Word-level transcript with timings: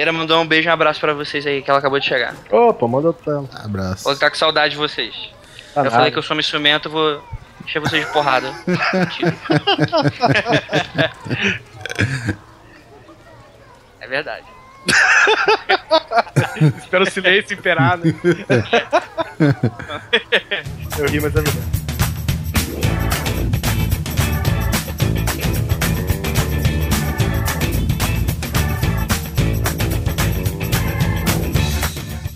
Ela 0.00 0.12
mandou 0.12 0.40
um 0.40 0.46
beijo 0.46 0.68
e 0.68 0.70
um 0.70 0.72
abraço 0.72 1.00
pra 1.00 1.12
vocês 1.12 1.44
aí, 1.44 1.60
que 1.60 1.68
ela 1.68 1.80
acabou 1.80 1.98
de 1.98 2.06
chegar. 2.06 2.32
Opa, 2.52 2.86
manda 2.86 3.12
pra 3.12 3.32
ela. 3.32 3.48
Abraço. 3.64 4.04
Vou 4.04 4.14
ficar 4.14 4.30
com 4.30 4.36
saudade 4.36 4.74
de 4.74 4.76
vocês. 4.76 5.12
Tá 5.74 5.80
eu 5.80 5.84
nada. 5.84 5.96
falei 5.96 6.12
que 6.12 6.18
eu 6.18 6.22
sou 6.22 6.36
um 6.36 6.40
instrumento, 6.40 6.88
vou 6.88 7.20
encher 7.66 7.80
vocês 7.80 8.06
de 8.06 8.12
porrada. 8.12 8.52
É 14.00 14.06
verdade. 14.06 14.46
Espero 16.78 17.04
o 17.04 17.10
silêncio 17.10 17.54
imperar, 17.58 17.98
né? 17.98 18.14
Eu 20.98 21.06
ri, 21.06 21.20
mas 21.20 21.36
é 21.36 21.40
verdade. 21.42 21.77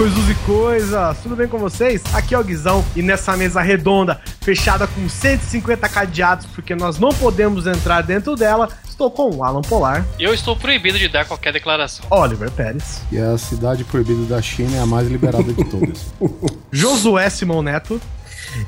Coisas 0.00 0.30
e 0.30 0.34
coisas! 0.46 1.18
Tudo 1.22 1.36
bem 1.36 1.46
com 1.46 1.58
vocês? 1.58 2.02
Aqui 2.14 2.34
é 2.34 2.38
o 2.38 2.42
Guizão 2.42 2.82
e 2.96 3.02
nessa 3.02 3.36
mesa 3.36 3.60
redonda, 3.60 4.18
fechada 4.40 4.86
com 4.86 5.06
150 5.06 5.86
cadeados, 5.90 6.46
porque 6.46 6.74
nós 6.74 6.98
não 6.98 7.10
podemos 7.10 7.66
entrar 7.66 8.00
dentro 8.00 8.34
dela, 8.34 8.70
estou 8.88 9.10
com 9.10 9.28
o 9.28 9.44
Alan 9.44 9.60
Polar, 9.60 10.06
Eu 10.18 10.32
estou 10.32 10.56
proibido 10.56 10.98
de 10.98 11.06
dar 11.06 11.26
qualquer 11.26 11.52
declaração. 11.52 12.06
Oliver 12.08 12.50
Pérez, 12.50 13.02
E 13.12 13.18
a 13.18 13.36
cidade 13.36 13.84
proibida 13.84 14.24
da 14.24 14.40
China 14.40 14.74
é 14.74 14.80
a 14.80 14.86
mais 14.86 15.06
liberada 15.06 15.52
de 15.52 15.64
todas. 15.64 16.06
Josué 16.72 17.28
Simão 17.28 17.62
Neto 17.62 18.00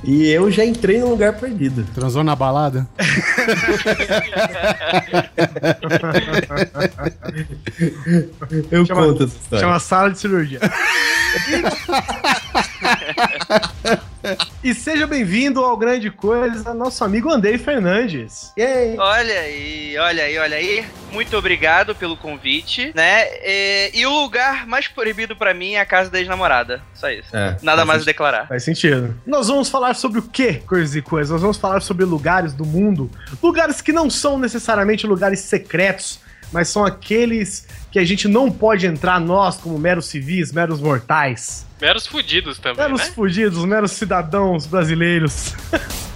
E 0.04 0.28
eu 0.28 0.50
já 0.50 0.64
entrei 0.64 0.98
num 1.00 1.10
lugar 1.10 1.32
proibido. 1.34 1.84
Transou 1.94 2.22
na 2.24 2.34
balada? 2.36 2.86
Eu 8.70 8.84
Chama- 8.86 9.06
conto 9.06 9.24
essa 9.24 9.36
história. 9.36 9.64
chama 9.64 9.78
sala 9.78 10.10
de 10.10 10.18
cirurgia. 10.18 10.60
e 14.62 14.74
seja 14.74 15.06
bem-vindo 15.06 15.60
ao 15.60 15.76
Grande 15.76 16.10
Coisa, 16.10 16.74
nosso 16.74 17.04
amigo 17.04 17.30
Andrei 17.30 17.58
Fernandes. 17.58 18.52
Yay! 18.58 18.96
Olha 18.98 19.40
aí, 19.40 19.96
olha 19.98 20.24
aí, 20.24 20.38
olha 20.38 20.56
aí. 20.56 20.84
Muito 21.12 21.36
obrigado 21.36 21.94
pelo 21.94 22.16
convite, 22.16 22.92
né? 22.94 23.26
E, 23.42 23.90
e 23.94 24.06
o 24.06 24.22
lugar 24.22 24.66
mais 24.66 24.88
proibido 24.88 25.36
pra 25.36 25.52
mim 25.52 25.74
é 25.74 25.80
a 25.80 25.86
casa 25.86 26.10
da 26.10 26.18
ex-namorada. 26.18 26.82
Só 26.94 27.10
isso. 27.10 27.34
É, 27.36 27.56
Nada 27.62 27.84
mais 27.84 28.02
a 28.02 28.04
declarar. 28.04 28.48
Faz 28.48 28.64
sentido. 28.64 29.18
Nós 29.26 29.48
vamos 29.48 29.68
falar 29.68 29.94
sobre 29.94 30.18
o 30.18 30.22
que, 30.22 30.54
coisas 30.54 30.94
e 30.94 31.02
coisas? 31.02 31.30
Nós 31.30 31.42
vamos 31.42 31.56
falar 31.56 31.80
sobre 31.80 32.04
lugares 32.04 32.54
do 32.54 32.64
mundo, 32.64 33.10
lugares 33.42 33.80
que 33.80 33.92
não 33.92 34.08
são 34.08 34.38
necessariamente 34.38 35.06
lugares 35.06 35.40
secretos, 35.40 36.20
mas 36.52 36.68
são 36.68 36.84
aqueles 36.84 37.66
que 37.90 37.98
a 37.98 38.04
gente 38.04 38.28
não 38.28 38.50
pode 38.50 38.86
entrar 38.86 39.20
nós 39.20 39.56
como 39.56 39.78
meros 39.78 40.06
civis, 40.06 40.52
meros 40.52 40.80
mortais. 40.80 41.66
Meros 41.82 42.06
fudidos 42.06 42.60
também, 42.60 42.84
Meros 42.84 43.00
né? 43.00 43.12
fugidos, 43.12 43.64
meros 43.64 43.90
cidadãos 43.90 44.66
brasileiros. 44.66 45.52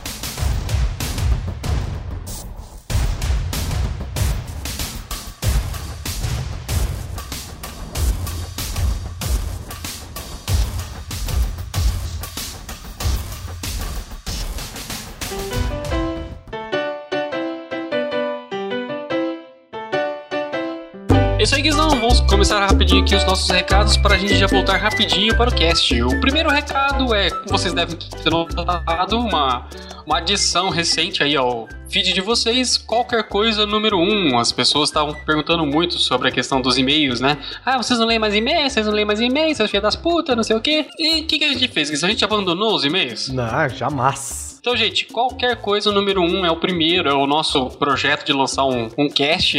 começar 22.28 22.58
rapidinho 22.60 23.02
aqui 23.02 23.14
os 23.14 23.24
nossos 23.24 23.48
recados 23.48 23.96
para 23.96 24.14
a 24.14 24.18
gente 24.18 24.36
já 24.36 24.46
voltar 24.46 24.76
rapidinho 24.76 25.36
para 25.36 25.50
o 25.50 25.54
cast. 25.54 26.02
O 26.02 26.20
primeiro 26.20 26.50
recado 26.50 27.14
é, 27.14 27.28
vocês 27.46 27.72
devem 27.72 27.96
ter 27.96 28.30
notado 28.30 29.18
uma, 29.18 29.68
uma 30.04 30.18
adição 30.18 30.68
recente 30.68 31.22
aí 31.22 31.36
ao 31.36 31.68
feed 31.88 32.12
de 32.12 32.20
vocês, 32.20 32.76
qualquer 32.76 33.24
coisa 33.28 33.64
número 33.64 33.96
um. 33.98 34.38
As 34.38 34.50
pessoas 34.50 34.88
estavam 34.88 35.14
perguntando 35.24 35.64
muito 35.64 35.98
sobre 35.98 36.28
a 36.28 36.32
questão 36.32 36.60
dos 36.60 36.76
e-mails, 36.76 37.20
né? 37.20 37.38
Ah, 37.64 37.76
vocês 37.76 37.98
não 37.98 38.06
leem 38.06 38.18
mais 38.18 38.34
e-mails, 38.34 38.72
vocês 38.72 38.86
não 38.86 38.92
leem 38.92 39.06
mais 39.06 39.20
e-mails, 39.20 39.56
seus 39.56 39.70
filhos 39.70 39.84
das 39.84 39.96
putas, 39.96 40.36
não 40.36 40.42
sei 40.42 40.56
o 40.56 40.60
quê. 40.60 40.86
E 40.98 41.20
o 41.20 41.26
que, 41.26 41.38
que 41.38 41.44
a 41.44 41.52
gente 41.52 41.68
fez? 41.68 42.02
A 42.02 42.08
gente 42.08 42.24
abandonou 42.24 42.74
os 42.74 42.84
e-mails? 42.84 43.28
Não, 43.28 43.68
jamais. 43.68 44.45
Então, 44.66 44.76
gente, 44.76 45.06
qualquer 45.06 45.54
coisa, 45.58 45.90
o 45.90 45.92
número 45.92 46.20
um 46.20 46.44
é 46.44 46.50
o 46.50 46.56
primeiro, 46.56 47.08
é 47.08 47.14
o 47.14 47.24
nosso 47.24 47.70
projeto 47.78 48.26
de 48.26 48.32
lançar 48.32 48.64
um, 48.64 48.88
um 48.98 49.08
cast 49.08 49.56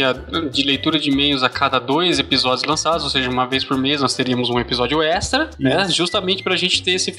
de 0.52 0.62
leitura 0.62 0.98
de 0.98 1.08
e-mails 1.08 1.42
a 1.42 1.48
cada 1.48 1.78
dois 1.78 2.18
episódios 2.18 2.62
lançados, 2.64 3.04
ou 3.04 3.08
seja, 3.08 3.30
uma 3.30 3.46
vez 3.46 3.64
por 3.64 3.78
mês 3.78 4.02
nós 4.02 4.14
teríamos 4.14 4.50
um 4.50 4.58
episódio 4.58 5.00
extra, 5.00 5.48
né? 5.58 5.88
Justamente 5.88 6.42
pra 6.42 6.56
gente 6.56 6.82
ter 6.82 6.90
esse 6.90 7.10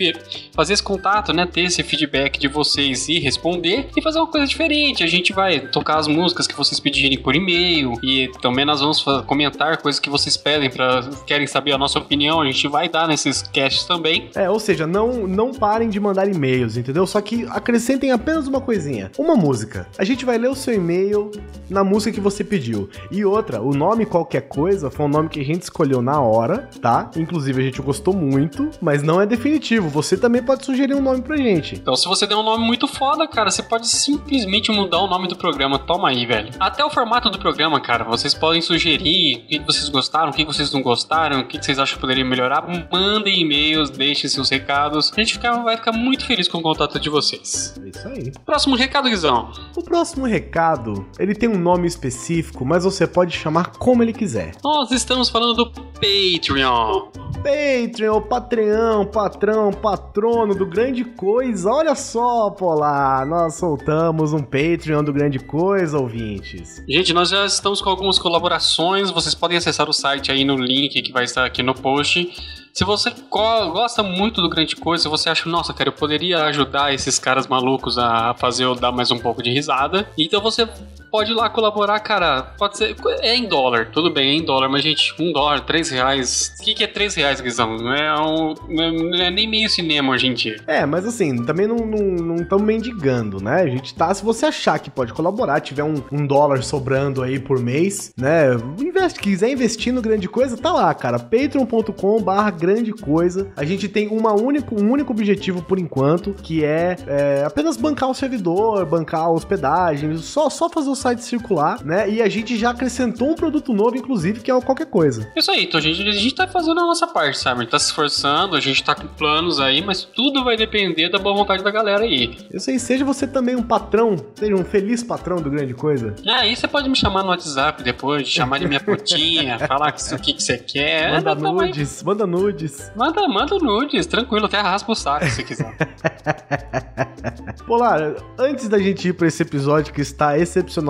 fazer 0.54 0.74
esse 0.74 0.84
contato, 0.84 1.34
né? 1.34 1.48
Ter 1.48 1.62
esse 1.62 1.82
feedback 1.82 2.38
de 2.38 2.48
vocês 2.48 3.10
e 3.10 3.18
responder 3.18 3.90
e 3.98 4.04
fazer 4.04 4.20
uma 4.20 4.28
coisa 4.28 4.46
diferente. 4.46 5.04
A 5.04 5.08
gente 5.08 5.34
vai 5.34 5.60
tocar 5.60 5.98
as 5.98 6.08
músicas 6.08 6.46
que 6.46 6.56
vocês 6.56 6.80
pedirem 6.80 7.18
por 7.18 7.36
e-mail 7.36 7.94
e 8.04 8.32
também 8.40 8.66
nós 8.66 8.82
vamos 8.82 9.04
comentar 9.26 9.78
coisas 9.78 10.00
que 10.00 10.12
vocês 10.12 10.38
pedem 10.38 10.70
para 10.70 11.10
querem 11.26 11.48
saber 11.48 11.72
a 11.72 11.78
nossa 11.80 11.98
opinião. 11.98 12.40
A 12.40 12.46
gente 12.46 12.68
vai 12.68 12.88
dar 12.88 13.08
nesses 13.08 13.42
casts 13.42 13.86
também. 13.86 14.30
É, 14.36 14.48
ou 14.48 14.60
seja, 14.60 14.86
não, 14.86 15.26
não 15.26 15.52
parem 15.52 15.90
de 15.90 16.00
mandar 16.00 16.28
e-mails, 16.28 16.78
entendeu? 16.78 17.08
Só 17.08 17.20
que 17.20 17.48
acrescentem 17.80 18.12
apenas 18.12 18.46
uma 18.46 18.60
coisinha. 18.60 19.10
Uma 19.18 19.36
música. 19.36 19.88
A 19.98 20.04
gente 20.04 20.26
vai 20.26 20.38
ler 20.38 20.50
o 20.50 20.56
seu 20.56 20.74
e-mail 20.74 21.32
na 21.70 21.82
música 21.84 22.12
que 22.12 22.20
você 22.20 22.44
pediu. 22.44 22.90
E 23.10 23.24
outra, 23.24 23.62
o 23.62 23.74
nome 23.74 24.06
qualquer 24.06 24.42
coisa 24.42 24.92
foi 24.92 25.06
um 25.06 25.10
nome 25.10 25.30
que 25.30 25.40
a 25.40 25.46
gente 25.46 25.62
escolheu 25.64 26.02
na 26.02 26.20
hora, 26.20 26.70
tá? 26.82 27.10
Inclusive 27.16 27.62
a 27.62 27.66
gente 27.66 27.82
gostou 27.82 28.14
muito, 28.14 28.70
mas 28.82 29.02
não 29.02 29.22
é 29.22 29.26
definitivo. 29.26 29.88
Você 29.90 30.18
também 30.18 30.44
pode 30.44 30.66
sugerir 30.66 30.94
um 30.94 31.02
nome 31.02 31.22
pra 31.22 31.38
gente. 31.38 31.76
Então, 31.76 31.96
se 31.96 32.06
você 32.08 32.28
der 32.28 32.36
um 32.36 32.44
nome 32.44 32.66
muito 32.66 32.86
foda, 32.88 33.26
cara, 33.28 33.50
você 33.50 33.64
pode 33.64 33.88
simplesmente 33.88 34.72
mudar 34.72 35.00
o 35.00 35.08
nome 35.08 35.28
do 35.30 35.38
programa. 35.38 35.80
Toma 35.80 36.10
aí, 36.10 36.26
velho. 36.26 36.50
Até 36.60 36.84
o 36.84 36.90
formato 36.90 37.30
do 37.30 37.40
programa, 37.40 37.80
cara, 37.80 38.04
vocês 38.04 38.34
podem 38.34 38.62
sugerir 38.62 39.38
o 39.38 39.48
que 39.48 39.60
vocês 39.60 39.88
gostaram, 39.88 40.30
o 40.32 40.34
que 40.34 40.44
vocês 40.44 40.72
não 40.74 40.82
gostaram, 40.82 41.40
o 41.42 41.48
que 41.48 41.58
que 41.58 41.66
vocês 41.66 41.80
acham 41.80 41.96
que 41.96 42.02
poderia 42.02 42.26
melhorar. 42.26 42.66
Mandem 42.92 43.42
e-mails, 43.42 43.90
deixem 43.90 44.30
seus 44.30 44.50
recados. 44.50 45.12
A 45.16 45.20
gente 45.22 45.34
fica- 45.34 45.54
vai 45.64 45.78
ficar 45.78 45.92
muito 45.94 46.26
feliz 46.26 46.48
com 46.48 46.58
o 46.58 46.62
contato 46.62 47.00
de 47.00 47.10
vocês. 47.10 47.69
É 47.78 47.90
isso 47.90 48.08
aí. 48.08 48.32
Próximo 48.46 48.76
recado, 48.76 49.10
Guizão. 49.10 49.52
O 49.76 49.84
próximo 49.84 50.26
recado, 50.26 51.06
ele 51.20 51.36
tem 51.36 51.50
um 51.50 51.58
nome 51.58 51.88
específico, 51.88 52.66
mas 52.66 52.84
você 52.84 53.06
pode 53.06 53.36
chamar 53.36 53.72
como 53.78 54.04
ele 54.04 54.14
quiser. 54.14 54.54
Nós 54.64 54.92
estamos 54.92 55.30
falando 55.30 55.56
do 55.56 55.72
Patreon. 55.72 57.10
Patreon, 57.44 58.18
o 58.18 58.22
Patreon, 58.22 59.06
patrão, 59.06 59.72
patrono 59.72 60.54
do 60.56 60.66
Grande 60.66 61.04
Coisa. 61.04 61.70
Olha 61.70 61.96
só, 61.96 62.50
Polar, 62.50 63.26
nós 63.26 63.56
soltamos 63.56 64.34
um 64.34 64.42
Patreon 64.42 65.04
do 65.04 65.14
Grande 65.14 65.40
Coisa, 65.40 65.98
ouvintes. 65.98 66.84
Gente, 66.88 67.14
nós 67.14 67.30
já 67.30 67.46
estamos 67.46 67.82
com 67.82 67.90
algumas 67.90 68.20
colaborações. 68.20 69.12
Vocês 69.12 69.36
podem 69.36 69.58
acessar 69.58 69.90
o 69.90 69.94
site 69.94 70.32
aí 70.32 70.44
no 70.44 70.56
link 70.56 71.02
que 71.02 71.12
vai 71.12 71.24
estar 71.24 71.46
aqui 71.46 71.64
no 71.64 71.74
post. 71.74 72.30
Se 72.74 72.84
você 72.86 73.10
go- 73.30 73.72
gosta 73.72 74.02
muito 74.04 74.42
do 74.42 74.50
Grande 74.50 74.76
Coisa, 74.76 75.10
você 75.10 75.30
acha, 75.30 75.50
nossa, 75.50 75.74
cara, 75.74 75.90
eu 75.90 75.94
poderia 75.94 76.44
ajudar 76.46 76.94
esses 76.94 77.20
caras 77.20 77.48
malucos 77.48 77.98
a 77.98 78.34
fazer 78.36 78.64
eu 78.66 78.76
dar 78.76 78.92
mais 78.92 79.12
um 79.12 79.20
pouco 79.20 79.42
de 79.44 79.50
risada. 79.52 80.08
Então 80.18 80.40
você 80.42 80.68
pode 81.12 81.32
ir 81.32 81.36
lá 81.36 81.50
colaborar, 81.50 82.00
cara. 82.00 82.54
Pode 82.58 82.78
ser. 82.78 82.96
É 83.22 83.36
em 83.36 83.48
dólar, 83.48 83.90
tudo 83.92 84.12
bem, 84.12 84.30
é 84.32 84.34
em 84.34 84.44
dólar, 84.46 84.70
mas, 84.70 84.84
gente, 84.84 85.14
um 85.20 85.32
dólar, 85.32 85.62
três 85.62 85.90
reais. 85.90 86.54
O 86.60 86.64
que, 86.64 86.74
que 86.74 86.84
é 86.84 86.88
três 86.88 87.16
reais, 87.16 87.42
Guizão? 87.42 87.78
Não 87.78 87.94
é, 87.94 88.20
um, 88.22 88.54
não 88.70 88.84
é- 88.84 88.92
não 88.92 89.20
é 89.26 89.30
nem 89.30 89.48
meio 89.48 89.70
cinema 89.70 90.14
hoje 90.14 90.28
em 90.28 90.34
dia. 90.34 90.58
É, 90.68 90.86
mas 90.86 91.06
assim, 91.06 91.44
também 91.46 91.68
não 91.68 91.76
estamos 91.78 92.22
não, 92.22 92.36
estamos 92.36 92.66
mendigando, 92.66 93.42
né? 93.42 93.62
A 93.62 93.68
gente 93.68 93.94
tá, 93.96 94.14
se 94.14 94.24
você 94.24 94.46
achar 94.46 94.80
que 94.80 94.90
pode 94.90 95.14
colaborar, 95.14 95.60
tiver 95.62 95.84
um, 95.84 95.96
um 96.12 96.26
dólar 96.26 96.64
sobrando 96.64 97.22
aí 97.24 97.40
por 97.40 97.60
mês, 97.60 98.14
né? 98.18 98.50
Investe, 98.80 99.20
quiser 99.20 99.50
investir 99.50 99.94
no 99.94 100.02
Grande 100.02 100.28
Coisa, 100.28 100.58
tá 100.58 100.72
lá, 100.72 100.94
cara. 100.94 101.20
patreon.com 101.20 102.22
barra 102.22 102.52
Grande 102.52 102.92
Coisa. 102.94 103.52
A 103.56 103.64
gente 103.66 103.88
tem 103.88 104.08
uma 104.08 104.34
único, 104.34 104.76
um 104.76 104.92
único 104.92 105.12
objetivo 105.12 105.62
por 105.62 105.80
enquanto, 105.80 106.34
que 106.34 106.64
é, 106.64 106.98
é, 107.08 107.44
apenas 107.46 107.78
bancar 107.78 108.10
o 108.10 108.14
servidor, 108.14 108.86
bancar 108.86 109.22
a 109.22 109.30
hospedagem, 109.30 110.16
só, 110.18 110.50
só 110.50 110.70
fazer 110.70 110.90
o 110.90 110.96
site 111.00 111.24
circular, 111.24 111.84
né? 111.84 112.10
E 112.10 112.22
a 112.22 112.30
gente 112.30 112.58
já 112.58 112.70
acrescentou 112.72 113.30
um 113.32 113.36
produto 113.36 113.74
novo, 113.74 113.96
inclusive, 113.98 114.42
que 114.42 114.52
é 114.52 114.54
o 114.56 114.62
qualquer 114.62 114.86
coisa. 114.88 115.32
Isso 115.36 115.50
aí, 115.52 115.64
então 115.64 115.80
a 115.80 115.82
gente, 115.84 116.08
a 116.08 116.12
gente 116.12 116.36
tá 116.36 116.48
fazendo 116.48 116.80
a 116.80 116.86
nossa 116.86 117.08
parte, 117.08 117.38
sabe? 117.40 117.60
A 117.62 117.64
gente 117.64 117.72
tá 117.72 117.80
se 117.80 117.86
esforçando, 117.88 118.56
a 118.56 118.60
gente 118.60 118.84
tá 118.84 118.94
com 118.94 119.08
planos 119.08 119.60
aí, 119.60 119.82
mas 119.82 120.04
tudo 120.04 120.44
vai 120.44 120.56
depender 120.58 121.10
da 121.10 121.18
boa 121.18 121.36
vontade 121.36 121.64
da 121.64 121.72
galera 121.72 122.04
aí. 122.04 122.38
Isso 122.54 122.70
aí, 122.70 122.80
seja 122.80 123.04
você 123.06 123.26
também 123.26 123.56
um 123.56 123.64
patrão, 123.64 124.16
seja 124.36 124.54
um 124.56 124.64
feliz 124.64 125.04
patrão 125.04 125.38
do 125.42 125.50
grande 125.50 125.74
coisa. 125.74 126.16
Ah, 126.28 126.42
aí 126.42 126.56
você 126.56 126.68
pode 126.68 126.88
me 126.90 126.96
chamar 126.96 127.24
no 127.24 127.30
WhatsApp 127.30 127.82
depois, 127.84 128.28
chamar 128.28 128.60
de 128.60 128.68
minha 128.68 128.80
putinha, 128.80 129.58
falar 129.68 129.92
que 129.92 130.02
isso 130.02 130.14
aqui 130.14 130.34
que 130.34 130.44
você 130.44 130.58
quer. 130.58 131.12
Manda 131.14 131.32
É, 131.32 131.36
não, 131.36 131.54
mas- 131.56 131.68
nudes, 131.70 132.04
manda 132.04 132.28
nudes. 132.28 132.92
Manda, 132.96 133.28
manda 133.28 133.58
nudes, 133.58 134.06
tranquilo, 134.06 134.46
até 134.46 134.60
raspa 134.60 134.92
o 134.92 134.96
saco 134.96 135.26
se 135.30 135.44
quiser. 135.44 135.76
Polar, 137.66 138.16
antes 138.38 138.68
da 138.68 138.80
gente 138.80 139.10
ir 139.10 139.14
pra 139.14 139.28
esse 139.28 139.44
episódio 139.44 139.94
que 139.94 140.02
está 140.02 140.38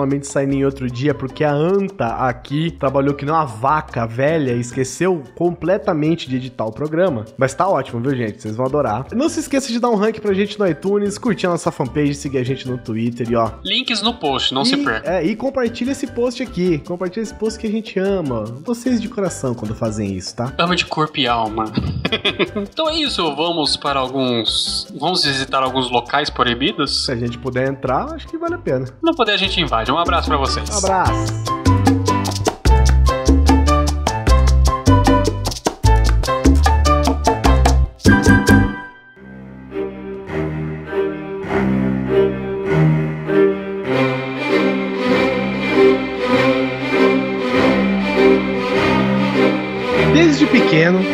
excepcionalmente 0.00 0.26
saindo 0.26 0.54
em 0.54 0.64
outro 0.64 0.90
dia, 0.90 1.14
porque 1.14 1.44
a 1.44 1.52
Anta 1.52 2.06
aqui 2.06 2.70
trabalhou 2.70 3.14
que 3.14 3.24
nem 3.24 3.34
uma 3.34 3.44
vaca 3.44 4.06
velha 4.06 4.52
e 4.52 4.60
esqueceu 4.60 5.22
completamente 5.34 6.28
de 6.28 6.36
editar 6.36 6.64
o 6.64 6.72
programa. 6.72 7.24
Mas 7.36 7.54
tá 7.54 7.68
ótimo, 7.68 8.00
viu, 8.00 8.16
gente? 8.16 8.40
Vocês 8.40 8.56
vão 8.56 8.66
adorar. 8.66 9.06
Não 9.12 9.28
se 9.28 9.40
esqueça 9.40 9.68
de 9.68 9.78
dar 9.78 9.90
um 9.90 9.96
rank 9.96 10.20
pra 10.20 10.32
gente 10.32 10.58
no 10.58 10.66
iTunes, 10.66 11.18
curtir 11.18 11.46
a 11.46 11.50
nossa 11.50 11.70
fanpage, 11.70 12.14
seguir 12.14 12.38
a 12.38 12.44
gente 12.44 12.68
no 12.68 12.78
Twitter 12.78 13.30
e 13.30 13.36
ó. 13.36 13.50
Links 13.64 14.02
no 14.02 14.14
post, 14.14 14.54
não 14.54 14.62
e, 14.62 14.66
se 14.66 14.76
perca. 14.76 15.10
É, 15.10 15.24
e 15.24 15.36
compartilha 15.36 15.92
esse 15.92 16.06
post 16.06 16.42
aqui. 16.42 16.78
Compartilha 16.78 17.22
esse 17.22 17.34
post 17.34 17.58
que 17.58 17.66
a 17.66 17.70
gente 17.70 17.98
ama. 17.98 18.44
Vocês 18.64 19.00
de 19.00 19.08
coração 19.08 19.54
quando 19.54 19.74
fazem 19.74 20.14
isso, 20.16 20.36
tá? 20.36 20.52
Ama 20.58 20.76
de 20.76 20.86
corpo 20.86 21.18
e 21.18 21.26
alma. 21.26 21.64
então 22.56 22.88
é 22.88 22.96
isso, 22.96 23.22
vamos 23.34 23.76
para 23.76 24.00
alguns. 24.00 24.86
Vamos 24.98 25.24
visitar 25.24 25.62
alguns 25.62 25.90
locais 25.90 26.30
proibidos? 26.30 27.04
Se 27.04 27.12
a 27.12 27.16
gente 27.16 27.38
puder 27.38 27.68
entrar, 27.68 28.12
acho 28.14 28.26
que 28.28 28.38
vale 28.38 28.54
a 28.54 28.58
pena. 28.58 28.86
Não 29.02 29.14
puder, 29.14 29.34
a 29.34 29.36
gente 29.36 29.60
invade. 29.60 29.89
Um 29.92 29.98
abraço 29.98 30.28
pra 30.28 30.36
vocês. 30.36 30.68
Um 30.70 30.78
abraço. 30.78 31.79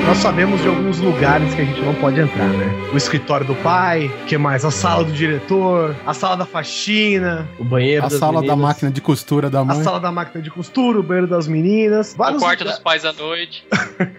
Nós 0.06 0.18
sabemos 0.18 0.60
de 0.62 0.68
alguns 0.68 0.98
lugares 1.00 1.52
que 1.54 1.62
a 1.62 1.64
gente 1.64 1.80
não 1.80 1.92
pode 1.94 2.20
entrar, 2.20 2.46
né? 2.48 2.90
O 2.92 2.96
escritório 2.96 3.44
do 3.44 3.56
pai, 3.56 4.08
que 4.28 4.38
mais? 4.38 4.64
A 4.64 4.70
sala 4.70 5.02
do 5.04 5.10
diretor, 5.10 5.96
a 6.06 6.14
sala 6.14 6.36
da 6.36 6.46
faxina, 6.46 7.46
O 7.58 7.64
banheiro 7.64 8.04
A 8.06 8.08
das 8.08 8.18
sala 8.18 8.34
da 8.34 8.40
meninas. 8.42 8.58
máquina 8.58 8.90
de 8.92 9.00
costura 9.00 9.50
da 9.50 9.60
a 9.60 9.64
mãe. 9.64 9.82
sala 9.82 9.98
da 9.98 10.12
máquina 10.12 10.42
de 10.42 10.50
costura, 10.50 11.00
o 11.00 11.02
banheiro 11.02 11.26
das 11.26 11.48
meninas. 11.48 12.12
O 12.12 12.16
quarto 12.16 12.34
dos 12.34 12.42
lugares- 12.42 12.78
pais 12.78 13.04
à 13.04 13.12
noite. 13.12 13.66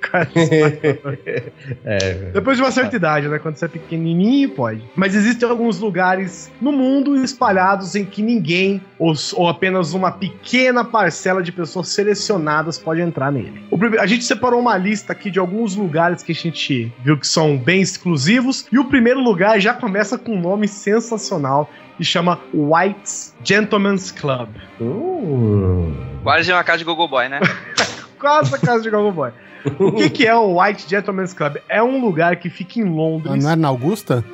é, 1.85 2.13
Depois 2.33 2.57
de 2.57 2.63
uma 2.63 2.71
certa 2.71 2.95
idade, 2.95 3.27
né? 3.29 3.39
Quando 3.39 3.55
você 3.55 3.65
é 3.65 3.69
pequenininho, 3.69 4.49
pode. 4.49 4.81
Mas 4.95 5.15
existem 5.15 5.47
alguns 5.49 5.79
lugares 5.79 6.51
no 6.61 6.71
mundo 6.71 7.15
espalhados 7.23 7.95
em 7.95 8.03
que 8.03 8.21
ninguém, 8.21 8.81
ou, 8.99 9.13
ou 9.35 9.47
apenas 9.47 9.93
uma 9.93 10.11
pequena 10.11 10.83
parcela 10.83 11.41
de 11.41 11.51
pessoas 11.51 11.87
selecionadas 11.89 12.77
pode 12.77 12.99
entrar 13.01 13.31
nele. 13.31 13.63
O 13.71 13.77
a 13.99 14.05
gente 14.05 14.25
separou 14.25 14.59
uma 14.59 14.77
lista 14.77 15.13
aqui 15.13 15.31
de 15.31 15.39
alguns 15.39 15.76
lugares 15.77 16.23
que 16.23 16.31
a 16.31 16.35
gente 16.35 16.91
viu 17.03 17.17
que 17.17 17.27
são 17.27 17.57
bem 17.57 17.81
exclusivos. 17.81 18.65
E 18.71 18.77
o 18.77 18.85
primeiro 18.85 19.21
lugar 19.21 19.59
já 19.59 19.73
começa 19.73 20.17
com 20.17 20.33
um 20.33 20.41
nome 20.41 20.67
sensacional. 20.67 21.69
Que 21.97 22.03
chama 22.03 22.39
White's 22.53 23.35
Gentleman's 23.43 24.11
Club. 24.11 24.49
Uh, 24.79 25.91
Quase 26.21 26.51
uma 26.51 26.63
casa 26.63 26.77
de 26.79 26.83
Gogo 26.83 27.07
Boy, 27.07 27.27
né? 27.27 27.39
Quase 28.19 28.55
a 28.55 28.57
casa 28.57 28.81
de 28.81 28.89
Gogo 28.89 29.11
Boy. 29.11 29.29
O 29.79 29.91
que, 29.91 30.09
que 30.09 30.25
é 30.25 30.33
o 30.33 30.61
White 30.61 30.89
Gentleman's 30.89 31.33
Club? 31.33 31.57
É 31.67 31.83
um 31.83 31.99
lugar 31.99 32.37
que 32.37 32.49
fica 32.49 32.79
em 32.79 32.85
Londres. 32.85 33.43
Ah, 33.43 33.47
Não 33.47 33.51
é 33.51 33.55
na 33.55 33.67
Augusta? 33.67 34.23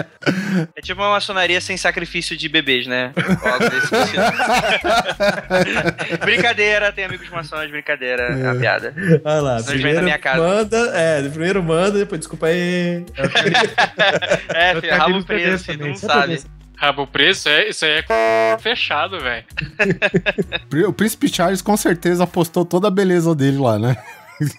É 0.75 0.81
tipo 0.81 1.01
uma 1.01 1.11
maçonaria 1.11 1.61
sem 1.61 1.77
sacrifício 1.77 2.35
de 2.35 2.49
bebês, 2.49 2.87
né? 2.87 3.13
Brincadeira, 6.23 6.91
tem 6.91 7.05
amigos 7.05 7.29
maçons, 7.29 7.69
brincadeira, 7.69 8.23
é 8.23 8.51
uma 8.51 8.55
piada. 8.55 8.93
Olha 9.23 9.41
lá, 9.41 9.59
Senão 9.59 9.73
primeiro 9.73 10.03
minha 10.03 10.17
casa. 10.17 10.37
manda, 10.41 10.77
é, 10.95 11.21
primeiro 11.29 11.61
manda, 11.63 11.99
depois 11.99 12.19
desculpa 12.19 12.47
aí. 12.47 13.05
É, 14.49 14.79
filho, 14.79 14.95
rabo 14.95 15.23
preso, 15.23 15.77
não 15.77 15.95
sabe. 15.95 16.43
Rabo 16.77 17.07
preço, 17.07 17.49
é, 17.49 17.69
isso 17.69 17.85
aí 17.85 18.03
é 18.07 18.57
fechado, 18.61 19.19
velho. 19.19 19.45
O 20.87 20.93
Príncipe 20.93 21.27
Charles 21.27 21.61
com 21.61 21.75
certeza 21.75 22.23
apostou 22.23 22.63
toda 22.63 22.87
a 22.87 22.91
beleza 22.91 23.33
dele 23.33 23.57
lá, 23.57 23.79
né? 23.79 23.97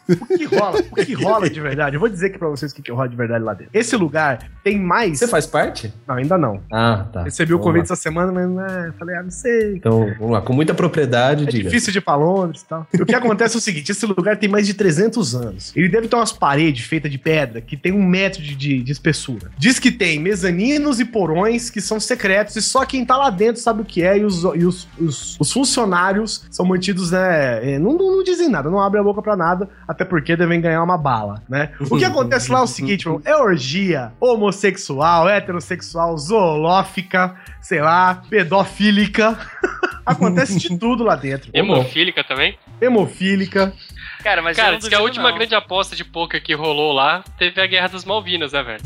O 0.08 0.26
que 0.36 0.44
rola? 0.44 0.80
O 0.90 0.94
que 0.96 1.14
rola 1.14 1.48
de 1.50 1.60
verdade? 1.60 1.96
Eu 1.96 2.00
vou 2.00 2.08
dizer 2.08 2.26
aqui 2.26 2.38
pra 2.38 2.48
vocês 2.48 2.72
o 2.72 2.74
que, 2.74 2.82
que 2.82 2.90
rola 2.92 3.08
de 3.08 3.16
verdade 3.16 3.44
lá 3.44 3.54
dentro. 3.54 3.70
Esse 3.72 3.96
lugar 3.96 4.50
tem 4.64 4.78
mais. 4.78 5.18
Você 5.18 5.28
faz 5.28 5.46
parte? 5.46 5.92
Não, 6.06 6.16
ainda 6.16 6.36
não. 6.36 6.60
Ah, 6.72 7.06
tá. 7.12 7.22
Recebi 7.22 7.54
o 7.54 7.58
convite 7.58 7.78
lá. 7.88 7.94
essa 7.94 7.96
semana, 7.96 8.32
mas 8.32 8.48
né, 8.50 8.92
falei, 8.98 9.16
ah, 9.16 9.22
não 9.22 9.30
sei. 9.30 9.76
Então, 9.76 10.12
vamos 10.18 10.32
lá, 10.32 10.40
com 10.42 10.52
muita 10.52 10.74
propriedade, 10.74 11.44
É 11.44 11.46
diga. 11.46 11.64
difícil 11.64 11.92
de 11.92 11.98
ir 11.98 12.02
pra 12.02 12.16
Londres 12.16 12.62
e 12.62 12.66
tal. 12.66 12.86
O 13.00 13.06
que 13.06 13.14
acontece 13.14 13.56
é 13.56 13.58
o 13.58 13.60
seguinte: 13.60 13.92
esse 13.92 14.04
lugar 14.06 14.36
tem 14.36 14.48
mais 14.48 14.66
de 14.66 14.74
300 14.74 15.34
anos. 15.34 15.72
Ele 15.76 15.88
deve 15.88 16.08
ter 16.08 16.16
umas 16.16 16.32
paredes 16.32 16.84
feitas 16.86 17.10
de 17.10 17.18
pedra 17.18 17.60
que 17.60 17.76
tem 17.76 17.92
um 17.92 18.04
metro 18.04 18.42
de, 18.42 18.54
de- 18.56 18.82
de 18.82 18.92
espessura. 18.92 19.50
Diz 19.56 19.78
que 19.78 19.90
tem 19.90 20.18
mezaninos 20.18 20.98
e 21.00 21.04
porões 21.04 21.70
que 21.70 21.80
são 21.80 22.00
secretos 22.00 22.56
e 22.56 22.62
só 22.62 22.84
quem 22.84 23.04
tá 23.04 23.16
lá 23.16 23.30
dentro 23.30 23.60
sabe 23.60 23.82
o 23.82 23.84
que 23.84 24.02
é. 24.02 24.18
E 24.18 24.24
os, 24.24 24.42
e 24.42 24.64
os, 24.64 24.88
os- 24.98 25.36
os 25.40 25.52
funcionários 25.52 26.44
são 26.50 26.64
mantidos, 26.66 27.10
né? 27.12 27.74
é, 27.74 27.78
Não, 27.78 27.92
não, 27.92 28.16
não 28.16 28.22
dizem 28.24 28.48
nada, 28.48 28.70
não 28.70 28.80
abrem 28.80 29.00
a 29.00 29.04
boca 29.04 29.22
pra 29.22 29.36
nada, 29.36 29.67
até 29.86 30.04
porque 30.04 30.36
devem 30.36 30.60
ganhar 30.60 30.82
uma 30.82 30.98
bala, 30.98 31.42
né? 31.48 31.70
O 31.90 31.96
que 31.96 32.04
acontece 32.06 32.50
lá 32.50 32.60
é 32.60 32.62
o 32.62 32.66
seguinte, 32.66 33.06
mano, 33.08 33.22
é 33.24 33.36
orgia 33.36 34.12
homossexual, 34.20 35.28
heterossexual, 35.28 36.16
zoolófica, 36.18 37.36
sei 37.60 37.80
lá, 37.80 38.22
pedofílica. 38.28 39.38
Acontece 40.04 40.58
de 40.58 40.76
tudo 40.78 41.04
lá 41.04 41.14
dentro. 41.14 41.50
Hemofílica 41.52 42.24
também? 42.24 42.58
Hemofílica. 42.80 43.74
Cara, 44.22 44.40
mas 44.40 44.56
Cara, 44.56 44.78
diz 44.78 44.88
que 44.88 44.94
a 44.94 45.00
última 45.00 45.28
não. 45.28 45.36
grande 45.36 45.54
aposta 45.54 45.94
de 45.94 46.02
poker 46.02 46.42
que 46.42 46.54
rolou 46.54 46.92
lá 46.92 47.22
teve 47.38 47.60
a 47.60 47.66
Guerra 47.66 47.88
das 47.88 48.06
Malvinas, 48.06 48.52
né, 48.52 48.62
velho? 48.62 48.80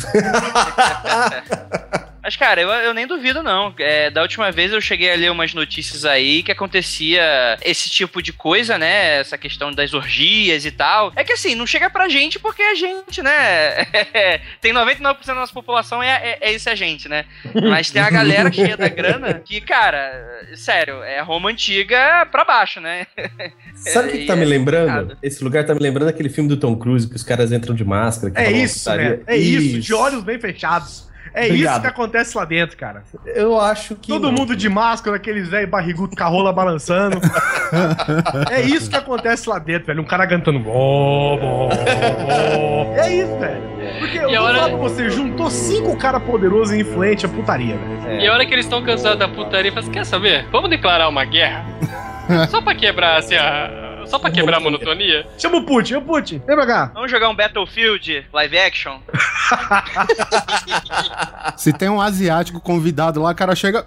Mas, 2.23 2.37
cara, 2.37 2.61
eu, 2.61 2.69
eu 2.69 2.95
nem 2.95 3.07
duvido, 3.07 3.43
não. 3.43 3.75
É, 3.79 4.09
da 4.09 4.23
última 4.23 4.52
vez 4.52 4.73
eu 4.73 4.81
cheguei 4.81 5.12
a 5.12 5.17
ler 5.17 5.33
umas 5.33 5.52
notícias 5.52 6.05
aí 6.05 6.43
que 6.45 6.52
acontecia 6.52 7.59
esse 7.62 7.91
tipo 7.91 8.23
de 8.23 8.33
coisa, 8.33 8.79
né? 8.79 9.19
Essa 9.19 9.37
questão 9.37 9.73
das 9.73 9.93
orgias 9.93 10.64
e 10.64 10.71
tal. 10.71 11.12
É 11.17 11.25
que 11.25 11.33
assim, 11.33 11.57
não 11.57 11.67
chega 11.67 11.91
pra 11.91 12.09
gente 12.09 12.38
porque 12.38 12.62
a 12.62 12.75
gente, 12.76 13.21
né? 13.23 13.85
tem 14.61 14.73
99% 14.73 15.26
da 15.26 15.35
nossa 15.35 15.52
população 15.52 16.00
é, 16.00 16.11
é, 16.11 16.38
é 16.41 16.52
esse 16.52 16.71
a 16.71 16.76
gente, 16.76 17.09
né? 17.09 17.25
Mas 17.69 17.91
tem 17.91 18.00
a 18.00 18.11
galera 18.11 18.52
cheia 18.52 18.76
da 18.76 18.88
grana 18.88 19.35
que, 19.35 19.61
cara, 19.61 20.47
sério, 20.55 21.02
é 21.02 21.21
Roma 21.21 21.50
antiga 21.50 22.25
pra 22.31 22.45
baixo, 22.45 22.81
né? 22.81 23.07
Sabe 23.75 24.09
o 24.09 24.12
que, 24.12 24.19
que 24.19 24.26
tá 24.26 24.37
me 24.37 24.43
é 24.43 24.47
lembrando? 24.47 24.93
complicado. 24.93 25.19
Esse 25.23 25.43
lugar 25.43 25.67
tá 25.67 25.75
me 25.75 25.81
lembrando 25.81 26.09
aquele 26.09 26.29
filme 26.29 26.49
do 26.49 26.57
Tom 26.57 26.76
Cruise, 26.76 27.09
que 27.09 27.17
os 27.17 27.25
caras 27.25 27.50
entram 27.50 27.75
de 27.75 27.85
máscara. 27.85 28.33
que 28.33 28.41
É 28.41 28.52
isso, 28.52 28.88
né? 28.95 29.19
É 29.26 29.37
isso, 29.37 29.81
de 29.81 29.93
olhos 29.93 30.23
bem 30.23 30.38
fechados. 30.38 31.11
É 31.35 31.45
isso 31.45 31.53
Obrigado. 31.55 31.81
que 31.83 31.87
acontece 31.89 32.37
lá 32.37 32.45
dentro, 32.45 32.77
cara. 32.77 33.05
Eu 33.25 33.59
acho 33.59 33.95
que. 33.97 34.09
Todo 34.09 34.25
não. 34.31 34.33
mundo 34.33 34.55
de 34.55 34.69
máscara, 34.69 35.17
aqueles 35.17 35.49
velho 35.49 35.67
barrigudo 35.67 36.15
com 36.17 36.23
a 36.23 36.27
rola 36.27 36.53
balançando. 36.53 37.19
é 38.51 38.61
isso 38.61 38.91
que 38.91 38.97
acontece 38.97 39.49
lá 39.49 39.59
dentro, 39.59 39.87
velho. 39.87 40.03
Um 40.03 40.07
cara 40.07 40.27
cantando. 40.27 40.62
É 42.97 43.15
isso, 43.15 43.39
velho. 43.39 43.62
Porque 43.99 44.19
eu 44.19 44.31
E 44.31 44.37
vou 44.37 44.47
hora- 44.47 44.55
falar 44.59 44.69
pra 44.71 44.79
você, 44.79 45.11
juntou 45.11 45.51
cinco 45.51 45.97
cara 45.97 46.19
poderoso 46.21 46.75
e 46.75 46.81
influente 46.81 47.25
a 47.27 47.29
putaria, 47.29 47.77
velho. 47.77 48.21
E 48.21 48.27
a 48.29 48.33
hora 48.33 48.45
que 48.47 48.53
eles 48.53 48.65
estão 48.67 48.83
cansados 48.83 49.19
da 49.19 49.29
putaria, 49.29 49.71
fala 49.71 49.83
assim, 49.83 49.93
quer 49.93 50.05
saber? 50.05 50.47
Vamos 50.51 50.71
declarar 50.71 51.09
uma 51.09 51.25
guerra? 51.25 51.65
Só 52.49 52.61
pra 52.61 52.75
quebrar, 52.75 53.19
assim, 53.19 53.35
a... 53.35 53.81
Só 54.07 54.19
pra 54.19 54.31
quebrar 54.31 54.57
a 54.57 54.61
monotonia? 54.61 55.27
Chama 55.39 55.59
o 55.59 55.65
Putin, 55.65 55.95
ô 55.95 56.03
Putin, 56.03 56.43
vem 56.47 56.57
pra 56.57 56.67
cá. 56.67 56.91
Vamos 56.93 57.11
jogar 57.11 57.29
um 57.29 57.35
Battlefield 57.37 58.27
live 58.33 58.59
action? 58.59 58.99
Se 61.56 61.73
tem 61.73 61.88
um 61.88 62.00
asiático 62.00 62.61
convidado 62.61 63.21
lá, 63.23 63.30
o 63.30 63.35
cara 63.35 63.54
chega. 63.54 63.85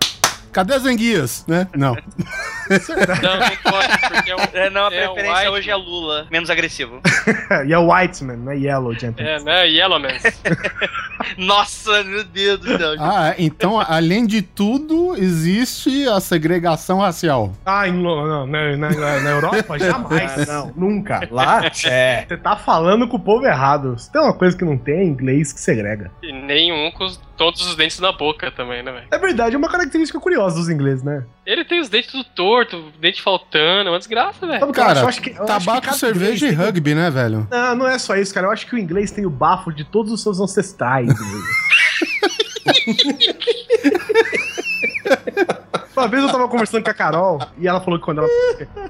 Cadê 0.56 0.74
as 0.74 0.86
enguias? 0.86 1.44
Né? 1.50 1.68
Não. 1.76 1.96
Não, 1.96 3.72
pode, 3.72 3.98
porque 4.10 4.32
é 4.32 4.36
um... 4.38 4.40
É, 4.54 4.70
não, 4.70 4.88
a 4.88 4.94
É, 4.94 5.10
o 5.10 5.14
preferência 5.14 5.42
White. 5.52 5.60
hoje 5.60 5.70
é 5.70 5.76
Lula. 5.76 6.28
Menos 6.32 6.50
agressivo. 6.50 7.02
e 7.68 7.74
é 7.74 7.78
Whiteman, 7.78 8.38
não 8.38 8.54
é 8.54 8.58
Yellow, 8.58 8.94
gentleman. 8.94 9.30
É, 9.34 9.40
né? 9.44 9.68
Yellowman. 9.70 10.14
Nossa, 11.38 12.04
meu 12.06 12.24
Deus 12.24 12.60
do 12.62 12.78
céu. 12.78 12.96
Ah, 13.00 13.36
então, 13.38 13.80
além 13.80 14.26
de 14.26 14.42
tudo, 14.42 15.14
existe 15.18 16.08
a 16.08 16.22
segregação 16.22 17.00
racial. 17.00 17.52
Ah, 17.66 17.86
em, 17.90 17.92
não, 17.92 18.48
na, 18.48 18.78
na, 18.78 18.90
na- 19.20 19.30
Europa? 19.30 19.78
Jamais. 19.80 20.50
Ah, 20.50 20.54
não, 20.54 20.74
nunca. 20.76 21.28
Lá? 21.30 21.66
É. 21.86 22.26
Você 22.28 22.38
tá 22.38 22.56
falando 22.56 23.10
com 23.10 23.18
o 23.18 23.20
povo 23.20 23.46
errado. 23.46 24.00
Se 24.00 24.10
tem 24.10 24.22
uma 24.22 24.34
coisa 24.34 24.58
que 24.58 24.64
não 24.64 24.78
tem, 24.78 25.00
é 25.00 25.04
inglês 25.04 25.52
que 25.52 25.60
segrega. 25.60 26.12
E 26.24 26.32
nenhum 26.32 26.90
com 26.92 27.04
os- 27.04 27.20
todos 27.36 27.68
os 27.68 27.76
dentes 27.76 28.00
na 28.00 28.14
boca 28.14 28.50
também, 28.52 28.82
né, 28.82 28.92
velho? 28.94 29.08
É 29.12 29.18
verdade, 29.18 29.56
é 29.56 29.58
uma 29.58 29.68
característica 29.70 30.18
curiosa 30.22 30.45
dos 30.54 30.70
ingleses, 30.70 31.04
né? 31.04 31.26
Ele 31.46 31.66
tem 31.66 31.80
os 31.82 31.90
dentes 31.90 32.12
tudo 32.12 32.24
torto, 32.36 32.92
dente 33.00 33.22
faltando, 33.22 33.90
é 33.90 33.92
uma 33.92 33.98
desgraça, 33.98 34.46
velho. 34.46 34.72
Cara? 34.72 35.00
Eu 35.02 35.08
acho 35.08 35.22
que- 35.22 35.32
eu 35.32 35.44
acho 35.44 35.60
que 35.60 35.66
tabaco, 35.66 35.94
cerveja 35.96 36.48
e 36.48 36.52
rugby, 36.52 36.94
né, 36.94 37.10
velho? 37.10 37.48
Não, 37.50 37.76
não 37.76 37.88
é 37.88 37.98
só 37.98 38.16
isso, 38.16 38.34
cara. 38.34 38.48
Eu 38.48 38.52
acho 38.52 38.68
que 38.68 38.76
o 38.76 38.78
inglês 38.78 39.10
tem 39.12 39.26
o 39.26 39.30
bafo 39.30 39.74
de 39.74 39.84
todos 39.84 40.12
os 40.12 40.22
seus 40.22 40.40
ancestrais. 40.40 41.10
Uma 45.96 46.08
vez 46.08 46.24
eu 46.24 46.30
tava 46.30 46.48
conversando 46.48 46.84
com 46.84 46.90
a 46.90 46.94
Carol 46.94 47.40
e 47.58 47.68
ela 47.68 47.80
falou 47.80 47.98
que 47.98 48.06
quando 48.06 48.20
ela. 48.20 48.28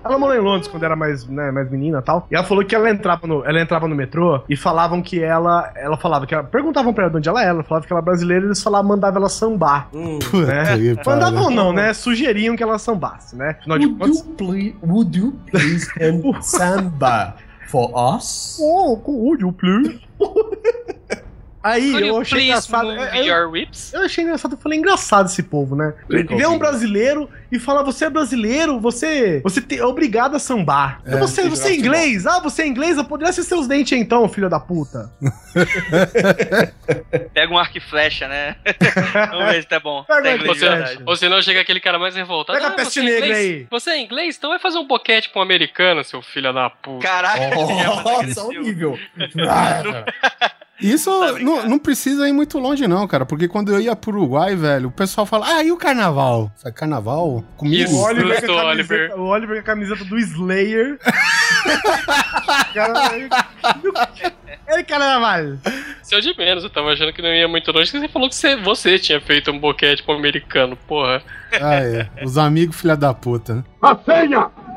Ela 0.04 0.18
morou 0.18 0.36
em 0.36 0.40
Londres 0.40 0.68
quando 0.68 0.84
era 0.84 0.96
mais, 0.96 1.26
né, 1.28 1.52
mais 1.52 1.70
menina 1.70 2.00
e 2.00 2.02
tal. 2.02 2.28
E 2.32 2.36
ela 2.36 2.44
falou 2.44 2.66
que 2.66 2.74
ela 2.74 2.90
entrava 2.90 3.28
no, 3.28 3.46
ela 3.46 3.62
entrava 3.62 3.88
no 3.88 3.96
metrô 3.96 4.42
e 4.50 4.56
falavam 4.56 5.02
que 5.02 5.24
ela. 5.24 5.72
Ela 5.76 5.98
falava 5.98 6.26
que 6.26 6.34
ela. 6.34 6.44
Perguntavam 6.44 6.94
pra 6.94 7.04
ela 7.04 7.12
de 7.12 7.18
onde 7.18 7.30
ela 7.30 7.42
era, 7.42 7.52
ela 7.52 7.64
falava 7.64 7.86
que 7.86 7.94
ela 7.94 8.00
era 8.00 8.06
brasileira 8.06 8.46
e 8.46 8.48
eles 8.48 8.62
falavam, 8.62 8.90
mandavam 8.90 9.20
ela 9.20 9.30
sambar. 9.30 9.90
Hum. 9.94 10.20
Né? 10.34 10.96
Mandavam 11.06 11.50
não, 11.52 11.72
né? 11.72 11.94
Sugeriam 11.94 12.56
que 12.56 12.64
ela 12.64 12.78
sambasse, 12.80 13.36
né? 13.36 13.56
Afinal 13.60 13.78
de 13.78 13.86
Would 13.86 14.00
contas. 14.00 14.18
you, 14.18 14.34
please, 14.36 14.76
would 14.82 15.18
you 15.18 15.40
please 15.52 15.88
samba 16.42 17.36
for 17.68 17.92
us? 18.16 18.58
Oh, 18.60 19.00
would 19.06 19.42
you 19.42 19.52
please? 19.52 20.02
Aí 21.68 21.92
Could 21.94 22.08
eu 22.08 22.18
achei 22.20 22.44
engraçado. 22.46 22.86
move 22.88 23.18
eu- 23.18 23.26
your 23.26 23.52
lips? 23.52 23.92
Eu 23.92 24.02
achei 24.02 24.24
engraçado, 24.24 24.52
eu 24.54 24.58
falei, 24.60 24.78
engraçado 24.78 25.26
esse 25.26 25.42
povo, 25.42 25.76
né? 25.76 25.96
Vê 26.08 26.46
um 26.46 26.60
brasileiro 26.60 27.28
e 27.52 27.58
fala, 27.58 27.82
você 27.84 28.06
é 28.06 28.10
brasileiro, 28.12 28.80
você, 28.80 29.42
você 29.44 29.60
te- 29.62 29.80
é 29.80 29.84
obrigado 29.86 30.36
a 30.36 30.40
sambar. 30.40 31.02
É, 31.04 31.18
você, 31.18 31.50
você 31.50 31.70
é 31.70 31.76
inglês? 31.76 32.28
Ah, 32.28 32.40
você 32.40 32.62
é 32.62 32.68
inglês? 32.68 32.98
Eu 32.98 33.06
poderia 33.06 33.34
ser 33.34 33.42
seus 33.42 33.68
dentes 33.68 33.98
então, 33.98 34.30
filho 34.30 34.48
da 34.48 34.60
puta. 34.60 35.12
Pega 37.34 37.54
um 37.54 37.58
arco 37.58 37.78
e 37.78 37.82
flecha, 37.82 38.28
né? 38.28 38.56
Vamos 39.32 39.52
ver 39.54 39.62
se 39.64 39.68
tá 39.68 39.80
bom. 39.80 40.04
Pega 40.04 40.38
Tá 40.46 40.54
flecha. 40.56 41.02
Ou 41.06 41.16
senão 41.16 41.42
chega 41.42 41.62
aquele 41.62 41.80
cara 41.80 41.98
mais 41.98 42.16
revoltado. 42.16 42.58
Pega 42.60 42.70
a 42.70 42.74
"Ah, 42.74 42.76
peste 42.76 42.94
você 42.94 43.00
é 43.00 43.04
negra 43.04 43.26
inglês? 43.26 43.46
aí." 43.62 43.68
Você 43.72 43.90
é 43.90 44.00
inglês? 44.02 44.36
Então 44.38 44.50
vai 44.52 44.60
fazer 44.60 44.78
um 44.78 44.86
boquete 44.88 45.30
com 45.32 45.40
um 45.40 45.42
americano, 45.42 46.04
seu 46.04 46.22
filho 46.22 46.54
da 46.54 46.70
puta. 46.70 47.08
Caraca, 47.08 47.40
é 47.44 47.56
mais 47.56 48.36
Nossa, 48.36 48.48
nível. 48.54 49.00
Isso 50.80 51.10
Tá 51.10 51.40
não, 51.40 51.66
não 51.68 51.80
precisa 51.80 52.28
ir 52.28 52.34
muito 52.34 52.60
longe, 52.60 52.88
não, 52.88 53.08
cara. 53.08 53.26
Porque 53.26 53.48
quando 53.48 53.72
eu 53.72 53.80
ia 53.80 53.96
pro 53.96 54.12
Uruguai, 54.12 54.56
velho, 54.56 54.90
o 54.90 54.92
pessoal 54.92 55.26
fala, 55.26 55.48
ah, 55.48 55.64
e 55.64 55.72
o 55.72 55.78
carnaval? 55.78 56.52
Sabe, 56.56 56.76
carnaval? 56.76 57.44
Comigo? 57.56 57.84
Isso. 57.84 57.96
O 57.96 58.04
Oliver, 58.04 58.46
com 58.46 58.52
a 58.52 58.66
Oliver. 58.66 58.98
camiseta, 59.10 59.22
o 59.22 59.26
Oliver 59.28 59.56
com 59.56 59.62
a 59.62 59.64
camiseta 59.64 60.06
do 60.06 60.18
Slayer. 60.20 61.00
Cara, 62.74 63.16
Ele 64.68 64.84
carnaval. 64.88 65.58
Seu 66.04 66.20
de 66.20 66.38
menos, 66.38 66.64
eu 66.64 66.70
tava 66.70 66.92
achando 66.92 67.14
que 67.14 67.22
não 67.22 67.30
ia 67.34 67.48
muito 67.48 67.72
longe, 67.72 67.92
que 67.92 68.00
você 68.00 68.08
falou 68.10 68.28
que 68.30 68.36
você, 68.36 68.56
você 68.58 69.00
tinha 69.00 69.22
feito 69.22 69.52
um 69.52 69.60
boquete 69.60 70.04
pro 70.04 70.14
americano, 70.16 70.76
porra. 70.88 71.22
Ah, 71.54 71.76
é. 71.76 72.10
Os 72.24 72.38
amigos 72.38 72.80
filha 72.80 72.98
da 72.98 73.14
puta, 73.14 73.56
né? 73.56 73.64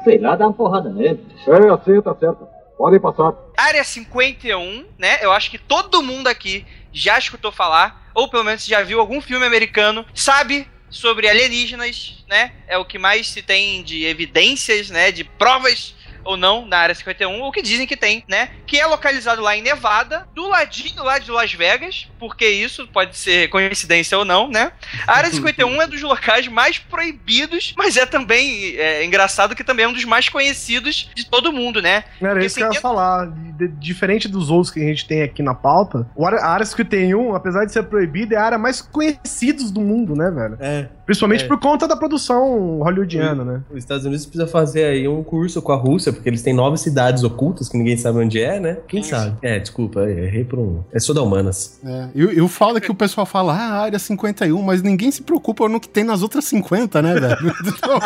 Sei 0.05 0.19
lá, 0.19 0.37
dá 0.37 0.47
uma 0.47 0.53
porrada 0.55 0.89
nele. 0.91 1.21
É, 1.47 1.69
assim, 1.71 2.01
tá 2.01 2.15
certo. 2.15 2.47
Podem 2.79 3.01
passar. 3.01 3.35
Área 3.57 3.83
51, 3.83 4.87
né? 4.97 5.19
Eu 5.21 5.33
acho 5.33 5.51
que 5.51 5.59
todo 5.59 6.01
mundo 6.01 6.29
aqui 6.29 6.65
já 6.93 7.19
escutou 7.19 7.51
falar, 7.51 8.09
ou 8.15 8.31
pelo 8.31 8.45
menos 8.45 8.65
já 8.65 8.83
viu 8.83 9.01
algum 9.01 9.21
filme 9.21 9.45
americano, 9.45 10.07
sabe 10.15 10.71
sobre 10.89 11.29
alienígenas, 11.29 12.25
né? 12.29 12.53
É 12.69 12.79
o 12.79 12.85
que 12.85 12.97
mais 12.97 13.29
se 13.29 13.43
tem 13.43 13.83
de 13.83 14.05
evidências, 14.05 14.91
né? 14.91 15.11
De 15.11 15.25
provas 15.25 15.97
ou 16.29 16.37
não 16.37 16.67
na 16.67 16.77
área 16.79 16.95
51, 16.95 17.41
ou 17.41 17.51
que 17.51 17.63
dizem 17.63 17.87
que 17.87 17.97
tem, 17.97 18.23
né? 18.29 18.51
Que 18.67 18.79
é 18.79 18.87
localizado 18.87 19.41
lá 19.41 19.57
em 19.57 19.63
Nevada, 19.63 20.29
do 20.35 20.47
ladinho 20.47 21.03
lá 21.03 21.19
de 21.19 21.31
Las 21.31 21.53
Vegas, 21.55 22.07
porque 22.19 22.47
isso 22.47 22.87
pode 22.89 23.17
ser 23.17 23.49
coincidência 23.49 24.19
ou 24.19 24.25
não, 24.27 24.47
né? 24.49 24.73
A 25.07 25.15
área 25.17 25.31
51 25.31 25.81
é 25.81 25.87
dos 25.87 26.03
locais 26.03 26.47
mais 26.47 26.77
proibidos, 26.79 27.73
mas 27.79 27.97
é 27.97 28.05
também 28.05 28.77
é, 28.77 29.05
engraçado 29.05 29.57
que 29.57 29.65
também 29.65 29.87
é 29.87 29.89
um 29.89 29.93
dos 29.93 30.05
mais 30.05 30.29
conhecidos 30.29 31.09
de 31.15 31.25
todo 31.27 31.51
mundo, 31.53 31.81
né? 31.81 32.05
Era 32.21 32.33
Porque 32.33 32.47
isso 32.47 32.57
que 32.57 32.63
eu 32.63 32.73
ia 32.73 32.81
falar. 32.81 33.27
De- 33.57 33.69
diferente 33.69 34.29
dos 34.29 34.51
outros 34.51 34.71
que 34.73 34.81
a 34.81 34.85
gente 34.87 35.07
tem 35.07 35.23
aqui 35.23 35.43
na 35.43 35.55
pauta, 35.55 36.07
o 36.15 36.27
área- 36.27 36.39
a 36.41 36.49
área 36.49 36.67
51, 36.67 37.35
apesar 37.35 37.65
de 37.65 37.73
ser 37.73 37.85
proibida, 37.85 38.35
é 38.35 38.39
a 38.39 38.45
área 38.45 38.59
mais 38.59 38.81
conhecida 38.83 39.65
do 39.73 39.81
mundo, 39.81 40.15
né, 40.15 40.31
velho? 40.31 40.57
É. 40.61 40.89
Principalmente 41.09 41.45
É. 41.45 41.49
por 41.49 41.59
conta 41.59 41.89
da 41.89 41.97
produção 41.97 42.81
hollywoodiana, 42.83 43.43
né? 43.43 43.63
Os 43.71 43.79
Estados 43.79 44.05
Unidos 44.05 44.27
precisa 44.27 44.47
fazer 44.47 44.85
aí 44.85 45.09
um 45.09 45.23
curso 45.23 45.63
com 45.63 45.73
a 45.73 45.75
Rússia, 45.77 46.13
porque 46.13 46.29
eles 46.29 46.43
têm 46.43 46.53
nove 46.53 46.77
cidades 46.77 47.25
ocultas 47.25 47.67
que 47.67 47.79
ninguém 47.79 47.97
sabe 47.97 48.19
onde 48.19 48.39
é, 48.43 48.61
né? 48.61 48.77
Quem 48.87 49.01
Isso. 49.01 49.09
sabe? 49.09 49.35
É, 49.41 49.59
desculpa, 49.59 50.03
é, 50.03 50.27
errei 50.27 50.45
por 50.45 50.59
um. 50.59 50.85
É 50.93 51.01
só 51.01 51.15
da 51.15 51.23
humanas. 51.23 51.81
É. 51.83 52.09
E, 52.15 52.21
e 52.21 52.41
o 52.43 52.47
foda 52.47 52.77
é 52.77 52.81
que 52.83 52.91
o 52.91 52.95
pessoal 52.95 53.25
fala, 53.25 53.55
ah, 53.55 53.81
área 53.81 53.99
51, 53.99 54.61
mas 54.61 54.83
ninguém 54.83 55.11
se 55.11 55.23
preocupa 55.23 55.67
no 55.67 55.81
que 55.81 55.89
tem 55.89 56.05
nas 56.05 56.23
outras 56.23 56.45
50, 56.45 57.01
né, 57.01 57.15
velho? 57.15 57.39
Então, 57.79 57.99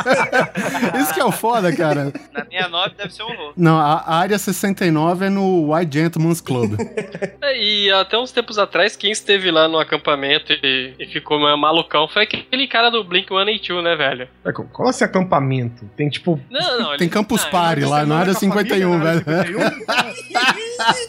Isso 1.02 1.12
que 1.12 1.21
é 1.21 1.25
o 1.25 1.32
foda, 1.32 1.75
cara. 1.75 2.12
Na 2.32 2.44
minha 2.44 2.68
9 2.68 2.94
deve 2.97 3.12
ser 3.12 3.25
um 3.25 3.26
horror. 3.32 3.52
Não, 3.56 3.78
a, 3.78 3.94
a 3.94 4.14
área 4.16 4.38
69 4.38 5.26
é 5.26 5.28
no 5.28 5.75
White 5.75 5.99
Gentleman's 5.99 6.40
Club. 6.40 6.76
É, 7.42 7.59
E 7.61 7.90
até 7.90 8.16
uns 8.16 8.30
tempos 8.30 8.56
atrás, 8.59 8.94
quem 8.94 9.11
esteve 9.11 9.50
lá 9.50 9.66
no 9.66 9.76
acampamento 9.78 10.52
e, 10.52 10.94
e 11.00 11.06
ficou 11.06 11.40
meio 11.40 11.56
malucão 11.59 12.06
foi 12.06 12.23
aquele 12.23 12.68
cara 12.68 12.88
do 12.92 13.04
Blink 13.04 13.28
182, 13.28 13.82
né, 13.84 13.96
velho? 13.96 14.28
É, 14.44 14.52
Qual 14.52 14.87
é 14.87 14.90
esse 14.90 15.02
acampamento? 15.04 15.84
Tem 15.96 16.08
tipo. 16.08 16.40
Não, 16.50 16.78
não. 16.78 16.96
Tem 16.96 17.06
ele- 17.06 17.11
Campus 17.11 17.44
Party 17.46 17.84
lá 17.84 18.04
na 18.06 18.18
área 18.18 18.34
51, 18.34 19.00
velho. 19.00 19.22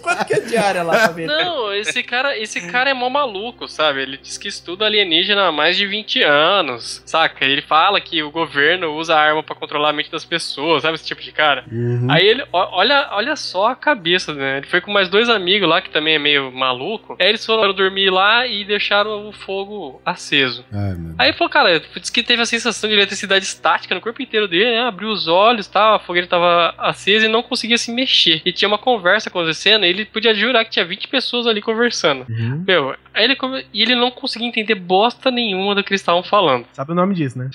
Quanto 0.01 0.25
que 0.25 0.33
é 0.33 0.39
diária 0.39 0.83
lá, 0.83 0.93
Fabinho? 1.07 1.27
Não, 1.27 1.73
esse 1.73 2.03
cara, 2.03 2.37
esse 2.37 2.61
cara 2.67 2.89
é 2.89 2.93
mó 2.93 3.09
maluco, 3.09 3.67
sabe? 3.67 4.01
Ele 4.01 4.17
diz 4.17 4.37
que 4.37 4.47
estuda 4.47 4.85
alienígena 4.85 5.47
há 5.47 5.51
mais 5.51 5.75
de 5.77 5.85
20 5.87 6.21
anos, 6.23 7.01
saca? 7.05 7.45
Ele 7.45 7.61
fala 7.61 7.99
que 7.99 8.21
o 8.23 8.31
governo 8.31 8.93
usa 8.95 9.15
arma 9.15 9.43
pra 9.43 9.55
controlar 9.55 9.89
a 9.89 9.93
mente 9.93 10.11
das 10.11 10.25
pessoas, 10.25 10.83
sabe 10.83 10.95
esse 10.95 11.05
tipo 11.05 11.21
de 11.21 11.31
cara? 11.31 11.63
Uhum. 11.71 12.07
Aí 12.09 12.25
ele, 12.25 12.43
olha, 12.51 13.09
olha 13.11 13.35
só 13.35 13.67
a 13.67 13.75
cabeça, 13.75 14.33
né? 14.33 14.57
Ele 14.57 14.67
foi 14.67 14.81
com 14.81 14.91
mais 14.91 15.09
dois 15.09 15.29
amigos 15.29 15.67
lá, 15.67 15.81
que 15.81 15.89
também 15.89 16.15
é 16.15 16.19
meio 16.19 16.51
maluco. 16.51 17.15
Aí 17.19 17.27
eles 17.29 17.45
foram 17.45 17.73
dormir 17.73 18.09
lá 18.09 18.45
e 18.45 18.63
deixaram 18.65 19.27
o 19.27 19.31
fogo 19.31 20.01
aceso. 20.05 20.63
Ai, 20.71 20.93
meu 20.95 21.15
Aí 21.17 21.29
ele 21.29 21.37
falou, 21.37 21.49
cara, 21.51 21.73
disse 21.80 22.12
que 22.12 22.24
teve 22.24 22.42
a 22.42 22.46
sensação 22.46 22.89
de 22.89 22.96
eletricidade 22.96 23.44
estática 23.44 23.96
no 23.96 24.01
corpo 24.01 24.22
inteiro 24.22 24.48
dele, 24.48 24.72
né? 24.72 24.82
Abriu 24.82 25.10
os 25.10 25.27
olhos, 25.27 25.68
tal, 25.68 25.96
a 25.96 26.00
fogueira 26.00 26.27
tava 26.27 26.74
acesa 26.77 27.25
e 27.25 27.30
não 27.30 27.44
conseguia 27.44 27.77
se 27.77 27.92
mexer. 27.92 28.42
E 28.46 28.51
tinha 28.51 28.68
uma 28.68 28.77
conversa 28.77 29.30
acontecendo 29.30 29.63
cena, 29.63 29.88
ele 29.88 30.06
podia 30.06 30.34
jurar 30.34 30.65
que 30.65 30.72
tinha 30.72 30.86
20 30.86 31.08
pessoas 31.08 31.48
ali 31.48 31.62
conversando. 31.62 32.25
Uhum. 32.30 32.63
Meu, 32.68 32.96
aí 33.13 33.24
ele 33.24 33.36
come... 33.36 33.65
e 33.74 33.82
ele 33.82 33.96
não 33.96 34.12
conseguia 34.12 34.48
entender 34.48 34.75
bosta 34.75 35.32
nenhuma 35.32 35.74
do 35.74 35.84
que 35.84 35.92
eles 35.92 36.01
estavam 36.01 36.22
falando. 36.22 36.65
Sabe 36.74 36.92
o 36.92 36.96
nome 36.96 37.15
disso, 37.15 37.38
né? 37.39 37.50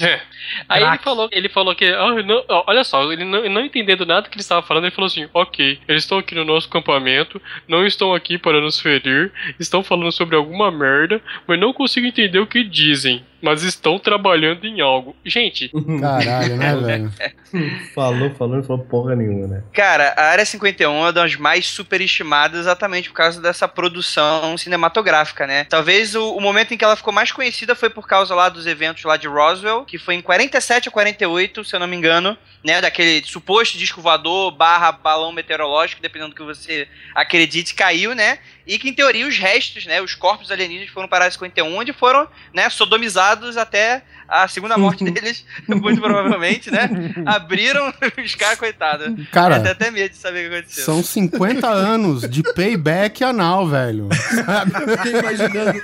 Aí 0.69 0.83
ele 0.83 0.99
falou, 0.99 1.29
ele 1.31 1.49
falou 1.49 1.75
que, 1.75 1.85
ah, 1.85 2.23
não, 2.23 2.45
ó, 2.49 2.65
olha 2.67 2.83
só, 2.83 3.13
ele 3.13 3.25
não, 3.25 3.49
não 3.49 3.65
entendendo 3.65 4.07
nada 4.07 4.29
que 4.29 4.37
ele 4.37 4.41
estava 4.41 4.63
falando, 4.63 4.85
ele 4.85 4.95
falou 4.95 5.07
assim, 5.07 5.29
ok, 5.35 5.79
eles 5.87 6.05
estão 6.05 6.19
aqui 6.19 6.35
no 6.35 6.45
nosso 6.45 6.67
acampamento, 6.69 7.41
não 7.69 7.87
estão 7.87 8.15
aqui 8.15 8.39
para 8.39 8.61
nos 8.61 8.81
ferir, 8.81 9.31
estão 9.59 9.83
falando 9.83 10.11
sobre 10.11 10.35
alguma 10.35 10.71
merda, 10.71 11.21
mas 11.47 11.61
não 11.61 11.73
consigo 11.73 12.07
entender 12.07 12.39
o 12.39 12.47
que 12.47 12.65
dizem, 12.65 13.23
mas 13.41 13.63
estão 13.63 13.99
trabalhando 13.99 14.67
em 14.67 14.81
algo. 14.81 15.15
Gente, 15.25 15.71
Caralho, 16.01 16.57
né, 16.57 16.77
velho? 16.77 17.13
falou, 17.95 18.31
falou, 18.35 18.57
não 18.57 18.63
falou 18.63 18.85
porra 18.85 19.17
nenhuma, 19.17 19.47
né? 19.47 19.63
Cara, 19.73 20.15
a 20.17 20.25
Área 20.25 20.45
51 20.45 20.91
é 20.91 20.99
uma 20.99 21.13
das 21.13 21.37
mais 21.37 21.67
superestimadas 21.67 22.61
exatamente 22.61 23.09
por 23.09 23.17
causa 23.17 23.41
dessa 23.41 23.67
produção 23.67 24.57
cinematográfica, 24.57 25.47
né? 25.47 25.65
Talvez 25.65 26.15
o, 26.15 26.35
o 26.35 26.41
momento 26.41 26.75
em 26.75 26.77
que 26.77 26.85
ela 26.85 26.97
ficou 26.97 27.13
mais 27.13 27.33
conhecida 27.33 27.75
foi 27.75 27.91
por 27.91 28.07
causa 28.07 28.35
lá 28.35 28.49
dos 28.49 28.67
eventos 28.67 29.05
lá 29.05 29.17
de 29.17 29.29
Roswell, 29.29 29.85
que 29.85 29.99
foi 29.99 30.15
em 30.15 30.23
47 30.23 30.89
ou 30.89 30.93
48, 30.93 31.65
se 31.65 31.75
eu 31.75 31.81
não 31.81 31.87
me 31.87 31.97
engano, 31.97 32.37
né? 32.65 32.81
Daquele 32.81 33.25
suposto 33.25 33.79
disco 33.79 34.01
voador 34.01 34.51
barra 34.51 34.93
balão 34.93 35.33
meteorológico, 35.33 36.03
dependendo 36.03 36.31
do 36.31 36.37
que 36.37 36.43
você 36.43 36.89
acredite, 37.15 37.75
caiu, 37.75 38.15
né? 38.15 38.39
E 38.69 38.79
que 38.79 38.91
em 38.91 38.93
teoria 38.93 39.27
os 39.27 39.39
restos, 39.39 39.87
né? 39.87 40.03
Os 40.03 40.15
corpos 40.15 40.51
alienígenas 40.53 40.91
foram 40.91 41.09
para 41.09 41.25
a 41.25 41.27
Área 41.27 41.33
51, 41.33 41.75
onde 41.75 41.95
foram, 41.95 42.29
né? 42.53 42.69
Sodomizados 42.69 43.57
até 43.57 44.03
a 44.29 44.47
segunda 44.47 44.77
morte 44.77 45.03
deles, 45.11 45.43
muito 45.67 46.03
provavelmente, 46.03 46.71
né? 46.71 46.91
Abriram 47.25 47.91
os 48.23 48.35
caras, 48.35 48.59
coitados. 48.59 49.27
Cara, 49.33 49.59
Dá 49.59 49.71
até 49.71 49.91
medo 49.91 50.11
de 50.11 50.19
saber 50.19 50.47
o 50.47 50.51
que 50.51 50.57
aconteceu. 50.57 50.85
São 50.85 51.03
50 51.03 51.67
anos 51.67 52.29
de 52.29 52.43
payback 52.43 53.25
anal, 53.25 53.67
velho. 53.67 54.11
Eu 54.11 54.97
fiquei 54.99 55.19
imaginando, 55.19 55.83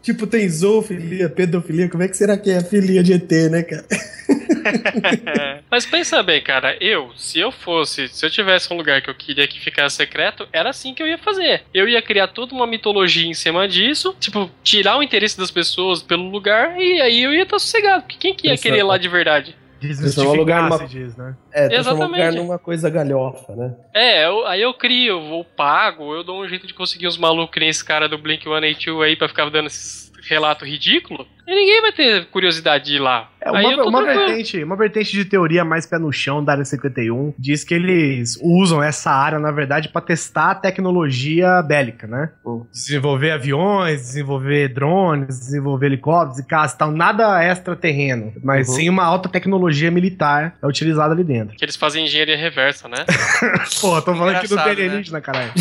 tipo, 0.00 0.26
tem 0.26 0.48
zoofilia, 0.48 1.28
pedofilia, 1.28 1.90
como 1.90 2.02
é 2.02 2.08
que 2.08 2.16
será 2.16 2.38
que 2.38 2.50
é 2.50 2.56
a 2.56 2.64
filia 2.64 3.02
de 3.02 3.12
ET, 3.12 3.30
né, 3.50 3.62
cara? 3.62 3.84
mas 5.70 5.86
pensa 5.86 6.22
bem, 6.22 6.40
cara, 6.42 6.76
eu, 6.80 7.10
se 7.16 7.38
eu 7.38 7.50
fosse, 7.50 8.08
se 8.08 8.24
eu 8.24 8.30
tivesse 8.30 8.72
um 8.72 8.76
lugar 8.76 9.00
que 9.02 9.10
eu 9.10 9.14
queria 9.14 9.46
que 9.46 9.60
ficasse 9.60 9.96
secreto, 9.96 10.48
era 10.52 10.70
assim 10.70 10.94
que 10.94 11.02
eu 11.02 11.06
ia 11.06 11.18
fazer. 11.18 11.62
Eu 11.72 11.88
ia 11.88 12.02
criar 12.02 12.28
toda 12.28 12.54
uma 12.54 12.66
mitologia 12.66 13.26
em 13.26 13.34
cima 13.34 13.66
disso, 13.68 14.14
tipo, 14.20 14.50
tirar 14.62 14.96
o 14.98 15.02
interesse 15.02 15.38
das 15.38 15.50
pessoas 15.50 16.02
pelo 16.02 16.28
lugar 16.30 16.80
e 16.80 17.00
aí 17.00 17.22
eu 17.22 17.32
ia 17.34 17.42
estar 17.42 17.58
sossegado. 17.58 18.02
Porque 18.02 18.16
quem 18.18 18.34
que 18.34 18.46
ia 18.46 18.52
Pensando- 18.52 18.62
querer 18.62 18.78
ir 18.78 18.82
lá 18.84 18.98
de 18.98 19.08
verdade? 19.08 19.56
Desmistificar, 19.80 20.36
lugar 20.36 20.62
numa- 20.62 20.78
se 20.78 20.86
diz, 20.86 21.16
né? 21.16 21.34
É, 21.52 21.74
Exatamente. 21.74 22.10
lugar 22.12 22.32
numa 22.32 22.56
coisa 22.58 22.88
galhofa, 22.88 23.52
né? 23.56 23.74
É, 23.92 24.26
eu- 24.26 24.46
aí 24.46 24.62
eu 24.62 24.72
crio, 24.74 25.14
eu 25.14 25.22
vou 25.28 25.44
pago, 25.44 26.14
eu 26.14 26.22
dou 26.22 26.40
um 26.40 26.48
jeito 26.48 26.68
de 26.68 26.72
conseguir 26.74 27.08
uns 27.08 27.18
malucos 27.18 27.52
que 27.52 27.58
nem 27.58 27.68
esse 27.68 27.84
cara 27.84 28.08
do 28.08 28.16
Blink 28.16 28.44
182 28.44 29.02
aí 29.08 29.16
pra 29.16 29.26
ficar 29.28 29.50
dando 29.50 29.66
esses 29.66 30.12
relatos 30.28 30.68
ridículos. 30.68 31.26
E 31.52 31.54
ninguém 31.54 31.82
vai 31.82 31.92
ter 31.92 32.24
curiosidade 32.30 32.86
de 32.86 32.96
ir 32.96 32.98
lá. 32.98 33.28
É, 33.42 33.50
uma, 33.50 33.84
uma, 33.84 34.02
vertente, 34.04 34.64
uma 34.64 34.74
vertente 34.74 35.12
de 35.12 35.24
teoria 35.26 35.62
mais 35.66 35.84
pé 35.84 35.98
no 35.98 36.10
chão 36.10 36.42
da 36.42 36.52
área 36.52 36.64
51 36.64 37.34
diz 37.38 37.62
que 37.62 37.74
eles 37.74 38.38
usam 38.40 38.82
essa 38.82 39.10
área, 39.10 39.38
na 39.38 39.50
verdade, 39.50 39.90
pra 39.90 40.00
testar 40.00 40.52
a 40.52 40.54
tecnologia 40.54 41.60
bélica, 41.60 42.06
né? 42.06 42.30
Hum. 42.46 42.64
Desenvolver 42.72 43.32
aviões, 43.32 44.00
desenvolver 44.00 44.68
drones, 44.68 45.38
desenvolver 45.40 45.86
helicópteros 45.86 46.38
e 46.38 46.46
caça 46.46 46.74
e 46.74 46.78
tal. 46.78 46.90
Nada 46.90 47.44
extraterreno, 47.44 48.32
mas 48.42 48.68
Uhum. 48.68 48.74
sim 48.74 48.88
uma 48.88 49.04
alta 49.04 49.28
tecnologia 49.28 49.90
militar 49.90 50.56
é 50.62 50.66
utilizada 50.66 51.12
ali 51.12 51.24
dentro. 51.24 51.54
Que 51.56 51.64
eles 51.66 51.76
fazem 51.76 52.04
engenharia 52.06 52.36
reversa, 52.38 52.88
né? 52.88 53.04
Porra, 53.78 54.00
tô 54.00 54.14
falando 54.14 54.36
aqui 54.36 54.48
do 54.48 54.54
Engraçado, 54.54 54.78
né? 54.78 54.84
alienígena, 54.86 55.20
caralho. 55.20 55.52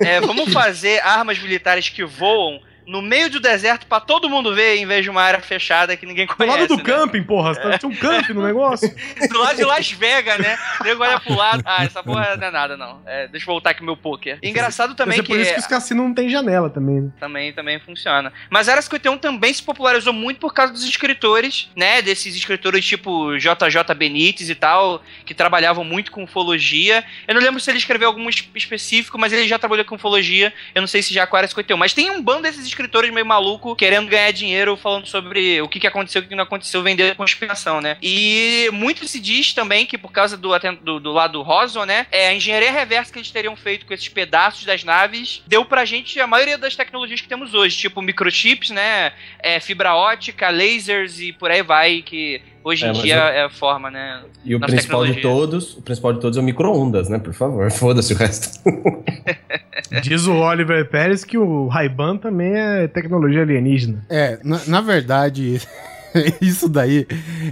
É, 0.00 0.20
vamos 0.20 0.52
fazer 0.52 1.00
armas 1.00 1.36
militares 1.40 1.88
que 1.88 2.04
voam 2.04 2.60
no 2.86 3.00
meio 3.02 3.30
do 3.30 3.40
deserto 3.40 3.86
pra 3.86 4.00
todo 4.00 4.28
mundo 4.28 4.54
ver, 4.54 4.76
em 4.76 4.86
vez 4.86 5.04
de 5.04 5.10
uma 5.10 5.22
área 5.22 5.40
fechada 5.40 5.96
que 5.96 6.04
ninguém 6.06 6.26
Do 6.26 6.34
conhece. 6.36 6.58
lado 6.58 6.68
do 6.68 6.76
né? 6.76 6.82
camping, 6.82 7.22
porra. 7.22 7.54
Tá, 7.54 7.78
tinha 7.78 7.90
um 7.90 7.94
camping 7.96 8.32
no 8.32 8.42
negócio. 8.42 8.92
Do 9.30 9.38
lado 9.38 9.56
de 9.56 9.64
Las 9.64 9.90
Vegas, 9.90 10.38
né? 10.38 10.58
O 10.80 10.84
nego 10.84 11.02
olha 11.02 11.20
pro 11.20 11.34
lado. 11.34 11.62
Ah, 11.64 11.84
essa 11.84 12.02
porra 12.02 12.36
não 12.36 12.46
é 12.46 12.50
nada, 12.50 12.76
não. 12.76 13.00
É, 13.06 13.28
deixa 13.28 13.44
eu 13.44 13.52
voltar 13.52 13.70
aqui 13.70 13.82
meu 13.84 13.96
poker. 13.96 14.38
Engraçado 14.42 14.94
também 14.94 15.18
Mas 15.18 15.24
é 15.24 15.28
por 15.28 15.36
que. 15.36 15.42
isso 15.42 15.54
que 15.54 15.60
os 15.60 15.66
cassinos 15.66 16.04
não 16.04 16.14
tem 16.14 16.28
janela 16.28 16.68
também. 16.70 17.00
né? 17.02 17.10
Também, 17.20 17.52
também 17.52 17.78
funciona. 17.80 18.32
Mas 18.50 18.68
a 18.68 18.72
Área 18.72 18.82
51 18.82 19.16
também 19.18 19.52
se 19.52 19.62
popularizou 19.62 20.12
muito 20.12 20.38
por 20.40 20.52
causa 20.52 20.72
dos 20.72 20.84
escritores, 20.84 21.68
né? 21.76 22.02
Desses 22.02 22.34
escritores 22.34 22.84
tipo 22.84 23.36
JJ 23.38 23.94
Benítez 23.96 24.50
e 24.50 24.54
tal, 24.54 25.02
que 25.24 25.34
trabalhavam 25.34 25.84
muito 25.84 26.10
com 26.10 26.24
ufologia. 26.24 27.04
Eu 27.26 27.34
não 27.34 27.40
lembro 27.42 27.60
se 27.60 27.70
ele 27.70 27.78
escreveu 27.78 28.08
algum 28.08 28.28
es- 28.28 28.48
específico, 28.54 29.18
mas 29.18 29.32
ele 29.32 29.46
já 29.46 29.58
trabalhou 29.58 29.84
com 29.84 29.94
ufologia. 29.94 30.52
Eu 30.74 30.80
não 30.82 30.88
sei 30.88 31.02
se 31.02 31.12
já 31.14 31.26
com 31.26 31.36
a 31.36 31.38
Área 31.40 31.48
51. 31.48 31.76
Mas 31.76 31.92
tem 31.94 32.10
um 32.10 32.20
bando 32.22 32.42
desses 32.42 32.66
escritores 32.72 33.12
meio 33.12 33.26
maluco 33.26 33.76
querendo 33.76 34.08
ganhar 34.08 34.30
dinheiro 34.32 34.76
falando 34.76 35.06
sobre 35.06 35.60
o 35.60 35.68
que, 35.68 35.80
que 35.80 35.86
aconteceu 35.86 36.22
o 36.22 36.24
que 36.24 36.34
não 36.34 36.44
aconteceu, 36.44 36.82
vender 36.82 37.14
conspiração, 37.14 37.80
né? 37.80 37.96
E 38.02 38.68
muito 38.72 39.06
se 39.06 39.20
diz 39.20 39.52
também 39.52 39.86
que 39.86 39.98
por 39.98 40.10
causa 40.10 40.36
do, 40.36 40.50
do, 40.82 41.00
do 41.00 41.12
lado 41.12 41.42
Roswell, 41.42 41.86
né? 41.86 42.06
É, 42.10 42.28
a 42.28 42.34
engenharia 42.34 42.72
reversa 42.72 43.12
que 43.12 43.18
eles 43.18 43.30
teriam 43.30 43.56
feito 43.56 43.86
com 43.86 43.94
esses 43.94 44.08
pedaços 44.08 44.64
das 44.64 44.84
naves 44.84 45.42
deu 45.46 45.64
pra 45.64 45.84
gente 45.84 46.20
a 46.20 46.26
maioria 46.26 46.58
das 46.58 46.76
tecnologias 46.76 47.20
que 47.20 47.28
temos 47.28 47.54
hoje, 47.54 47.76
tipo 47.76 48.02
microchips, 48.02 48.70
né? 48.70 49.12
É, 49.38 49.60
fibra 49.60 49.94
ótica, 49.94 50.50
lasers 50.50 51.20
e 51.20 51.32
por 51.32 51.50
aí 51.50 51.62
vai, 51.62 52.02
que 52.02 52.40
hoje 52.64 52.84
É, 52.86 52.88
em 52.90 52.92
dia 52.92 53.16
eu- 53.16 53.20
é 53.22 53.42
a 53.44 53.50
forma, 53.50 53.90
né? 53.90 54.20
E 54.44 54.54
o 54.54 54.60
principal 54.60 55.06
de 55.06 55.20
todos, 55.20 55.76
o 55.76 55.82
principal 55.82 56.12
de 56.12 56.20
todos 56.20 56.36
é 56.38 56.40
o 56.40 56.44
micro-ondas, 56.44 57.08
né? 57.08 57.18
Por 57.18 57.32
favor, 57.34 57.70
foda-se 57.72 58.12
o 58.12 58.16
resto. 58.16 58.58
Diz 60.02 60.26
o 60.26 60.34
Oliver 60.34 60.88
Pérez 60.88 61.24
que 61.24 61.36
o 61.36 61.66
Ray-Ban 61.68 62.16
também 62.16 62.54
é 62.54 62.88
tecnologia 62.88 63.42
alienígena. 63.42 64.04
É, 64.08 64.38
na, 64.42 64.60
na 64.66 64.80
verdade, 64.80 65.60
isso 66.40 66.68
daí 66.68 67.06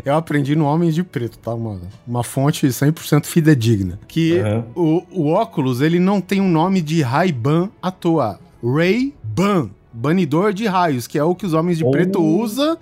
eu 0.05 0.15
aprendi 0.15 0.55
no 0.57 0.65
Homens 0.65 0.95
de 0.95 1.03
Preto, 1.03 1.39
tá, 1.39 1.55
mano? 1.57 1.83
Uma 2.07 2.23
fonte 2.25 2.67
100% 2.67 3.27
fidedigna. 3.27 3.99
Que 4.09 4.39
Aham. 4.39 4.65
o, 4.75 5.03
o 5.11 5.29
óculos, 5.33 5.81
ele 5.81 5.99
não 5.99 6.21
tem 6.21 6.41
um 6.41 6.49
nome 6.49 6.81
de 6.81 7.03
Ray-Ban 7.03 7.69
à 7.83 7.91
toa. 7.91 8.39
Ray-Ban, 8.63 9.71
banidor 9.93 10.53
de 10.53 10.67
raios, 10.67 11.07
que 11.07 11.19
é 11.19 11.25
o 11.25 11.35
que 11.35 11.45
os 11.47 11.53
Homens 11.53 11.79
de 11.79 11.85
Oh. 11.85 11.91
Preto 11.91 12.23
usam 12.23 12.77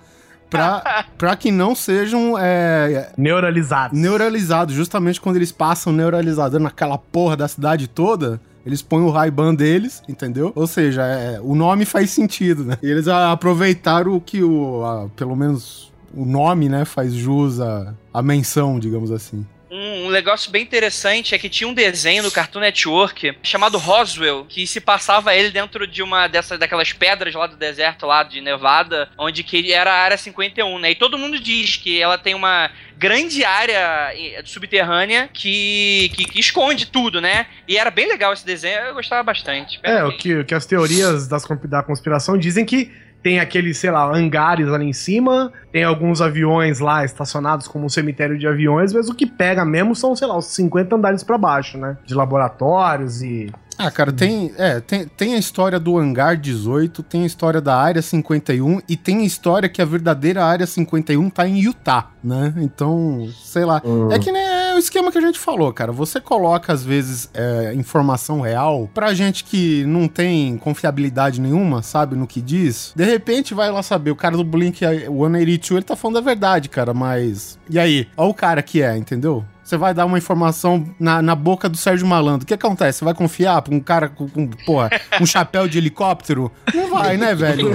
pra, 0.49 1.05
pra 1.17 1.35
que 1.35 1.51
não 1.51 1.75
sejam 1.75 2.35
é, 2.39 3.09
Neuralizados. 3.17 3.97
neuralizados. 3.99 4.73
Justamente 4.75 5.19
quando 5.21 5.35
eles 5.35 5.51
passam 5.51 5.91
neuralizador 5.93 6.59
naquela 6.59 6.97
porra 6.97 7.35
da 7.37 7.47
cidade 7.47 7.87
toda, 7.87 8.39
eles 8.65 8.81
põem 8.81 9.03
o 9.03 9.09
Ray-Ban 9.09 9.55
deles, 9.55 10.03
entendeu? 10.07 10.51
Ou 10.55 10.67
seja, 10.67 11.03
é, 11.03 11.39
o 11.41 11.55
nome 11.55 11.85
faz 11.85 12.09
sentido, 12.11 12.63
né? 12.65 12.77
E 12.83 12.87
eles 12.89 13.07
a- 13.07 13.31
aproveitaram 13.31 14.13
o 14.15 14.21
que 14.21 14.43
o, 14.43 14.83
a- 14.85 15.07
pelo 15.15 15.35
menos 15.35 15.91
o 16.13 16.25
nome, 16.25 16.67
né, 16.69 16.85
faz 16.85 17.13
jus 17.13 17.59
à, 17.61 17.93
à 18.13 18.21
menção, 18.21 18.79
digamos 18.79 19.11
assim. 19.11 19.45
Um, 19.71 20.09
negócio 20.09 20.51
bem 20.51 20.63
interessante 20.63 21.35
é 21.35 21.39
que 21.39 21.49
tinha 21.49 21.67
um 21.67 21.73
desenho 21.73 22.23
no 22.23 22.31
Cartoon 22.31 22.59
Network 22.59 23.37
chamado 23.43 23.77
Roswell, 23.77 24.45
que 24.45 24.65
se 24.65 24.81
passava 24.81 25.35
ele 25.35 25.51
dentro 25.51 25.85
de 25.85 26.01
uma 26.01 26.27
dessas 26.27 26.57
daquelas 26.57 26.91
pedras 26.91 27.35
lá 27.35 27.45
do 27.45 27.55
deserto 27.55 28.05
lá 28.05 28.23
de 28.23 28.41
Nevada, 28.41 29.09
onde 29.17 29.43
que 29.43 29.71
era 29.71 29.91
a 29.91 29.97
área 29.97 30.17
51, 30.17 30.79
né? 30.79 30.91
E 30.91 30.95
todo 30.95 31.17
mundo 31.17 31.39
diz 31.39 31.77
que 31.77 32.01
ela 32.01 32.17
tem 32.17 32.33
uma 32.33 32.71
grande 32.97 33.45
área 33.45 34.11
subterrânea 34.43 35.29
que, 35.31 36.11
que, 36.13 36.25
que 36.25 36.39
esconde 36.39 36.87
tudo, 36.87 37.21
né? 37.21 37.45
E 37.67 37.77
era 37.77 37.91
bem 37.91 38.07
legal 38.07 38.33
esse 38.33 38.45
desenho, 38.45 38.79
eu 38.79 38.93
gostava 38.93 39.23
bastante. 39.23 39.79
É, 39.83 40.03
o 40.03 40.17
que, 40.17 40.35
o 40.35 40.45
que 40.45 40.53
as 40.53 40.65
teorias 40.65 41.27
das, 41.27 41.45
da 41.45 41.83
conspiração 41.83 42.37
dizem 42.37 42.65
que 42.65 42.91
tem 43.21 43.39
aqueles, 43.39 43.77
sei 43.77 43.91
lá, 43.91 44.05
hangares 44.05 44.67
ali 44.69 44.85
em 44.85 44.93
cima, 44.93 45.51
tem 45.71 45.83
alguns 45.83 46.21
aviões 46.21 46.79
lá 46.79 47.03
estacionados 47.03 47.67
como 47.67 47.85
um 47.85 47.89
cemitério 47.89 48.37
de 48.37 48.47
aviões, 48.47 48.93
mas 48.93 49.09
o 49.09 49.13
que 49.13 49.25
pega 49.25 49.65
mesmo 49.65 49.95
são, 49.95 50.15
sei 50.15 50.27
lá, 50.27 50.37
os 50.37 50.45
50 50.45 50.95
andares 50.95 51.23
pra 51.23 51.37
baixo, 51.37 51.77
né? 51.77 51.97
De 52.05 52.13
laboratórios 52.13 53.21
e. 53.21 53.51
Ah, 53.77 53.89
cara, 53.89 54.11
tem, 54.11 54.51
é, 54.57 54.81
tem, 54.81 55.05
tem 55.05 55.35
a 55.35 55.37
história 55.37 55.79
do 55.79 55.97
Hangar 55.97 56.35
18, 56.35 57.01
tem 57.01 57.23
a 57.23 57.25
história 57.25 57.61
da 57.61 57.77
Área 57.77 58.01
51 58.01 58.81
e 58.89 58.97
tem 58.97 59.19
a 59.19 59.25
história 59.25 59.69
que 59.69 59.81
a 59.81 59.85
verdadeira 59.85 60.43
Área 60.43 60.67
51 60.67 61.29
tá 61.29 61.47
em 61.47 61.59
Utah, 61.59 62.11
né? 62.21 62.53
Então, 62.57 63.29
sei 63.41 63.63
lá. 63.63 63.81
Hum. 63.85 64.11
É 64.11 64.19
que 64.19 64.33
nem 64.33 64.41
é 64.41 64.58
o 64.79 64.81
esquema 64.81 65.11
que 65.11 65.17
a 65.17 65.21
gente 65.21 65.37
falou, 65.37 65.71
cara. 65.73 65.91
Você 65.91 66.19
coloca, 66.19 66.73
às 66.73 66.83
vezes, 66.83 67.29
é, 67.33 67.73
informação 67.73 68.41
real 68.41 68.89
pra 68.93 69.13
gente 69.13 69.43
que 69.43 69.83
não 69.85 70.07
tem 70.07 70.57
confiabilidade 70.57 71.39
nenhuma, 71.41 71.81
sabe, 71.81 72.15
no 72.15 72.25
que 72.25 72.41
diz. 72.41 72.93
De 72.95 73.03
repente, 73.03 73.53
vai 73.53 73.69
lá 73.71 73.83
saber, 73.83 74.11
o 74.11 74.15
cara 74.15 74.37
do 74.37 74.43
Blink 74.43 74.79
182, 74.79 75.71
ele 75.71 75.83
tá 75.83 75.95
falando 75.95 76.17
a 76.17 76.21
verdade, 76.21 76.69
cara, 76.69 76.93
mas... 76.93 77.59
E 77.69 77.77
aí? 77.77 78.07
Olha 78.15 78.29
o 78.29 78.33
cara 78.33 78.61
que 78.63 78.81
é, 78.81 78.97
entendeu? 78.97 79.45
Você 79.69 79.77
vai 79.77 79.93
dar 79.93 80.05
uma 80.05 80.17
informação 80.17 80.83
na, 80.99 81.21
na 81.21 81.35
boca 81.35 81.69
do 81.69 81.77
Sérgio 81.77 82.07
Malandro. 82.07 82.43
O 82.43 82.47
que 82.47 82.53
acontece? 82.53 82.99
Você 82.99 83.05
vai 83.05 83.13
confiar 83.13 83.61
pra 83.61 83.73
um 83.73 83.79
cara 83.79 84.09
com, 84.09 84.27
com 84.27 84.47
porra, 84.65 84.89
um 85.21 85.25
chapéu 85.25 85.67
de 85.67 85.77
helicóptero? 85.77 86.51
Não 86.73 86.89
vai, 86.89 87.17
né, 87.17 87.35
velho? 87.35 87.69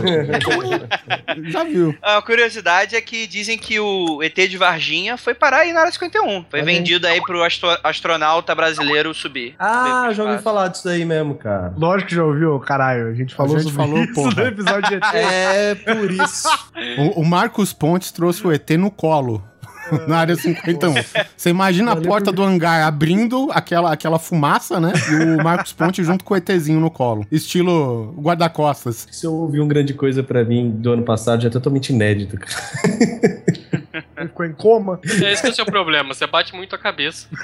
Já 1.51 1.65
viu. 1.65 1.95
A 2.03 2.21
curiosidade 2.23 2.97
é 2.97 3.01
que 3.01 3.27
dizem 3.27 3.57
que 3.59 3.79
o 3.79 4.23
ET 4.23 4.35
de 4.35 4.57
Varginha 4.57 5.17
foi 5.17 5.35
parar 5.35 5.59
aí 5.59 5.73
na 5.73 5.81
área 5.81 5.93
51. 5.93 6.45
Foi 6.51 6.61
aí. 6.61 6.67
vendido 6.67 7.07
aí 7.07 7.21
pro 7.23 7.43
astro- 7.43 7.79
astronauta 7.83 8.55
brasileiro 8.55 9.15
subir. 9.15 9.55
Ah, 9.59 10.09
já 10.13 10.25
ouvi 10.25 10.43
falar 10.43 10.69
disso 10.69 10.89
aí 10.89 11.05
mesmo, 11.05 11.35
cara. 11.35 11.73
Lógico 11.77 12.09
que 12.11 12.15
já 12.17 12.25
ouviu, 12.25 12.59
caralho. 12.61 13.09
A 13.09 13.15
gente 13.15 13.35
falou 13.35 13.59
gente 13.59 13.73
sobre 13.73 13.87
falou, 13.87 14.05
isso 14.05 14.15
porra. 14.15 14.35
no 14.43 14.47
episódio 14.49 14.89
de 14.89 14.95
ET. 14.97 15.05
É 15.15 15.75
por 15.75 16.11
isso. 16.11 16.49
O, 16.99 17.21
o 17.23 17.25
Marcos 17.25 17.73
Pontes 17.73 18.11
trouxe 18.13 18.47
o 18.47 18.53
ET 18.53 18.69
no 18.71 18.91
colo. 18.91 19.43
Na 20.09 20.19
área 20.19 20.35
51. 20.37 20.95
Você 21.37 21.51
imagina 21.51 21.93
a 21.93 21.95
Valeu 21.95 22.09
porta 22.09 22.27
por- 22.33 22.37
do 22.37 22.43
hangar 22.43 22.87
abrindo 22.87 23.51
aquela, 23.53 23.93
aquela 23.93 24.19
fumaça, 24.19 24.81
né? 24.81 24.93
E 25.11 25.41
o 25.41 25.45
Marcos 25.45 25.73
Pontes 25.73 26.07
junto 26.07 26.25
com 26.25 26.35
o 26.35 26.37
ETzinho 26.37 26.81
no 26.81 26.91
colo. 26.91 27.27
Estilo 27.31 28.15
guarda-costas. 28.19 29.07
Se 29.11 29.27
eu 29.27 29.35
ouvir 29.35 29.61
um 29.61 29.69
grande 29.69 29.93
coisa 29.95 30.23
pra 30.23 30.45
mim 30.45 30.71
do 30.71 30.93
ano 30.93 31.03
passado, 31.03 31.43
já 31.43 31.49
é 31.49 31.53
totalmente 31.53 31.91
inédito, 31.93 32.39
cara. 32.39 32.53
Ele 34.17 34.29
ficou 34.29 34.47
em 34.47 34.53
coma. 34.53 35.01
É 35.23 35.33
esse 35.33 35.43
que 35.43 35.49
é 35.49 35.51
o 35.51 35.55
seu 35.55 35.67
problema, 35.67 36.15
você 36.15 36.27
bate 36.27 36.55
muito 36.55 36.75
a 36.75 36.79
cabeça. 36.79 37.27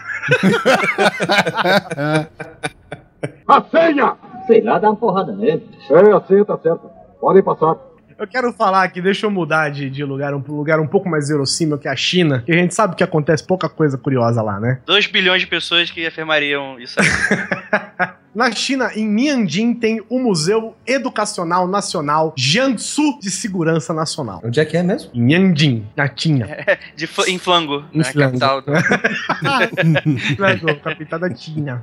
A 3.47 3.63
senha! 3.71 4.15
Sei 4.47 4.63
lá, 4.63 4.79
dá 4.79 4.89
uma 4.91 4.97
porrada 4.97 5.33
nele. 5.33 5.69
É, 5.91 6.13
assim, 6.17 6.45
tá 6.45 6.59
certo. 6.59 6.91
Podem 7.21 7.43
passar. 7.43 7.77
Eu 8.21 8.27
quero 8.27 8.53
falar 8.53 8.83
aqui, 8.83 9.01
deixa 9.01 9.25
eu 9.25 9.31
mudar 9.31 9.71
de, 9.71 9.89
de 9.89 10.05
lugar, 10.05 10.35
um 10.35 10.43
lugar 10.47 10.79
um 10.79 10.87
pouco 10.87 11.09
mais 11.09 11.31
verossímil 11.31 11.79
que 11.79 11.89
a 11.89 11.97
China, 11.97 12.43
que 12.45 12.53
a 12.53 12.55
gente 12.55 12.75
sabe 12.75 12.95
que 12.95 13.03
acontece 13.03 13.43
pouca 13.47 13.67
coisa 13.67 13.97
curiosa 13.97 14.43
lá, 14.43 14.61
né? 14.61 14.79
2 14.85 15.07
bilhões 15.07 15.41
de 15.41 15.47
pessoas 15.47 15.91
que 15.91 16.07
afirmariam 16.07 16.79
isso 16.79 17.01
aí. 17.01 17.07
Na 18.33 18.53
China, 18.53 18.91
em 18.95 19.09
Mianjin, 19.09 19.75
tem 19.75 20.01
o 20.09 20.19
Museu 20.21 20.77
Educacional 20.87 21.67
Nacional 21.67 22.33
Jiangsu 22.37 23.19
de 23.21 23.29
Segurança 23.31 23.93
Nacional. 23.93 24.41
Onde 24.45 24.61
é 24.61 24.65
que 24.65 24.77
é 24.77 24.83
mesmo? 24.85 25.11
Em 25.13 25.21
Mianjin, 25.21 25.85
na 25.97 26.09
China. 26.15 26.47
De 26.95 27.09
fl- 27.09 27.29
em 27.29 27.39
Flango, 27.39 27.85
Em 27.93 27.99
né, 27.99 28.05
Flango. 28.05 28.39
capital. 28.39 28.63
do- 28.63 28.71
Não, 30.65 30.75
capital 30.77 31.19
da 31.19 31.35
China. 31.35 31.83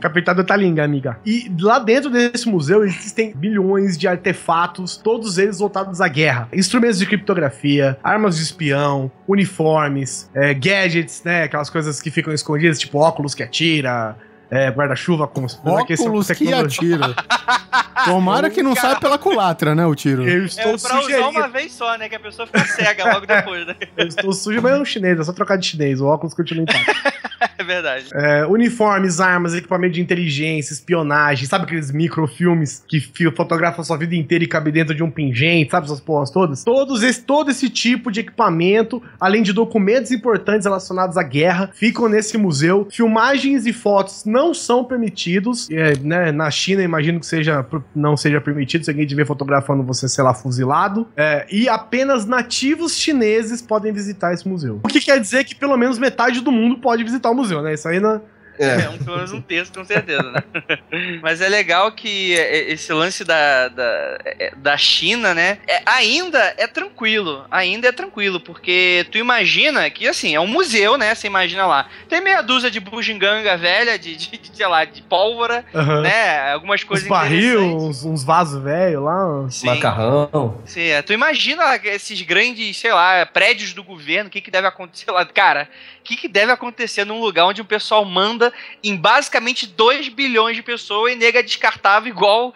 capital 0.00 0.34
do 0.34 0.44
Talinga, 0.44 0.82
amiga. 0.84 1.18
E 1.26 1.50
lá 1.60 1.78
dentro 1.78 2.08
desse 2.10 2.48
museu 2.48 2.84
existem 2.84 3.34
bilhões 3.34 3.98
de 3.98 4.08
artefatos, 4.08 4.96
todos 4.96 5.36
eles 5.38 5.58
voltados 5.58 6.00
à 6.00 6.08
guerra. 6.08 6.48
Instrumentos 6.52 6.98
de 6.98 7.06
criptografia, 7.06 7.98
armas 8.02 8.36
de 8.36 8.42
espião, 8.42 9.10
uniformes, 9.28 10.30
é, 10.34 10.54
gadgets, 10.54 11.22
né? 11.24 11.42
Aquelas 11.44 11.68
coisas 11.68 12.00
que 12.00 12.10
ficam 12.10 12.32
escondidas, 12.32 12.78
tipo 12.78 12.98
óculos 12.98 13.34
que 13.34 13.42
atira, 13.42 14.16
é, 14.52 14.68
guarda-chuva 14.70 15.26
com 15.26 15.46
que 15.46 15.54
é 15.54 15.96
Óculos 15.96 16.26
que 16.28 16.34
tecnologia- 16.44 16.96
atira. 16.96 17.14
Tomara 18.04 18.50
que 18.50 18.62
não 18.62 18.74
saia 18.74 18.98
pela 18.98 19.16
culatra, 19.16 19.74
né, 19.74 19.86
o 19.86 19.94
tiro. 19.94 20.28
Eu 20.28 20.42
É 20.42 20.46
estou 20.46 20.64
pra 20.64 20.74
usar 20.74 21.02
sugerindo. 21.02 21.28
uma 21.30 21.48
vez 21.48 21.72
só, 21.72 21.96
né? 21.96 22.08
Que 22.08 22.16
a 22.16 22.20
pessoa 22.20 22.46
fica 22.46 22.64
cega 22.64 23.04
logo 23.14 23.26
depois, 23.26 23.64
né? 23.66 23.76
Eu 23.96 24.06
estou 24.08 24.32
sujo, 24.32 24.60
mas 24.60 24.72
é 24.72 24.78
um 24.78 24.84
chinês, 24.84 25.20
é 25.20 25.24
só 25.24 25.32
trocar 25.32 25.56
de 25.56 25.66
chinês. 25.66 26.00
O 26.00 26.06
óculos 26.06 26.34
continua 26.34 26.64
intacto. 26.64 26.92
É 27.62 27.64
verdade. 27.64 28.06
É, 28.12 28.46
uniformes, 28.46 29.20
armas, 29.20 29.54
equipamento 29.54 29.94
de 29.94 30.00
inteligência, 30.00 30.72
espionagem, 30.72 31.46
sabe 31.46 31.64
aqueles 31.64 31.92
microfilmes 31.92 32.82
que 32.88 33.00
fotografam 33.30 33.84
sua 33.84 33.96
vida 33.96 34.16
inteira 34.16 34.42
e 34.42 34.46
cabe 34.48 34.72
dentro 34.72 34.94
de 34.94 35.02
um 35.02 35.10
pingente, 35.10 35.70
sabe 35.70 35.86
essas 35.86 36.00
porras 36.00 36.30
todas? 36.30 36.64
Todos 36.64 37.02
esse, 37.02 37.22
todo 37.22 37.50
esse 37.50 37.68
tipo 37.68 38.10
de 38.10 38.20
equipamento, 38.20 39.02
além 39.20 39.42
de 39.42 39.52
documentos 39.52 40.10
importantes 40.10 40.64
relacionados 40.64 41.16
à 41.16 41.22
guerra, 41.22 41.70
ficam 41.74 42.08
nesse 42.08 42.36
museu. 42.36 42.88
Filmagens 42.90 43.66
e 43.66 43.72
fotos 43.72 44.24
não 44.24 44.52
são 44.52 44.84
permitidos. 44.84 45.68
É, 45.70 45.96
né, 45.98 46.32
na 46.32 46.50
China, 46.50 46.82
imagino 46.82 47.20
que 47.20 47.26
seja, 47.26 47.64
não 47.94 48.16
seja 48.16 48.40
permitido 48.40 48.84
se 48.84 48.90
alguém 48.90 49.06
te 49.06 49.14
ver 49.14 49.26
fotografando 49.26 49.82
você, 49.82 50.08
sei 50.08 50.24
lá, 50.24 50.34
fuzilado. 50.34 51.06
É, 51.16 51.46
e 51.50 51.68
apenas 51.68 52.26
nativos 52.26 52.96
chineses 52.96 53.62
podem 53.62 53.92
visitar 53.92 54.32
esse 54.32 54.48
museu. 54.48 54.80
O 54.82 54.88
que 54.88 55.00
quer 55.00 55.20
dizer 55.20 55.44
que 55.44 55.54
pelo 55.54 55.76
menos 55.76 55.98
metade 55.98 56.40
do 56.40 56.50
mundo 56.50 56.78
pode 56.78 57.04
visitar 57.04 57.30
o 57.30 57.34
museu, 57.34 57.41
né? 57.62 57.74
Isso 57.74 57.88
aí 57.88 58.00
não, 58.00 58.22
É, 58.62 58.88
um, 58.88 58.98
pelo 58.98 59.16
menos 59.16 59.32
um 59.32 59.40
terço, 59.40 59.72
com 59.72 59.84
certeza, 59.84 60.22
né? 60.30 60.42
Mas 61.22 61.40
é 61.40 61.48
legal 61.48 61.90
que 61.92 62.38
é, 62.38 62.70
esse 62.70 62.92
lance 62.92 63.24
da, 63.24 63.68
da, 63.68 64.18
é, 64.24 64.52
da 64.56 64.76
China, 64.76 65.34
né? 65.34 65.58
é- 65.66 65.82
ainda 65.86 66.54
é 66.56 66.66
tranquilo. 66.66 67.44
Ainda 67.50 67.88
é 67.88 67.92
tranquilo, 67.92 68.40
porque 68.40 69.06
tu 69.10 69.18
imagina 69.18 69.88
que, 69.90 70.06
assim, 70.06 70.34
é 70.34 70.40
um 70.40 70.46
museu, 70.46 70.96
né? 70.96 71.14
Você 71.14 71.26
imagina 71.26 71.66
lá. 71.66 71.88
Tem 72.08 72.20
meia 72.20 72.42
dúzia 72.42 72.70
de 72.70 72.80
bugiganga 72.80 73.56
velha, 73.56 73.98
de, 73.98 74.16
de, 74.16 74.38
de, 74.38 74.56
sei 74.56 74.66
lá, 74.66 74.84
de 74.84 75.02
pólvora, 75.02 75.64
Aham. 75.74 76.02
né? 76.02 76.52
Algumas 76.52 76.80
Uns 76.82 76.84
coisas 76.84 77.08
barril, 77.08 77.60
interessantes. 77.62 78.04
uns, 78.04 78.04
uns 78.04 78.24
vasos 78.24 78.62
velhos 78.62 79.02
lá. 79.02 79.46
Sim. 79.50 79.66
Macarrão. 79.66 80.60
Sim, 80.64 80.82
é. 80.88 81.02
tu 81.02 81.12
imagina 81.12 81.76
esses 81.84 82.20
grandes, 82.22 82.76
sei 82.76 82.92
lá, 82.92 83.26
prédios 83.26 83.72
do 83.72 83.82
governo, 83.82 84.28
o 84.28 84.30
que, 84.30 84.40
que 84.40 84.50
deve 84.50 84.66
acontecer 84.66 85.10
lá? 85.10 85.24
Cara, 85.24 85.68
o 86.00 86.02
que, 86.02 86.16
que 86.16 86.28
deve 86.28 86.52
acontecer 86.52 87.04
num 87.04 87.20
lugar 87.20 87.46
onde 87.46 87.60
o 87.60 87.64
pessoal 87.64 88.04
manda 88.04 88.51
em 88.82 88.96
basicamente 88.96 89.66
2 89.66 90.08
bilhões 90.08 90.56
de 90.56 90.62
pessoas 90.62 91.12
e 91.12 91.16
nega 91.16 91.42
descartável 91.42 92.10
igual, 92.10 92.54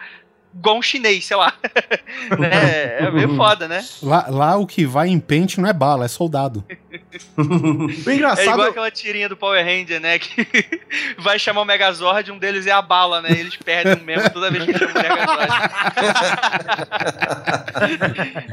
igual 0.55 0.77
um 0.77 0.81
chinês, 0.81 1.25
sei 1.25 1.37
lá. 1.37 1.53
né? 2.39 2.49
É 3.07 3.11
meio 3.11 3.35
foda, 3.35 3.67
né? 3.67 3.85
Lá, 4.01 4.25
lá 4.29 4.55
o 4.57 4.65
que 4.65 4.85
vai 4.85 5.07
em 5.07 5.19
pente 5.19 5.59
não 5.61 5.69
é 5.69 5.73
bala, 5.73 6.05
é 6.05 6.07
soldado. 6.07 6.63
O 7.37 8.09
É 8.09 8.15
engraçado. 8.15 8.47
igual 8.53 8.67
aquela 8.69 8.91
tirinha 8.91 9.27
do 9.29 9.35
Power 9.37 9.63
Ranger, 9.63 9.99
né? 9.99 10.19
Que 10.19 10.45
vai 11.17 11.39
chamar 11.39 11.61
o 11.61 11.65
Megazord, 11.65 12.31
um 12.31 12.37
deles 12.37 12.67
é 12.67 12.71
a 12.71 12.81
bala, 12.81 13.21
né? 13.21 13.29
Eles 13.31 13.55
perdem 13.55 14.03
mesmo 14.03 14.29
toda 14.29 14.51
vez 14.51 14.65
que 14.65 14.77
chamam 14.77 14.93
o 14.93 15.01
Megazord. 15.01 15.47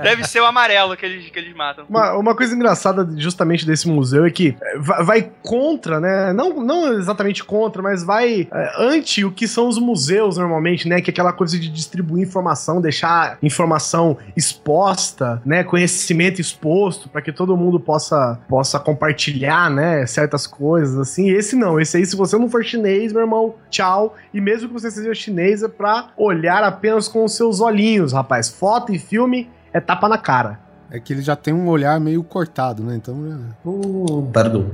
Deve 0.02 0.24
ser 0.24 0.40
o 0.40 0.46
amarelo 0.46 0.96
que 0.96 1.04
eles, 1.04 1.30
que 1.30 1.38
eles 1.38 1.54
matam. 1.54 1.84
Uma, 1.88 2.12
uma 2.16 2.34
coisa 2.36 2.54
engraçada 2.54 3.08
justamente 3.16 3.66
desse 3.66 3.88
museu 3.88 4.24
é 4.24 4.30
que 4.30 4.56
é, 4.60 4.78
va- 4.78 5.02
vai 5.02 5.30
contra, 5.42 6.00
né? 6.00 6.32
Não, 6.32 6.62
não 6.62 6.92
exatamente 6.94 7.42
contra, 7.44 7.82
mas 7.82 8.02
vai 8.04 8.48
é, 8.52 8.72
ante 8.78 9.24
o 9.24 9.30
que 9.32 9.46
são 9.48 9.68
os 9.68 9.78
museus 9.78 10.36
normalmente, 10.38 10.88
né? 10.88 11.00
Que 11.00 11.10
é 11.10 11.12
aquela 11.12 11.32
coisa 11.32 11.58
de 11.58 11.68
distribuir 11.94 12.24
informação, 12.24 12.80
deixar 12.80 13.38
informação 13.42 14.16
exposta, 14.36 15.40
né? 15.44 15.62
Conhecimento 15.62 16.40
exposto 16.40 17.08
para 17.08 17.22
que 17.22 17.32
todo 17.32 17.56
mundo 17.56 17.78
possa, 17.78 18.40
possa 18.48 18.80
compartilhar, 18.80 19.70
né? 19.70 20.04
Certas 20.06 20.46
coisas 20.46 20.98
assim. 20.98 21.30
Esse 21.30 21.54
não, 21.54 21.80
esse 21.80 21.96
aí, 21.96 22.04
se 22.04 22.16
você 22.16 22.36
não 22.36 22.48
for 22.48 22.64
chinês, 22.64 23.12
meu 23.12 23.22
irmão, 23.22 23.54
tchau. 23.70 24.16
E 24.32 24.40
mesmo 24.40 24.68
que 24.68 24.74
você 24.74 24.90
seja 24.90 25.14
chinês, 25.14 25.62
é 25.62 25.68
pra 25.68 26.08
olhar 26.16 26.64
apenas 26.64 27.06
com 27.06 27.24
os 27.24 27.34
seus 27.36 27.60
olhinhos, 27.60 28.12
rapaz. 28.12 28.48
Foto 28.48 28.92
e 28.92 28.98
filme 28.98 29.48
é 29.72 29.80
tapa 29.80 30.08
na 30.08 30.18
cara. 30.18 30.58
É 30.90 31.00
que 31.00 31.12
ele 31.12 31.22
já 31.22 31.34
tem 31.34 31.52
um 31.54 31.68
olhar 31.68 31.98
meio 31.98 32.22
cortado, 32.22 32.82
né? 32.82 32.96
Então. 32.96 34.30
perdão. 34.32 34.70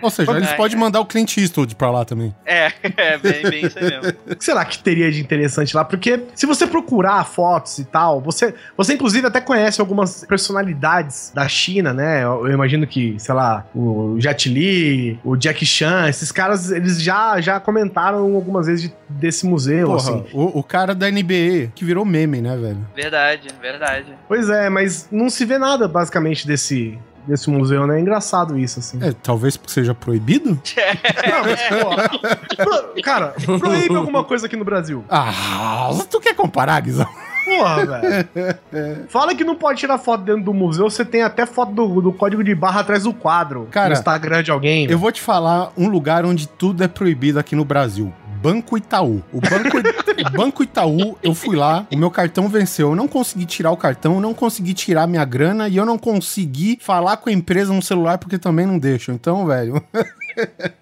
Ou 0.00 0.10
seja, 0.10 0.30
eles 0.32 0.50
É. 0.50 0.54
podem 0.56 0.76
mandar 0.78 1.00
o 1.00 1.06
Clint 1.06 1.36
Eastwood 1.36 1.74
pra 1.74 1.90
lá 1.90 2.04
também. 2.04 2.34
É, 2.46 2.72
é 2.96 3.18
bem, 3.18 3.42
bem 3.50 3.66
isso 3.66 3.78
aí 3.78 3.84
mesmo. 3.90 4.18
O 4.30 4.36
que 4.36 4.44
será 4.44 4.64
que 4.64 4.78
teria 4.78 5.10
de 5.10 5.20
interessante 5.20 5.74
lá? 5.76 5.84
Porque 5.84 6.20
se 6.34 6.46
você 6.46 6.66
procurar 6.66 7.24
fotos 7.24 7.78
e 7.78 7.84
tal, 7.84 8.20
você, 8.20 8.54
você 8.76 8.94
inclusive 8.94 9.26
até 9.26 9.40
conhece 9.40 9.80
algumas 9.80 10.24
personalidades 10.24 11.32
da 11.34 11.46
China, 11.48 11.92
né? 11.92 12.22
Eu, 12.24 12.46
eu 12.46 12.52
imagino 12.52 12.86
que, 12.86 13.16
sei 13.18 13.34
lá, 13.34 13.66
o 13.74 14.16
Jet 14.18 14.48
Li, 14.48 15.18
o 15.24 15.36
Jack 15.36 15.64
Chan, 15.64 16.08
esses 16.08 16.30
caras, 16.32 16.70
eles 16.70 17.00
já, 17.02 17.40
já 17.40 17.58
comentaram 17.60 18.34
algumas 18.34 18.66
vezes 18.66 18.82
de- 18.88 18.94
desse 19.08 19.46
museu, 19.46 19.86
Porra, 19.88 19.96
assim. 19.98 20.24
o, 20.32 20.58
o 20.58 20.62
cara 20.62 20.94
da 20.94 21.10
NBA, 21.10 21.72
que 21.74 21.84
virou 21.84 22.04
meme, 22.04 22.40
né, 22.40 22.56
velho? 22.56 22.86
Verdade, 22.94 23.48
verdade. 23.60 24.06
Pois 24.26 24.48
é, 24.48 24.68
mas 24.68 25.08
não 25.10 25.30
se 25.30 25.44
vê 25.44 25.58
nada 25.58 25.88
basicamente 25.88 26.46
desse, 26.46 26.98
desse 27.28 27.50
museu, 27.50 27.86
né? 27.86 27.98
É 27.98 28.00
engraçado 28.00 28.58
isso, 28.58 28.78
assim. 28.80 28.98
É, 29.02 29.12
talvez 29.12 29.56
porque 29.56 29.72
seja 29.72 29.94
proibido? 29.94 30.50
Não, 31.28 31.44
mas, 31.44 31.60
pô, 31.68 32.64
pro- 32.64 33.02
cara, 33.02 33.34
proíbe 33.58 33.94
alguma 33.94 34.24
coisa 34.24 34.46
aqui 34.46 34.56
no 34.56 34.64
Brasil. 34.64 35.04
Ah, 35.08 35.90
tu 36.10 36.20
quer 36.20 36.34
comparar, 36.34 36.80
Guizão? 36.80 37.06
Porra, 37.44 37.86
velho. 37.86 39.06
Fala 39.08 39.34
que 39.34 39.42
não 39.42 39.54
pode 39.54 39.78
tirar 39.80 39.96
foto 39.96 40.22
dentro 40.22 40.42
do 40.42 40.52
museu, 40.52 40.90
você 40.90 41.02
tem 41.04 41.22
até 41.22 41.46
foto 41.46 41.72
do, 41.72 42.00
do 42.02 42.12
código 42.12 42.44
de 42.44 42.54
barra 42.54 42.80
atrás 42.80 43.04
do 43.04 43.12
quadro. 43.14 43.66
Cara, 43.70 43.88
no 43.88 43.92
Instagram 43.94 44.42
de 44.42 44.50
alguém. 44.50 44.86
Eu 44.90 44.98
vou 44.98 45.10
te 45.10 45.20
falar 45.22 45.72
um 45.76 45.88
lugar 45.88 46.26
onde 46.26 46.46
tudo 46.46 46.84
é 46.84 46.88
proibido 46.88 47.38
aqui 47.38 47.56
no 47.56 47.64
Brasil. 47.64 48.12
Banco 48.38 48.76
Itaú. 48.76 49.22
O 49.32 49.40
Banco, 49.40 49.78
o 49.78 50.30
Banco 50.30 50.62
Itaú, 50.62 51.18
eu 51.22 51.34
fui 51.34 51.56
lá, 51.56 51.86
o 51.92 51.96
meu 51.96 52.10
cartão 52.10 52.48
venceu. 52.48 52.90
Eu 52.90 52.96
não 52.96 53.08
consegui 53.08 53.44
tirar 53.44 53.72
o 53.72 53.76
cartão, 53.76 54.14
eu 54.14 54.20
não 54.20 54.32
consegui 54.32 54.74
tirar 54.74 55.06
minha 55.06 55.24
grana 55.24 55.68
e 55.68 55.76
eu 55.76 55.84
não 55.84 55.98
consegui 55.98 56.78
falar 56.80 57.16
com 57.16 57.28
a 57.28 57.32
empresa 57.32 57.72
no 57.72 57.82
celular 57.82 58.18
porque 58.18 58.38
também 58.38 58.66
não 58.66 58.78
deixam. 58.78 59.14
Então, 59.14 59.46
velho. 59.46 59.82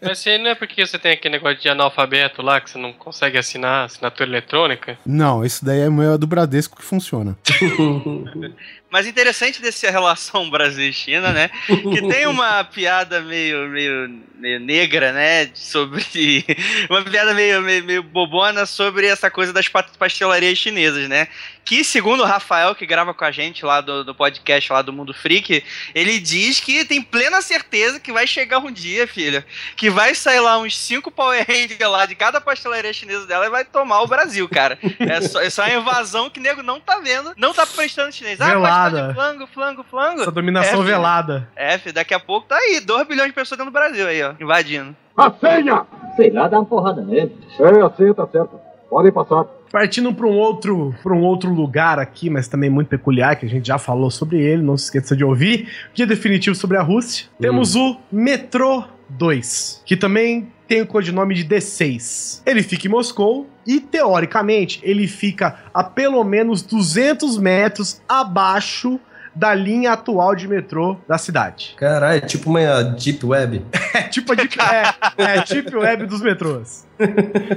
Mas 0.02 0.18
se 0.18 0.36
não 0.38 0.50
é 0.50 0.54
porque 0.54 0.86
você 0.86 0.98
tem 0.98 1.12
aquele 1.12 1.36
negócio 1.36 1.60
de 1.60 1.68
analfabeto 1.68 2.42
lá, 2.42 2.60
que 2.60 2.70
você 2.70 2.78
não 2.78 2.92
consegue 2.92 3.38
assinar 3.38 3.86
assinatura 3.86 4.28
eletrônica? 4.28 4.98
Não, 5.06 5.44
esse 5.44 5.64
daí 5.64 5.80
é 5.80 5.90
meu 5.90 6.14
é 6.14 6.18
do 6.18 6.26
Bradesco 6.26 6.76
que 6.76 6.84
funciona. 6.84 7.36
Mas 8.90 9.06
interessante 9.06 9.60
dessa 9.60 9.90
relação 9.90 10.48
Brasil 10.50 10.88
e 10.88 10.92
China, 10.92 11.32
né? 11.32 11.50
Que 11.66 12.08
tem 12.08 12.26
uma 12.26 12.62
piada 12.64 13.20
meio, 13.20 13.68
meio, 13.68 14.20
meio 14.36 14.60
negra, 14.60 15.12
né? 15.12 15.50
Sobre. 15.54 16.04
Uma 16.88 17.02
piada 17.02 17.34
meio, 17.34 17.60
meio, 17.62 17.84
meio 17.84 18.02
bobona 18.02 18.64
sobre 18.64 19.06
essa 19.06 19.30
coisa 19.30 19.52
das 19.52 19.68
pa- 19.68 19.82
pastelarias 19.98 20.56
chinesas, 20.58 21.08
né? 21.08 21.26
Que, 21.64 21.82
segundo 21.82 22.22
o 22.22 22.26
Rafael, 22.26 22.76
que 22.76 22.86
grava 22.86 23.12
com 23.12 23.24
a 23.24 23.32
gente 23.32 23.64
lá 23.64 23.80
do, 23.80 24.04
do 24.04 24.14
podcast 24.14 24.72
lá 24.72 24.82
do 24.82 24.92
Mundo 24.92 25.12
Freak, 25.12 25.64
ele 25.92 26.20
diz 26.20 26.60
que 26.60 26.84
tem 26.84 27.02
plena 27.02 27.42
certeza 27.42 27.98
que 27.98 28.12
vai 28.12 28.24
chegar 28.24 28.58
um 28.60 28.70
dia, 28.70 29.08
filho, 29.08 29.42
que 29.74 29.90
vai 29.90 30.14
sair 30.14 30.38
lá 30.38 30.58
uns 30.58 30.78
cinco 30.78 31.10
Power 31.10 31.44
Rangers 31.44 31.80
lá 31.80 32.06
de 32.06 32.14
cada 32.14 32.40
pastelaria 32.40 32.92
chinesa 32.92 33.26
dela 33.26 33.46
e 33.46 33.50
vai 33.50 33.64
tomar 33.64 34.00
o 34.02 34.06
Brasil, 34.06 34.48
cara. 34.48 34.78
É 35.00 35.20
só, 35.20 35.40
é 35.42 35.50
só 35.50 35.64
uma 35.64 35.74
invasão 35.74 36.30
que 36.30 36.38
o 36.38 36.42
nego 36.42 36.62
não 36.62 36.78
tá 36.78 37.00
vendo, 37.00 37.34
não 37.36 37.52
tá 37.52 37.66
prestando 37.66 38.12
chinês. 38.12 38.40
Ah, 38.40 38.54
Velada. 38.90 39.14
flango, 39.14 39.46
flango, 39.46 39.82
flango. 39.84 40.20
Essa 40.22 40.30
dominação 40.30 40.70
É, 40.70 40.76
filho. 40.76 40.84
velada. 40.84 41.48
É, 41.56 41.78
filho, 41.78 41.94
daqui 41.94 42.14
a 42.14 42.20
pouco 42.20 42.46
tá 42.48 42.56
aí, 42.56 42.80
2 42.80 43.06
bilhões 43.08 43.28
de 43.28 43.34
pessoas 43.34 43.58
dentro 43.58 43.72
do 43.72 43.74
Brasil 43.74 44.06
aí, 44.06 44.22
ó, 44.22 44.32
invadindo. 44.40 44.94
A 45.16 45.30
senha! 45.30 45.86
Sei 46.16 46.30
lá, 46.30 46.48
dá 46.48 46.58
uma 46.58 46.64
porrada 46.66 47.02
nele. 47.02 47.36
Sei, 47.56 47.66
assim, 47.82 48.12
tá 48.14 48.26
certo. 48.26 48.60
Podem 48.88 49.10
passar. 49.12 49.44
Partindo 49.72 50.14
para 50.14 50.26
um 50.26 50.36
outro 50.38 50.94
para 51.02 51.12
um 51.12 51.22
outro 51.22 51.52
lugar 51.52 51.98
aqui, 51.98 52.30
mas 52.30 52.46
também 52.48 52.70
muito 52.70 52.88
peculiar, 52.88 53.34
que 53.36 53.44
a 53.44 53.48
gente 53.48 53.66
já 53.66 53.78
falou 53.78 54.10
sobre 54.10 54.38
ele, 54.40 54.62
não 54.62 54.76
se 54.76 54.84
esqueça 54.84 55.16
de 55.16 55.24
ouvir. 55.24 55.68
Guia 55.94 56.06
definitivo 56.06 56.54
sobre 56.54 56.76
a 56.76 56.82
Rússia. 56.82 57.26
Temos 57.40 57.74
o 57.74 57.96
Metrô 58.10 58.84
2, 59.10 59.82
que 59.84 59.96
também 59.96 60.52
tem 60.66 60.82
o 60.82 60.86
codinome 60.86 61.34
de 61.34 61.44
D6. 61.44 62.42
Ele 62.44 62.62
fica 62.62 62.86
em 62.86 62.90
Moscou 62.90 63.48
e, 63.66 63.80
teoricamente, 63.80 64.80
ele 64.82 65.06
fica 65.06 65.58
a 65.72 65.84
pelo 65.84 66.22
menos 66.24 66.62
200 66.62 67.38
metros 67.38 68.00
abaixo 68.08 69.00
da 69.36 69.54
linha 69.54 69.92
atual 69.92 70.34
de 70.34 70.48
metrô 70.48 70.96
da 71.06 71.18
cidade. 71.18 71.74
Caralho, 71.76 72.16
é 72.18 72.20
tipo 72.20 72.48
uma 72.50 72.82
Deep 72.82 73.24
Web. 73.24 73.64
É 73.96 74.02
tipo 74.02 74.30
a 74.30 74.34
deep, 74.34 74.58
é, 74.60 75.22
é 75.38 75.42
deep 75.42 75.74
web 75.74 76.04
dos 76.04 76.20
metrôs. 76.20 76.86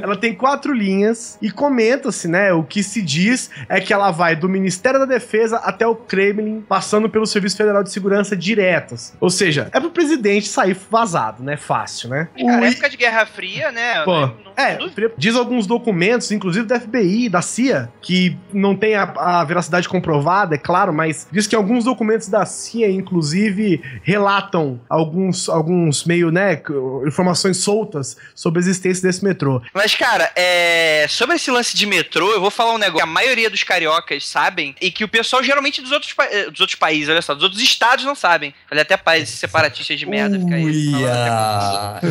Ela 0.02 0.16
tem 0.16 0.34
quatro 0.34 0.74
linhas 0.74 1.38
e 1.42 1.52
comenta-se, 1.52 2.30
né? 2.30 2.54
O 2.54 2.64
que 2.64 2.82
se 2.82 3.02
diz 3.02 3.50
é 3.68 3.82
que 3.82 3.92
ela 3.92 4.10
vai 4.10 4.38
do 4.38 4.48
Ministério 4.48 4.98
da 5.02 5.06
Defesa 5.06 5.58
até 5.58 5.86
o 5.86 5.94
Kremlin, 5.96 6.62
passando 6.62 7.10
pelo 7.10 7.26
Serviço 7.26 7.58
Federal 7.58 7.84
de 7.84 7.92
Segurança 7.92 8.38
diretas. 8.38 9.14
Ou 9.20 9.30
seja, 9.30 9.68
é 9.74 9.80
pro 9.82 9.92
presidente 9.92 10.48
sair 10.48 10.78
vazado, 10.90 11.44
né? 11.44 11.58
Fácil, 11.58 12.08
né? 12.10 12.30
Cara, 12.38 12.62
O- 12.62 12.66
época 12.66 12.90
de 12.90 12.96
Guerra 12.96 13.26
Fria, 13.26 13.70
né? 13.72 14.02
Pô, 14.04 14.30
é, 14.60 14.78
diz 15.18 15.36
alguns 15.36 15.66
documentos, 15.66 16.32
inclusive 16.32 16.66
da 16.66 16.80
FBI, 16.80 17.30
da 17.30 17.42
CIA, 17.42 17.90
que 18.02 18.38
não 18.54 18.76
tem 18.76 18.96
a, 18.96 19.04
a 19.04 19.44
veracidade 19.44 19.88
comprovada, 19.88 20.56
é 20.56 20.58
claro, 20.58 20.94
mas 20.94 21.28
diz 21.32 21.48
que 21.48 21.56
alguns 21.56 21.86
documentos 21.86 22.28
da 22.28 22.46
CIA, 22.46 22.90
inclusive, 22.92 23.82
relatam 24.04 24.80
alguns, 24.90 25.48
alguns 25.50 26.04
meio, 26.06 26.32
né, 26.32 26.62
informações 27.08 27.58
soltas 27.58 28.18
sobre 28.36 28.60
a 28.60 28.62
existência 28.62 29.02
desse 29.08 29.24
metrô. 29.24 29.62
Mas, 29.74 29.96
cara, 29.96 30.32
é... 30.36 31.06
sobre 31.10 31.36
esse 31.36 31.50
lance 31.52 31.76
de 31.76 31.86
metrô, 31.86 32.32
eu 32.32 32.42
vou 32.42 32.52
falar 32.52 32.74
um 32.74 32.78
negócio 32.78 32.98
que 32.98 33.04
a 33.04 33.06
maioria 33.14 33.50
dos 33.50 33.64
cariocas 33.64 34.28
sabem 34.28 34.76
e 34.82 34.92
que 34.92 35.04
o 35.04 35.08
pessoal 35.08 35.44
geralmente 35.44 35.82
dos 35.82 35.92
outros, 35.92 36.14
pa- 36.14 36.26
eh, 36.30 36.50
dos 36.50 36.60
outros 36.60 36.78
países, 36.78 37.10
olha 37.10 37.22
só, 37.22 37.34
dos 37.34 37.44
outros 37.44 37.62
estados 37.62 38.04
não 38.06 38.16
sabem. 38.16 38.54
Olha, 38.72 38.82
até 38.82 38.98
países 38.98 39.38
separatistas 39.40 39.98
de 40.00 40.06
merda 40.06 40.40
fica 40.40 40.56
aí. 40.56 40.94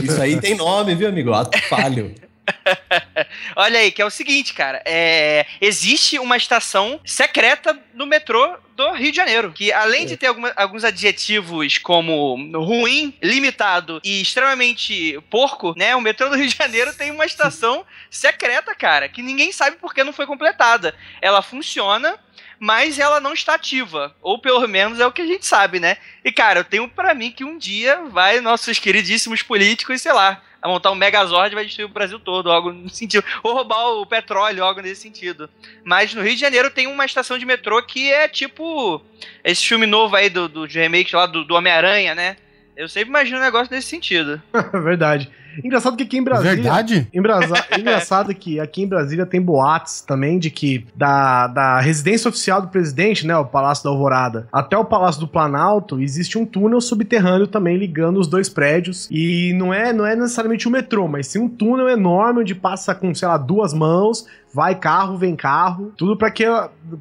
Isso 0.05 0.21
aí 0.21 0.41
tem 0.41 0.55
nome, 0.55 0.95
viu, 0.95 1.09
amigo? 1.09 1.33
Ato 1.33 1.59
falho. 1.69 2.15
Olha 3.57 3.81
aí, 3.81 3.91
que 3.91 4.01
é 4.03 4.05
o 4.05 4.11
seguinte, 4.11 4.55
cara. 4.55 4.83
É... 4.85 5.47
Existe 5.61 6.19
uma 6.19 6.37
estação 6.37 7.01
secreta 7.05 7.79
no 7.95 8.07
metrô 8.07 8.57
do 8.77 8.93
Rio 8.93 9.11
de 9.11 9.17
Janeiro. 9.17 9.53
Que 9.53 9.73
além 9.73 10.07
de 10.07 10.17
ter 10.17 10.27
alguma- 10.29 10.53
alguns 10.57 10.85
adjetivos 10.85 11.79
como 11.79 12.37
ruim, 12.65 13.15
limitado 13.23 14.01
e 14.05 14.21
extremamente 14.23 15.21
porco, 15.31 15.75
né? 15.77 15.95
O 15.97 16.01
metrô 16.01 16.29
do 16.29 16.37
Rio 16.37 16.47
de 16.49 16.57
Janeiro 16.57 16.95
tem 16.95 17.11
uma 17.11 17.27
estação 17.27 17.85
secreta, 18.11 18.75
cara, 18.75 19.09
que 19.09 19.23
ninguém 19.23 19.51
sabe 19.53 19.77
por 19.77 19.93
que 19.95 20.05
não 20.05 20.13
foi 20.13 20.27
completada. 20.27 20.95
Ela 21.21 21.43
funciona. 21.43 22.19
Mas 22.59 22.99
ela 22.99 23.21
não 23.21 23.33
está 23.33 23.55
ativa. 23.55 24.15
Ou 24.21 24.39
pelo 24.39 24.67
menos 24.67 25.01
é 25.01 25.07
o 25.07 25.13
que 25.13 25.23
a 25.23 25.27
gente 25.27 25.47
sabe, 25.47 25.79
né? 25.79 25.97
E, 26.25 26.33
cara, 26.33 26.61
eu 26.61 26.65
tenho 26.65 26.89
pra 26.89 27.15
mim 27.15 27.31
que 27.31 27.45
um 27.45 27.57
dia 27.57 28.03
vai 28.11 28.41
nossos 28.41 28.79
queridíssimos 28.79 29.43
políticos, 29.43 30.03
sei 30.03 30.13
lá, 30.13 30.43
a 30.61 30.69
montar 30.69 30.91
um 30.91 30.97
Megazord 30.97 31.53
e 31.53 31.55
vai 31.55 31.65
destruir 31.65 31.87
o 31.87 31.93
Brasil 31.93 32.19
todo, 32.19 32.51
algo 32.51 32.73
no 32.73 32.89
sentido. 32.91 33.25
Ou 33.43 33.55
roubar 33.55 33.89
o 33.91 34.07
petróleo, 34.07 34.65
algo 34.65 34.81
nesse 34.81 35.03
sentido. 35.03 35.49
Mas 35.85 36.13
no 36.15 36.23
Rio 36.23 36.35
de 36.35 36.41
Janeiro 36.41 36.71
tem 36.71 36.87
uma 36.87 37.05
estação 37.05 37.39
de 37.39 37.47
metrô 37.47 37.83
que 37.83 38.11
é 38.11 38.29
tipo 38.29 39.01
esse 39.45 39.65
filme 39.65 39.87
novo 39.87 40.17
aí 40.17 40.29
do, 40.29 40.49
do 40.49 40.65
remake 40.65 41.15
lá 41.15 41.27
do, 41.27 41.45
do 41.45 41.55
Homem-Aranha, 41.55 42.15
né? 42.15 42.37
Eu 42.77 42.89
sempre 42.89 43.09
imagino 43.09 43.39
um 43.39 43.43
negócio 43.43 43.75
nesse 43.75 43.89
sentido. 43.89 44.41
Verdade. 44.73 45.31
Engraçado 45.65 45.97
que 45.97 46.03
aqui 46.03 46.19
em 46.19 46.23
Brasília... 46.23 46.55
Verdade? 46.55 47.09
Embrasa- 47.13 47.65
Engraçado 47.79 48.35
que 48.35 48.59
aqui 48.61 48.83
em 48.83 48.87
Brasília 48.87 49.27
tem 49.27 49.41
boatos 49.41 50.01
também 50.01 50.39
de 50.39 50.51
que 50.51 50.87
da, 50.95 51.47
da 51.47 51.81
residência 51.81 52.29
oficial 52.29 52.61
do 52.63 52.69
presidente, 52.69 53.27
né, 53.27 53.37
o 53.37 53.45
Palácio 53.45 53.85
da 53.85 53.91
Alvorada, 53.91 54.47
até 54.53 54.77
o 54.77 54.85
Palácio 54.85 55.21
do 55.21 55.29
Planalto, 55.29 56.01
existe 56.01 56.39
um 56.39 56.45
túnel 56.47 56.81
subterrâneo 56.81 57.47
também 57.47 57.77
ligando 57.77 58.19
os 58.21 58.27
dois 58.29 58.49
prédios. 58.49 59.09
E 59.11 59.53
não 59.55 59.73
é, 59.73 59.93
não 59.93 60.07
é 60.07 60.15
necessariamente 60.15 60.69
um 60.69 60.71
metrô, 60.71 61.09
mas 61.09 61.27
sim 61.27 61.39
um 61.39 61.49
túnel 61.49 61.89
enorme 61.89 62.41
onde 62.41 62.55
passa 62.55 62.95
com, 62.95 63.15
sei 63.15 63.29
lá, 63.29 63.37
duas 63.37 63.73
mãos, 63.73 64.27
vai 64.53 64.75
carro, 64.75 65.17
vem 65.17 65.37
carro, 65.37 65.93
tudo 65.97 66.17
para 66.17 66.31
que 66.31 66.45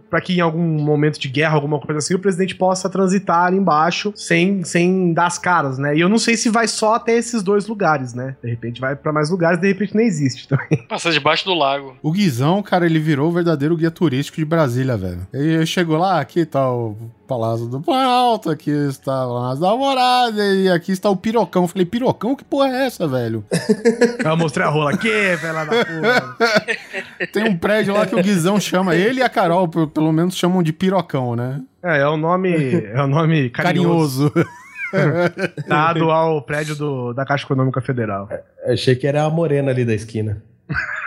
para 0.10 0.20
que 0.20 0.34
em 0.34 0.42
algum 0.42 0.64
momento 0.64 1.20
de 1.20 1.30
guerra, 1.30 1.56
alguma 1.56 1.80
coisa 1.80 2.00
assim, 2.00 2.14
o 2.14 2.20
presidente 2.20 2.56
possa 2.56 2.90
transitar 2.90 3.46
ali 3.46 3.58
embaixo 3.58 4.12
sem, 4.16 4.64
sem 4.64 5.14
dar 5.14 5.28
as 5.28 5.38
caras, 5.38 5.78
né? 5.78 5.96
E 5.96 6.02
eu 6.02 6.10
não 6.10 6.18
sei 6.18 6.36
se 6.36 6.50
vai 6.50 6.68
só 6.68 6.96
até 6.96 7.14
esses 7.14 7.42
dois 7.42 7.68
lugares, 7.68 8.14
né? 8.14 8.36
De 8.44 8.50
repente 8.50 8.82
vai 8.82 8.96
pra 8.96 9.14
mais 9.14 9.30
lugares, 9.30 9.60
de 9.60 9.68
repente 9.68 9.96
nem 9.96 10.06
existe 10.06 10.48
também. 10.48 10.84
Passa 10.90 11.12
debaixo 11.12 11.46
do 11.46 11.54
lago. 11.54 11.96
O 12.02 12.12
Guizão, 12.12 12.62
cara, 12.62 12.86
ele 12.86 13.00
virou 13.00 13.30
o 13.30 13.34
verdadeiro 13.34 13.78
guia 13.78 13.92
turístico 13.92 14.38
de 14.38 14.46
Brasília, 14.46 14.98
velho. 14.98 15.28
Ele 15.34 15.66
chegou 15.66 15.98
lá, 15.98 16.20
aqui 16.20 16.46
tá 16.46 16.70
o 16.70 16.98
Palácio 17.28 17.68
do 17.68 17.82
Planalto, 17.82 18.50
aqui 18.50 18.72
está 18.72 19.28
o 19.28 19.34
Palácio 19.34 19.62
da 19.62 19.68
Alvorada 19.70 20.56
e 20.56 20.70
aqui 20.70 20.94
está 20.94 21.10
o 21.10 21.18
Pirocão. 21.18 21.64
Eu 21.64 21.68
falei, 21.68 21.86
Pirocão? 21.86 22.36
Que 22.36 22.44
porra 22.46 22.70
é 22.70 22.86
essa, 22.86 23.06
velho? 23.06 23.44
Eu 24.24 24.38
mostrei 24.38 24.66
a 24.66 24.70
rola 24.70 24.92
aqui, 24.92 25.10
velho, 25.10 25.54
da 25.54 25.66
porra. 25.66 27.28
Tem 27.34 27.44
um 27.44 27.58
prédio 27.58 27.94
lá 27.94 28.06
que 28.06 28.16
o 28.16 28.24
Guizão 28.24 28.60
chama, 28.60 28.96
ele 28.96 29.20
e 29.20 29.24
a 29.24 29.30
Carol, 29.30 29.68
pelo 29.68 30.12
menos, 30.14 30.36
chamam 30.36 30.64
de 30.64 30.72
Pirocão, 30.72 31.36
né? 31.36 31.62
É, 31.84 32.00
é 32.00 32.08
o 32.08 32.16
nome, 32.16 32.82
é 32.82 33.02
o 33.02 33.08
nome 33.08 33.50
carinhoso, 33.50 34.32
Carinhoso. 34.32 35.64
dado 35.68 36.10
ao 36.10 36.42
prédio 36.42 36.76
do, 36.76 37.14
da 37.14 37.26
Caixa 37.26 37.46
Econômica 37.46 37.82
Federal. 37.82 38.30
Eu 38.66 38.74
achei 38.74 38.96
que 38.96 39.06
era 39.06 39.24
a 39.24 39.30
morena 39.30 39.72
ali 39.72 39.84
da 39.84 39.94
esquina. 39.94 40.42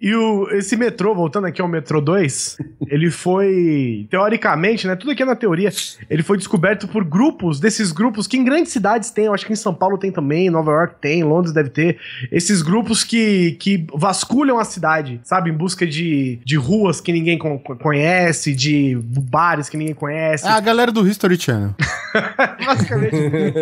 E 0.00 0.14
o, 0.14 0.48
esse 0.50 0.76
metrô, 0.76 1.14
voltando 1.14 1.46
aqui 1.46 1.60
ao 1.60 1.68
metrô 1.68 2.00
2, 2.00 2.58
ele 2.88 3.10
foi, 3.10 4.06
teoricamente, 4.10 4.86
né? 4.86 4.94
Tudo 4.94 5.12
aqui 5.12 5.22
é 5.22 5.26
na 5.26 5.34
teoria, 5.34 5.70
ele 6.10 6.22
foi 6.22 6.36
descoberto 6.36 6.86
por 6.86 7.04
grupos, 7.04 7.58
desses 7.58 7.92
grupos 7.92 8.26
que 8.26 8.36
em 8.36 8.44
grandes 8.44 8.72
cidades 8.72 9.10
tem, 9.10 9.26
eu 9.26 9.34
acho 9.34 9.46
que 9.46 9.52
em 9.52 9.56
São 9.56 9.74
Paulo 9.74 9.96
tem 9.98 10.12
também, 10.12 10.46
em 10.46 10.50
Nova 10.50 10.70
York 10.72 10.96
tem, 11.00 11.20
em 11.20 11.24
Londres 11.24 11.52
deve 11.52 11.70
ter, 11.70 11.98
esses 12.30 12.62
grupos 12.62 13.02
que, 13.02 13.52
que 13.52 13.86
vasculham 13.94 14.58
a 14.58 14.64
cidade, 14.64 15.20
sabe? 15.24 15.50
Em 15.50 15.54
busca 15.54 15.86
de, 15.86 16.38
de 16.44 16.56
ruas 16.56 17.00
que 17.00 17.12
ninguém 17.12 17.38
con- 17.38 17.58
conhece, 17.58 18.54
de 18.54 18.98
bares 19.02 19.68
que 19.68 19.76
ninguém 19.76 19.94
conhece. 19.94 20.46
É 20.46 20.50
a 20.50 20.60
galera 20.60 20.92
do 20.92 21.06
History 21.06 21.40
Channel. 21.40 21.74
Basicamente, 22.64 23.16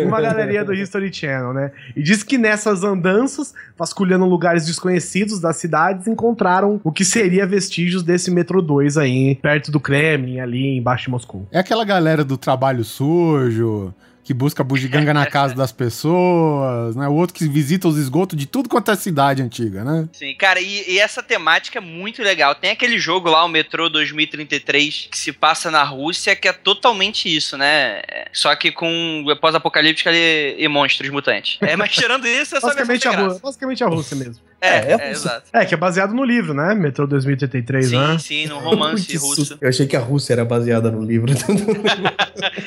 uma 0.05 0.19
galeria 0.21 0.63
do 0.63 0.73
History 0.73 1.11
Channel, 1.13 1.53
né? 1.53 1.71
E 1.95 2.03
diz 2.03 2.23
que 2.23 2.37
nessas 2.37 2.83
andanças, 2.83 3.53
vasculhando 3.77 4.24
lugares 4.27 4.65
desconhecidos 4.65 5.39
das 5.39 5.57
cidades, 5.57 6.07
encontraram 6.07 6.79
o 6.83 6.91
que 6.91 7.05
seria 7.05 7.45
vestígios 7.45 8.03
desse 8.03 8.31
metrô 8.31 8.61
2 8.61 8.97
aí, 8.97 9.35
perto 9.35 9.71
do 9.71 9.79
Kremlin, 9.79 10.39
ali 10.39 10.77
embaixo 10.77 11.05
de 11.05 11.11
Moscou. 11.11 11.47
É 11.51 11.59
aquela 11.59 11.85
galera 11.85 12.23
do 12.23 12.37
trabalho 12.37 12.83
sujo, 12.83 13.93
que 14.25 14.33
busca 14.33 14.63
bugiganga 14.63 15.13
na 15.13 15.27
casa 15.27 15.53
das 15.53 15.71
pessoas, 15.71 16.95
né? 16.95 17.07
O 17.07 17.13
outro 17.13 17.35
que 17.35 17.47
visita 17.47 17.87
os 17.87 17.95
esgotos 17.95 18.35
de 18.37 18.47
tudo 18.47 18.67
quanto 18.67 18.89
é 18.89 18.95
cidade 18.95 19.41
antiga, 19.43 19.83
né? 19.83 20.09
Sim, 20.11 20.33
cara, 20.35 20.59
e, 20.59 20.93
e 20.93 20.99
essa 20.99 21.21
temática 21.21 21.77
é 21.77 21.81
muito 21.81 22.23
legal. 22.23 22.55
Tem 22.55 22.71
aquele 22.71 22.97
jogo 22.97 23.29
lá, 23.29 23.45
o 23.45 23.47
Metrô 23.47 23.87
2033, 23.87 25.09
que 25.11 25.17
se 25.17 25.31
passa 25.31 25.69
na 25.69 25.83
Rússia, 25.83 26.35
que 26.35 26.47
é 26.47 26.53
totalmente 26.53 27.33
isso, 27.33 27.55
né? 27.55 28.01
É, 28.07 28.27
Só 28.33 28.55
que 28.55 28.71
com 28.71 29.23
pós-apocalíptica 29.39 30.11
e, 30.11 30.55
e 30.57 30.67
monstros 30.67 31.09
mutantes. 31.11 31.57
É, 31.61 31.75
mas 31.75 31.91
tirando 31.91 32.27
isso, 32.27 32.57
é 32.57 32.59
só 32.59 32.67
Basicamente 32.67 33.07
a, 33.07 33.11
versão 33.11 33.29
sem 33.29 33.37
Rú- 33.37 33.43
basicamente 33.43 33.83
a 33.83 33.87
Rússia 33.87 34.15
mesmo. 34.17 34.43
É, 34.65 34.91
É, 34.91 34.91
é 34.91 35.07
é, 35.07 35.11
exato. 35.11 35.43
É, 35.53 35.65
que 35.65 35.73
é 35.73 35.77
baseado 35.77 36.13
no 36.13 36.23
livro, 36.23 36.53
né? 36.53 36.73
Metrô 36.73 37.07
2033, 37.07 37.87
Sim, 37.89 37.97
né? 37.97 38.17
sim, 38.19 38.47
no 38.47 38.59
romance 38.59 39.15
russo. 39.17 39.57
Eu 39.61 39.69
achei 39.69 39.85
que 39.85 39.95
a 39.95 39.99
Rússia 39.99 40.33
era 40.33 40.45
baseada 40.45 40.91
no 40.91 41.01
livro. 41.03 41.33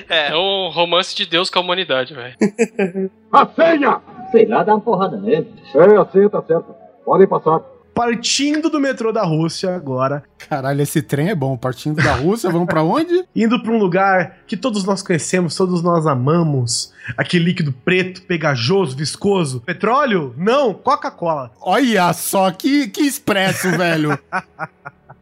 É. 0.09 0.31
É 0.31 0.37
um 0.37 0.71
romance 0.71 1.15
de 1.15 1.27
Deus 1.27 1.51
com 1.51 1.59
a 1.59 1.63
humanidade, 1.63 2.15
velho. 2.15 2.35
A 3.33 3.47
senha! 3.47 4.01
Sei 4.33 4.47
lá, 4.47 4.63
dá 4.63 4.75
uma 4.75 4.81
porrada 4.81 5.17
nele. 5.19 5.47
Sei, 5.71 5.81
assim, 5.97 6.29
tá 6.29 6.43
certo. 6.43 6.75
Podem 7.05 7.27
passar. 7.27 7.61
Partindo 7.99 8.71
do 8.71 8.79
metrô 8.79 9.11
da 9.11 9.25
Rússia 9.25 9.75
agora, 9.75 10.23
Caralho, 10.49 10.81
esse 10.81 11.03
trem 11.03 11.31
é 11.31 11.35
bom. 11.35 11.57
Partindo 11.57 11.97
da 11.97 12.15
Rússia, 12.15 12.49
vamos 12.49 12.69
pra 12.69 12.81
onde? 12.81 13.25
indo 13.35 13.61
pra 13.61 13.73
um 13.73 13.79
lugar 13.79 14.39
que 14.47 14.57
todos 14.57 14.85
nós 14.85 15.03
conhecemos, 15.03 15.57
todos 15.57 15.83
nós 15.83 16.07
amamos. 16.07 16.93
Aquele 17.17 17.47
líquido 17.47 17.73
preto, 17.73 18.23
pegajoso, 18.23 18.97
viscoso. 18.97 19.61
Petróleo? 19.67 20.33
Não, 20.39 20.73
Coca-Cola. 20.73 21.51
Olha 21.61 22.13
só, 22.13 22.53
que, 22.53 22.87
que 22.87 23.01
expresso, 23.01 23.69
velho. 23.73 24.17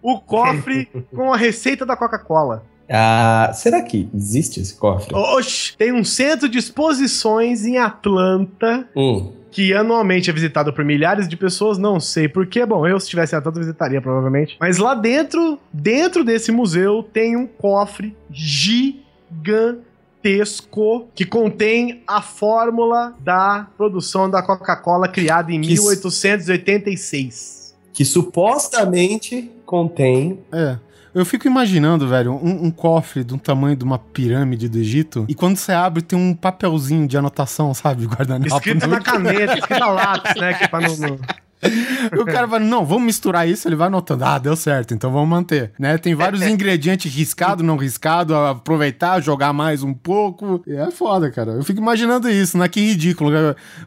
O 0.03 0.21
cofre 0.21 0.89
com 1.13 1.33
a 1.33 1.37
receita 1.37 1.85
da 1.85 1.97
Coca-Cola. 1.97 2.63
Ah, 2.89 3.51
será 3.53 3.83
que 3.83 4.09
existe 4.15 4.61
esse 4.61 4.77
cofre? 4.77 5.13
Oxi, 5.13 5.77
tem 5.77 5.93
um 5.93 6.05
centro 6.05 6.49
de 6.49 6.59
exposições 6.59 7.65
em 7.65 7.79
Atlanta 7.79 8.89
Hum. 8.95 9.33
Que 9.57 9.73
anualmente 9.73 10.29
é 10.29 10.33
visitado 10.35 10.71
por 10.71 10.85
milhares 10.85 11.27
de 11.27 11.35
pessoas, 11.35 11.79
não 11.79 11.99
sei 11.99 12.29
porquê. 12.29 12.67
Bom, 12.67 12.87
eu 12.87 13.01
se 13.01 13.07
estivesse 13.07 13.35
em 13.35 13.39
Atlanta 13.39 13.59
visitaria 13.59 14.03
provavelmente. 14.03 14.55
Mas 14.61 14.77
lá 14.77 14.95
dentro, 14.95 15.59
dentro 15.73 16.23
desse 16.23 16.53
museu, 16.53 17.03
tem 17.03 17.35
um 17.39 17.47
cofre 17.47 18.15
gigantesco 18.31 21.09
que 21.15 21.25
contém 21.25 22.03
a 22.07 22.21
fórmula 22.21 23.15
da 23.21 23.67
produção 23.79 24.29
da 24.29 24.43
Coca-Cola 24.43 25.09
criada 25.09 25.51
em 25.51 25.63
Que- 25.63 25.69
1886. 25.69 27.75
Que 27.95 28.05
supostamente 28.05 29.51
contém. 29.65 30.39
É. 30.53 30.77
Eu 31.17 31.25
fico 31.25 31.47
imaginando, 31.47 32.07
velho, 32.07 32.35
um, 32.35 32.67
um 32.67 32.71
cofre 32.71 33.25
do 33.25 33.39
tamanho 33.39 33.75
de 33.75 33.83
uma 33.83 33.99
pirâmide 33.99 34.69
do 34.69 34.77
Egito. 34.77 35.25
E 35.27 35.35
quando 35.35 35.57
você 35.57 35.73
abre, 35.73 36.03
tem 36.03 36.19
um 36.19 36.35
papelzinho 36.35 37.09
de 37.09 37.17
anotação, 37.17 37.73
sabe? 37.73 38.05
Guardanapo. 38.07 38.55
Escrita 38.55 38.87
na 38.87 39.01
caneta, 39.01 39.55
escrita 39.55 39.87
lápis, 39.87 40.35
né? 40.39 40.53
Que 40.53 40.65
é 40.65 40.69
pra 40.69 40.81
não, 40.83 41.19
o 42.19 42.25
cara 42.25 42.47
vai, 42.47 42.61
não, 42.61 42.85
vamos 42.85 43.05
misturar 43.05 43.49
isso, 43.49 43.69
ele 43.69 43.77
vai 43.77 43.87
anotando. 43.89 44.25
Ah, 44.25 44.39
deu 44.39 44.57
certo, 44.57 44.95
então 44.95 45.11
vamos 45.13 45.29
manter. 45.29 45.73
Né? 45.79 45.99
Tem 45.99 46.15
vários 46.15 46.43
ingredientes 46.47 47.13
riscado, 47.15 47.63
não 47.63 47.77
riscado, 47.77 48.35
aproveitar, 48.35 49.21
jogar 49.21 49.53
mais 49.53 49.83
um 49.83 49.93
pouco. 49.95 50.63
E 50.67 50.75
é 50.75 50.91
foda, 50.91 51.31
cara. 51.31 51.53
Eu 51.53 51.65
fico 51.65 51.81
imaginando 51.81 52.29
isso, 52.31 52.57
né? 52.59 52.69
Que 52.69 52.81
ridículo. 52.81 53.31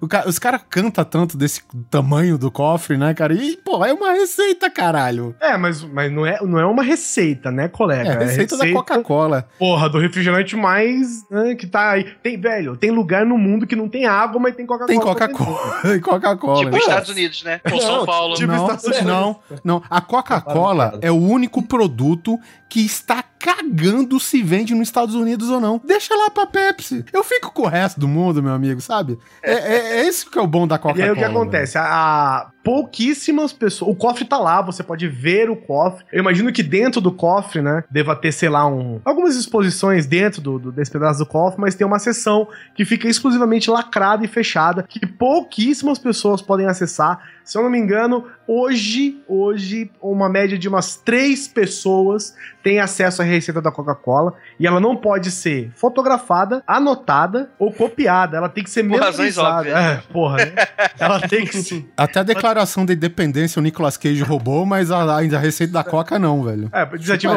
O 0.01 0.07
ca- 0.07 0.25
os 0.27 0.39
caras 0.39 0.61
cantam 0.69 1.03
tanto 1.03 1.37
desse 1.37 1.61
tamanho 1.89 2.37
do 2.37 2.51
cofre, 2.51 2.97
né, 2.97 3.13
cara? 3.13 3.33
E, 3.33 3.57
pô, 3.57 3.83
é 3.85 3.93
uma 3.93 4.11
receita, 4.11 4.69
caralho. 4.69 5.35
É, 5.41 5.57
mas, 5.57 5.83
mas 5.83 6.11
não, 6.11 6.25
é, 6.25 6.39
não 6.41 6.59
é 6.59 6.65
uma 6.65 6.83
receita, 6.83 7.51
né, 7.51 7.67
colega? 7.67 8.09
É 8.09 8.15
a 8.15 8.19
receita, 8.19 8.57
da 8.57 8.71
Coca-Cola. 8.71 9.47
Porra, 9.57 9.89
do 9.89 9.99
refrigerante 9.99 10.55
mais, 10.55 11.23
né, 11.29 11.55
que 11.55 11.67
tá 11.67 11.91
aí. 11.91 12.05
Tem, 12.23 12.39
velho, 12.39 12.75
tem 12.75 12.91
lugar 12.91 13.25
no 13.25 13.37
mundo 13.37 13.65
que 13.67 13.75
não 13.75 13.87
tem 13.89 14.05
água, 14.05 14.39
mas 14.39 14.55
tem 14.55 14.65
Coca-Cola. 14.65 14.87
Tem 14.87 14.99
Coca-Cola. 14.99 15.79
Tem 15.81 15.99
Coca-Cola. 15.99 16.59
Tipo 16.59 16.71
né? 16.71 16.77
Estados 16.79 17.09
Unidos, 17.09 17.43
né? 17.43 17.61
Ou 17.73 17.81
São 17.81 18.05
Paulo. 18.05 18.35
não, 18.47 18.67
não, 19.03 19.39
não. 19.63 19.83
A 19.89 20.01
Coca-Cola 20.01 20.97
é 21.01 21.11
o 21.11 21.17
único 21.17 21.61
produto 21.61 22.39
que 22.67 22.81
está 22.81 23.23
cagando 23.39 24.19
se 24.19 24.43
vende 24.43 24.75
nos 24.75 24.87
Estados 24.89 25.15
Unidos 25.15 25.49
ou 25.49 25.59
não. 25.61 25.81
Deixa 25.83 26.13
lá 26.15 26.29
pra 26.29 26.45
Pepsi. 26.45 27.05
Eu 27.13 27.23
fico 27.23 27.51
com 27.53 27.63
o 27.63 27.67
resto 27.67 27.99
do 27.99 28.07
mundo, 28.07 28.43
meu 28.43 28.53
amigo, 28.53 28.81
sabe? 28.81 29.17
É, 29.41 29.53
é, 29.53 29.99
é 30.01 30.05
esse 30.07 30.29
que 30.29 30.37
é 30.37 30.41
o 30.41 30.47
bom 30.47 30.67
da 30.67 30.75
E 30.75 30.79
Coca-Cola. 30.79 31.05
aí 31.05 31.11
o 31.11 31.15
que 31.15 31.23
acontece? 31.23 31.77
A, 31.77 31.83
a- 31.83 32.49
pouquíssimas 32.61 33.51
pessoas. 33.53 33.89
O 33.91 33.95
cofre 33.95 34.25
tá 34.25 34.37
lá, 34.37 34.61
você 34.61 34.83
pode 34.83 35.07
ver 35.07 35.49
o 35.49 35.55
cofre. 35.55 36.05
Eu 36.11 36.19
imagino 36.19 36.51
que 36.51 36.61
dentro 36.61 36.99
do 37.01 37.11
cofre, 37.11 37.61
né, 37.61 37.83
deva 37.89 38.15
ter, 38.15 38.31
sei 38.31 38.49
lá, 38.49 38.67
um, 38.67 38.99
algumas 39.03 39.35
exposições 39.35 40.05
dentro 40.05 40.41
do, 40.41 40.59
do- 40.59 40.71
desse 40.71 40.91
pedaço 40.91 41.19
do 41.19 41.25
cofre, 41.25 41.59
mas 41.59 41.73
tem 41.73 41.87
uma 41.87 41.97
seção 41.99 42.47
que 42.75 42.85
fica 42.85 43.07
exclusivamente 43.07 43.71
lacrada 43.71 44.23
e 44.23 44.27
fechada, 44.27 44.83
que 44.83 45.05
pouquíssimas 45.07 45.97
pessoas 45.97 46.41
podem 46.41 46.67
acessar. 46.67 47.19
Se 47.43 47.57
eu 47.57 47.63
não 47.63 47.69
me 47.71 47.79
engano, 47.79 48.25
hoje, 48.47 49.19
hoje, 49.27 49.89
uma 50.01 50.29
média 50.29 50.57
de 50.57 50.67
umas 50.67 50.95
três 50.95 51.47
pessoas 51.47 52.35
tem 52.61 52.79
acesso 52.79 53.21
à 53.21 53.25
receita 53.29 53.61
da 53.61 53.71
Coca-Cola 53.71 54.33
e 54.59 54.67
ela 54.67 54.79
não 54.79 54.95
pode 54.95 55.31
ser 55.31 55.71
fotografada, 55.75 56.63
anotada 56.67 57.51
ou 57.57 57.71
copiada. 57.71 58.37
Ela 58.37 58.49
tem 58.49 58.63
que 58.63 58.69
ser 58.69 58.83
memorizada. 58.83 59.69
É, 59.69 59.97
porra, 60.11 60.37
né? 60.37 60.53
Ela 60.99 61.21
tem 61.21 61.45
que 61.45 61.57
ser. 61.57 61.89
Até 61.95 62.19
a 62.19 62.23
declaração 62.23 62.85
da 62.85 62.93
independência 62.93 63.59
o 63.59 63.63
Nicolas 63.63 63.95
Cage 63.95 64.21
roubou, 64.21 64.65
mas 64.65 64.91
a, 64.91 65.01
a 65.01 65.39
receita 65.39 65.73
da 65.73 65.83
Coca 65.83 66.19
não, 66.19 66.43
velho. 66.43 66.69
É, 66.73 66.87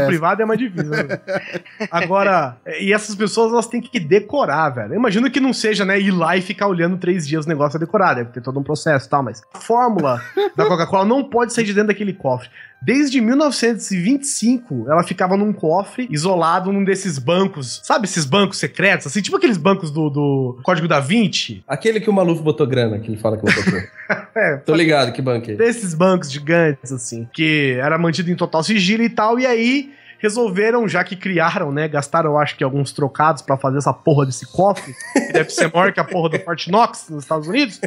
essa. 0.01 0.07
privada 0.07 0.43
é 0.43 0.47
mais 0.47 0.59
difícil. 0.59 0.91
né? 0.91 1.21
Agora, 1.91 2.57
e 2.81 2.93
essas 2.93 3.15
pessoas 3.15 3.53
elas 3.53 3.67
têm 3.67 3.81
que 3.81 4.01
decorar, 4.01 4.71
velho. 4.71 4.95
Eu 4.95 4.99
imagino 4.99 5.31
que 5.31 5.41
não 5.41 5.53
seja, 5.53 5.85
né, 5.85 5.99
ir 6.01 6.11
lá 6.11 6.37
e 6.37 6.43
ficar 6.43 6.67
olhando 6.67 6.97
três 6.97 7.27
dias 7.27 7.47
o 7.47 7.49
negócio 7.49 7.77
a 7.77 7.81
decorar, 7.81 8.15
deve 8.15 8.31
ter 8.31 8.41
todo 8.41 8.59
um 8.59 8.63
processo 8.63 9.07
e 9.07 9.11
tal, 9.11 9.23
mas 9.23 9.43
a 9.55 9.59
fórmula 9.59 10.21
da 10.57 10.67
Coca-Cola 10.67 11.05
não 11.05 11.25
pode 11.25 11.53
sair 11.53 11.65
de 11.65 11.73
dentro 11.73 11.89
daquele 11.89 12.13
cofre. 12.13 12.49
Desde 12.85 13.21
1925, 13.21 14.87
ela 14.91 15.05
ficava 15.05 15.37
num 15.37 15.53
cofre, 15.53 15.82
isolado 16.11 16.73
num 16.73 16.85
desses 16.85 17.19
bancos. 17.19 17.81
Sabe 17.85 18.07
esses 18.07 18.25
bancos 18.25 18.59
secretos? 18.59 19.07
Assim, 19.07 19.21
tipo 19.23 19.37
aqueles 19.37 19.57
bancos 19.57 19.91
do, 19.91 20.09
do 20.11 20.59
Código 20.63 20.87
da 20.89 21.01
Vinci. 21.01 21.63
Aquele 21.67 22.01
que 22.01 22.09
o 22.11 22.13
Maluf 22.13 22.43
botou 22.43 22.67
grana, 22.67 22.99
que 22.99 23.09
ele 23.11 23.17
fala 23.17 23.37
que 23.37 23.45
não 23.45 23.53
botou. 23.53 23.81
É, 24.37 24.57
Tô 24.59 24.75
ligado, 24.75 25.11
que 25.13 25.23
banco 25.23 25.49
é 25.49 25.55
esse? 25.55 25.59
desses 25.59 25.95
bancos 25.95 26.31
gigantes, 26.31 26.93
assim, 26.93 27.27
que 27.33 27.79
era 27.81 27.97
mantido 27.97 28.31
em 28.31 28.37
total 28.37 28.63
sigilo 28.63 29.03
e 29.03 29.09
tal, 29.09 29.39
e 29.39 29.47
aí 29.47 29.91
resolveram, 30.23 30.87
já 30.89 31.03
que 31.03 31.17
criaram, 31.17 31.73
né, 31.73 31.89
gastaram, 31.89 32.31
eu 32.31 32.39
acho 32.39 32.57
que 32.57 32.63
alguns 32.63 32.93
trocados 32.93 33.43
pra 33.43 33.57
fazer 33.57 33.79
essa 33.79 33.93
porra 33.93 34.25
desse 34.25 34.47
cofre, 34.47 34.95
que 35.13 35.33
deve 35.33 35.51
ser 35.51 35.71
maior 35.75 35.93
que 35.93 35.99
a 35.99 36.05
porra 36.05 36.31
do 36.31 36.39
Fort 36.39 36.69
Knox 36.69 37.09
nos 37.11 37.25
Estados 37.25 37.49
Unidos, 37.49 37.81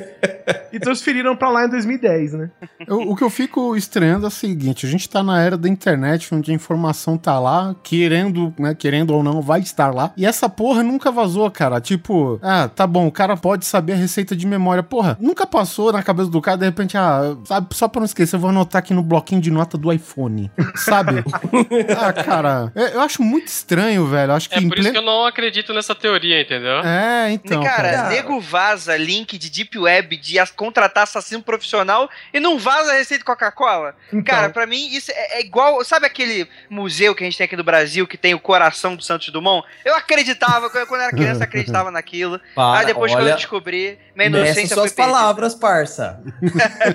e 0.73 0.79
transferiram 0.79 1.35
pra 1.35 1.49
lá 1.49 1.65
em 1.65 1.69
2010, 1.69 2.33
né? 2.33 2.51
Eu- 2.85 2.99
o 3.09 3.15
que 3.15 3.23
eu 3.23 3.29
fico 3.29 3.75
estranhando 3.77 4.25
é 4.25 4.27
o 4.27 4.31
seguinte: 4.31 4.85
a 4.85 4.89
gente 4.89 5.09
tá 5.09 5.23
na 5.23 5.41
era 5.41 5.57
da 5.57 5.69
internet, 5.69 6.35
onde 6.35 6.51
a 6.51 6.53
informação 6.53 7.17
tá 7.17 7.39
lá, 7.39 7.73
querendo, 7.81 8.53
né, 8.59 8.75
querendo 8.75 9.11
ou 9.13 9.23
não, 9.23 9.41
vai 9.41 9.61
estar 9.61 9.93
lá. 9.93 10.11
E 10.17 10.25
essa 10.25 10.49
porra 10.49 10.83
nunca 10.83 11.11
vazou, 11.11 11.49
cara. 11.49 11.79
Tipo, 11.79 12.37
ah, 12.41 12.67
tá 12.67 12.85
bom, 12.85 13.07
o 13.07 13.11
cara 13.11 13.37
pode 13.37 13.65
saber 13.65 13.93
a 13.93 13.95
receita 13.95 14.35
de 14.35 14.45
memória. 14.45 14.83
Porra, 14.83 15.17
nunca 15.21 15.47
passou 15.47 15.93
na 15.93 16.03
cabeça 16.03 16.29
do 16.29 16.41
cara, 16.41 16.57
de 16.57 16.65
repente, 16.65 16.97
ah, 16.97 17.35
sabe, 17.45 17.67
só 17.71 17.87
pra 17.87 18.01
não 18.01 18.05
esquecer, 18.05 18.35
eu 18.35 18.39
vou 18.39 18.49
anotar 18.49 18.79
aqui 18.79 18.93
no 18.93 19.01
bloquinho 19.01 19.39
de 19.39 19.49
nota 19.49 19.77
do 19.77 19.91
iPhone, 19.93 20.51
sabe? 20.75 21.23
ah, 21.97 22.24
cara, 22.25 22.71
eu, 22.75 22.87
eu 22.87 23.01
acho 23.01 23.21
muito 23.21 23.47
estranho, 23.47 24.05
velho. 24.05 24.31
Eu 24.31 24.35
Acho 24.35 24.49
que 24.49 24.55
É 24.55 24.61
por 24.61 24.77
isso 24.77 24.91
que 24.91 24.97
eu 24.97 25.01
não 25.01 25.25
acredito 25.25 25.73
nessa 25.73 25.95
teoria, 25.95 26.41
entendeu? 26.41 26.79
É, 26.79 27.31
então. 27.31 27.63
cara, 27.63 27.91
cara. 27.91 28.09
nego 28.09 28.39
vaza 28.39 28.97
link 28.97 29.37
de 29.37 29.49
Deep 29.49 29.77
Web 29.77 30.17
de 30.17 30.35
contratar 30.55 31.03
assassino 31.03 31.41
profissional 31.41 32.09
e 32.33 32.39
não 32.39 32.57
vaza 32.57 32.93
receita 32.93 33.19
de 33.19 33.25
Coca-Cola. 33.25 33.95
Então, 34.09 34.23
Cara, 34.23 34.49
pra 34.49 34.65
mim 34.65 34.87
isso 34.87 35.11
é, 35.11 35.39
é 35.39 35.41
igual. 35.41 35.83
Sabe 35.83 36.05
aquele 36.05 36.47
museu 36.69 37.15
que 37.15 37.23
a 37.23 37.25
gente 37.25 37.37
tem 37.37 37.45
aqui 37.45 37.55
no 37.55 37.63
Brasil 37.63 38.07
que 38.07 38.17
tem 38.17 38.33
o 38.33 38.39
coração 38.39 38.95
do 38.95 39.03
Santos 39.03 39.29
Dumont? 39.29 39.65
Eu 39.83 39.95
acreditava, 39.95 40.69
quando 40.69 40.89
eu 40.89 41.01
era 41.01 41.11
criança, 41.11 41.41
eu 41.41 41.43
acreditava 41.43 41.91
naquilo. 41.91 42.39
Para, 42.55 42.79
Aí 42.79 42.85
depois 42.85 43.11
quando 43.11 43.21
eu 43.21 43.27
olha, 43.27 43.35
descobri, 43.35 43.97
minha 44.15 44.27
inocência 44.27 44.75
suas 44.75 44.91
foi 44.91 44.95
perdida. 44.95 45.17
palavras, 45.17 45.55
parça. 45.55 46.19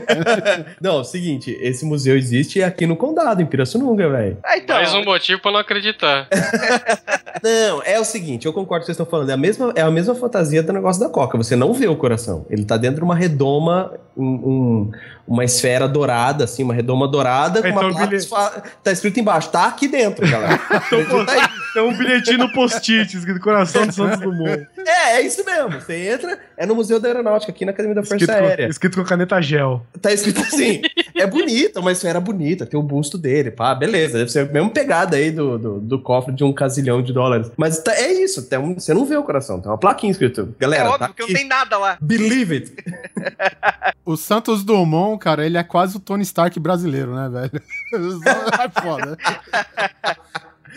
não, 0.80 1.04
seguinte, 1.04 1.56
esse 1.60 1.84
museu 1.84 2.16
existe 2.16 2.62
aqui 2.62 2.86
no 2.86 2.96
condado, 2.96 3.42
em 3.42 3.46
Pirassununga, 3.46 4.08
velho. 4.08 4.38
Ah, 4.44 4.56
então. 4.56 4.76
Mais 4.76 4.94
um 4.94 5.04
motivo 5.20 5.40
pra 5.42 5.52
não 5.52 5.58
acreditar. 5.60 6.26
Não, 7.42 7.82
é 7.84 7.98
o 7.98 8.04
seguinte, 8.04 8.44
eu 8.44 8.52
concordo 8.52 8.68
com 8.68 8.74
o 8.76 8.80
que 8.80 8.86
vocês 8.86 8.94
estão 8.96 9.06
falando. 9.06 9.30
É 9.30 9.32
a, 9.32 9.36
mesma, 9.36 9.72
é 9.74 9.80
a 9.80 9.90
mesma 9.90 10.14
fantasia 10.14 10.62
do 10.62 10.72
negócio 10.74 11.00
da 11.02 11.08
Coca. 11.08 11.38
Você 11.38 11.56
não 11.56 11.72
vê 11.72 11.86
o 11.88 11.96
coração. 11.96 12.44
Ele 12.50 12.64
tá 12.66 12.76
dentro 12.76 12.96
de 12.96 13.02
uma 13.04 13.14
redoma, 13.14 13.94
um- 14.16 14.24
um- 14.26 14.90
uma 15.26 15.44
esfera 15.44 15.88
dourada, 15.88 16.44
assim, 16.44 16.62
uma 16.62 16.74
redoma 16.74 17.08
dourada, 17.08 17.62
com 17.62 17.68
Então, 17.68 17.80
uma 17.82 17.90
placa 17.92 18.06
bilhete- 18.08 18.24
esfa- 18.26 18.62
Tá 18.82 18.92
escrito 18.92 19.20
embaixo, 19.20 19.48
tá 19.48 19.66
aqui 19.68 19.88
dentro, 19.88 20.28
galera. 20.28 20.58
Tá 20.68 21.32
aí. 21.32 21.48
Tem 21.72 21.82
um 21.82 21.96
bilhetinho 21.96 22.38
no 22.38 22.52
post-it, 22.52 23.16
escrito 23.16 23.40
Coração 23.40 23.86
do 23.86 23.92
Santos 23.92 24.18
Dumont. 24.20 24.66
é, 24.86 25.12
é 25.16 25.20
isso 25.22 25.42
mesmo. 25.44 25.80
Você 25.80 26.08
entra, 26.10 26.38
é 26.56 26.66
no 26.66 26.74
Museu 26.74 26.98
da 27.00 27.08
Aeronáutica, 27.08 27.52
aqui 27.52 27.64
na 27.64 27.70
Academia 27.70 27.94
da 27.94 28.02
Força 28.02 28.16
Escrito 28.16 28.38
com, 28.38 28.44
Aérea. 28.44 28.66
escrito 28.68 28.98
com 28.98 29.04
caneta 29.04 29.40
gel. 29.40 29.86
Tá 30.02 30.12
escrito 30.12 30.40
assim. 30.40 30.82
é 31.20 31.26
bonita, 31.26 31.80
uma 31.80 31.92
esfera 31.92 32.20
bonita, 32.20 32.66
tem 32.66 32.78
o 32.78 32.82
busto 32.82 33.16
dele, 33.18 33.50
pá, 33.50 33.74
beleza. 33.74 34.18
Deve 34.18 34.30
ser 34.30 34.48
a 34.48 34.52
mesma 34.52 34.70
pegada 34.70 35.16
aí 35.16 35.30
do, 35.30 35.58
do, 35.58 35.80
do 35.80 35.98
cofre 36.02 36.32
de 36.34 36.42
um 36.44 36.52
casilhão 36.52 37.02
de 37.02 37.12
dólares. 37.12 37.50
Mas 37.56 37.78
tá- 37.82 37.94
é 37.94 38.12
isso, 38.12 38.42
tem 38.48 38.58
um- 38.58 38.74
você 38.78 38.92
não 38.94 39.04
vê 39.04 39.16
o 39.16 39.22
coração, 39.22 39.60
tem 39.60 39.70
uma 39.70 39.78
plaquinha 39.78 40.10
escrito. 40.10 40.52
É 40.58 40.60
Galera, 40.60 40.84
óbvio 40.90 40.98
tá 40.98 41.08
que 41.14 41.20
não 41.20 41.26
aqui. 41.26 41.34
tem 41.34 41.46
nada 41.48 41.78
lá. 41.78 41.98
Believe 42.00 42.54
it. 42.54 42.72
O 44.02 44.16
Santos 44.16 44.64
Dumont, 44.64 45.22
cara, 45.22 45.46
ele 45.46 45.56
é 45.56 45.62
quase 45.62 45.96
o 45.96 46.00
Tony 46.00 46.22
Stark 46.24 46.58
brasileiro, 46.58 47.14
né, 47.14 47.28
velho? 47.28 47.62
é 48.58 48.80
foda. 48.80 49.16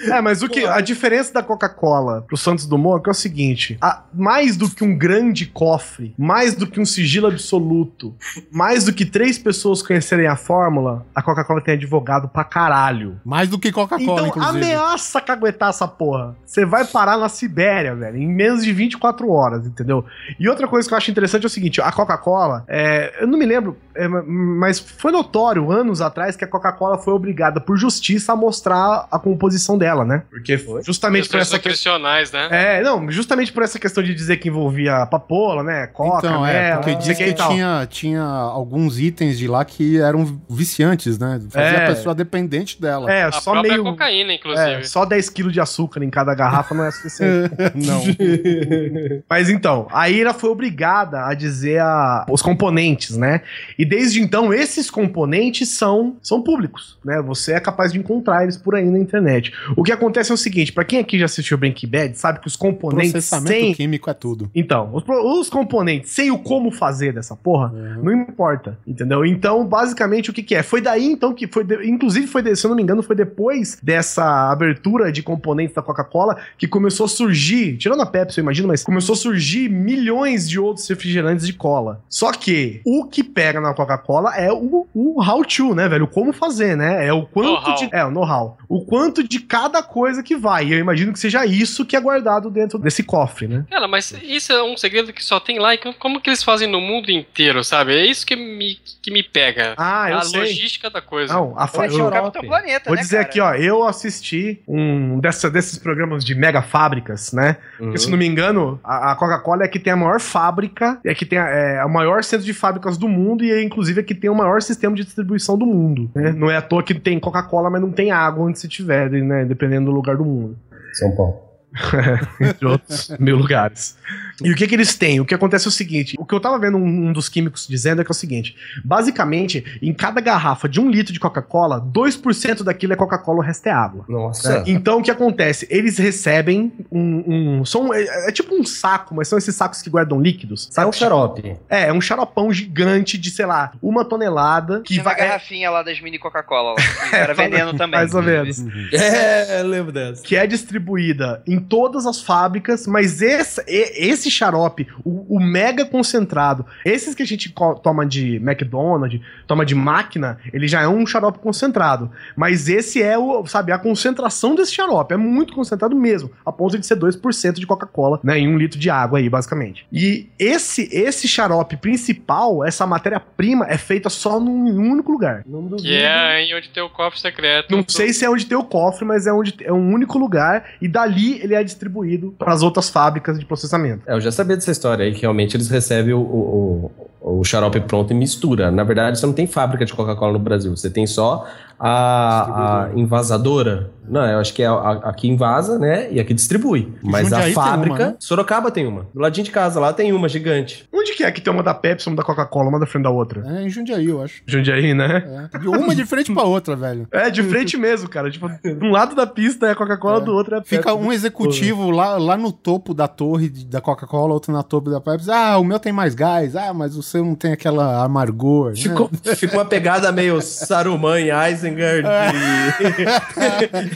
É, 0.06 0.22
mas 0.22 0.42
o 0.42 0.50
que 0.50 0.66
a 0.66 0.82
diferença 0.82 1.34
da 1.34 1.44
Coca-Cola 1.44 2.22
pro 2.28 2.36
Santos 2.38 2.66
Dumont 2.66 3.00
é, 3.00 3.04
que 3.04 3.10
é 3.10 3.12
o 3.12 3.16
seguinte: 3.16 3.78
a- 3.82 4.04
mais 4.14 4.58
do 4.58 4.70
que 4.70 4.84
um 4.84 4.98
grande 4.98 5.46
cofre, 5.46 6.14
mais 6.18 6.56
do 6.56 6.66
que 6.68 6.80
um 6.80 6.86
sigilo 6.86 7.28
absoluto, 7.28 8.14
mais 8.52 8.86
do 8.86 8.94
que 8.94 9.06
três 9.06 9.38
pessoas 9.38 9.82
conhecerem 9.82 10.28
a 10.28 10.36
fórmula, 10.36 11.06
a 11.16 11.22
Coca-Cola 11.22 11.62
tem 11.62 11.76
advogado 11.76 12.28
pra 12.28 12.44
caralho. 12.44 13.20
Mais 13.24 13.48
do 13.50 13.60
que 13.60 13.72
Coca-Cola, 13.72 14.02
Então 14.04 14.28
inclusive. 14.28 14.58
ameaça 14.66 15.22
caguetar 15.22 15.70
essa 15.70 15.88
porra. 15.88 16.36
Você 16.46 16.66
vai 16.66 16.86
parar 16.86 17.18
na 17.18 17.30
Sibéria, 17.30 17.96
velho, 17.96 18.18
em 18.18 18.28
menos 18.28 18.64
de 18.64 18.72
24 18.74 19.30
horas, 19.30 19.66
entendeu? 19.66 20.06
E 20.40 20.48
outra 20.50 20.68
coisa 20.68 20.88
que 20.88 20.94
eu 20.94 20.98
acho 20.98 21.10
interessante 21.12 21.44
é 21.44 21.48
o 21.48 21.50
seguinte: 21.50 21.82
a 21.82 21.92
Coca-Cola, 21.92 22.64
é, 22.68 23.22
eu 23.22 23.28
não 23.28 23.38
me 23.38 23.46
lembro, 23.46 23.78
é, 23.96 24.08
mas 24.08 24.80
foi 24.80 25.12
notório 25.12 25.72
anos 25.72 26.02
atrás 26.02 26.36
que 26.36 26.44
a 26.44 26.48
Coca-Cola 26.48 26.98
foi 26.98 27.14
obrigada 27.14 27.60
por 27.62 27.78
justiça 27.78 28.34
a 28.34 28.36
mostrar 28.36 29.08
a 29.12 29.20
composição 29.20 29.78
dela, 29.84 30.06
né? 30.06 30.24
Porque 30.30 30.58
justamente 30.86 31.28
por 31.30 31.40
essa 31.40 31.60
questão. 31.60 31.94
nutricionais, 31.94 32.32
né? 32.32 32.48
É, 32.52 32.82
não, 32.82 33.10
justamente 33.12 33.52
por 33.52 33.64
essa 33.64 33.78
questão 33.78 34.02
de 34.04 34.14
dizer 34.16 34.38
que 34.38 34.48
envolvia 34.48 35.06
papoula, 35.08 35.62
né? 35.64 35.88
Coca, 35.88 36.26
Então, 36.28 36.46
é, 36.46 36.70
mel, 36.70 36.78
porque 36.80 36.96
diz 36.96 37.18
que 37.18 37.26
e 37.26 37.34
tal. 37.34 37.50
tinha, 37.52 37.88
tinha 37.90 38.22
alguns 38.22 39.00
itens 39.00 39.38
de 39.38 39.48
lá 39.48 39.66
que 39.66 40.00
eram 40.00 40.40
viciantes, 40.50 41.20
né? 41.20 41.40
Fazia 41.50 41.78
É. 41.80 41.84
a 41.84 41.88
pessoa 41.88 42.16
dependente 42.16 42.82
dela. 42.82 43.12
É, 43.12 43.24
A 43.24 43.32
só 43.34 43.62
meio. 43.62 43.84
cocaína, 43.84 44.34
inclusive. 44.34 44.72
É, 44.72 44.84
só 44.84 45.04
10 45.06 45.30
kg 45.30 45.52
de 45.52 45.60
açúcar 45.60 46.02
em 46.04 46.10
cada 46.10 46.34
garrafa 46.34 46.74
não 46.74 46.86
é 46.86 46.92
suficiente. 46.92 47.54
Não. 47.76 48.02
Mas 49.30 49.50
então, 49.50 49.88
aí 49.92 50.22
ela 50.22 50.34
foi 50.34 50.50
obrigada 50.50 51.26
a 51.26 51.34
dizer 51.34 51.80
a- 51.82 52.26
os 52.30 52.42
componentes, 52.42 53.18
né? 53.18 53.42
E 53.78 53.84
desde 53.86 54.22
então, 54.22 54.54
esses 54.54 54.90
componentes 54.90 55.70
são, 55.70 56.16
são 56.22 56.42
públicos, 56.42 56.98
né? 57.04 57.22
Você 57.22 57.54
é 57.54 57.60
capaz 57.60 57.92
de 57.92 58.00
encontrar 58.00 58.44
eles 58.44 58.58
por 58.58 58.76
aí 58.76 58.86
na 58.86 59.00
internet. 59.00 59.52
O 59.76 59.84
que 59.84 59.92
acontece 59.92 60.32
é 60.32 60.34
o 60.34 60.38
seguinte, 60.38 60.72
pra 60.72 60.84
quem 60.84 61.00
aqui 61.00 61.18
já 61.20 61.26
assistiu 61.26 61.58
Breaking 61.58 61.88
Bad, 61.90 62.18
sabe 62.18 62.40
que 62.40 62.48
os 62.48 62.56
componentes 62.56 63.12
Processamento 63.12 63.52
sem... 63.52 63.74
químico 63.74 64.10
é 64.10 64.14
tudo. 64.14 64.50
Então, 64.54 64.90
os, 64.94 65.04
os 65.08 65.50
componentes 65.50 66.12
sem 66.12 66.32
o 66.32 66.38
como 66.38 66.72
fazer 66.72 67.14
dessa 67.14 67.36
porra, 67.36 67.72
Uhum. 67.74 68.04
não 68.04 68.12
importa, 68.14 68.78
entendeu? 68.86 69.26
Então, 69.26 69.66
basicamente, 69.66 70.30
o 70.30 70.34
que 70.34 70.44
que 70.44 70.56
é? 70.56 70.64
Foi 70.64 70.82
daí, 70.82 71.06
então, 71.06 71.34
que 71.34 71.48
foi, 71.48 71.64
de- 71.64 71.88
inclusive 71.90 72.28
foi, 72.28 72.42
de- 72.42 72.56
se 72.56 72.66
eu 72.66 72.70
não 72.70 72.76
me 72.76 72.84
engano, 72.84 73.02
foi 73.04 73.16
depois 73.16 73.78
dessa 73.82 74.52
abertura 74.52 75.12
de 75.12 75.24
componentes 75.24 75.76
da 75.76 75.82
Coca-Cola 75.82 76.38
que 76.58 76.68
começou 76.68 77.06
a 77.06 77.10
surgir, 77.10 77.78
tirando 77.78 78.02
a 78.02 78.06
Pepsi, 78.06 78.40
eu 78.40 78.44
imagino, 78.44 78.68
mas 78.68 78.84
começou 78.84 79.14
a 79.14 79.16
surgir 79.18 79.70
milhões 79.70 80.48
de 80.50 80.60
outros 80.60 80.88
refrigerantes 80.88 81.46
de 81.46 81.54
cola. 81.54 82.02
Só 82.10 82.32
que 82.32 82.82
o 82.86 83.06
que 83.06 83.24
pega 83.24 83.60
na 83.62 83.74
Coca-Cola 83.74 84.36
é 84.36 84.52
o, 84.52 84.86
o 84.94 85.24
how 85.24 85.44
to, 85.44 85.74
né, 85.76 85.88
velho? 85.88 86.06
O 86.06 86.08
como 86.08 86.34
fazer, 86.34 86.76
né? 86.76 87.06
É 87.08 87.14
o 87.14 87.26
quanto 87.26 87.76
de... 87.76 87.90
É, 87.92 88.04
o 88.06 88.12
know-how. 88.12 88.58
O 88.68 88.86
quanto 88.86 89.28
de 89.28 89.40
cada 89.40 89.63
coisa 89.84 90.24
que 90.24 90.36
vai. 90.36 90.66
E 90.66 90.74
eu 90.74 90.80
imagino 90.80 91.14
que 91.14 91.20
seja 91.20 91.46
isso 91.46 91.86
que 91.86 91.96
é 91.96 92.02
guardado 92.02 92.50
dentro 92.50 92.78
desse 92.80 93.04
cofre, 93.04 93.48
né? 93.48 93.66
Cara, 93.70 93.88
mas 93.88 94.14
isso 94.24 94.52
é 94.52 94.64
um 94.64 94.76
segredo 94.76 95.14
que 95.14 95.24
só 95.24 95.40
tem 95.40 95.60
lá 95.60 95.74
e 95.74 95.78
como 95.78 96.20
que 96.20 96.30
eles 96.30 96.44
fazem 96.44 96.68
no 96.70 96.82
mundo 96.82 97.10
inteiro, 97.10 97.64
sabe? 97.64 97.94
É 97.94 98.06
isso 98.06 98.26
que 98.26 98.36
me, 98.36 98.78
que 99.02 99.12
me 99.12 99.24
pega. 99.24 99.74
Ah, 99.78 100.10
eu 100.10 100.18
a 100.18 100.24
sei. 100.24 100.40
logística 100.40 100.90
da 100.90 101.02
coisa. 101.02 101.34
Não, 101.34 101.54
a 101.58 101.68
fa... 101.68 101.86
É 101.86 101.90
eu-. 101.90 102.12
Capitão 102.12 102.44
Planeta, 102.44 102.90
Vou 102.90 102.96
né, 102.96 103.02
dizer 103.02 103.18
cara? 103.18 103.28
aqui, 103.28 103.40
ó, 103.40 103.54
eu 103.56 103.84
assisti 103.84 104.62
um 104.68 105.20
dessa, 105.20 105.50
desses 105.50 105.78
programas 105.78 106.24
de 106.24 106.36
mega 106.36 106.62
fábricas, 106.62 107.32
né? 107.34 107.58
Porque, 107.78 107.98
se 107.98 108.10
não 108.10 108.18
me 108.18 108.26
engano, 108.26 108.80
a, 108.84 109.12
a 109.12 109.16
Coca-Cola 109.16 109.64
é 109.64 109.68
que 109.68 109.80
tem 109.80 109.94
a 109.94 109.96
maior 109.96 110.20
fábrica, 110.20 111.00
é 111.04 111.14
que 111.14 111.26
tem 111.26 111.40
a, 111.40 111.48
é, 111.48 111.86
o 111.86 111.90
maior 111.90 112.24
centro 112.24 112.46
de 112.46 112.54
fábricas 112.54 112.98
do 112.98 113.08
mundo 113.08 113.44
e 113.44 113.52
é, 113.52 113.62
inclusive 113.64 114.02
é 114.02 114.04
que 114.04 114.16
tem 114.16 114.30
o 114.30 114.36
maior 114.36 114.62
sistema 114.62 114.96
de 114.96 115.04
distribuição 115.04 115.58
do 115.58 115.66
mundo. 115.66 116.10
Né? 116.16 116.32
Não 116.32 116.50
é 116.50 116.58
à 116.58 116.62
toa 116.62 116.84
que 116.84 116.94
tem 116.94 117.20
Coca-Cola, 117.20 117.70
mas 117.70 117.82
não 117.82 117.92
tem 117.92 118.12
água 118.12 118.46
onde 118.46 118.60
se 118.60 118.68
tiver, 118.68 119.10
né? 119.12 119.46
Dependendo 119.54 119.92
do 119.92 119.92
lugar 119.92 120.18
do 120.18 120.26
mundo. 120.26 120.58
São 120.94 121.16
Paulo. 121.16 121.53
entre 122.40 122.66
outros 122.66 123.12
mil 123.20 123.36
lugares. 123.36 123.98
E 124.44 124.52
o 124.52 124.56
que 124.56 124.68
que 124.68 124.76
eles 124.76 124.96
têm? 124.96 125.20
O 125.20 125.26
que 125.26 125.34
acontece 125.34 125.68
é 125.68 125.70
o 125.70 125.72
seguinte: 125.72 126.16
o 126.20 126.26
que 126.26 126.34
eu 126.34 126.40
tava 126.40 126.58
vendo 126.60 126.78
um, 126.78 127.08
um 127.10 127.14
dos 127.14 127.30
químicos 127.30 127.68
dizendo 127.68 128.02
é 128.02 128.04
que 128.06 128.12
é 128.12 128.14
o 128.14 128.16
seguinte: 128.16 128.56
basicamente, 128.84 129.80
em 129.82 129.94
cada 129.94 130.22
garrafa 130.22 130.68
de 130.68 130.80
um 130.80 130.90
litro 130.90 131.14
de 131.14 131.20
Coca-Cola, 131.20 131.82
2% 131.82 132.64
daquilo 132.64 132.94
é 132.94 132.96
Coca-Cola, 132.96 133.40
o 133.40 133.42
resto 133.42 133.68
é 133.68 133.72
água. 133.72 134.06
Nossa. 134.08 134.60
né? 134.60 134.64
Então 134.68 135.00
o 135.00 135.04
que 135.04 135.12
acontece? 135.12 135.68
Eles 135.70 135.98
recebem 135.98 136.72
um. 136.92 137.60
um 137.60 137.66
são, 137.66 137.94
é, 137.94 138.30
é 138.30 138.32
tipo 138.32 138.54
um 138.56 138.64
saco, 138.64 139.16
mas 139.16 139.28
são 139.28 139.38
esses 139.38 139.56
sacos 139.56 139.82
que 139.82 139.90
guardam 139.90 140.20
líquidos. 140.20 140.68
É 140.72 140.74
Sabe? 140.74 140.90
um 140.90 140.94
xarope. 140.94 141.56
É, 141.70 141.84
é 141.88 141.94
um 141.94 142.02
xaropão 142.02 142.52
gigante 142.52 143.18
de, 143.18 143.30
sei 143.30 143.46
lá, 143.46 143.72
uma 143.82 144.06
tonelada 144.06 144.82
que 144.82 144.96
uma 144.96 145.04
vai. 145.06 145.14
é, 145.16 145.18
garrafinha 145.18 145.70
lá 145.70 145.84
das 145.84 146.00
mini 146.02 146.20
Coca-Cola 146.20 146.76
Era 147.12 147.34
veneno 147.34 147.74
também. 147.76 148.00
mais 148.00 148.14
ou 148.14 148.22
menos. 148.22 148.64
É, 148.94 149.62
eu 149.62 149.68
lembro 149.68 149.92
dessa. 149.92 150.24
que 150.24 150.36
é 150.36 150.46
distribuída 150.48 151.42
em 151.48 151.60
todas 151.70 152.06
as 152.06 152.22
fábricas, 152.22 152.88
mas 152.88 153.22
esse, 153.22 153.64
esse 153.68 154.30
xarope, 154.30 154.88
o, 155.04 155.38
o 155.38 155.40
mega 155.40 155.86
concentrado, 155.86 156.66
esses 156.86 157.16
que 157.16 157.24
a 157.24 157.26
gente 157.26 157.54
toma 157.82 158.06
de 158.06 158.38
McDonald's, 158.38 159.22
toma 159.48 159.66
de 159.66 159.76
máquina, 159.76 160.40
ele 160.54 160.68
já 160.68 160.82
é 160.82 160.88
um 160.88 161.06
xarope 161.06 161.40
concentrado. 161.40 162.12
Mas 162.36 162.70
esse 162.70 163.02
é 163.02 163.18
o, 163.18 163.46
sabe, 163.46 163.72
a 163.72 163.78
concentração 163.78 164.56
desse 164.56 164.74
xarope, 164.74 165.14
é 165.14 165.18
muito 165.18 165.54
concentrado 165.54 165.96
mesmo, 165.96 166.32
a 166.46 166.52
ponto 166.52 166.78
de 166.78 166.86
ser 166.86 166.98
2% 166.98 167.54
de 167.54 167.68
Coca-Cola, 167.68 168.20
né, 168.24 168.40
em 168.40 168.48
um 168.48 168.58
litro 168.58 168.80
de 168.80 168.90
água 168.90 169.20
aí, 169.20 169.30
basicamente. 169.30 169.86
E 169.92 170.30
esse 170.38 170.90
esse 170.92 171.28
xarope 171.28 171.78
principal, 171.78 172.64
essa 172.64 172.86
matéria-prima, 172.86 173.66
é 173.68 173.78
feita 173.78 174.10
só 174.10 174.40
num 174.40 174.92
único 174.92 175.12
lugar. 175.12 175.44
Que 175.78 175.96
é 175.96 176.42
em 176.42 176.56
onde 176.56 176.70
tem 176.70 176.84
o 176.84 176.90
cofre 176.90 177.20
secreto. 177.20 177.76
Não 177.76 177.84
sei 177.88 178.14
se 178.14 178.26
é 178.26 178.30
onde 178.30 178.46
tem 178.46 178.58
o 178.58 178.64
cofre, 178.64 179.06
mas 179.06 179.28
é 179.28 179.34
onde 179.34 179.56
é 179.62 179.72
um 179.72 179.94
único 179.94 180.18
lugar 180.18 180.72
e 180.82 180.88
dali 180.88 181.40
ele 181.42 181.53
é 181.54 181.64
distribuído 181.64 182.34
para 182.38 182.54
as 182.54 182.62
outras 182.62 182.90
fábricas 182.90 183.40
de 183.40 183.46
processamento. 183.46 184.04
É, 184.08 184.14
eu 184.14 184.22
já 184.22 184.32
sabia 184.32 184.56
dessa 184.56 184.72
história 184.72 185.06
aí, 185.06 185.14
que 185.14 185.22
realmente 185.22 185.56
eles 185.56 185.70
recebem 185.70 186.14
o, 186.14 186.20
o, 186.20 186.92
o, 187.22 187.40
o 187.40 187.44
xarope 187.44 187.80
pronto 187.82 188.12
e 188.12 188.16
mistura. 188.16 188.72
Na 188.72 188.84
verdade, 188.84 189.20
você 189.20 189.26
não 189.26 189.34
tem 189.34 189.48
fábrica 189.48 189.86
de 189.86 189.94
Coca-Cola 189.94 190.34
no 190.34 190.40
Brasil, 190.40 190.76
você 190.76 190.90
tem 190.90 191.08
só 191.08 191.46
a, 191.84 192.86
a 192.86 193.00
envasadora. 193.00 193.92
Não, 194.08 194.26
eu 194.26 194.40
acho 194.40 194.54
que 194.54 194.62
é 194.62 194.66
a, 194.68 194.72
a- 194.74 195.10
aqui 195.10 195.30
invasa, 195.30 195.80
né? 195.80 196.12
E 196.12 196.20
aqui 196.20 196.34
distribui. 196.34 196.94
Mas 197.02 197.24
Jundiaí 197.30 197.42
a 197.42 197.46
tem 197.46 197.54
fábrica. 197.54 197.96
uma, 197.96 198.06
né? 198.12 198.16
Sorocaba 198.20 198.70
tem 198.70 198.86
uma. 198.86 199.08
Do 199.14 199.22
ladinho 199.22 199.46
de 199.46 199.52
casa 199.52 199.80
lá 199.80 199.94
tem 199.94 200.12
uma 200.12 200.28
gigante. 200.28 200.88
Onde 200.94 201.14
que 201.14 201.24
é 201.24 201.32
que 201.32 201.40
tem 201.40 201.54
uma 201.54 201.64
da 201.64 201.74
Pepsi, 201.74 202.08
uma 202.10 202.18
da 202.18 202.24
Coca-Cola, 202.24 202.68
uma 202.70 202.80
da 202.80 202.86
frente 202.86 203.04
da 203.04 203.10
outra? 203.10 203.44
É 203.46 203.64
em 203.64 203.70
Jundiaí, 203.70 204.08
eu 204.10 204.22
acho. 204.22 204.42
Jundiaí, 204.46 204.94
né? 204.94 205.50
É. 205.54 205.58
De 205.58 205.68
Uma 205.70 205.96
de 205.96 206.06
frente 206.06 206.34
pra 206.34 206.44
outra, 206.44 206.76
velho. 206.76 207.08
É, 207.14 207.30
de 207.30 207.42
frente 207.44 207.78
mesmo, 207.78 208.10
cara. 208.10 208.30
Tipo, 208.30 208.50
de 208.50 208.86
um 208.86 208.92
lado 208.92 209.16
da 209.16 209.26
pista 209.26 209.68
é 209.68 209.72
a 209.72 209.76
Coca-Cola, 209.76 210.20
do 210.20 210.34
outro 210.34 210.56
é 210.56 210.58
a 210.58 210.62
Pepsi. 210.62 210.76
Fica 210.76 210.94
um 210.94 211.12
executivo 211.12 211.90
lá, 211.90 212.18
lá 212.18 212.36
no 212.36 212.52
topo 212.52 212.94
da 212.94 213.08
torre 213.08 213.48
da 213.50 213.80
Coca-Cola, 213.80 214.34
outro 214.34 214.52
na 214.52 214.64
topo 214.64 214.90
da 214.92 215.00
Pepsi. 215.00 215.32
Ah, 215.32 215.58
o 215.58 215.64
meu 215.64 215.80
tem 215.80 215.94
mais 215.94 216.14
gás. 216.14 216.58
Ah, 216.58 216.74
mas 216.74 216.98
o 216.98 217.02
seu 217.04 217.24
não 217.24 217.36
tem 217.36 217.54
aquela 217.54 218.04
amargor. 218.04 218.72
né? 218.72 218.76
Ficou, 218.76 219.10
ficou 219.36 219.60
uma 219.60 219.66
pegada 219.66 220.12
meio 220.12 220.42
Saruman 220.42 221.22
e 221.22 221.32
Isengard 221.74 222.08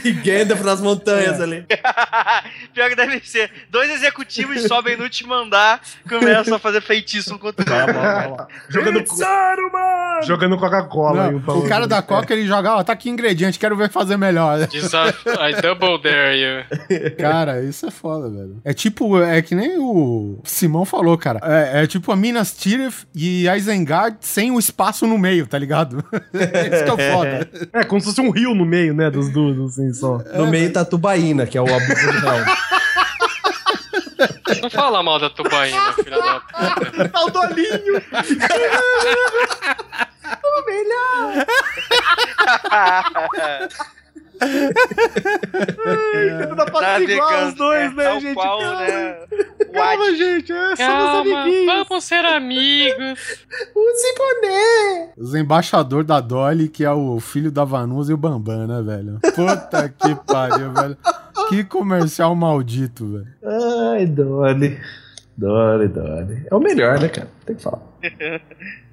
e, 0.04 0.08
e 0.08 0.12
Gandalf 0.12 0.62
nas 0.62 0.80
montanhas 0.80 1.40
ali. 1.40 1.64
Pior 2.74 2.88
que 2.88 2.96
deve 2.96 3.20
ser. 3.24 3.50
Dois 3.70 3.90
executivos 3.90 4.62
sobem 4.64 4.96
no 4.96 5.04
último 5.04 5.32
andar 5.34 5.80
começam 6.08 6.54
a 6.54 6.58
fazer 6.58 6.80
feitiço 6.80 7.34
um 7.34 7.38
contra 7.38 7.64
o 7.64 8.30
outro. 8.30 8.46
Jogando, 8.68 9.04
jogando 10.24 10.58
Coca-Cola. 10.58 11.28
um 11.28 11.40
pra 11.40 11.54
Não, 11.54 11.60
o 11.60 11.68
cara 11.68 11.86
da 11.86 12.02
Coca, 12.02 12.32
ele 12.32 12.46
joga, 12.46 12.76
ó, 12.76 12.82
tá 12.82 12.92
aqui 12.92 13.08
ingrediente, 13.10 13.58
quero 13.58 13.76
ver 13.76 13.90
fazer 13.90 14.16
melhor. 14.16 14.66
Desaf 14.66 15.28
I 15.28 15.60
double 15.60 16.00
dare 16.02 16.36
you. 16.36 16.64
Cara, 17.18 17.62
isso 17.62 17.86
é 17.86 17.90
foda, 17.90 18.28
velho. 18.28 18.60
É 18.64 18.72
tipo, 18.72 19.20
é 19.22 19.40
que 19.42 19.54
nem 19.54 19.78
o 19.78 20.40
Simão 20.44 20.84
falou, 20.84 21.16
cara. 21.16 21.40
É, 21.42 21.82
é 21.82 21.86
tipo 21.86 22.10
a 22.12 22.16
Minas 22.16 22.56
Tirith 22.56 23.06
e 23.14 23.48
Isengard 23.48 24.16
sem 24.20 24.50
o 24.50 24.58
espaço 24.58 25.06
no 25.06 25.18
meio, 25.18 25.46
tá 25.46 25.58
ligado? 25.58 26.04
isso 26.12 26.96
que 26.96 27.00
é 27.00 27.12
foda. 27.12 27.50
É, 27.72 27.84
como 27.84 28.00
se 28.00 28.06
fosse 28.06 28.20
um 28.20 28.30
rio 28.30 28.54
no 28.54 28.64
meio, 28.64 28.94
né, 28.94 29.10
dos 29.10 29.28
duas, 29.30 29.72
assim, 29.72 29.92
só. 29.92 30.18
No 30.34 30.46
meio 30.46 30.72
tá 30.72 30.82
a 30.82 30.84
Tubaína, 30.84 31.46
que 31.46 31.58
é 31.58 31.60
o 31.60 31.66
abuso 31.66 31.94
de 31.94 32.18
real. 32.18 32.36
Não 34.62 34.70
fala 34.70 35.02
mal 35.02 35.18
da 35.18 35.30
tubaína, 35.30 35.92
filha 36.02 36.18
da 36.18 36.40
puta. 36.40 37.08
Tá 37.08 37.24
o 37.24 37.30
Dolinho! 37.30 38.02
Não 43.14 43.28
dá 43.36 43.68
pra 46.54 46.66
Tá 46.66 47.00
igual 47.00 47.28
vegano, 47.28 47.48
os 47.48 47.54
dois, 47.54 47.94
né, 47.94 48.04
tal 48.04 48.20
gente? 48.20 48.34
qual, 48.34 48.58
calma, 48.60 48.80
né? 48.80 49.18
O 49.68 49.72
calma, 49.72 50.14
gente. 50.14 50.52
É 50.52 50.56
só 50.56 50.72
os 50.72 50.78
Calma, 50.78 51.40
amiguinhos. 51.42 51.66
vamos 51.88 52.04
ser 52.04 52.24
amigos. 52.24 53.46
Os 55.16 55.34
embaixadores 55.34 56.06
da 56.06 56.20
Dolly, 56.20 56.68
que 56.68 56.84
é 56.84 56.90
o 56.92 57.18
filho 57.20 57.50
da 57.50 57.64
Vanusa 57.64 58.12
e 58.12 58.14
o 58.14 58.18
Bambam, 58.18 58.66
né, 58.66 58.80
velho? 58.82 59.18
Puta 59.34 59.88
que 59.98 60.14
pariu, 60.26 60.72
velho. 60.72 60.96
Que 61.48 61.64
comercial 61.64 62.34
maldito, 62.34 63.06
velho. 63.06 63.26
Ai, 63.92 64.06
Dolly. 64.06 64.78
Dolly, 65.36 65.88
Dolly. 65.88 66.46
É 66.50 66.54
o 66.54 66.60
melhor, 66.60 67.00
né, 67.00 67.08
cara? 67.08 67.28
Tem 67.44 67.56
que 67.56 67.62
falar. 67.62 67.80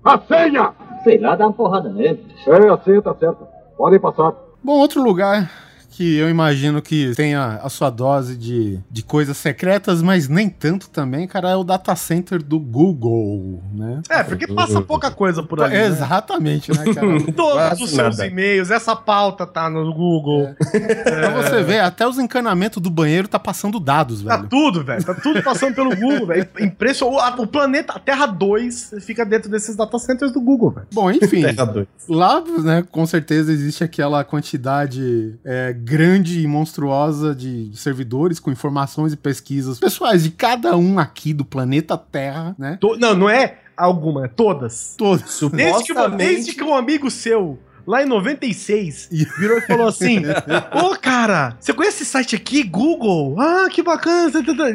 A 0.04 0.20
senha! 0.20 0.74
Sei 1.04 1.18
lá, 1.20 1.36
dá 1.36 1.48
uma 1.48 1.54
porrada 1.54 1.90
nele. 1.90 2.26
É, 2.48 2.70
assim, 2.70 3.02
tá 3.02 3.14
certo. 3.16 3.48
Podem 3.78 4.00
passar. 4.00 4.34
Bom, 4.66 4.80
outro 4.80 5.00
lugar 5.00 5.48
que 5.96 6.18
eu 6.18 6.30
imagino 6.30 6.82
que 6.82 7.14
tenha 7.16 7.60
a 7.64 7.70
sua 7.70 7.90
dose 7.90 8.36
de, 8.36 8.80
de 8.92 9.02
coisas 9.02 9.38
secretas, 9.38 10.02
mas 10.02 10.28
nem 10.28 10.50
tanto 10.50 10.90
também, 10.90 11.26
cara, 11.26 11.52
é 11.52 11.56
o 11.56 11.64
data 11.64 11.96
center 11.96 12.44
do 12.44 12.60
Google, 12.60 13.64
né? 13.74 14.02
É, 14.10 14.22
porque 14.24 14.46
passa 14.48 14.82
pouca 14.82 15.10
coisa 15.10 15.42
por 15.42 15.62
ali. 15.64 15.74
né? 15.74 15.86
Exatamente, 15.88 16.72
né, 16.72 16.94
cara? 16.94 17.08
Todos 17.32 17.82
os 17.82 17.90
seus 17.92 18.20
e-mails, 18.20 18.72
essa 18.72 18.94
pauta 18.96 19.46
tá 19.48 19.70
no 19.70 19.94
Google. 19.94 20.54
pra 21.04 21.30
você 21.42 21.64
ver, 21.64 21.80
até 21.80 22.06
os 22.06 22.20
encanamentos 22.20 22.82
do 22.82 22.90
banheiro 22.90 23.28
tá 23.28 23.40
passando 23.40 23.80
dados, 23.80 24.22
Tá 24.22 24.36
velho. 24.38 24.50
tudo, 24.50 24.84
velho. 24.84 25.04
Tá 25.04 25.14
tudo 25.14 25.42
passando 25.44 25.76
pelo 25.76 25.96
Google, 25.96 26.28
velho. 26.28 26.48
Impressionante. 26.60 27.40
O 27.40 27.48
planeta, 27.48 27.94
a 27.94 28.00
Terra 28.00 28.26
2 28.26 28.96
fica 29.02 29.26
dentro 29.26 29.50
desses 29.50 29.76
data 29.76 29.98
centers 29.98 30.32
do 30.34 30.42
Google, 30.42 30.72
velho. 30.72 30.88
Bom, 30.94 31.10
enfim. 31.10 31.42
Terra 31.42 31.66
dois. 31.66 31.88
Lá, 32.10 32.42
né, 32.64 32.84
com 32.92 33.06
certeza 33.06 33.52
existe 33.52 33.84
aquela 33.84 34.24
quantidade 34.24 35.36
é, 35.46 35.74
grande 35.86 36.42
e 36.42 36.48
monstruosa 36.48 37.36
de 37.36 37.70
servidores 37.76 38.40
com 38.40 38.52
informações 38.52 39.14
e 39.14 39.18
pesquisas 39.18 39.80
pessoais 39.80 40.24
de 40.24 40.32
cada 40.32 40.76
um 40.76 40.98
aqui 40.98 41.34
do 41.34 41.46
planeta 41.46 41.96
Terra, 41.98 42.56
né? 42.58 42.78
To- 42.82 42.98
Não, 42.98 43.16
não 43.16 43.30
é 43.30 43.60
alguma, 43.78 44.26
é 44.26 44.28
todas. 44.28 44.96
Todos. 44.98 45.40
Desde 45.54 45.84
que, 45.94 46.08
desde 46.18 46.54
que 46.56 46.64
um 46.64 46.74
amigo 46.76 47.12
seu, 47.12 47.60
lá 47.86 48.02
em 48.02 48.06
96, 48.08 49.10
virou 49.38 49.58
e 49.60 49.62
falou 49.62 49.88
assim: 49.88 50.22
Ô, 50.74 50.96
cara, 50.96 51.56
você 51.60 51.72
conhece 51.74 52.02
esse 52.04 52.12
site 52.12 52.36
aqui, 52.36 52.64
Google? 52.64 53.40
Ah, 53.40 53.68
que 53.70 53.84
bacana. 53.84 54.32
tá, 54.32 54.42
tá, 54.44 54.56
tá." 54.56 54.66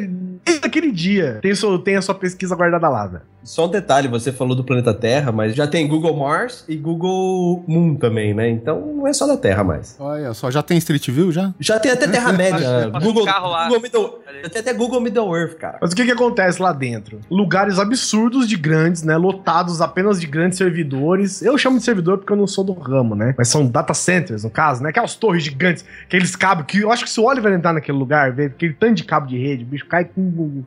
Desde 0.43 0.65
aquele 0.65 0.91
dia, 0.91 1.39
tem, 1.41 1.53
seu, 1.53 1.77
tem 1.77 1.95
a 1.97 2.01
sua 2.01 2.15
pesquisa 2.15 2.55
guardada 2.55 2.87
lá, 2.89 3.05
velho. 3.05 3.23
Só 3.43 3.65
um 3.65 3.69
detalhe, 3.69 4.07
você 4.07 4.31
falou 4.31 4.55
do 4.55 4.63
planeta 4.63 4.93
Terra, 4.93 5.31
mas 5.31 5.55
já 5.55 5.65
tem 5.65 5.87
Google 5.87 6.15
Mars 6.15 6.63
e 6.67 6.75
Google 6.75 7.63
Moon 7.67 7.95
também, 7.95 8.33
né? 8.33 8.49
Então 8.49 8.93
não 8.95 9.07
é 9.07 9.13
só 9.13 9.25
da 9.25 9.35
Terra 9.35 9.63
mais. 9.63 9.95
Olha 9.99 10.33
só, 10.33 10.51
já 10.51 10.61
tem 10.61 10.77
Street 10.77 11.09
View 11.09 11.31
já? 11.31 11.53
Já 11.59 11.79
tem 11.79 11.91
até 11.91 12.07
Terra-média. 12.07 12.91
Google, 13.01 13.25
carro 13.25 13.49
lá. 13.49 13.63
Google 13.65 13.81
Middle, 13.81 14.19
já 14.43 14.49
tem 14.49 14.61
até 14.61 14.73
Google 14.73 15.01
Middle 15.01 15.35
Earth, 15.35 15.55
cara. 15.55 15.79
Mas 15.81 15.91
o 15.91 15.95
que 15.95 16.05
que 16.05 16.11
acontece 16.11 16.61
lá 16.61 16.71
dentro? 16.71 17.19
Lugares 17.29 17.79
absurdos 17.79 18.47
de 18.47 18.55
grandes, 18.55 19.03
né? 19.03 19.17
Lotados 19.17 19.81
apenas 19.81 20.19
de 20.19 20.27
grandes 20.27 20.57
servidores. 20.57 21.41
Eu 21.41 21.57
chamo 21.57 21.77
de 21.77 21.83
servidor 21.83 22.19
porque 22.19 22.31
eu 22.31 22.37
não 22.37 22.47
sou 22.47 22.63
do 22.63 22.73
ramo, 22.73 23.15
né? 23.15 23.33
Mas 23.37 23.47
são 23.47 23.65
data 23.65 23.93
centers, 23.93 24.43
no 24.43 24.49
caso, 24.49 24.83
né? 24.83 24.89
Aquelas 24.89 25.15
torres 25.15 25.43
gigantes, 25.43 25.83
aqueles 26.03 26.35
cabos 26.35 26.65
que 26.65 26.79
eu 26.79 26.91
acho 26.91 27.03
que 27.03 27.09
se 27.09 27.19
o 27.19 27.23
Oliver 27.23 27.51
entrar 27.51 27.73
naquele 27.73 27.97
lugar, 27.97 28.31
ver 28.31 28.47
aquele 28.47 28.73
tanto 28.73 28.95
de 28.95 29.03
cabo 29.03 29.27
de 29.27 29.37
rede, 29.37 29.63
o 29.63 29.67
bicho 29.67 29.85
cai 29.87 30.05
com 30.05 30.21
um 30.21 30.63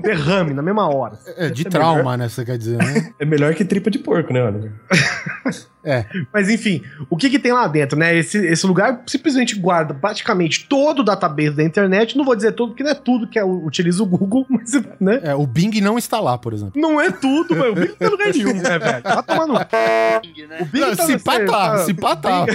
derrame 0.00 0.52
na 0.52 0.62
mesma 0.62 0.88
hora. 0.88 1.18
É, 1.36 1.48
de 1.48 1.66
é 1.66 1.70
trauma, 2.08 2.16
né? 2.16 2.28
Você 2.28 2.44
quer 2.44 2.56
dizer, 2.56 2.78
né? 2.78 3.12
É 3.18 3.24
melhor 3.24 3.54
que 3.54 3.64
tripa 3.64 3.90
de 3.90 3.98
porco, 3.98 4.32
né, 4.32 4.42
Oliver? 4.42 4.72
Mas 6.32 6.48
enfim, 6.48 6.82
o 7.08 7.16
que 7.16 7.30
que 7.30 7.38
tem 7.38 7.52
lá 7.52 7.66
dentro, 7.66 7.98
né? 7.98 8.16
Esse, 8.16 8.38
esse 8.46 8.66
lugar 8.66 9.02
simplesmente 9.06 9.54
guarda 9.54 9.94
praticamente 9.94 10.66
todo 10.68 11.00
o 11.00 11.04
database 11.04 11.52
da 11.52 11.64
internet. 11.64 12.16
Não 12.16 12.24
vou 12.24 12.36
dizer 12.36 12.52
tudo, 12.52 12.70
porque 12.70 12.82
não 12.82 12.90
é 12.90 12.94
tudo 12.94 13.26
que 13.26 13.38
é, 13.38 13.44
utiliza 13.44 14.02
o 14.02 14.06
Google, 14.06 14.46
mas, 14.50 14.72
né? 15.00 15.20
É, 15.22 15.34
o 15.34 15.46
Bing 15.46 15.80
não 15.80 15.98
está 15.98 16.20
lá, 16.20 16.36
por 16.36 16.52
exemplo. 16.52 16.80
Não 16.80 17.00
é 17.00 17.10
tudo, 17.10 17.56
mas 17.56 17.70
o 17.70 17.74
Bing 17.74 17.88
não 17.88 17.96
tem 17.96 18.08
lugar 18.08 18.32
nenhum, 18.32 18.54
né, 18.60 18.78
velho? 18.78 19.02
Tá 19.02 19.22
tomando. 19.22 19.54
O 20.60 20.64
Bing 20.66 20.80
Não, 20.80 20.94
se 20.94 21.18
pá, 21.18 21.40
tá, 21.44 21.78
se 21.78 21.94
pá, 21.94 22.16
tá. 22.16 22.46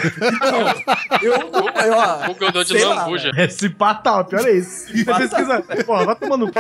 Eu, 1.21 1.33
eu, 1.33 1.93
ó, 1.93 2.27
Google 2.27 2.51
deu 2.51 2.63
de 2.63 2.77
lá, 2.83 2.95
lambuja. 2.95 3.31
É, 3.35 3.47
se 3.47 3.69
tá, 3.69 4.23
pior 4.23 4.45
é 4.45 4.51
isso. 4.51 4.87
Você 4.87 5.03
pesquisa. 5.05 5.61
Porra, 5.85 6.05
vai 6.05 6.15
tomando 6.15 6.51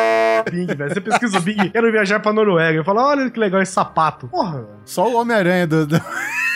Bing, 0.51 0.65
velho. 0.65 0.93
Você 0.93 1.01
pesquisa 1.01 1.37
o 1.37 1.41
Bing, 1.41 1.69
quero 1.69 1.91
viajar 1.91 2.19
pra 2.19 2.33
Noruega. 2.33 2.79
Eu 2.79 2.83
falo, 2.83 3.01
olha 3.01 3.29
que 3.29 3.39
legal 3.39 3.61
esse 3.61 3.71
sapato. 3.71 4.27
Porra, 4.27 4.65
Só 4.85 5.09
o 5.09 5.15
Homem-Aranha 5.15 5.67
do. 5.67 5.85
do... 5.87 6.01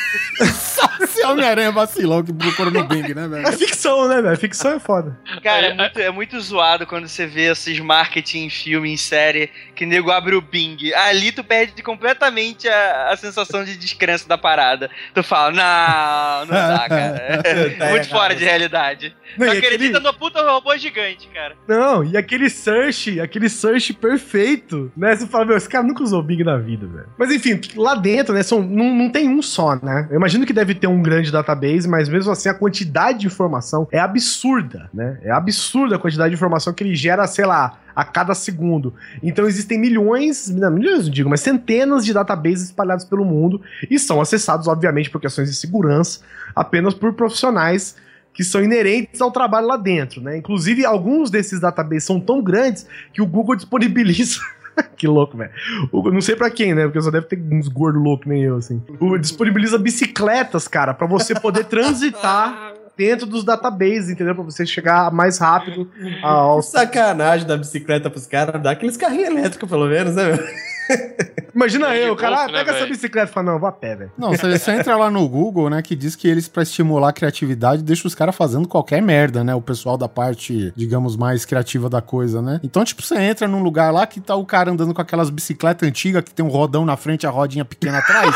Só 0.39 0.81
se 0.81 0.86
Homem-Aranha 1.31 1.71
vacilou 1.71 2.23
que 2.23 2.33
procura 2.33 2.69
no 2.71 2.83
Bing, 2.85 3.13
né, 3.13 3.25
é 3.25 3.27
velho? 3.27 3.57
ficção, 3.57 4.07
né, 4.07 4.21
velho? 4.21 4.37
Ficção 4.37 4.71
é 4.71 4.79
foda. 4.79 5.17
Cara, 5.43 5.67
é, 5.67 5.69
É, 5.69 5.73
muito, 5.73 5.99
é 5.99 6.11
muito 6.11 6.39
zoado 6.41 6.85
quando 6.85 7.07
você 7.07 7.25
vê 7.25 7.51
esses 7.51 7.79
marketing 7.79 8.45
em 8.45 8.49
filme, 8.49 8.91
em 8.91 8.97
série, 8.97 9.49
que 9.75 9.85
nego 9.85 10.11
abre 10.11 10.35
o 10.35 10.41
Bing. 10.41 10.77
Ali 10.93 11.31
tu 11.31 11.43
perde 11.43 11.81
completamente 11.83 12.67
a, 12.67 13.09
a 13.11 13.17
sensação 13.17 13.63
de 13.63 13.77
descrença 13.77 14.27
da 14.27 14.37
parada. 14.37 14.89
Tu 15.13 15.23
fala, 15.23 15.51
não, 15.51 16.45
não 16.45 16.53
dá, 16.77 16.85
cara. 16.89 17.41
É 17.79 17.89
muito 17.91 18.09
fora 18.09 18.35
de 18.35 18.43
realidade. 18.43 19.15
Tu 19.35 19.39
Não, 19.39 19.47
e 19.53 19.57
acredita 19.57 19.97
aquele- 19.97 19.99
no 19.99 20.13
puta 20.13 20.41
robô 20.41 20.75
gigante, 20.77 21.27
cara. 21.33 21.55
Não, 21.67 22.03
e 22.03 22.15
aquele 22.17 22.49
search, 22.49 23.19
aquele 23.19 23.49
search 23.49 23.93
perfeito, 23.93 24.91
né? 24.95 25.15
Você 25.15 25.27
fala, 25.27 25.45
meu, 25.45 25.57
esse 25.57 25.67
cara 25.69 25.83
nunca 25.85 26.03
usou 26.03 26.19
o 26.19 26.23
Bing 26.23 26.43
na 26.43 26.57
vida, 26.57 26.85
velho. 26.87 27.07
Mas 27.17 27.31
enfim, 27.31 27.59
lá 27.75 27.95
dentro, 27.95 28.33
né, 28.33 28.43
são, 28.43 28.61
não, 28.61 28.93
não 28.93 29.09
tem 29.09 29.27
um 29.29 29.41
só, 29.41 29.75
né? 29.75 30.07
Eu 30.09 30.17
imagino 30.17 30.45
que 30.45 30.53
deve 30.53 30.73
ter 30.75 30.87
um 30.87 31.01
grande 31.01 31.16
database, 31.31 31.87
mas 31.87 32.07
mesmo 32.07 32.31
assim 32.31 32.49
a 32.49 32.53
quantidade 32.53 33.19
de 33.19 33.27
informação 33.27 33.87
é 33.91 33.99
absurda, 33.99 34.89
né? 34.93 35.19
É 35.23 35.31
absurda 35.31 35.95
a 35.95 35.99
quantidade 35.99 36.29
de 36.29 36.35
informação 36.35 36.73
que 36.73 36.83
ele 36.83 36.95
gera, 36.95 37.25
sei 37.27 37.45
lá, 37.45 37.79
a 37.95 38.03
cada 38.03 38.35
segundo. 38.35 38.93
Então 39.23 39.47
existem 39.47 39.79
milhões, 39.79 40.49
não, 40.49 40.71
milhões 40.71 41.05
não 41.05 41.11
digo, 41.11 41.29
mas 41.29 41.41
centenas 41.41 42.05
de 42.05 42.13
databases 42.13 42.65
espalhados 42.65 43.05
pelo 43.05 43.25
mundo 43.25 43.61
e 43.89 43.97
são 43.97 44.21
acessados, 44.21 44.67
obviamente, 44.67 45.09
por 45.09 45.19
questões 45.19 45.49
de 45.49 45.55
segurança, 45.55 46.19
apenas 46.55 46.93
por 46.93 47.13
profissionais 47.13 47.95
que 48.37 48.43
são 48.43 48.63
inerentes 48.63 49.19
ao 49.19 49.31
trabalho 49.31 49.65
lá 49.65 49.77
dentro, 49.77 50.21
né? 50.21 50.37
Inclusive, 50.37 50.85
alguns 50.85 51.31
desses 51.31 51.59
databases 51.59 52.03
são 52.03 52.19
tão 52.19 52.39
grandes 52.39 52.85
que 53.11 53.19
o 53.19 53.25
Google 53.25 53.55
disponibiliza. 53.55 54.39
que 54.95 55.07
louco, 55.07 55.37
velho. 55.37 55.51
Não 55.91 56.21
sei 56.21 56.35
pra 56.35 56.49
quem, 56.49 56.73
né? 56.73 56.83
Porque 56.83 57.01
só 57.01 57.11
deve 57.11 57.27
ter 57.27 57.39
uns 57.51 57.67
gordos 57.67 58.01
loucos, 58.01 58.27
nem 58.27 58.43
eu, 58.43 58.57
assim. 58.57 58.81
O, 58.99 59.17
disponibiliza 59.17 59.77
bicicletas, 59.77 60.67
cara, 60.67 60.93
pra 60.93 61.07
você 61.07 61.33
poder 61.39 61.65
transitar 61.69 62.73
dentro 62.95 63.25
dos 63.25 63.43
databases, 63.43 64.09
entendeu? 64.09 64.35
Pra 64.35 64.43
você 64.43 64.65
chegar 64.65 65.11
mais 65.11 65.37
rápido 65.37 65.89
ao. 66.21 66.59
Que 66.59 66.65
sacanagem 66.65 67.47
da 67.47 67.57
bicicleta 67.57 68.09
pros 68.09 68.25
caras, 68.25 68.61
dá 68.61 68.71
aqueles 68.71 68.97
carrinhos 68.97 69.29
elétricos, 69.29 69.69
pelo 69.69 69.87
menos, 69.87 70.15
né, 70.15 70.25
meu? 70.25 70.37
Imagina 71.57 71.95
eu, 71.95 72.15
cara, 72.15 72.35
golfe, 72.35 72.49
ah, 72.49 72.51
né, 72.51 72.59
pega 72.59 72.77
essa 72.77 72.85
bicicleta 72.85 73.31
e 73.31 73.33
fala, 73.33 73.51
não, 73.51 73.59
vou 73.59 73.67
a 73.67 73.71
pé, 73.71 73.95
velho. 73.95 74.11
Não, 74.15 74.29
você, 74.29 74.59
você 74.59 74.71
entra 74.73 74.95
lá 74.95 75.09
no 75.09 75.27
Google, 75.27 75.71
né, 75.71 75.81
que 75.81 75.95
diz 75.95 76.15
que 76.15 76.27
eles, 76.27 76.47
pra 76.47 76.61
estimular 76.61 77.09
a 77.09 77.11
criatividade, 77.11 77.81
deixam 77.81 78.07
os 78.07 78.13
caras 78.13 78.35
fazendo 78.35 78.67
qualquer 78.67 79.01
merda, 79.01 79.43
né? 79.43 79.55
O 79.55 79.61
pessoal 79.61 79.97
da 79.97 80.07
parte, 80.07 80.71
digamos, 80.75 81.17
mais 81.17 81.45
criativa 81.45 81.89
da 81.89 81.99
coisa, 81.99 82.43
né? 82.43 82.59
Então, 82.63 82.85
tipo, 82.85 83.01
você 83.01 83.15
entra 83.17 83.47
num 83.47 83.63
lugar 83.63 83.91
lá 83.91 84.05
que 84.05 84.21
tá 84.21 84.35
o 84.35 84.45
cara 84.45 84.69
andando 84.69 84.93
com 84.93 85.01
aquelas 85.01 85.31
bicicletas 85.31 85.89
antigas 85.89 86.23
que 86.23 86.31
tem 86.31 86.45
um 86.45 86.49
rodão 86.49 86.85
na 86.85 86.95
frente 86.95 87.23
e 87.23 87.25
a 87.27 87.31
rodinha 87.31 87.65
pequena 87.65 87.97
atrás, 87.97 88.35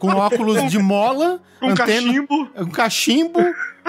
com 0.00 0.08
óculos 0.08 0.68
de 0.68 0.80
mola, 0.80 1.40
Com 1.60 1.74
cachimbo. 1.74 2.48
um 2.56 2.70
cachimbo, 2.70 3.40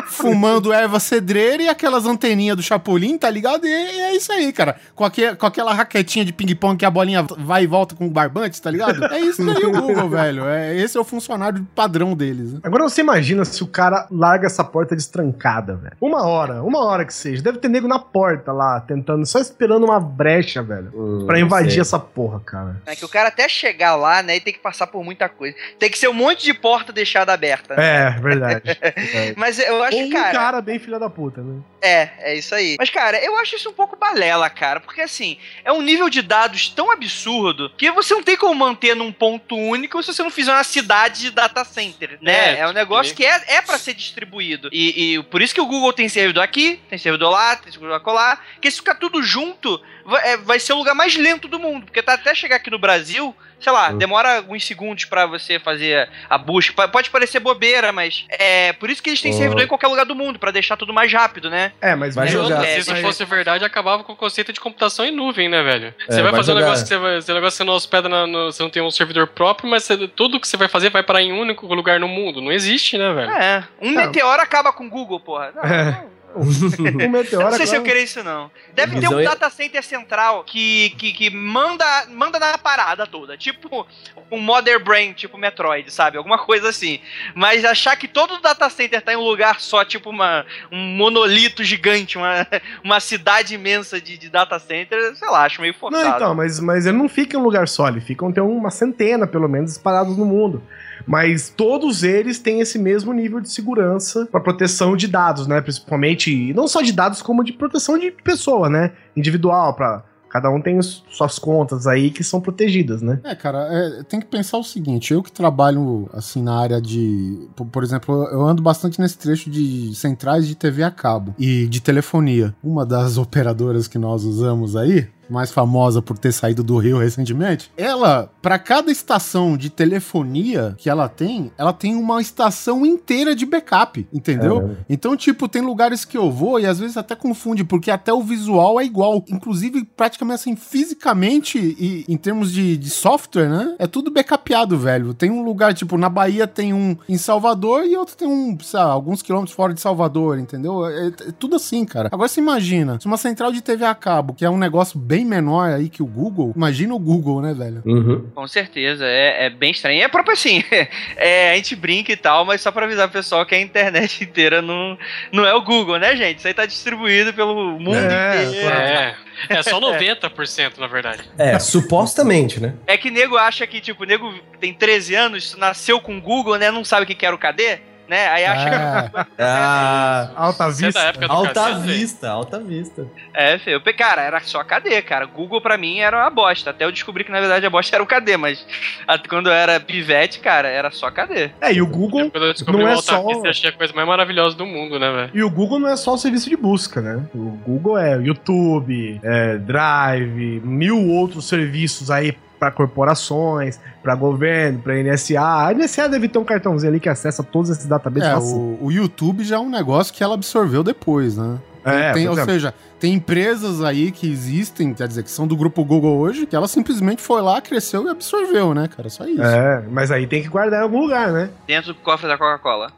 fumando 0.07 0.71
erva 0.73 0.99
cedreira 0.99 1.63
e 1.63 1.69
aquelas 1.69 2.05
anteninhas 2.05 2.55
do 2.57 2.63
Chapolin, 2.63 3.17
tá 3.17 3.29
ligado? 3.29 3.65
E 3.67 3.71
é 3.71 4.15
isso 4.15 4.31
aí, 4.31 4.51
cara. 4.51 4.75
Com, 4.95 5.03
aque- 5.05 5.35
com 5.35 5.45
aquela 5.45 5.73
raquetinha 5.73 6.25
de 6.25 6.33
ping-pong 6.33 6.77
que 6.77 6.85
a 6.85 6.89
bolinha 6.91 7.25
vai 7.37 7.63
e 7.63 7.67
volta 7.67 7.95
com 7.95 8.05
o 8.07 8.09
barbante, 8.09 8.61
tá 8.61 8.69
ligado? 8.71 9.03
É 9.05 9.19
isso 9.19 9.41
aí 9.49 9.63
o 9.65 9.71
Google, 9.71 10.09
velho. 10.09 10.45
É, 10.47 10.75
esse 10.75 10.97
é 10.97 10.99
o 11.01 11.03
funcionário 11.03 11.65
padrão 11.75 12.13
deles. 12.15 12.53
Né? 12.53 12.59
Agora 12.63 12.83
você 12.83 13.01
imagina 13.01 13.43
se 13.45 13.63
o 13.63 13.67
cara 13.67 14.07
larga 14.11 14.47
essa 14.47 14.63
porta 14.63 14.95
destrancada, 14.95 15.75
velho. 15.75 15.95
Uma 16.01 16.25
hora, 16.27 16.63
uma 16.63 16.83
hora 16.85 17.05
que 17.05 17.13
seja. 17.13 17.41
Deve 17.41 17.57
ter 17.59 17.67
nego 17.69 17.87
na 17.87 17.99
porta 17.99 18.51
lá, 18.51 18.79
tentando, 18.81 19.25
só 19.25 19.39
esperando 19.39 19.85
uma 19.85 19.99
brecha, 19.99 20.61
velho. 20.63 21.23
Pra 21.25 21.39
invadir 21.39 21.71
sei. 21.73 21.81
essa 21.81 21.99
porra, 21.99 22.39
cara. 22.39 22.81
É 22.85 22.95
que 22.95 23.05
o 23.05 23.09
cara 23.09 23.29
até 23.29 23.47
chegar 23.47 23.95
lá, 23.95 24.21
né, 24.23 24.37
e 24.37 24.41
tem 24.41 24.53
que 24.53 24.59
passar 24.59 24.87
por 24.87 25.03
muita 25.03 25.27
coisa. 25.29 25.55
Tem 25.77 25.89
que 25.89 25.97
ser 25.97 26.07
um 26.07 26.13
monte 26.13 26.43
de 26.43 26.53
porta 26.53 26.91
deixada 26.91 27.33
aberta. 27.33 27.75
né? 27.75 28.07
É, 28.17 28.19
verdade. 28.19 28.63
Mas 29.35 29.59
eu 29.59 29.83
acho 29.83 29.88
Ou 29.95 30.01
que, 30.01 30.05
um 30.05 30.09
cara, 30.09 30.31
cara 30.31 30.61
bem 30.61 30.79
filha 30.79 30.99
da 30.99 31.09
puta, 31.09 31.41
né? 31.41 31.61
É, 31.81 32.09
é 32.19 32.35
isso 32.35 32.53
aí. 32.53 32.75
Mas, 32.77 32.89
cara, 32.89 33.17
eu 33.23 33.37
acho 33.37 33.55
isso 33.55 33.69
um 33.69 33.73
pouco 33.73 33.95
balela, 33.95 34.49
cara. 34.49 34.79
Porque, 34.79 35.01
assim, 35.01 35.37
é 35.63 35.71
um 35.71 35.81
nível 35.81 36.09
de 36.09 36.21
dados 36.21 36.69
tão 36.69 36.91
absurdo 36.91 37.71
que 37.77 37.89
você 37.91 38.13
não 38.13 38.23
tem 38.23 38.35
como 38.35 38.53
manter 38.53 38.95
num 38.95 39.11
ponto 39.11 39.55
único 39.55 40.01
se 40.03 40.13
você 40.13 40.21
não 40.21 40.29
fizer 40.29 40.51
uma 40.51 40.63
cidade 40.63 41.21
de 41.21 41.31
data 41.31 41.63
center, 41.63 42.17
né? 42.21 42.55
É, 42.55 42.59
É, 42.59 42.67
um 42.67 42.73
negócio 42.73 43.15
que 43.15 43.25
é, 43.25 43.41
é 43.47 43.61
para 43.61 43.77
ser 43.77 43.93
distribuído. 43.93 44.69
E, 44.71 45.15
e 45.15 45.23
por 45.23 45.41
isso 45.41 45.53
que 45.53 45.61
o 45.61 45.65
Google 45.65 45.93
tem 45.93 46.09
servidor 46.09 46.43
aqui, 46.43 46.81
tem 46.89 46.99
servidor 46.99 47.31
lá, 47.31 47.55
tem 47.55 47.71
servidor 47.71 47.99
colar. 48.01 48.45
Porque 48.55 48.69
se 48.69 48.77
ficar 48.77 48.95
tudo 48.95 49.23
junto, 49.23 49.81
vai, 50.05 50.33
é, 50.33 50.37
vai 50.37 50.59
ser 50.59 50.73
o 50.73 50.77
lugar 50.77 50.93
mais 50.93 51.15
lento 51.15 51.47
do 51.47 51.59
mundo. 51.59 51.85
Porque 51.85 52.03
tá 52.03 52.13
até 52.13 52.35
chegar 52.35 52.57
aqui 52.57 52.69
no 52.69 52.79
Brasil, 52.79 53.35
sei 53.59 53.71
lá, 53.71 53.91
demora 53.91 54.37
alguns 54.37 54.65
segundos 54.65 55.05
pra 55.05 55.25
você 55.25 55.59
fazer 55.59 56.09
a 56.29 56.37
busca. 56.37 56.87
Pode 56.87 57.09
parecer 57.09 57.39
bobeira, 57.39 57.91
mas 57.91 58.25
é 58.29 58.73
por 58.73 58.89
isso 58.89 59.01
que 59.03 59.09
eles 59.09 59.21
têm 59.21 59.31
Oh. 59.33 59.37
servidor 59.37 59.63
em 59.63 59.67
qualquer 59.67 59.87
lugar 59.87 60.05
do 60.05 60.15
mundo, 60.15 60.39
pra 60.39 60.51
deixar 60.51 60.77
tudo 60.77 60.93
mais 60.93 61.11
rápido, 61.11 61.49
né? 61.49 61.71
É, 61.81 61.95
mas 61.95 62.15
Vai 62.15 62.27
E 62.27 62.31
jogar. 62.31 62.57
outra, 62.57 62.67
É, 62.69 62.81
se 62.81 62.95
fosse 63.01 63.23
verdade, 63.25 63.63
acabava 63.63 64.03
com 64.03 64.13
o 64.13 64.15
conceito 64.15 64.51
de 64.51 64.59
computação 64.59 65.05
em 65.05 65.11
nuvem, 65.11 65.47
né, 65.49 65.61
velho? 65.63 65.93
É, 66.07 66.11
você 66.13 66.21
vai 66.21 66.31
vai 66.31 66.39
fazer 66.39 66.51
um 66.51 66.55
jogar. 66.55 66.65
negócio 66.65 66.83
que 66.85 66.89
você 66.89 66.97
vai. 66.97 67.17
Esse 67.17 67.33
negócio 67.33 67.57
você 67.57 67.63
não 67.63 67.73
hospeda 67.73 68.09
na- 68.09 68.27
no, 68.27 68.51
Você 68.51 68.63
não 68.63 68.69
tem 68.69 68.81
um 68.81 68.91
servidor 68.91 69.27
próprio, 69.27 69.69
mas 69.69 69.83
você- 69.83 70.07
tudo 70.07 70.39
que 70.39 70.47
você 70.47 70.57
vai 70.57 70.67
fazer 70.67 70.89
vai 70.89 71.03
parar 71.03 71.21
em 71.21 71.31
um 71.31 71.39
único 71.39 71.65
lugar 71.73 71.99
no 71.99 72.07
mundo. 72.07 72.41
Não 72.41 72.51
existe, 72.51 72.97
né, 72.97 73.13
velho? 73.13 73.29
É, 73.31 73.63
um 73.81 73.91
Não. 73.91 74.05
meteoro 74.05 74.41
acaba 74.41 74.71
com 74.73 74.85
o 74.85 74.89
Google, 74.89 75.19
porra. 75.19 75.51
Não, 75.55 75.63
É. 75.63 75.83
não, 75.85 76.09
Um 76.39 77.09
meteoro 77.09 77.45
não 77.45 77.57
sei 77.57 77.65
se 77.65 77.75
eu 77.75 77.83
queria 77.83 78.03
isso, 78.03 78.23
não. 78.23 78.51
Deve 78.73 78.99
ter 78.99 79.07
um 79.07 79.19
é- 79.19 79.23
data 79.23 79.49
center 79.49 79.83
central 79.83 80.43
que, 80.43 80.91
que, 80.91 81.11
que 81.11 81.29
manda, 81.29 81.85
manda 82.09 82.39
na 82.39 82.57
parada 82.57 83.07
toda. 83.07 83.37
Tipo 83.37 83.85
um 84.31 84.39
Mother 84.39 84.83
Brain, 84.83 85.13
tipo 85.13 85.37
Metroid, 85.37 85.91
sabe? 85.91 86.17
Alguma 86.17 86.37
coisa 86.37 86.69
assim. 86.69 86.99
Mas 87.33 87.65
achar 87.65 87.95
que 87.95 88.07
todo 88.07 88.35
o 88.35 88.41
data 88.41 88.69
center 88.69 89.01
tá 89.01 89.13
em 89.13 89.15
um 89.15 89.23
lugar 89.23 89.59
só, 89.59 89.83
tipo 89.83 90.09
uma, 90.09 90.45
um 90.71 90.77
monolito 90.77 91.63
gigante, 91.63 92.17
uma, 92.17 92.45
uma 92.83 92.99
cidade 92.99 93.55
imensa 93.55 93.99
de, 93.99 94.17
de 94.17 94.29
data 94.29 94.59
center, 94.59 95.15
sei 95.15 95.29
lá, 95.29 95.45
acho 95.45 95.61
meio 95.61 95.73
forçado. 95.73 96.07
Não, 96.07 96.15
então, 96.15 96.35
mas, 96.35 96.59
mas 96.59 96.85
ele 96.85 96.97
não 96.97 97.09
fica 97.09 97.35
em 97.35 97.39
um 97.39 97.43
lugar 97.43 97.67
só, 97.67 97.87
ele 97.87 98.01
fica 98.01 98.19
tem 98.31 98.43
uma 98.43 98.69
centena, 98.69 99.25
pelo 99.25 99.47
menos, 99.47 99.71
espalhados 99.71 100.15
no 100.17 100.25
mundo. 100.25 100.61
Mas 101.09 101.49
todos 101.49 102.03
eles 102.03 102.37
têm 102.37 102.59
esse 102.59 102.77
mesmo 102.77 103.11
nível 103.11 103.41
de 103.41 103.49
segurança 103.49 104.27
para 104.31 104.39
proteção 104.39 104.95
de 104.95 105.07
dados, 105.07 105.47
né? 105.47 105.59
Principalmente, 105.59 106.53
não 106.53 106.67
só 106.67 106.83
de 106.83 106.93
dados, 106.93 107.19
como 107.19 107.43
de 107.43 107.51
proteção 107.51 107.97
de 107.97 108.11
pessoa, 108.11 108.69
né? 108.69 108.91
Individual, 109.17 109.73
para 109.73 110.03
cada 110.29 110.51
um 110.51 110.61
tem 110.61 110.79
suas 110.81 111.39
contas 111.39 111.87
aí 111.87 112.11
que 112.11 112.23
são 112.23 112.39
protegidas, 112.39 113.01
né? 113.01 113.19
É, 113.23 113.33
cara, 113.33 113.67
é, 113.71 114.03
tem 114.03 114.19
que 114.19 114.27
pensar 114.27 114.59
o 114.59 114.63
seguinte, 114.63 115.11
eu 115.11 115.23
que 115.23 115.31
trabalho, 115.31 116.07
assim, 116.13 116.43
na 116.43 116.59
área 116.59 116.79
de... 116.79 117.49
Por, 117.55 117.65
por 117.65 117.83
exemplo, 117.83 118.27
eu 118.31 118.45
ando 118.45 118.61
bastante 118.61 119.01
nesse 119.01 119.17
trecho 119.17 119.49
de 119.49 119.93
centrais 119.95 120.47
de 120.47 120.53
TV 120.53 120.83
a 120.83 120.91
cabo 120.91 121.33
e 121.39 121.67
de 121.67 121.81
telefonia. 121.81 122.53
Uma 122.63 122.85
das 122.85 123.17
operadoras 123.17 123.87
que 123.87 123.97
nós 123.97 124.23
usamos 124.23 124.75
aí, 124.75 125.07
mais 125.29 125.51
famosa 125.51 126.01
por 126.01 126.17
ter 126.17 126.31
saído 126.31 126.63
do 126.63 126.77
Rio 126.77 126.97
recentemente, 126.97 127.71
ela, 127.77 128.31
pra 128.41 128.57
cada 128.57 128.91
estação 128.91 129.55
de 129.55 129.69
telefonia 129.69 130.75
que 130.77 130.89
ela 130.89 131.07
tem, 131.07 131.51
ela 131.57 131.73
tem 131.73 131.95
uma 131.95 132.21
estação 132.21 132.85
inteira 132.85 133.35
de 133.35 133.45
backup, 133.45 134.07
entendeu? 134.13 134.75
Então, 134.89 135.15
tipo, 135.15 135.47
tem 135.47 135.61
lugares 135.61 136.05
que 136.05 136.17
eu 136.17 136.31
vou 136.31 136.59
e 136.59 136.65
às 136.65 136.79
vezes 136.79 136.97
até 136.97 137.15
confunde, 137.15 137.63
porque 137.63 137.91
até 137.91 138.13
o 138.13 138.21
visual 138.21 138.79
é 138.79 138.85
igual. 138.85 139.23
Inclusive, 139.29 139.85
praticamente 139.95 140.41
assim, 140.41 140.55
fisicamente 140.55 141.57
e 141.57 142.05
em 142.07 142.17
termos 142.17 142.51
de, 142.51 142.77
de 142.77 142.89
software, 142.89 143.49
né? 143.49 143.75
É 143.79 143.87
tudo 143.87 144.11
backupeado, 144.11 144.77
velho. 144.77 145.13
Tem 145.13 145.29
um 145.29 145.43
lugar, 145.43 145.73
tipo, 145.73 145.97
na 145.97 146.09
Bahia 146.09 146.47
tem 146.47 146.73
um 146.73 146.97
em 147.07 147.17
Salvador 147.17 147.85
e 147.85 147.95
outro 147.95 148.15
tem 148.15 148.27
um, 148.27 148.57
sei 148.61 148.79
lá, 148.79 148.85
alguns 148.85 149.21
quilômetros 149.21 149.55
fora 149.55 149.73
de 149.73 149.81
Salvador, 149.81 150.39
entendeu? 150.39 150.85
É, 150.85 151.07
é 151.07 151.11
tudo 151.37 151.55
assim, 151.55 151.85
cara. 151.85 152.09
Agora 152.11 152.27
você 152.27 152.39
imagina, 152.39 152.99
se 152.99 153.05
uma 153.05 153.17
central 153.17 153.51
de 153.51 153.61
TV 153.61 153.85
a 153.85 153.95
cabo, 153.95 154.33
que 154.33 154.45
é 154.45 154.49
um 154.49 154.57
negócio 154.57 154.99
bem 154.99 155.18
menor 155.25 155.73
aí 155.73 155.89
que 155.89 156.01
o 156.01 156.05
Google, 156.05 156.53
imagina 156.55 156.93
o 156.93 156.99
Google, 156.99 157.41
né, 157.41 157.53
velho? 157.53 157.81
Uhum. 157.85 158.29
Com 158.33 158.47
certeza, 158.47 159.05
é, 159.05 159.45
é 159.45 159.49
bem 159.49 159.71
estranho. 159.71 160.01
É 160.01 160.07
próprio 160.07 160.33
assim, 160.33 160.63
é, 161.17 161.51
a 161.51 161.55
gente 161.55 161.75
brinca 161.75 162.11
e 162.11 162.17
tal, 162.17 162.45
mas 162.45 162.61
só 162.61 162.71
pra 162.71 162.85
avisar 162.85 163.07
o 163.07 163.11
pessoal 163.11 163.45
que 163.45 163.55
a 163.55 163.61
internet 163.61 164.23
inteira 164.25 164.61
não, 164.61 164.97
não 165.31 165.45
é 165.45 165.53
o 165.53 165.61
Google, 165.61 165.99
né, 165.99 166.15
gente? 166.15 166.39
Isso 166.39 166.47
aí 166.47 166.53
tá 166.53 166.65
distribuído 166.65 167.33
pelo 167.33 167.79
mundo 167.79 167.95
É, 167.95 168.43
inteiro. 168.43 168.69
É, 168.69 169.15
é 169.49 169.63
só 169.63 169.79
90%, 169.81 170.77
na 170.77 170.87
verdade. 170.87 171.23
É, 171.37 171.57
supostamente, 171.59 172.59
né? 172.59 172.73
É 172.85 172.97
que 172.97 173.09
nego 173.09 173.37
acha 173.37 173.65
que, 173.65 173.79
tipo, 173.79 174.03
nego 174.03 174.33
tem 174.59 174.73
13 174.73 175.15
anos, 175.15 175.55
nasceu 175.55 175.99
com 175.99 176.19
Google, 176.19 176.57
né? 176.57 176.71
Não 176.71 176.83
sabe 176.83 177.03
o 177.03 177.07
que 177.07 177.15
que 177.15 177.25
era 177.25 177.35
o 177.35 177.39
KD, 177.39 177.79
né? 178.09 178.27
Aí 178.29 178.45
acha 178.45 178.67
É. 178.69 179.09
que. 179.09 179.25
Ah, 179.39 180.31
Alta 180.35 180.63
é 180.65 180.67
vista. 180.71 180.91
da 180.99 181.05
época 181.07 181.27
do 181.27 181.33
alta 181.33 181.53
cacete, 181.53 181.81
vista, 181.87 182.29
alta 182.29 182.59
vista. 182.59 183.07
É, 183.33 183.57
feio. 183.59 183.81
Eu 183.85 183.93
Cara, 183.99 184.21
era 184.21 184.39
só 184.41 184.63
KD, 184.63 185.01
cara. 185.01 185.25
Google 185.25 185.59
pra 185.61 185.77
mim 185.77 185.99
era 185.99 186.15
uma 186.17 186.29
bosta. 186.29 186.69
Até 186.69 186.85
eu 186.85 186.91
descobri 186.91 187.23
que 187.25 187.31
na 187.31 187.39
verdade 187.41 187.65
a 187.65 187.69
bosta 187.69 187.93
era 187.95 188.01
o 188.03 188.07
KD, 188.07 188.37
mas 188.37 188.65
a- 189.05 189.17
quando 189.19 189.47
eu 189.47 189.53
era 189.53 189.77
pivete, 189.79 190.39
cara, 190.39 190.69
era 190.69 190.89
só 190.89 191.11
KD. 191.11 191.51
É, 191.59 191.73
e 191.73 191.81
o 191.81 191.85
Google. 191.87 192.31
Quando 192.31 192.45
eu 192.45 192.53
descobri 192.53 192.77
Não 192.81 192.85
o 192.85 192.89
é 192.89 192.93
Alta 192.93 193.03
só- 193.13 193.27
Vista, 193.27 193.47
eu 193.47 193.51
achei 193.51 193.69
a 193.69 193.73
coisa 193.73 193.93
mais 193.93 194.07
maravilhosa 194.07 194.55
do 194.55 194.65
mundo, 194.65 194.97
né, 194.97 195.11
velho? 195.11 195.31
E 195.33 195.43
o 195.43 195.49
Google 195.49 195.79
não 195.79 195.89
é 195.89 195.97
só 195.97 196.13
o 196.13 196.17
serviço 196.17 196.49
de 196.49 196.55
busca, 196.55 197.01
né? 197.01 197.21
O 197.35 197.51
Google 197.65 197.97
é 197.97 198.15
YouTube, 198.17 199.19
é 199.21 199.57
Drive, 199.57 200.61
mil 200.63 201.05
outros 201.09 201.47
serviços 201.47 202.09
aí 202.09 202.33
para 202.59 202.71
corporações, 202.71 203.79
para 204.03 204.13
governo, 204.15 204.79
para 204.79 204.95
NSA. 205.01 205.39
A 205.39 205.73
NSA 205.73 206.09
deve 206.09 206.27
ter 206.27 206.37
um 206.39 206.43
cartãozinho 206.43 206.91
ali 206.91 206.99
que 206.99 207.09
acessa 207.09 207.41
todos 207.43 207.69
esses 207.69 207.85
databases. 207.85 208.29
É, 208.29 208.55
o, 208.55 208.77
o 208.81 208.91
YouTube 208.91 209.43
já 209.43 209.55
é 209.55 209.59
um 209.59 209.69
negócio 209.69 210.13
que 210.13 210.23
ela 210.23 210.33
absorveu 210.33 210.83
depois, 210.83 211.37
né? 211.37 211.57
É, 211.85 212.11
Tem- 212.11 212.27
ou 212.27 212.33
exemplo. 212.33 212.51
seja, 212.51 212.73
tem 212.99 213.13
empresas 213.13 213.81
aí 213.81 214.11
que 214.11 214.29
existem, 214.29 214.93
quer 214.93 215.07
dizer, 215.07 215.23
que 215.23 215.31
são 215.31 215.47
do 215.47 215.55
grupo 215.55 215.83
Google 215.85 216.17
hoje, 216.17 216.45
que 216.45 216.55
ela 216.55 216.67
simplesmente 216.67 217.21
foi 217.21 217.41
lá, 217.41 217.61
cresceu 217.61 218.05
e 218.05 218.09
absorveu, 218.09 218.73
né, 218.73 218.87
cara? 218.93 219.09
Só 219.09 219.25
isso. 219.25 219.41
É, 219.41 219.83
mas 219.89 220.11
aí 220.11 220.27
tem 220.27 220.41
que 220.41 220.49
guardar 220.49 220.81
em 220.81 220.83
algum 220.83 220.99
lugar, 220.99 221.31
né? 221.31 221.49
Dentro 221.65 221.93
do 221.93 221.99
cofre 222.01 222.27
da 222.27 222.37
Coca-Cola. 222.37 222.91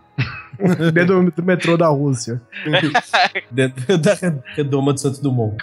Dentro 0.93 1.23
do, 1.23 1.31
do 1.31 1.43
metrô 1.43 1.77
da 1.77 1.87
Rússia. 1.87 2.41
Dentro 3.51 3.97
da 3.97 4.17
redoma 4.55 4.93
de 4.93 5.01
Santos 5.01 5.19
Dumont. 5.19 5.55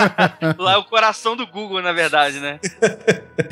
Lá 0.58 0.74
é 0.74 0.76
o 0.76 0.84
coração 0.84 1.36
do 1.36 1.46
Google, 1.46 1.82
na 1.82 1.92
verdade, 1.92 2.40
né? 2.40 2.58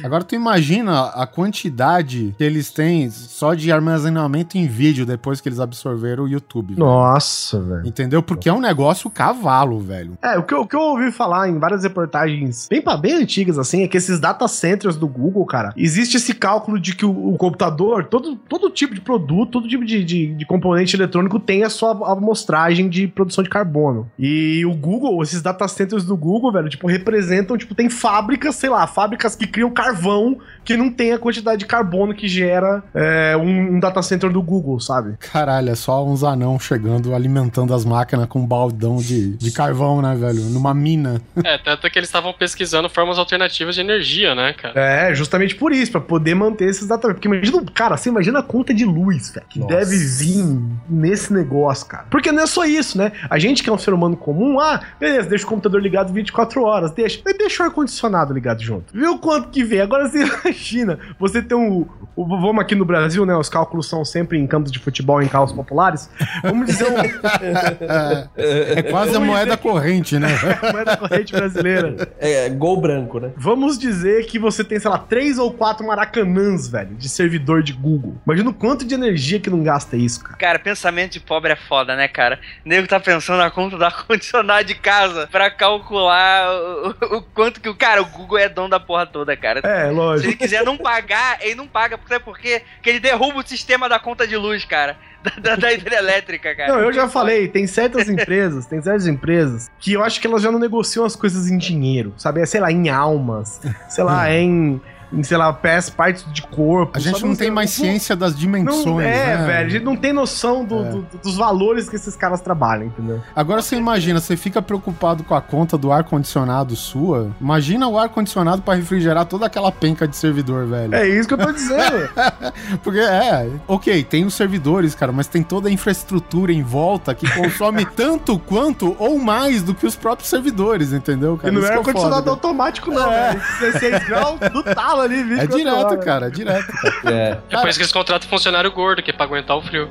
Agora 0.02 0.24
tu 0.24 0.34
imagina 0.34 1.06
a 1.08 1.26
quantidade 1.26 2.34
que 2.36 2.44
eles 2.44 2.70
têm 2.70 3.10
só 3.10 3.54
de 3.54 3.70
armazenamento 3.70 4.56
em 4.56 4.66
vídeo 4.66 5.04
depois 5.04 5.40
que 5.40 5.48
eles 5.48 5.60
absorveram 5.60 6.24
o 6.24 6.28
YouTube. 6.28 6.74
velho. 6.74 6.86
Nossa, 6.86 7.60
velho. 7.60 7.86
Entendeu? 7.86 8.22
Porque 8.22 8.48
é 8.48 8.52
um 8.52 8.60
negócio 8.60 9.10
cavalo, 9.10 9.80
velho. 9.80 10.18
É, 10.22 10.38
o 10.38 10.42
que, 10.42 10.54
eu, 10.54 10.60
o 10.60 10.66
que 10.66 10.76
eu 10.76 10.80
ouvi 10.80 11.10
falar 11.10 11.48
em 11.48 11.58
várias 11.58 11.82
reportagens 11.82 12.68
bem, 12.68 12.82
bem 13.00 13.14
antigas, 13.14 13.58
assim, 13.58 13.82
é 13.82 13.88
que 13.88 13.96
esses 13.96 14.18
data 14.20 14.46
centers 14.48 14.96
do 14.96 15.08
Google, 15.08 15.44
cara, 15.44 15.72
existe 15.76 16.16
esse 16.16 16.34
cálculo 16.34 16.78
de 16.78 16.94
que 16.94 17.04
o, 17.04 17.34
o 17.34 17.36
computador, 17.36 18.04
todo, 18.04 18.36
todo 18.36 18.70
tipo 18.70 18.94
de 18.94 19.00
produto, 19.00 19.52
todo 19.52 19.68
tipo 19.68 19.84
de, 19.84 20.04
de, 20.04 20.34
de 20.34 20.46
componente 20.46 20.87
eletrônico 20.96 21.38
tem 21.38 21.64
a 21.64 21.70
sua 21.70 21.90
amostragem 22.12 22.88
de 22.88 23.06
produção 23.06 23.42
de 23.44 23.50
carbono. 23.50 24.10
E 24.18 24.64
o 24.64 24.74
Google, 24.74 25.22
esses 25.22 25.42
data 25.42 25.66
centers 25.68 26.04
do 26.04 26.16
Google, 26.16 26.52
velho, 26.52 26.68
tipo, 26.68 26.86
representam, 26.86 27.56
tipo, 27.56 27.74
tem 27.74 27.88
fábricas, 27.88 28.54
sei 28.56 28.70
lá, 28.70 28.86
fábricas 28.86 29.34
que 29.34 29.46
criam 29.46 29.70
carvão 29.70 30.38
que 30.64 30.76
não 30.76 30.90
tem 30.90 31.12
a 31.12 31.18
quantidade 31.18 31.60
de 31.60 31.66
carbono 31.66 32.14
que 32.14 32.28
gera 32.28 32.82
é, 32.94 33.34
um, 33.36 33.76
um 33.76 33.80
data 33.80 34.02
center 34.02 34.30
do 34.30 34.42
Google, 34.42 34.78
sabe? 34.78 35.16
Caralho, 35.18 35.70
é 35.70 35.74
só 35.74 36.04
uns 36.04 36.22
anão 36.22 36.58
chegando, 36.60 37.14
alimentando 37.14 37.72
as 37.72 37.84
máquinas 37.84 38.26
com 38.26 38.40
um 38.40 38.46
baldão 38.46 38.96
de, 38.96 39.36
de 39.36 39.50
carvão, 39.50 40.02
né, 40.02 40.14
velho? 40.14 40.42
Numa 40.42 40.74
mina. 40.74 41.20
É, 41.48 41.56
tanto 41.56 41.88
que 41.88 41.98
eles 41.98 42.08
estavam 42.08 42.32
pesquisando 42.34 42.90
formas 42.90 43.18
alternativas 43.18 43.74
de 43.74 43.80
energia, 43.80 44.34
né, 44.34 44.52
cara? 44.52 44.78
É, 44.78 45.14
justamente 45.14 45.54
por 45.54 45.72
isso, 45.72 45.90
pra 45.92 46.00
poder 46.00 46.34
manter 46.34 46.68
esses 46.68 46.86
data. 46.86 47.08
Porque 47.14 47.26
imagina, 47.26 47.62
cara, 47.72 47.96
você 47.96 48.10
imagina 48.10 48.40
a 48.40 48.42
conta 48.42 48.74
de 48.74 48.84
luz, 48.84 49.30
velho, 49.30 49.46
que 49.48 49.58
Nossa. 49.60 49.74
deve 49.74 49.96
vir 49.96 50.44
nesse 50.88 51.32
negócio, 51.32 51.86
cara. 51.86 52.04
Porque 52.10 52.30
não 52.32 52.42
é 52.42 52.46
só 52.46 52.64
isso, 52.64 52.96
né? 52.98 53.12
A 53.28 53.38
gente 53.38 53.62
que 53.62 53.70
é 53.70 53.72
um 53.72 53.78
ser 53.78 53.92
humano 53.92 54.16
comum, 54.16 54.58
ah, 54.60 54.80
beleza, 54.98 55.28
deixa 55.28 55.44
o 55.44 55.48
computador 55.48 55.80
ligado 55.80 56.12
24 56.12 56.62
horas, 56.62 56.90
deixa. 56.92 57.20
Mas 57.24 57.36
deixa 57.36 57.62
o 57.62 57.66
ar-condicionado 57.66 58.32
ligado 58.34 58.62
junto. 58.62 58.92
Viu 58.92 59.18
quanto 59.18 59.48
que 59.48 59.62
vem? 59.64 59.80
Agora 59.80 60.08
você 60.08 60.24
imagina, 60.44 60.98
você 61.18 61.42
tem 61.42 61.56
um. 61.56 61.86
o- 62.16 62.26
Vamos 62.40 62.58
aqui 62.60 62.74
no 62.74 62.84
Brasil, 62.84 63.24
né? 63.24 63.34
Os 63.36 63.48
cálculos 63.48 63.88
são 63.88 64.04
sempre 64.04 64.38
em 64.38 64.46
campos 64.46 64.70
de 64.72 64.78
futebol, 64.78 65.22
em 65.22 65.28
carros 65.28 65.52
populares. 65.52 66.10
Vamos 66.42 66.66
dizer 66.66 66.86
um. 66.86 66.96
É 68.76 68.82
quase 68.82 69.16
a 69.16 69.20
moeda 69.20 69.56
corrente, 69.56 70.18
né? 70.18 70.28
moeda 70.72 70.96
corrente 70.96 71.32
brasileira. 71.32 72.08
É, 72.18 72.48
gol 72.48 72.80
branco, 72.80 73.18
né? 73.20 73.30
Vamos 73.36 73.78
dizer 73.78 74.26
que 74.26 74.38
você 74.38 74.62
tem, 74.64 74.78
sei 74.78 74.90
lá, 74.90 74.98
três 74.98 75.38
ou 75.38 75.52
quatro 75.52 75.86
maracanãs, 75.86 76.68
velho, 76.68 76.94
de 76.94 77.08
servidor 77.08 77.62
de 77.62 77.72
Google. 77.72 78.16
Imagina 78.26 78.50
o 78.50 78.54
quanto 78.54 78.84
de 78.84 78.94
energia 78.94 79.40
que 79.40 79.50
não 79.50 79.62
gasta 79.62 79.96
isso, 79.96 80.22
cara. 80.22 80.36
Cara, 80.36 80.57
pensamento 80.58 81.12
de 81.12 81.20
pobre 81.20 81.52
é 81.52 81.56
foda, 81.56 81.94
né, 81.96 82.08
cara? 82.08 82.38
O 82.64 82.68
nego 82.68 82.86
tá 82.88 82.98
pensando 83.00 83.38
na 83.38 83.50
conta 83.50 83.76
do 83.78 83.84
ar-condicionado 83.86 84.64
de 84.64 84.74
casa 84.74 85.28
pra 85.30 85.50
calcular 85.50 86.48
o, 86.50 87.16
o- 87.18 87.22
quanto 87.22 87.60
que 87.60 87.68
o. 87.68 87.74
Cara, 87.74 88.02
o 88.02 88.06
Google 88.06 88.38
é 88.38 88.48
dono 88.48 88.68
da 88.68 88.80
porra 88.80 89.06
toda, 89.06 89.36
cara. 89.36 89.60
É, 89.64 89.86
Se 89.88 89.92
lógico. 89.94 90.28
ele 90.30 90.36
quiser 90.36 90.64
não 90.64 90.76
pagar, 90.76 91.38
ele 91.40 91.54
não 91.54 91.66
paga. 91.66 91.98
Sabe 92.08 92.24
por 92.24 92.38
quê? 92.38 92.62
Porque 92.76 92.90
ele 92.90 93.00
derruba 93.00 93.38
o 93.40 93.46
sistema 93.46 93.88
da 93.88 93.98
conta 93.98 94.26
de 94.26 94.36
luz, 94.36 94.64
cara. 94.64 94.96
Da, 95.42 95.56
da- 95.56 95.72
hidrelétrica, 95.72 96.54
cara. 96.54 96.72
Não, 96.72 96.80
eu 96.80 96.92
já 96.92 97.08
falei, 97.08 97.48
tem 97.48 97.66
certas 97.66 98.08
empresas, 98.08 98.66
tem 98.66 98.80
certas 98.80 99.06
empresas 99.08 99.68
que 99.80 99.92
eu 99.92 100.02
acho 100.04 100.20
que 100.20 100.26
elas 100.28 100.40
já 100.40 100.50
não 100.50 100.60
negociam 100.60 101.04
as 101.04 101.16
coisas 101.16 101.50
em 101.50 101.58
dinheiro, 101.58 102.14
sabe? 102.16 102.40
É, 102.40 102.46
sei 102.46 102.60
lá, 102.60 102.70
em 102.70 102.88
almas, 102.88 103.60
sei 103.90 104.04
lá, 104.04 104.30
em 104.32 104.80
sei 105.22 105.36
lá, 105.36 105.52
peças, 105.52 105.90
partes 105.90 106.24
de 106.32 106.42
corpo. 106.42 106.92
A 106.96 106.98
gente 107.00 107.16
sabe? 107.18 107.28
não 107.28 107.36
tem 107.36 107.50
mais 107.50 107.76
Não- 107.78 107.84
ciência 107.84 108.14
das 108.16 108.36
dimensões, 108.36 108.84
Não, 108.84 109.00
é, 109.00 109.36
né? 109.36 109.46
velho, 109.46 109.66
a 109.66 109.70
gente 109.70 109.84
não 109.84 109.96
tem 109.96 110.12
noção 110.12 110.64
do- 110.64 110.84
É. 110.84 110.90
do- 110.90 111.06
dos 111.22 111.36
valores 111.36 111.88
que 111.88 111.96
esses 111.96 112.14
caras 112.16 112.40
trabalham, 112.40 112.86
entendeu? 112.86 113.20
Agora 113.34 113.62
você 113.62 113.76
imagina, 113.76 114.20
você 114.20 114.36
fica 114.36 114.60
preocupado 114.60 115.22
com 115.24 115.34
a 115.34 115.40
conta 115.40 115.76
do 115.78 115.90
ar-condicionado 115.92 116.76
sua. 116.76 117.30
Imagina 117.40 117.88
o 117.88 117.98
ar-condicionado 117.98 118.62
pra 118.62 118.74
refrigerar 118.74 119.24
toda 119.26 119.46
aquela 119.46 119.70
penca 119.72 120.06
de 120.06 120.16
servidor, 120.16 120.66
velho. 120.66 120.94
É 120.94 121.08
isso 121.08 121.26
que 121.28 121.34
eu 121.34 121.38
tô 121.38 121.52
dizendo. 121.52 122.08
Porque 122.82 123.00
é, 123.00 123.48
ok, 123.66 124.02
tem 124.04 124.24
os 124.24 124.34
servidores, 124.34 124.94
cara, 124.94 125.12
mas 125.12 125.26
tem 125.26 125.42
toda 125.42 125.68
a 125.68 125.72
infraestrutura 125.72 126.52
em 126.52 126.62
volta 126.62 127.14
que 127.14 127.28
consome 127.34 127.84
tanto 127.96 128.38
quanto 128.38 128.94
ou 128.98 129.18
mais 129.18 129.62
do 129.62 129.74
que 129.74 129.86
os 129.86 129.96
próprios 129.96 130.28
servidores, 130.28 130.92
entendeu, 130.92 131.34
E 131.36 131.38
cara? 131.38 131.52
não 131.52 131.60
Isso 131.60 131.70
é 131.70 131.74
é 131.74 131.78
ar-condicionado 131.78 132.16
foda, 132.24 132.30
automático, 132.30 132.90
não, 132.90 133.08
velho. 133.08 133.40
16 133.60 134.04
graus 134.06 134.40
do 134.52 134.62
talo, 134.62 134.97
ali, 135.00 135.22
24 135.22 135.54
É 135.54 135.58
direto, 135.58 135.86
horas. 135.86 136.04
cara, 136.04 136.26
é 136.26 136.30
direto. 136.30 136.66
cara. 137.02 137.14
É. 137.14 137.38
É 137.50 137.56
por 137.60 137.68
isso 137.68 137.78
que 137.78 137.82
eles 137.84 137.92
contratam 137.92 138.28
funcionário 138.28 138.70
gordo, 138.72 139.02
que 139.02 139.10
é 139.10 139.14
pra 139.14 139.24
aguentar 139.26 139.56
o 139.56 139.62
frio. 139.62 139.88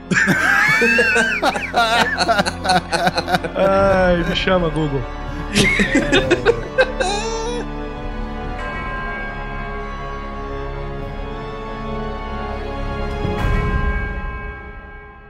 Ai, 3.55 4.17
me 4.27 4.35
chama, 4.35 4.69
Google. 4.69 5.01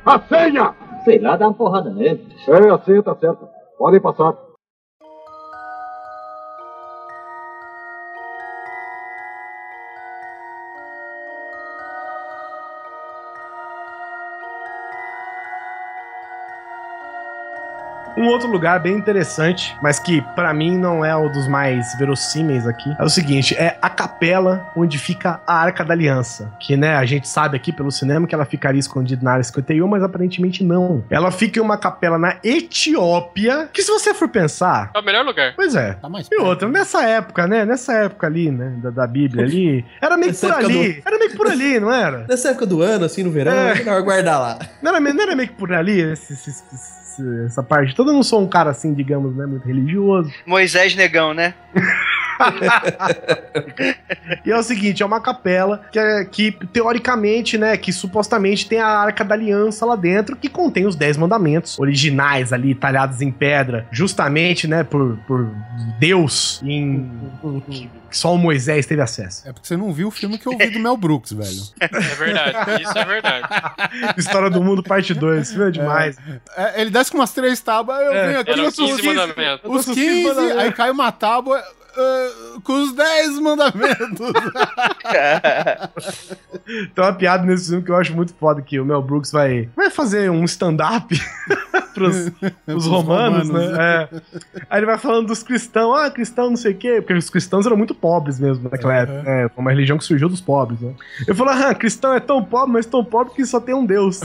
A 0.06 0.20
senha! 0.28 0.74
Sei 1.04 1.20
lá, 1.20 1.36
dá 1.38 1.48
uma 1.48 1.54
porrada 1.54 1.90
nele. 1.90 2.28
É, 2.48 2.70
a 2.70 2.80
senha 2.80 3.04
tá 3.04 3.16
certa. 3.16 3.46
Podem 3.78 4.00
passar. 4.00 4.34
Um 18.18 18.28
outro 18.28 18.50
lugar 18.50 18.80
bem 18.80 18.96
interessante, 18.96 19.76
mas 19.82 20.00
que 20.00 20.22
pra 20.36 20.54
mim 20.54 20.78
não 20.78 21.06
é 21.06 21.16
o 21.16 21.30
dos 21.30 21.48
mais 21.48 21.96
verossímeis 21.98 22.66
aqui, 22.66 22.94
é 23.00 23.04
o 23.04 23.10
seguinte: 23.10 23.56
é 23.56 23.78
a 23.82 23.90
capela 23.90 24.68
onde 24.76 24.98
fica 24.98 25.40
a 25.46 25.54
Arca 25.62 25.86
da 25.86 25.94
Aliança. 25.94 26.52
Que, 26.60 26.76
né, 26.76 26.96
a 26.96 27.06
gente 27.06 27.28
sabe 27.28 27.56
aqui 27.56 27.72
pelo 27.72 27.92
cinema 27.92 28.26
que 28.28 28.34
ela 28.34 28.46
ficaria 28.46 28.80
escondida 28.80 29.24
na 29.24 29.32
área 29.34 29.44
51, 29.44 29.88
mas 29.88 30.02
aparentemente 30.04 30.64
não. 30.64 31.04
Ela 31.10 31.32
fica 31.32 31.60
em 31.60 31.62
uma 31.62 31.78
capela 31.78 32.18
na 32.18 32.38
Etiópia, 32.44 33.70
que 33.74 33.82
se 33.84 33.92
você 33.92 34.14
for 34.14 34.28
pensar. 34.30 34.92
É 34.96 35.00
o 35.00 35.04
melhor 35.04 35.24
lugar. 35.26 35.54
Pois 35.56 35.76
é. 35.76 35.94
Tá 35.94 36.10
mais 36.10 36.28
E 36.32 36.36
outra, 36.42 36.68
nessa 36.68 37.04
época, 37.04 37.48
né? 37.48 37.66
Nessa 37.66 37.94
época 37.94 38.28
ali, 38.28 38.50
né? 38.52 38.74
Da, 38.82 38.90
da 38.90 39.08
Bíblia 39.08 39.44
ali. 39.46 39.86
Era 40.02 40.18
meio 40.18 40.34
por 40.34 40.52
ali. 40.52 41.04
Era 41.06 41.18
meio 41.20 41.32
que 41.32 41.38
por 41.38 41.48
ali, 41.48 41.80
não 41.80 41.92
era? 41.94 42.26
Nessa 42.28 42.50
época 42.50 42.66
do 42.66 42.82
ano, 42.82 43.06
assim, 43.06 43.24
no 43.24 43.32
verão, 43.32 43.52
É. 43.52 43.72
é 43.72 43.76
melhor 43.76 44.02
guardar 44.02 44.40
lá. 44.40 44.60
Não 44.82 44.92
era, 44.96 45.00
não 45.00 45.22
era 45.24 45.36
meio 45.36 45.50
que 45.50 45.56
por 45.56 45.72
ali 45.74 46.00
esse- 46.02 46.34
esse- 46.34 46.64
esse- 47.22 47.46
essa 47.46 47.64
parte 47.64 47.96
toda. 47.96 48.12
Eu 48.12 48.16
não 48.16 48.24
sou 48.24 48.42
um 48.42 48.48
cara 48.48 48.70
assim, 48.70 48.94
digamos, 48.94 49.36
né? 49.36 49.46
Muito 49.46 49.66
religioso. 49.66 50.32
Moisés 50.46 50.96
Negão, 50.96 51.34
né? 51.34 51.54
E 54.46 54.52
é 54.52 54.58
o 54.58 54.64
seguinte, 54.64 55.04
é 55.04 55.06
uma 55.06 55.20
capela 55.22 55.82
que, 55.92 56.00
é- 56.00 56.26
que 56.26 56.52
teoricamente, 56.72 57.58
né, 57.58 57.78
que 57.78 57.92
supostamente 57.92 58.68
tem 58.68 58.80
a 58.80 58.88
Arca 58.88 59.24
da 59.24 59.36
Aliança 59.36 59.86
lá 59.86 59.96
dentro, 59.96 60.36
que 60.36 60.50
contém 60.50 60.86
os 60.86 60.96
Dez 60.96 61.18
Mandamentos 61.18 61.78
originais 61.80 62.52
ali, 62.54 62.74
talhados 62.76 63.22
em 63.22 63.32
pedra, 63.32 63.86
justamente, 63.92 64.68
né, 64.68 64.84
por, 64.84 65.18
por 65.28 65.50
Deus, 66.00 66.62
em, 66.64 67.10
que 68.10 68.18
só 68.18 68.34
o 68.34 68.38
Moisés 68.38 68.86
teve 68.86 69.02
acesso. 69.02 69.48
É 69.48 69.54
porque 69.54 69.68
você 69.68 69.78
não 69.78 69.92
viu 69.94 70.08
o 70.08 70.12
filme 70.12 70.38
que 70.38 70.48
eu 70.48 70.58
vi 70.58 70.70
do 70.70 70.80
Mel 70.80 70.98
Brooks, 70.98 71.34
velho. 71.34 71.62
É 71.80 71.88
verdade, 71.88 72.84
isso 72.84 72.98
é 72.98 73.06
verdade. 73.06 73.48
História 74.18 74.50
do 74.50 74.64
Mundo, 74.64 74.82
parte 74.84 75.14
2, 75.14 75.50
filme 75.52 75.68
é 75.68 75.72
demais. 75.72 76.18
É, 76.56 76.82
ele 76.82 76.90
desce 76.90 77.12
com 77.12 77.18
umas 77.18 77.34
três 77.34 77.60
tábuas, 77.60 78.00
eu 78.02 78.14
É, 78.14 78.28
venho 78.28 78.40
aqui 78.40 78.60
os 78.62 78.76
15 78.76 78.94
os 78.94 79.02
mandamentos. 79.04 79.60
Os 79.64 79.86
com 79.86 79.92
os 79.92 79.98
15, 79.98 80.28
mandamentos. 80.28 80.58
aí 80.60 80.72
cai 80.72 80.92
uma 80.92 81.12
tábua 81.12 81.62
ah, 81.98 82.60
com 82.64 82.74
os 82.84 82.94
10 82.94 83.40
mandamentos. 83.40 84.32
Tem 86.94 87.04
uma 87.04 87.14
piada 87.14 87.46
nesse 87.46 87.70
filme 87.70 87.84
que 87.84 87.92
eu 87.92 87.96
acho 87.96 88.16
muito 88.16 88.34
foda, 88.34 88.62
que 88.62 88.80
o 88.80 88.86
Mel 88.86 89.02
Brooks 89.02 89.32
vai, 89.32 89.70
vai 89.76 89.90
fazer 89.90 90.30
um 90.30 90.44
stand-up 90.46 91.20
pros, 91.94 92.30
pros 92.66 92.86
romanos, 92.86 93.48
romanos, 93.50 93.78
né? 93.78 93.80
É. 93.80 94.10
Aí 94.70 94.80
ele 94.80 94.86
vai 94.86 94.98
falando 94.98 95.28
dos 95.28 95.42
cristãos, 95.44 95.98
ah, 96.00 96.12
cristão 96.12 96.50
não 96.50 96.58
sei 96.58 96.74
o 96.74 96.78
quê, 96.78 97.02
porque 97.02 97.14
os 97.14 97.30
cristãos 97.30 97.66
eram 97.66 97.78
muito 97.78 97.96
pobres 97.96 98.40
mesmo 98.40 98.70
naquela 98.70 98.94
Uhum. 98.94 99.00
época, 99.00 99.24
né? 99.24 99.50
Foi 99.50 99.62
uma 99.62 99.72
religião 99.72 99.98
que 99.98 100.04
surgiu 100.04 100.30
dos 100.30 100.42
pobres, 100.42 100.80
né? 100.82 100.94
Eu 101.28 101.36
falo, 101.36 101.50
ah, 101.52 101.74
cristão 101.74 102.14
é 102.14 102.20
tão 102.20 102.44
pobre, 102.44 102.74
mas 102.74 102.86
tão 102.86 103.04
pobre 103.04 103.34
que 103.34 103.46
só 103.46 103.60
tem 103.60 103.74
um 103.74 103.86
Deus. 103.86 104.20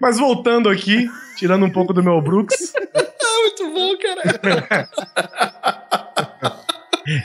mas 0.00 0.18
voltando 0.18 0.68
aqui, 0.68 1.08
tirando 1.36 1.64
um 1.64 1.70
pouco 1.70 1.92
do 1.92 2.02
Mel 2.02 2.20
Brooks, 2.20 2.72
Muito 3.46 3.70
bom, 3.70 3.96
cara. 3.98 4.88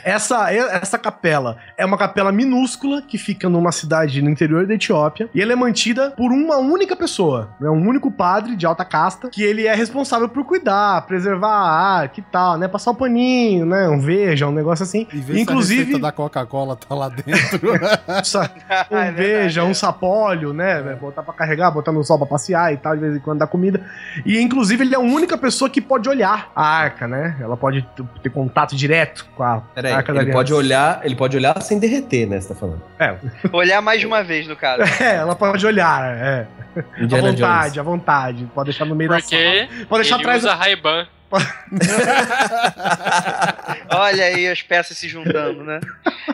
Essa, 0.04 0.52
essa 0.52 0.98
capela 0.98 1.56
é 1.76 1.84
uma 1.84 1.98
capela 1.98 2.32
minúscula 2.32 3.02
que 3.02 3.18
fica 3.18 3.48
numa 3.48 3.72
cidade 3.72 4.22
no 4.22 4.30
interior 4.30 4.66
da 4.66 4.74
Etiópia 4.74 5.28
e 5.34 5.40
ela 5.40 5.52
é 5.52 5.56
mantida 5.56 6.10
por 6.12 6.32
uma 6.32 6.56
única 6.58 6.96
pessoa. 6.96 7.50
É 7.60 7.70
um 7.70 7.88
único 7.88 8.10
padre 8.10 8.56
de 8.56 8.66
alta 8.66 8.84
casta 8.84 9.28
que 9.28 9.42
ele 9.42 9.66
é 9.66 9.74
responsável 9.74 10.28
por 10.28 10.44
cuidar, 10.44 11.06
preservar 11.06 11.52
a 11.52 11.98
arca 12.00 12.20
e 12.20 12.22
tal, 12.22 12.56
né? 12.58 12.68
Passar 12.68 12.90
o 12.92 12.94
paninho, 12.94 13.66
né? 13.66 13.88
Um 13.88 14.00
veja, 14.00 14.46
um 14.46 14.52
negócio 14.52 14.82
assim. 14.82 15.06
E 15.12 15.18
ver 15.18 15.34
se 15.34 15.38
a 15.38 15.42
Inclusive, 15.42 15.80
receita 15.80 16.00
da 16.00 16.12
Coca-Cola 16.12 16.76
tá 16.76 16.94
lá 16.94 17.08
dentro. 17.08 17.72
um 17.72 17.74
É 17.74 19.10
verdade, 19.10 19.16
veja, 19.16 19.60
é. 19.60 19.64
um 19.64 19.74
sapólio, 19.74 20.52
né? 20.52 20.82
Botar 20.94 21.22
pra 21.22 21.34
carregar, 21.34 21.70
botar 21.70 21.92
no 21.92 22.04
sol 22.04 22.18
pra 22.18 22.26
passear 22.26 22.72
e 22.72 22.76
tal, 22.76 22.94
de 22.94 23.00
vez 23.00 23.16
em 23.16 23.20
quando 23.20 23.38
dar 23.38 23.46
comida. 23.46 23.84
E 24.24 24.40
inclusive 24.40 24.84
ele 24.84 24.94
é 24.94 24.98
a 24.98 25.00
única 25.00 25.36
pessoa 25.36 25.68
que 25.68 25.80
pode 25.80 26.08
olhar 26.08 26.50
a 26.54 26.64
arca, 26.64 27.08
né? 27.08 27.36
Ela 27.40 27.56
pode 27.56 27.86
ter 28.22 28.30
contato 28.30 28.76
direto 28.76 29.26
com 29.36 29.42
a 29.42 29.62
Peraí, 29.74 29.92
da 29.92 30.00
ele 30.00 30.10
aliança. 30.10 30.32
pode 30.32 30.52
olhar, 30.54 31.00
ele 31.02 31.16
pode 31.16 31.36
olhar 31.36 31.60
sem 31.62 31.78
derreter, 31.78 32.26
né? 32.26 32.40
Você 32.40 32.48
tá 32.48 32.54
falando. 32.54 32.82
É, 32.98 33.14
Olhar 33.52 33.80
mais 33.80 34.00
de 34.00 34.06
uma 34.06 34.22
vez, 34.22 34.46
no 34.46 34.56
caso. 34.56 34.82
É, 35.02 35.16
ela 35.16 35.34
pode 35.34 35.64
olhar, 35.66 36.14
é. 36.16 36.46
À 36.76 37.06
vontade, 37.20 37.36
Jones. 37.74 37.78
à 37.78 37.82
vontade. 37.82 38.48
Pode 38.54 38.66
deixar 38.70 38.84
no 38.84 38.94
meio 38.94 39.10
da 39.10 39.16
Porque 39.16 39.36
sala. 39.36 39.86
Pode 39.88 40.02
deixar 40.02 40.16
ele 40.16 40.22
atrás 40.22 40.42
usa 40.44 40.54
do... 40.54 40.58
Ray-Ban. 40.58 41.06
Olha 43.90 44.24
aí 44.24 44.48
as 44.48 44.62
peças 44.62 44.98
se 44.98 45.08
juntando, 45.08 45.64
né? 45.64 45.80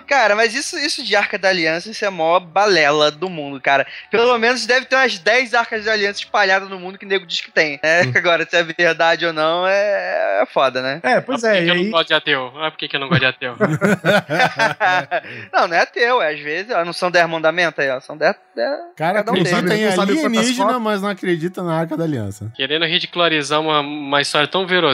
Cara, 0.06 0.34
mas 0.34 0.54
isso, 0.54 0.78
isso 0.78 1.04
de 1.04 1.14
Arca 1.14 1.38
da 1.38 1.48
Aliança, 1.48 1.90
isso 1.90 2.04
é 2.04 2.08
a 2.08 2.10
maior 2.10 2.40
balela 2.40 3.10
do 3.10 3.28
mundo, 3.28 3.60
cara. 3.60 3.86
Pelo 4.10 4.36
menos 4.38 4.66
deve 4.66 4.86
ter 4.86 4.96
umas 4.96 5.18
10 5.18 5.54
Arcas 5.54 5.84
da 5.84 5.92
Aliança 5.92 6.20
espalhadas 6.20 6.68
no 6.68 6.78
mundo 6.78 6.98
que 6.98 7.04
o 7.04 7.08
nego 7.08 7.26
diz 7.26 7.40
que 7.40 7.50
tem. 7.50 7.78
Né? 7.82 8.12
Agora, 8.16 8.46
se 8.48 8.56
é 8.56 8.62
verdade 8.62 9.26
ou 9.26 9.32
não, 9.32 9.66
é, 9.66 10.42
é 10.42 10.46
foda, 10.46 10.82
né? 10.82 11.00
É, 11.02 11.20
pois 11.20 11.44
ah, 11.44 11.48
por 11.48 11.56
é, 11.56 11.58
que, 11.58 11.62
e 11.62 11.64
que 11.64 11.70
eu 11.70 11.84
não 11.84 11.90
gosto 11.90 12.08
de 12.08 12.14
ateu? 12.14 12.52
Ah, 12.56 12.70
por 12.70 12.78
que, 12.78 12.88
que 12.88 12.96
eu 12.96 13.00
não 13.00 13.08
gosto 13.08 13.20
de 13.20 13.26
ateu? 13.26 13.56
não, 15.52 15.68
não 15.68 15.76
é 15.76 15.80
ateu, 15.80 16.22
é 16.22 16.34
às 16.34 16.40
vezes. 16.40 16.72
ó, 16.72 16.84
Não 16.84 16.92
são 16.92 17.10
10 17.10 17.28
mandamentos 17.28 17.78
aí, 17.78 17.90
ó. 17.90 18.00
São 18.00 18.16
10. 18.16 18.34
Cara, 18.96 19.22
Cada 19.22 19.30
um 19.30 19.34
acredita 19.34 19.62
deles. 19.62 19.96
em 19.96 20.00
alienígena, 20.00 20.80
mas 20.80 21.02
não 21.02 21.08
acredita 21.08 21.62
na 21.62 21.78
Arca 21.78 21.96
da 21.96 22.04
Aliança. 22.04 22.52
Querendo 22.56 22.84
ridicularizar 22.84 23.60
uma, 23.60 23.80
uma 23.80 24.20
história 24.20 24.48
tão 24.48 24.66
verossímil. 24.66 24.87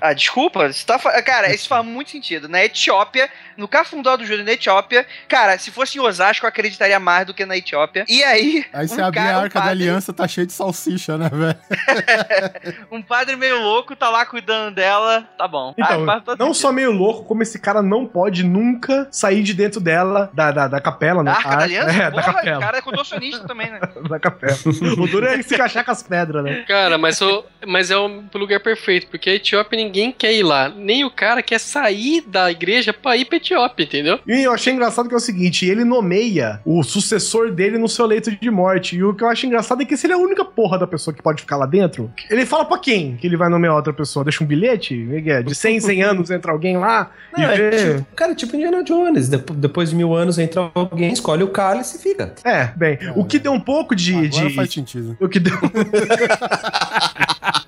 Ah, 0.00 0.12
desculpa, 0.12 0.66
isso 0.66 0.84
tá, 0.86 0.98
fa- 0.98 1.20
cara, 1.22 1.54
isso 1.54 1.68
faz 1.68 1.84
muito 1.84 2.10
sentido. 2.10 2.48
Na 2.48 2.64
Etiópia, 2.64 3.28
no 3.56 3.66
Cafundó 3.68 4.16
do 4.16 4.24
Júlio 4.24 4.44
na 4.44 4.52
Etiópia, 4.52 5.06
cara, 5.28 5.58
se 5.58 5.70
fosse 5.70 5.98
em 5.98 6.00
Osasco, 6.00 6.44
eu 6.44 6.48
acreditaria 6.48 6.98
mais 7.00 7.26
do 7.26 7.34
que 7.34 7.44
na 7.46 7.56
Etiópia. 7.56 8.04
E 8.08 8.22
aí, 8.22 8.64
Aí 8.72 8.86
você 8.88 9.00
um 9.00 9.04
abre 9.06 9.20
cara, 9.20 9.34
a 9.36 9.38
um 9.38 9.42
Arca 9.42 9.54
da 9.60 9.66
padre- 9.66 9.82
Aliança, 9.84 10.12
tá 10.12 10.26
cheio 10.28 10.46
de 10.46 10.52
salsicha, 10.52 11.16
né, 11.18 11.30
velho? 11.32 11.56
Um 12.90 13.02
padre 13.02 13.36
meio 13.36 13.60
louco 13.60 13.94
tá 13.96 14.08
lá 14.08 14.24
cuidando 14.26 14.74
dela, 14.74 15.28
tá 15.36 15.46
bom. 15.48 15.74
Então, 15.76 16.04
Ah, 16.08 16.22
não 16.26 16.36
sentido. 16.48 16.54
só 16.54 16.72
meio 16.72 16.90
louco, 16.92 17.24
como 17.24 17.42
esse 17.42 17.58
cara 17.58 17.82
não 17.82 18.06
pode 18.06 18.42
nunca 18.44 19.08
sair 19.10 19.42
de 19.42 19.54
dentro 19.54 19.80
dela, 19.80 20.30
da, 20.32 20.50
da, 20.50 20.68
da 20.68 20.80
capela, 20.80 21.22
né? 21.22 21.30
Da 21.32 21.36
Arca 21.38 21.56
da 21.56 21.62
Aliança? 21.64 21.90
É, 21.90 21.98
da 21.98 22.10
Porra, 22.10 22.30
o 22.30 22.34
capela. 22.34 22.60
cara 22.60 22.78
é 22.78 22.80
contorcionista 22.82 23.46
também, 23.46 23.70
né? 23.70 23.80
Da 24.08 24.18
capela. 24.20 24.56
o 24.66 25.06
duro 25.06 25.26
é 25.26 25.40
se 25.42 25.54
encaixar 25.54 25.84
com 25.84 25.90
as 25.90 26.02
pedras, 26.02 26.44
né? 26.44 26.64
Cara, 26.66 26.96
mas, 26.98 27.18
mas 27.66 27.90
é 27.90 27.96
o 27.96 28.22
lugar 28.34 28.60
perfeito, 28.60 29.06
porque 29.08 29.35
Etiópia 29.36 29.76
ninguém 29.76 30.12
quer 30.12 30.32
ir 30.34 30.42
lá. 30.42 30.68
Nem 30.68 31.04
o 31.04 31.10
cara 31.10 31.42
quer 31.42 31.58
sair 31.58 32.22
da 32.26 32.50
igreja 32.50 32.92
pra 32.92 33.16
ir 33.16 33.24
pra 33.24 33.36
Etiópia, 33.36 33.84
entendeu? 33.84 34.18
E 34.26 34.42
eu 34.46 34.52
achei 34.52 34.72
engraçado 34.72 35.08
que 35.08 35.14
é 35.14 35.16
o 35.16 35.20
seguinte, 35.20 35.66
ele 35.66 35.84
nomeia 35.84 36.60
o 36.64 36.82
sucessor 36.82 37.50
dele 37.52 37.78
no 37.78 37.88
seu 37.88 38.06
leito 38.06 38.30
de 38.30 38.50
morte. 38.50 38.96
E 38.96 39.04
o 39.04 39.14
que 39.14 39.22
eu 39.24 39.28
acho 39.28 39.46
engraçado 39.46 39.82
é 39.82 39.84
que 39.84 39.96
se 39.96 40.06
ele 40.06 40.12
é 40.12 40.16
a 40.16 40.18
única 40.18 40.44
porra 40.44 40.78
da 40.78 40.86
pessoa 40.86 41.14
que 41.14 41.22
pode 41.22 41.42
ficar 41.42 41.56
lá 41.56 41.66
dentro, 41.66 42.10
ele 42.30 42.46
fala 42.46 42.64
pra 42.64 42.78
quem 42.78 43.16
que 43.16 43.26
ele 43.26 43.36
vai 43.36 43.48
nomear 43.48 43.74
outra 43.74 43.92
pessoa? 43.92 44.24
Deixa 44.24 44.42
um 44.42 44.46
bilhete? 44.46 44.94
Miguel? 44.94 45.42
De 45.42 45.54
100 45.54 45.76
em 45.76 45.80
100 45.80 46.02
anos 46.02 46.30
entra 46.30 46.52
alguém 46.52 46.76
lá 46.76 47.10
e 47.36 47.40
Não, 47.40 47.50
é 47.50 47.56
vê... 47.56 47.94
tipo, 47.94 48.06
cara, 48.14 48.34
tipo 48.34 48.54
Indiana 48.56 48.82
Jones. 48.82 49.28
Dep- 49.28 49.50
depois 49.52 49.90
de 49.90 49.96
mil 49.96 50.14
anos 50.14 50.38
entra 50.38 50.70
alguém, 50.74 51.12
escolhe 51.12 51.42
o 51.42 51.48
cálice 51.48 51.96
e 51.96 52.00
fica. 52.00 52.34
É, 52.44 52.66
bem, 52.76 52.98
o 53.14 53.24
que 53.24 53.38
deu 53.38 53.52
um 53.52 53.60
pouco 53.60 53.94
de... 53.94 54.14
Agora 54.14 54.48
de- 54.48 54.54
faz 54.54 54.72
sentido. 54.72 55.16
O 55.20 55.28
que 55.28 55.38
deu. 55.40 55.56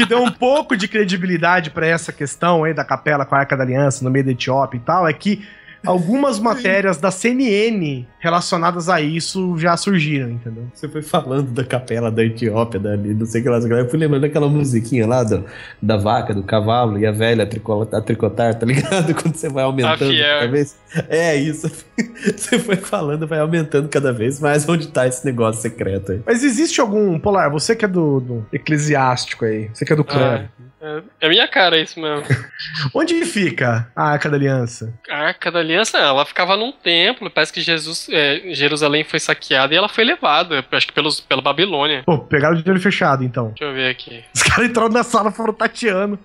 que 0.00 0.08
deu 0.08 0.22
um 0.22 0.30
pouco 0.30 0.76
de 0.76 0.88
credibilidade 0.88 1.70
pra 1.70 1.86
essa 1.86 2.12
questão 2.12 2.64
aí 2.64 2.72
da 2.72 2.84
capela 2.84 3.26
com 3.26 3.34
a 3.34 3.40
Arca 3.40 3.56
da 3.56 3.62
Aliança 3.62 4.02
no 4.02 4.10
meio 4.10 4.24
da 4.24 4.32
Etiópia 4.32 4.78
e 4.78 4.80
tal 4.80 5.06
é 5.06 5.12
que 5.12 5.46
algumas 5.84 6.38
matérias 6.38 6.98
da 6.98 7.10
CNN 7.10 8.06
relacionadas 8.18 8.88
a 8.88 9.00
isso 9.00 9.56
já 9.58 9.76
surgiram, 9.76 10.30
entendeu? 10.30 10.64
Você 10.74 10.88
foi 10.88 11.02
falando 11.02 11.50
da 11.52 11.64
capela 11.64 12.10
da 12.10 12.24
Etiópia, 12.24 12.78
da, 12.78 12.96
não 12.96 13.24
sei 13.26 13.40
o 13.40 13.44
que 13.44 13.50
lá. 13.50 13.58
Eu 13.58 13.88
fui 13.88 13.98
lembrando 13.98 14.22
daquela 14.22 14.48
musiquinha 14.48 15.06
lá 15.06 15.22
do, 15.24 15.44
da 15.80 15.96
vaca, 15.96 16.34
do 16.34 16.42
cavalo 16.42 16.98
e 16.98 17.06
a 17.06 17.12
velha 17.12 17.44
a, 17.44 17.46
tricola- 17.46 17.88
a 17.92 18.00
tricotar, 18.00 18.54
tá 18.58 18.66
ligado? 18.66 19.14
Quando 19.20 19.34
você 19.34 19.48
vai 19.48 19.64
aumentando 19.64 19.98
cada 20.40 20.48
vez. 20.48 20.76
É 21.08 21.36
isso. 21.36 21.70
Você 22.36 22.58
foi 22.58 22.76
falando, 22.76 23.26
vai 23.26 23.38
aumentando 23.38 23.88
cada 23.88 24.12
vez 24.12 24.40
mais 24.40 24.68
onde 24.68 24.88
tá 24.88 25.06
esse 25.06 25.24
negócio 25.24 25.62
secreto 25.62 26.12
aí. 26.12 26.20
Mas 26.26 26.42
existe 26.42 26.80
algum. 26.80 27.18
Polar, 27.18 27.50
você 27.50 27.76
que 27.76 27.84
é 27.84 27.88
do, 27.88 28.20
do 28.20 28.46
eclesiástico 28.52 29.44
aí, 29.44 29.70
você 29.72 29.84
que 29.84 29.92
é 29.92 29.96
do 29.96 30.04
clero. 30.04 30.48
Ah, 30.79 30.79
É, 30.80 31.02
é 31.20 31.28
minha 31.28 31.46
cara 31.46 31.78
isso 31.78 32.00
mesmo. 32.00 32.24
Onde 32.94 33.24
fica 33.26 33.90
a 33.94 34.12
Arca 34.12 34.30
da 34.30 34.36
Aliança? 34.36 34.92
A 35.10 35.16
Arca 35.26 35.50
da 35.50 35.58
Aliança, 35.58 35.98
ela 35.98 36.24
ficava 36.24 36.56
num 36.56 36.72
templo. 36.72 37.30
Parece 37.30 37.52
que 37.52 37.60
Jesus, 37.60 38.08
é, 38.10 38.54
Jerusalém 38.54 39.04
foi 39.04 39.20
saqueada 39.20 39.74
e 39.74 39.76
ela 39.76 39.88
foi 39.88 40.04
levada, 40.04 40.64
acho 40.72 40.86
que 40.86 40.92
pelos, 40.92 41.20
pela 41.20 41.42
Babilônia. 41.42 42.02
Pô, 42.04 42.18
pegaram 42.18 42.56
de 42.56 42.70
olho 42.70 42.80
fechado, 42.80 43.22
então. 43.22 43.48
Deixa 43.48 43.64
eu 43.64 43.74
ver 43.74 43.90
aqui. 43.90 44.24
Os 44.34 44.42
caras 44.42 44.70
entraram 44.70 44.90
na 44.90 45.02
sala 45.02 45.30
e 45.30 45.32
foram 45.32 45.52
tateando. 45.52 46.18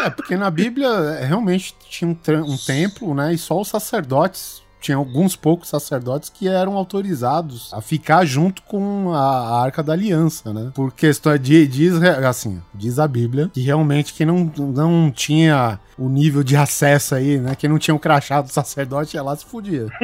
É, 0.00 0.10
porque 0.10 0.36
na 0.36 0.50
Bíblia 0.50 0.88
é, 1.20 1.24
realmente 1.24 1.74
tinha 1.88 2.08
um, 2.08 2.52
um 2.52 2.56
templo, 2.56 3.14
né? 3.14 3.32
E 3.32 3.38
só 3.38 3.60
os 3.60 3.68
sacerdotes. 3.68 4.66
Tinha 4.80 4.96
alguns 4.96 5.34
poucos 5.36 5.68
sacerdotes 5.68 6.28
que 6.30 6.46
eram 6.48 6.76
autorizados 6.76 7.72
a 7.74 7.80
ficar 7.80 8.24
junto 8.24 8.62
com 8.62 9.12
a, 9.12 9.62
Arca 9.62 9.82
da 9.82 9.92
Aliança, 9.92 10.52
né? 10.52 10.70
Por 10.74 10.92
questão 10.92 11.36
de 11.36 11.66
diz 11.66 12.00
assim, 12.02 12.62
diz 12.74 12.98
a 12.98 13.08
Bíblia 13.08 13.50
que 13.52 13.60
realmente 13.60 14.14
quem 14.14 14.26
não, 14.26 14.52
não 14.56 15.10
tinha 15.10 15.78
o 15.98 16.08
nível 16.08 16.44
de 16.44 16.56
acesso 16.56 17.14
aí, 17.16 17.38
né? 17.38 17.54
Quem 17.56 17.68
não 17.68 17.78
tinha 17.78 17.94
o 17.94 17.98
crachá 17.98 18.40
do 18.40 18.48
sacerdote 18.52 19.16
lá 19.18 19.34
se 19.36 19.44
fudia. 19.44 19.86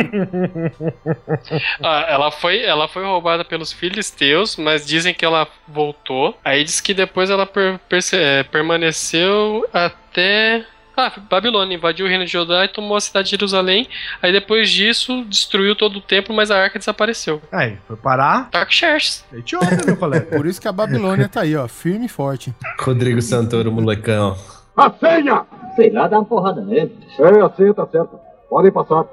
Ah, 1.83 2.07
ela, 2.09 2.31
foi, 2.31 2.63
ela 2.63 2.89
foi 2.89 3.05
roubada 3.05 3.45
pelos 3.45 3.73
filisteus, 3.73 4.57
mas 4.57 4.87
dizem 4.87 5.15
que 5.15 5.25
ela 5.25 5.47
voltou. 5.69 6.37
Aí 6.45 6.65
diz 6.65 6.81
que 6.81 6.95
depois 6.95 7.31
ela 7.31 7.47
per- 7.47 7.79
perce- 7.89 8.17
é, 8.17 8.43
permaneceu 8.43 9.67
até. 9.73 10.65
Ah, 10.97 11.13
Babilônia 11.29 11.75
invadiu 11.75 12.07
o 12.07 12.09
reino 12.09 12.25
de 12.25 12.33
Judá 12.33 12.65
e 12.65 12.69
tomou 12.69 12.97
a 12.97 13.01
cidade 13.01 13.27
de 13.27 13.33
Jerusalém. 13.33 13.89
Aí 14.23 14.33
depois 14.33 14.71
disso, 14.71 15.25
destruiu 15.25 15.75
todo 15.75 15.97
o 15.97 16.01
templo, 16.01 16.35
mas 16.35 16.51
a 16.51 16.59
arca 16.59 16.79
desapareceu. 16.79 17.43
Aí, 17.51 17.77
foi 17.87 17.97
parar. 17.97 18.49
Tarkxerxes. 18.51 19.25
Etiópia, 19.33 19.79
meu 19.85 19.97
colega. 19.97 20.27
Por 20.27 20.47
isso 20.47 20.61
que 20.61 20.69
a 20.69 20.73
Babilônia 20.73 21.29
tá 21.29 21.41
aí, 21.41 21.57
ó, 21.57 21.67
firme 21.67 22.07
e 22.07 22.09
forte. 22.09 22.55
Rodrigo 22.81 23.21
Santoro, 23.21 23.73
molecão. 23.73 24.37
A 24.77 24.91
senha! 24.91 25.45
Sei 25.77 25.91
lá, 25.91 26.07
dá 26.07 26.19
uma 26.19 26.25
porrada 26.25 26.61
nele. 26.61 26.97
Sei, 27.17 27.41
a 27.41 27.51
senha 27.51 27.75
tá 27.75 27.87
certa. 27.87 28.17
Podem 28.49 28.71
passar. 28.71 29.05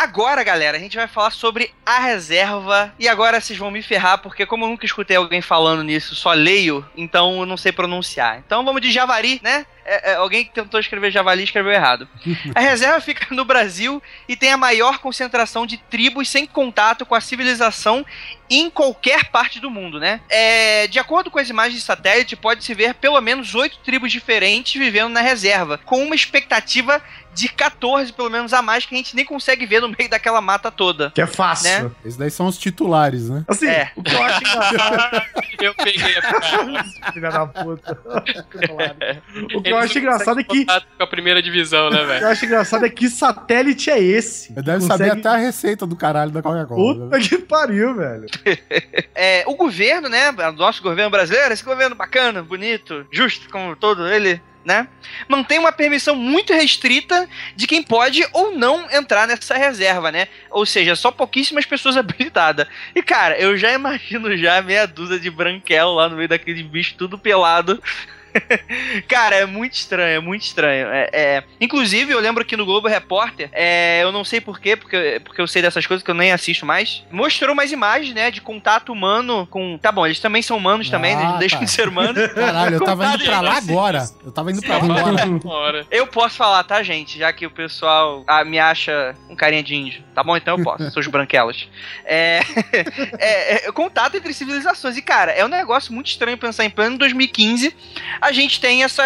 Agora, 0.00 0.42
galera, 0.42 0.78
a 0.78 0.80
gente 0.80 0.96
vai 0.96 1.06
falar 1.06 1.30
sobre 1.30 1.74
a 1.84 1.98
reserva. 1.98 2.90
E 2.98 3.06
agora 3.06 3.38
vocês 3.38 3.58
vão 3.58 3.70
me 3.70 3.82
ferrar, 3.82 4.16
porque 4.16 4.46
como 4.46 4.64
eu 4.64 4.70
nunca 4.70 4.86
escutei 4.86 5.14
alguém 5.14 5.42
falando 5.42 5.84
nisso, 5.84 6.14
só 6.14 6.32
leio, 6.32 6.82
então 6.96 7.40
eu 7.40 7.44
não 7.44 7.58
sei 7.58 7.70
pronunciar. 7.70 8.38
Então 8.38 8.64
vamos 8.64 8.80
de 8.80 8.90
Javari, 8.90 9.38
né? 9.42 9.66
É, 9.84 10.12
é, 10.12 10.14
alguém 10.14 10.44
que 10.44 10.52
tentou 10.52 10.78
escrever 10.78 11.10
Javali 11.10 11.42
escreveu 11.42 11.72
errado. 11.72 12.08
A 12.54 12.60
reserva 12.60 13.00
fica 13.00 13.34
no 13.34 13.44
Brasil 13.44 14.02
e 14.28 14.36
tem 14.36 14.52
a 14.52 14.56
maior 14.56 14.98
concentração 14.98 15.66
de 15.66 15.76
tribos 15.76 16.28
sem 16.28 16.46
contato 16.46 17.04
com 17.04 17.14
a 17.14 17.20
civilização 17.20 18.06
em 18.48 18.70
qualquer 18.70 19.26
parte 19.26 19.60
do 19.60 19.70
mundo, 19.70 19.98
né? 19.98 20.20
É, 20.28 20.86
de 20.86 20.98
acordo 20.98 21.30
com 21.30 21.38
as 21.38 21.48
imagens 21.48 21.80
de 21.80 21.84
satélite, 21.84 22.36
pode-se 22.36 22.72
ver 22.72 22.94
pelo 22.94 23.20
menos 23.20 23.54
oito 23.54 23.78
tribos 23.78 24.12
diferentes 24.12 24.80
vivendo 24.80 25.12
na 25.12 25.20
reserva, 25.20 25.78
com 25.78 26.04
uma 26.04 26.14
expectativa 26.14 27.02
de 27.34 27.48
14, 27.48 28.12
pelo 28.12 28.28
menos, 28.30 28.52
a 28.52 28.60
mais, 28.62 28.84
que 28.84 28.94
a 28.94 28.98
gente 28.98 29.14
nem 29.16 29.24
consegue 29.24 29.64
ver 29.66 29.80
no 29.80 29.88
meio 29.88 30.10
daquela 30.10 30.40
mata 30.40 30.70
toda. 30.70 31.10
Que 31.12 31.22
é 31.22 31.26
fácil. 31.26 31.84
Né? 31.84 31.90
Esses 32.04 32.16
daí 32.16 32.30
são 32.30 32.46
os 32.46 32.58
titulares, 32.58 33.28
né? 33.30 33.44
Assim, 33.48 33.66
É. 33.68 33.90
o 33.96 34.02
que 34.02 34.14
eu 34.14 34.22
acho 34.22 34.40
engraçado. 34.40 35.22
Eu 35.60 35.74
peguei 35.74 36.16
a 36.16 36.22
piada. 36.22 36.84
Filha 37.12 37.30
da 37.30 37.46
puta. 37.46 37.98
O 39.54 39.62
que 39.62 39.68
Eles 39.68 39.70
eu 39.70 39.78
acho 39.78 39.98
engraçado 39.98 40.40
é 40.40 40.44
que. 40.44 40.64
Com 40.64 41.02
a 41.02 41.06
primeira 41.06 41.42
divisão, 41.42 41.90
né, 41.90 41.96
O 41.96 42.00
que 42.00 42.06
velho? 42.06 42.24
eu 42.24 42.28
acho 42.28 42.44
engraçado 42.46 42.86
é 42.86 42.88
que 42.90 43.08
satélite 43.10 43.90
é 43.90 44.00
esse. 44.00 44.54
Eu 44.56 44.62
deve 44.62 44.80
Consegue- 44.80 44.98
saber 45.10 45.10
até 45.20 45.28
a 45.28 45.36
receita 45.36 45.86
do 45.86 45.94
caralho 45.96 46.30
da 46.30 46.42
Coca-Cola. 46.42 46.94
né? 46.94 47.04
Puta 47.04 47.20
que 47.20 47.38
pariu, 47.38 47.94
velho. 47.94 48.26
É, 49.14 49.44
o 49.46 49.54
governo, 49.54 50.08
né? 50.08 50.30
O 50.30 50.52
nosso 50.52 50.82
governo 50.82 51.10
brasileiro, 51.10 51.52
esse 51.52 51.64
governo 51.64 51.94
bacana, 51.94 52.42
bonito, 52.42 53.06
justo, 53.12 53.50
como 53.50 53.76
todo 53.76 54.06
ele, 54.08 54.40
né? 54.64 54.88
Mantém 55.28 55.58
uma 55.58 55.72
permissão 55.72 56.14
muito 56.14 56.52
restrita 56.52 57.28
de 57.56 57.66
quem 57.66 57.82
pode 57.82 58.26
ou 58.32 58.52
não 58.56 58.90
entrar 58.90 59.26
nessa 59.26 59.56
reserva, 59.56 60.12
né? 60.12 60.28
Ou 60.50 60.66
seja, 60.66 60.94
só 60.94 61.10
pouquíssimas 61.10 61.64
pessoas 61.64 61.96
habilitadas. 61.98 62.66
E, 62.94 63.02
cara, 63.02 63.38
eu 63.38 63.56
já 63.56 63.72
imagino 63.72 64.36
já 64.36 64.60
meia 64.60 64.86
dúzia 64.86 65.18
de 65.18 65.30
branquelo 65.30 65.94
lá 65.94 66.08
no 66.08 66.16
meio 66.16 66.28
daquele 66.28 66.62
bicho 66.62 66.94
tudo 66.96 67.18
pelado. 67.18 67.82
Cara, 69.08 69.36
é 69.36 69.46
muito 69.46 69.74
estranho, 69.74 70.16
é 70.16 70.20
muito 70.20 70.42
estranho. 70.42 70.88
É, 70.88 71.08
é- 71.12 71.44
Inclusive, 71.60 72.12
eu 72.12 72.20
lembro 72.20 72.44
que 72.44 72.56
no 72.56 72.64
Globo 72.64 72.88
Repórter, 72.88 73.48
é, 73.52 74.00
eu 74.02 74.12
não 74.12 74.24
sei 74.24 74.40
porquê, 74.40 74.76
porque, 74.76 75.20
porque 75.24 75.40
eu 75.40 75.46
sei 75.46 75.62
dessas 75.62 75.86
coisas 75.86 76.02
que 76.04 76.10
eu 76.10 76.14
nem 76.14 76.32
assisto 76.32 76.64
mais, 76.64 77.04
mostrou 77.10 77.52
umas 77.52 77.72
imagens, 77.72 78.14
né, 78.14 78.30
de 78.30 78.40
contato 78.40 78.92
humano 78.92 79.46
com. 79.50 79.78
Tá 79.78 79.92
bom, 79.92 80.06
eles 80.06 80.20
também 80.20 80.42
são 80.42 80.56
humanos 80.56 80.88
também, 80.90 81.14
né, 81.14 81.22
eles 81.22 81.28
Ah, 81.30 81.32
não 81.32 81.38
deixam 81.38 81.58
tá. 81.58 81.64
de 81.64 81.70
ser 81.70 81.88
humanos. 81.88 82.28
Caralho, 82.32 82.74
eu 82.76 82.84
tava 82.84 83.06
indo 83.06 83.24
pra 83.24 83.40
lá 83.40 83.56
agora. 83.56 84.04
Eu 84.24 84.32
tava 84.32 84.50
indo 84.50 84.60
pra 84.62 84.78
lá 84.78 85.22
agora. 85.22 85.86
Eu 85.90 86.06
posso 86.06 86.36
falar, 86.36 86.62
tá, 86.64 86.82
gente? 86.82 87.18
Já 87.18 87.32
que 87.32 87.46
o 87.46 87.50
pessoal 87.50 88.24
ah, 88.26 88.44
me 88.44 88.58
acha 88.58 89.14
um 89.28 89.36
carinha 89.36 89.62
de 89.62 89.74
índio. 89.74 90.02
Tá 90.14 90.22
bom? 90.22 90.36
Então 90.36 90.58
eu 90.58 90.64
posso, 90.64 90.90
seus 90.90 91.06
branquelas. 91.06 91.68
É, 92.04 92.40
é, 93.18 93.68
é, 93.68 93.72
contato 93.72 94.16
entre 94.16 94.32
civilizações. 94.34 94.96
E, 94.96 95.02
cara, 95.02 95.32
é 95.32 95.44
um 95.44 95.48
negócio 95.48 95.92
muito 95.92 96.08
estranho 96.08 96.36
pensar 96.36 96.64
em 96.64 96.70
plano 96.70 96.98
2015. 96.98 97.74
A 98.20 98.32
gente 98.32 98.60
tem 98.60 98.82
essa, 98.84 99.04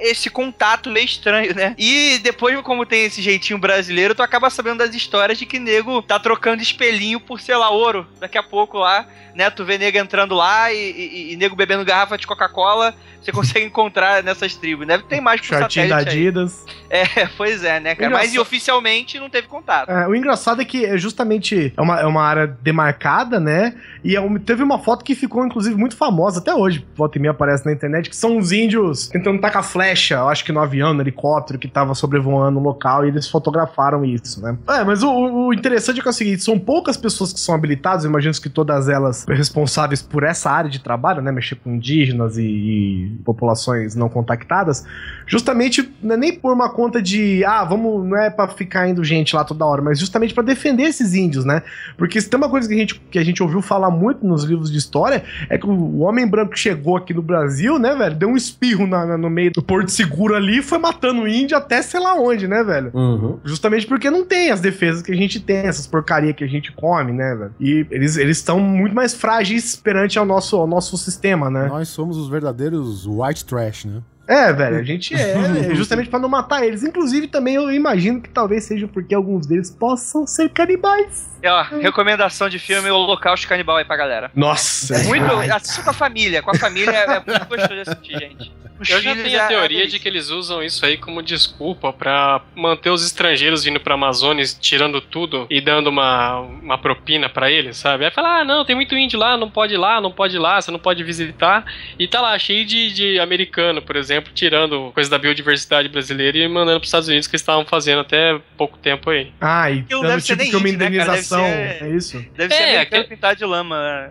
esse 0.00 0.30
contato 0.30 0.90
meio 0.90 1.04
estranho, 1.04 1.54
né? 1.54 1.74
E 1.78 2.18
depois, 2.22 2.58
como 2.62 2.86
tem 2.86 3.04
esse 3.04 3.20
jeitinho 3.20 3.58
brasileiro, 3.58 4.14
tu 4.14 4.22
acaba 4.22 4.50
sabendo 4.50 4.78
das 4.78 4.94
histórias 4.94 5.38
de 5.38 5.46
que 5.46 5.58
nego 5.58 6.02
tá 6.02 6.18
trocando 6.18 6.62
espelhinho 6.62 7.18
por, 7.20 7.40
sei 7.40 7.56
lá, 7.56 7.70
ouro. 7.70 8.06
Daqui 8.20 8.38
a 8.38 8.42
pouco 8.42 8.78
lá, 8.78 9.06
né? 9.34 9.50
Tu 9.50 9.64
vê 9.64 9.78
nego 9.78 9.98
entrando 9.98 10.34
lá 10.34 10.72
e, 10.72 10.76
e, 10.76 11.32
e 11.32 11.36
nego 11.36 11.56
bebendo 11.56 11.84
garrafa 11.84 12.16
de 12.16 12.26
Coca-Cola. 12.26 12.94
Você 13.20 13.32
consegue 13.32 13.64
encontrar 13.66 14.22
nessas 14.22 14.54
tribos. 14.54 14.86
Deve 14.86 15.04
ter 15.04 15.20
mais 15.20 15.40
pro 15.40 15.58
Shortinho 15.58 15.88
da 15.88 15.98
satélite 15.98 16.16
aí. 16.16 16.26
Adidas. 16.28 16.64
É, 16.90 17.26
pois 17.36 17.64
é, 17.64 17.80
né, 17.80 17.94
cara? 17.94 18.10
Mas 18.10 18.30
Engraçado. 18.30 18.42
oficialmente 18.42 19.18
não 19.18 19.30
teve 19.30 19.48
contato. 19.48 19.90
É, 19.90 20.06
o 20.06 20.14
engraçado 20.14 20.62
é 20.62 20.64
que 20.64 20.84
é 20.84 20.96
justamente 20.96 21.72
é 21.76 21.80
uma, 21.80 22.00
é 22.00 22.06
uma 22.06 22.22
área 22.22 22.46
demarcada, 22.46 23.40
né? 23.40 23.74
E 24.04 24.14
teve 24.40 24.62
uma 24.62 24.78
foto 24.78 25.02
que 25.02 25.14
ficou, 25.14 25.46
inclusive, 25.46 25.74
muito 25.74 25.96
famosa 25.96 26.38
até 26.38 26.54
hoje. 26.54 26.86
Volta 26.94 27.16
e 27.16 27.20
meia 27.20 27.30
aparece 27.30 27.64
na 27.64 27.72
internet, 27.72 28.10
que 28.10 28.16
são 28.16 28.36
os 28.36 28.52
índios 28.52 29.08
tentando 29.08 29.40
tacar 29.40 29.64
flecha, 29.64 30.16
eu 30.16 30.28
acho 30.28 30.44
que 30.44 30.52
no 30.52 30.60
avião, 30.60 30.92
no 30.92 31.00
helicóptero 31.00 31.58
que 31.58 31.66
tava 31.66 31.94
sobrevoando 31.94 32.58
o 32.58 32.62
local, 32.62 33.04
e 33.04 33.08
eles 33.08 33.26
fotografaram 33.28 34.04
isso, 34.04 34.42
né? 34.42 34.58
É, 34.68 34.84
mas 34.84 35.02
o, 35.02 35.10
o 35.10 35.54
interessante 35.54 36.00
é 36.00 36.02
que 36.02 36.08
é 36.08 36.10
o 36.10 36.14
seguinte: 36.14 36.42
são 36.42 36.58
poucas 36.58 36.98
pessoas 36.98 37.32
que 37.32 37.40
são 37.40 37.54
habilitadas, 37.54 38.04
imagino 38.04 38.34
que 38.34 38.50
todas 38.50 38.88
elas 38.88 39.24
responsáveis 39.28 40.02
por 40.02 40.22
essa 40.22 40.50
área 40.50 40.68
de 40.68 40.80
trabalho, 40.80 41.22
né? 41.22 41.32
Mexer 41.32 41.54
com 41.54 41.70
indígenas 41.70 42.36
e, 42.36 42.42
e 42.42 43.18
populações 43.24 43.94
não 43.94 44.08
contactadas, 44.08 44.84
justamente 45.26 45.90
é 46.04 46.16
nem 46.16 46.38
por 46.38 46.52
uma 46.52 46.68
conta 46.68 47.00
de, 47.00 47.44
ah, 47.44 47.64
vamos, 47.64 48.04
não 48.06 48.16
é 48.18 48.28
pra 48.28 48.48
ficar 48.48 48.88
indo 48.88 49.02
gente 49.02 49.34
lá 49.34 49.44
toda 49.44 49.64
hora, 49.64 49.80
mas 49.80 49.98
justamente 49.98 50.34
pra 50.34 50.42
defender 50.42 50.82
esses 50.82 51.14
índios, 51.14 51.44
né? 51.44 51.62
Porque 51.96 52.20
se 52.20 52.28
tem 52.28 52.36
uma 52.36 52.50
coisa 52.50 52.68
que 52.68 52.74
a 52.74 52.78
gente, 52.78 53.00
que 53.10 53.18
a 53.18 53.24
gente 53.24 53.42
ouviu 53.42 53.62
falar 53.62 53.93
muito 53.94 54.26
nos 54.26 54.44
livros 54.44 54.70
de 54.70 54.78
história, 54.78 55.22
é 55.48 55.56
que 55.56 55.66
o 55.66 56.00
homem 56.00 56.26
branco 56.26 56.52
que 56.52 56.58
chegou 56.58 56.96
aqui 56.96 57.14
no 57.14 57.22
Brasil, 57.22 57.78
né, 57.78 57.94
velho, 57.94 58.14
deu 58.16 58.28
um 58.28 58.36
espirro 58.36 58.86
na- 58.86 59.06
na- 59.06 59.18
no 59.18 59.30
meio 59.30 59.52
do 59.52 59.62
Porto 59.62 59.90
Seguro 59.90 60.34
ali 60.34 60.58
e 60.58 60.62
foi 60.62 60.78
matando 60.78 61.22
o 61.22 61.28
índio 61.28 61.56
até 61.56 61.80
sei 61.82 62.00
lá 62.00 62.14
onde, 62.14 62.46
né, 62.48 62.62
velho? 62.62 62.90
Uhum. 62.94 63.38
Justamente 63.44 63.86
porque 63.86 64.10
não 64.10 64.24
tem 64.24 64.50
as 64.50 64.60
defesas 64.60 65.02
que 65.02 65.12
a 65.12 65.16
gente 65.16 65.40
tem, 65.40 65.58
essas 65.58 65.86
porcaria 65.86 66.32
que 66.32 66.44
a 66.44 66.48
gente 66.48 66.72
come, 66.72 67.12
né, 67.12 67.34
velho? 67.34 67.52
E 67.60 67.86
eles 67.90 68.16
eles 68.16 68.38
estão 68.38 68.58
muito 68.60 68.94
mais 68.94 69.14
frágeis 69.14 69.76
perante 69.76 70.18
ao 70.18 70.24
nosso, 70.24 70.56
ao 70.56 70.66
nosso 70.66 70.96
sistema, 70.96 71.48
né? 71.50 71.66
Nós 71.68 71.88
somos 71.88 72.16
os 72.16 72.28
verdadeiros 72.28 73.06
white 73.06 73.44
trash, 73.44 73.84
né? 73.84 74.00
É, 74.26 74.52
velho, 74.52 74.78
a 74.78 74.82
gente 74.82 75.14
é, 75.14 75.70
é 75.70 75.74
justamente 75.76 76.08
pra 76.08 76.18
não 76.18 76.28
matar 76.28 76.64
eles. 76.64 76.82
Inclusive, 76.82 77.26
também 77.28 77.56
eu 77.56 77.70
imagino 77.70 78.20
que 78.20 78.28
talvez 78.28 78.64
seja 78.64 78.88
porque 78.88 79.14
alguns 79.14 79.46
deles 79.46 79.70
possam 79.70 80.26
ser 80.26 80.48
canibais. 80.50 81.38
E, 81.42 81.46
ó, 81.46 81.62
recomendação 81.62 82.48
de 82.48 82.58
filme 82.58 82.90
Holocausto 82.90 83.46
Canibal 83.46 83.76
aí 83.76 83.84
pra 83.84 83.96
galera. 83.96 84.30
Nossa, 84.34 84.98
Muito. 85.04 85.24
Assista 85.52 85.82
com 85.82 85.90
a 85.90 85.94
família. 85.94 86.42
Com 86.42 86.50
a 86.50 86.54
família 86.58 86.90
é 86.90 87.22
muito 87.26 87.46
gostoso 87.46 87.74
de 87.74 87.80
assistir, 87.80 88.18
gente. 88.18 88.52
Os 88.80 88.90
Eu 88.90 89.00
já 89.00 89.14
tenho 89.14 89.40
a 89.40 89.44
é- 89.44 89.46
teoria 89.48 89.84
é 89.84 89.86
de 89.86 90.00
que 90.00 90.08
eles 90.08 90.30
usam 90.30 90.60
isso 90.62 90.84
aí 90.84 90.96
como 90.96 91.22
desculpa 91.22 91.92
pra 91.92 92.40
manter 92.56 92.90
os 92.90 93.06
estrangeiros 93.06 93.62
vindo 93.62 93.78
pra 93.78 93.94
Amazônia, 93.94 94.44
tirando 94.60 95.00
tudo 95.00 95.46
e 95.48 95.60
dando 95.60 95.88
uma, 95.88 96.40
uma 96.40 96.76
propina 96.76 97.28
pra 97.28 97.48
eles, 97.50 97.76
sabe? 97.76 98.04
Aí 98.04 98.10
fala, 98.10 98.40
ah, 98.40 98.44
não, 98.44 98.64
tem 98.64 98.74
muito 98.74 98.96
índio 98.96 99.16
lá, 99.18 99.36
não 99.36 99.48
pode 99.48 99.74
ir 99.74 99.78
lá, 99.78 100.00
não 100.00 100.10
pode 100.10 100.34
ir 100.34 100.40
lá, 100.40 100.60
você 100.60 100.72
não 100.72 100.80
pode 100.80 101.04
visitar. 101.04 101.64
E 101.96 102.08
tá 102.08 102.20
lá, 102.20 102.36
cheio 102.36 102.64
de, 102.66 102.92
de 102.92 103.20
americano, 103.20 103.80
por 103.80 103.94
exemplo, 103.94 104.13
tirando 104.20 104.90
coisa 104.92 105.08
da 105.10 105.18
biodiversidade 105.18 105.88
brasileira 105.88 106.38
e 106.38 106.48
mandando 106.48 106.78
pros 106.80 106.88
Estados 106.88 107.08
Unidos 107.08 107.26
que 107.26 107.32
eles 107.34 107.42
estavam 107.42 107.64
fazendo 107.64 108.00
até 108.00 108.38
pouco 108.56 108.76
tempo 108.78 109.10
aí. 109.10 109.32
Ah, 109.40 109.70
e 109.70 109.82
dando 109.82 110.02
deve 110.08 110.20
ser 110.22 110.36
tipo 110.36 110.50
que 110.50 110.56
uma 110.56 110.68
índio, 110.68 110.78
né, 110.78 110.86
indenização. 110.86 111.44
ser- 111.44 111.82
É 111.84 111.88
isso? 111.94 112.24
Deve 112.36 112.54
ser 112.54 112.62
É, 112.62 112.70
americano 112.76 113.02
aquele- 113.02 113.04
pintado 113.16 113.36
de 113.38 113.44
lama. 113.44 114.10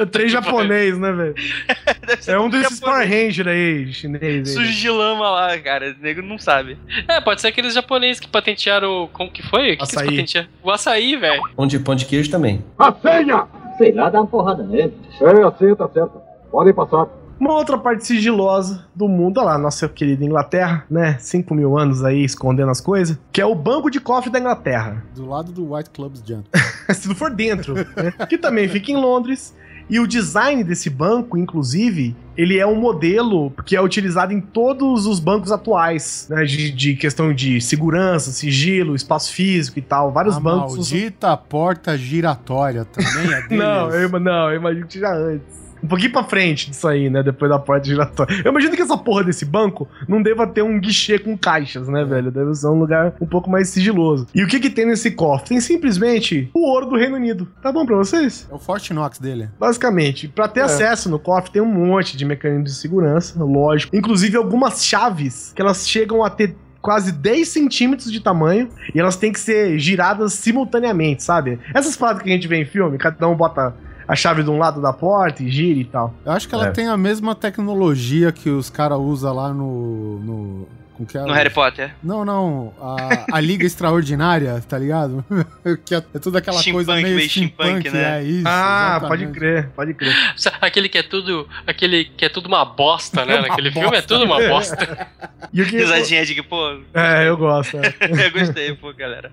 É 0.00 0.06
três 0.06 0.32
japonês, 0.32 0.98
né, 0.98 1.12
velho? 1.12 1.34
Ser 2.20 2.32
É 2.32 2.38
um 2.38 2.48
desses 2.48 2.78
japonês. 2.78 2.80
Power 2.80 3.08
Ranger 3.26 3.48
aí, 3.48 3.92
chinês. 3.92 4.22
Aí. 4.22 4.46
Sujo 4.46 4.72
de 4.72 4.88
lama 4.90 5.30
lá, 5.30 5.58
cara. 5.58 5.94
O 5.98 6.02
nego 6.02 6.22
não 6.22 6.38
sabe. 6.38 6.78
É, 7.08 7.20
pode 7.20 7.40
ser 7.40 7.48
aqueles 7.48 7.74
japoneses 7.74 8.18
que 8.20 8.26
patentearam. 8.28 9.08
Como 9.12 9.30
que 9.30 9.42
foi? 9.42 9.72
O 9.74 9.76
que, 9.76 9.76
que 9.76 9.82
eles 9.82 9.94
Açaí. 9.96 10.06
patentearam? 10.08 10.48
O 10.62 10.70
açaí, 10.70 11.16
velho. 11.16 11.42
Pão 11.54 11.66
de, 11.66 11.78
pão 11.78 11.94
de 11.94 12.06
queijo 12.06 12.30
também. 12.30 12.64
A 12.78 12.92
senha! 12.92 13.46
Sei 13.78 13.92
lá, 13.92 14.08
dá 14.10 14.20
uma 14.20 14.26
porrada 14.26 14.62
nele. 14.62 14.92
Sei, 15.18 15.26
a 15.28 15.52
senha 15.52 15.76
tá 15.76 15.88
certa. 15.88 16.18
Podem 16.50 16.72
passar. 16.74 17.06
Uma 17.42 17.54
outra 17.54 17.76
parte 17.76 18.06
sigilosa 18.06 18.84
do 18.94 19.08
mundo, 19.08 19.38
olha 19.38 19.46
lá, 19.46 19.58
nossa 19.58 19.88
querida 19.88 20.24
Inglaterra, 20.24 20.86
né? 20.88 21.16
5 21.18 21.52
mil 21.56 21.76
anos 21.76 22.04
aí 22.04 22.22
escondendo 22.22 22.70
as 22.70 22.80
coisas, 22.80 23.18
que 23.32 23.40
é 23.40 23.44
o 23.44 23.52
Banco 23.52 23.90
de 23.90 23.98
Cofre 23.98 24.30
da 24.30 24.38
Inglaterra. 24.38 25.04
Do 25.12 25.28
lado 25.28 25.50
do 25.50 25.74
White 25.74 25.90
Clubs 25.90 26.22
Jump. 26.24 26.48
Se 26.94 27.08
não 27.08 27.16
for 27.16 27.32
dentro, 27.34 27.74
né? 27.74 28.12
Que 28.28 28.38
também 28.38 28.68
fica 28.68 28.92
em 28.92 28.96
Londres. 28.96 29.52
E 29.90 29.98
o 29.98 30.06
design 30.06 30.62
desse 30.62 30.88
banco, 30.88 31.36
inclusive, 31.36 32.14
ele 32.36 32.60
é 32.60 32.66
um 32.66 32.76
modelo 32.76 33.50
que 33.66 33.74
é 33.74 33.82
utilizado 33.82 34.32
em 34.32 34.40
todos 34.40 35.04
os 35.04 35.18
bancos 35.18 35.50
atuais, 35.50 36.28
né? 36.30 36.44
De, 36.44 36.70
de 36.70 36.94
questão 36.94 37.34
de 37.34 37.60
segurança, 37.60 38.30
sigilo, 38.30 38.94
espaço 38.94 39.32
físico 39.32 39.80
e 39.80 39.82
tal. 39.82 40.12
Vários 40.12 40.36
A 40.36 40.40
bancos. 40.40 40.76
maldita 40.76 41.36
porta 41.36 41.98
giratória 41.98 42.84
também 42.84 43.32
é 43.34 43.42
deles. 43.48 43.58
Não, 43.58 43.90
eu, 43.90 44.20
não, 44.20 44.48
eu 44.48 44.60
imagino 44.60 44.86
que 44.86 45.00
já 45.00 45.12
antes. 45.12 45.61
Um 45.82 45.88
pouquinho 45.88 46.12
pra 46.12 46.24
frente 46.24 46.70
disso 46.70 46.86
aí, 46.86 47.10
né? 47.10 47.22
Depois 47.22 47.50
da 47.50 47.58
porta 47.58 47.86
giratória. 47.86 48.42
Eu 48.44 48.50
imagino 48.50 48.74
que 48.74 48.82
essa 48.82 48.96
porra 48.96 49.24
desse 49.24 49.44
banco 49.44 49.88
não 50.08 50.22
deva 50.22 50.46
ter 50.46 50.62
um 50.62 50.78
guichê 50.78 51.18
com 51.18 51.36
caixas, 51.36 51.88
né, 51.88 52.04
velho? 52.04 52.30
Deve 52.30 52.54
ser 52.54 52.68
um 52.68 52.78
lugar 52.78 53.14
um 53.20 53.26
pouco 53.26 53.50
mais 53.50 53.68
sigiloso. 53.68 54.26
E 54.34 54.42
o 54.42 54.46
que 54.46 54.60
que 54.60 54.70
tem 54.70 54.86
nesse 54.86 55.10
cofre? 55.10 55.48
Tem 55.48 55.60
simplesmente 55.60 56.50
o 56.54 56.60
ouro 56.70 56.86
do 56.86 56.96
Reino 56.96 57.16
Unido. 57.16 57.48
Tá 57.60 57.72
bom 57.72 57.84
pra 57.84 57.96
vocês? 57.96 58.48
É 58.50 58.54
o 58.54 58.58
Fort 58.58 58.90
Knox 58.90 59.18
dele. 59.18 59.48
Basicamente, 59.58 60.28
pra 60.28 60.48
ter 60.48 60.60
acesso 60.60 61.08
no 61.10 61.18
cofre 61.18 61.52
tem 61.52 61.62
um 61.62 61.66
monte 61.66 62.16
de 62.16 62.24
mecanismos 62.24 62.70
de 62.70 62.76
segurança, 62.76 63.42
lógico. 63.42 63.94
Inclusive 63.96 64.36
algumas 64.36 64.84
chaves 64.84 65.52
que 65.54 65.60
elas 65.60 65.88
chegam 65.88 66.22
a 66.24 66.30
ter 66.30 66.54
quase 66.80 67.12
10 67.12 67.48
centímetros 67.48 68.10
de 68.10 68.20
tamanho 68.20 68.68
e 68.92 68.98
elas 68.98 69.16
têm 69.16 69.32
que 69.32 69.38
ser 69.38 69.78
giradas 69.78 70.32
simultaneamente, 70.34 71.22
sabe? 71.22 71.60
Essas 71.72 71.96
paradas 71.96 72.22
que 72.22 72.28
a 72.28 72.32
gente 72.32 72.48
vê 72.48 72.56
em 72.56 72.64
filme, 72.64 72.98
cada 72.98 73.28
um 73.28 73.36
bota 73.36 73.74
a 74.06 74.14
chave 74.16 74.42
de 74.42 74.50
um 74.50 74.58
lado 74.58 74.80
da 74.80 74.92
porta 74.92 75.42
e 75.42 75.50
gira 75.50 75.78
e 75.80 75.84
tal. 75.84 76.14
Eu 76.24 76.32
acho 76.32 76.48
que 76.48 76.54
ela 76.54 76.66
É. 76.68 76.70
tem 76.70 76.88
a 76.88 76.96
mesma 76.96 77.34
tecnologia 77.34 78.30
que 78.32 78.50
os 78.50 78.68
caras 78.70 78.98
usam 78.98 79.34
lá 79.34 79.52
no. 79.52 80.18
no 80.20 80.68
com 80.94 81.06
que 81.06 81.16
é? 81.16 81.22
No 81.22 81.32
Harry 81.32 81.48
Potter. 81.48 81.90
Não, 82.02 82.22
não. 82.22 82.74
A, 82.78 83.36
a 83.38 83.40
Liga 83.40 83.64
Extraordinária, 83.64 84.62
tá 84.68 84.76
ligado? 84.78 85.24
que 85.86 85.94
é, 85.94 85.98
é 86.14 86.18
tudo 86.18 86.36
aquela 86.36 86.62
coisa 86.62 86.92
meio 86.96 87.16
meio 87.16 87.30
steampunk, 87.30 87.88
steampunk, 87.88 87.90
né? 87.90 88.18
É 88.20 88.22
isso. 88.22 88.44
ah, 88.46 88.98
exatamente. 88.98 89.08
pode 89.08 89.38
crer, 89.38 89.68
pode 89.74 89.94
crer. 89.94 90.12
Aquele 90.60 90.88
que 90.90 90.98
é 90.98 91.02
tudo. 91.02 91.48
Aquele 91.66 92.04
que 92.04 92.26
é 92.26 92.28
tudo 92.28 92.46
uma 92.46 92.62
bosta, 92.66 93.24
né? 93.24 93.36
Uma 93.40 93.48
Naquele 93.48 93.70
filme 93.72 93.86
é 93.88 93.90
bosta. 93.90 94.06
tudo 94.08 94.24
uma 94.26 94.38
bosta. 94.48 95.08
E 95.54 95.60
o 95.60 95.66
que 95.66 95.76
Risadinha 95.76 96.24
de 96.24 96.34
que, 96.34 96.42
pô, 96.42 96.78
É, 96.94 97.28
eu 97.28 97.36
gosto. 97.36 97.76
é. 97.76 97.94
eu 98.00 98.30
gostei, 98.30 98.74
pô, 98.74 98.90
galera. 98.94 99.30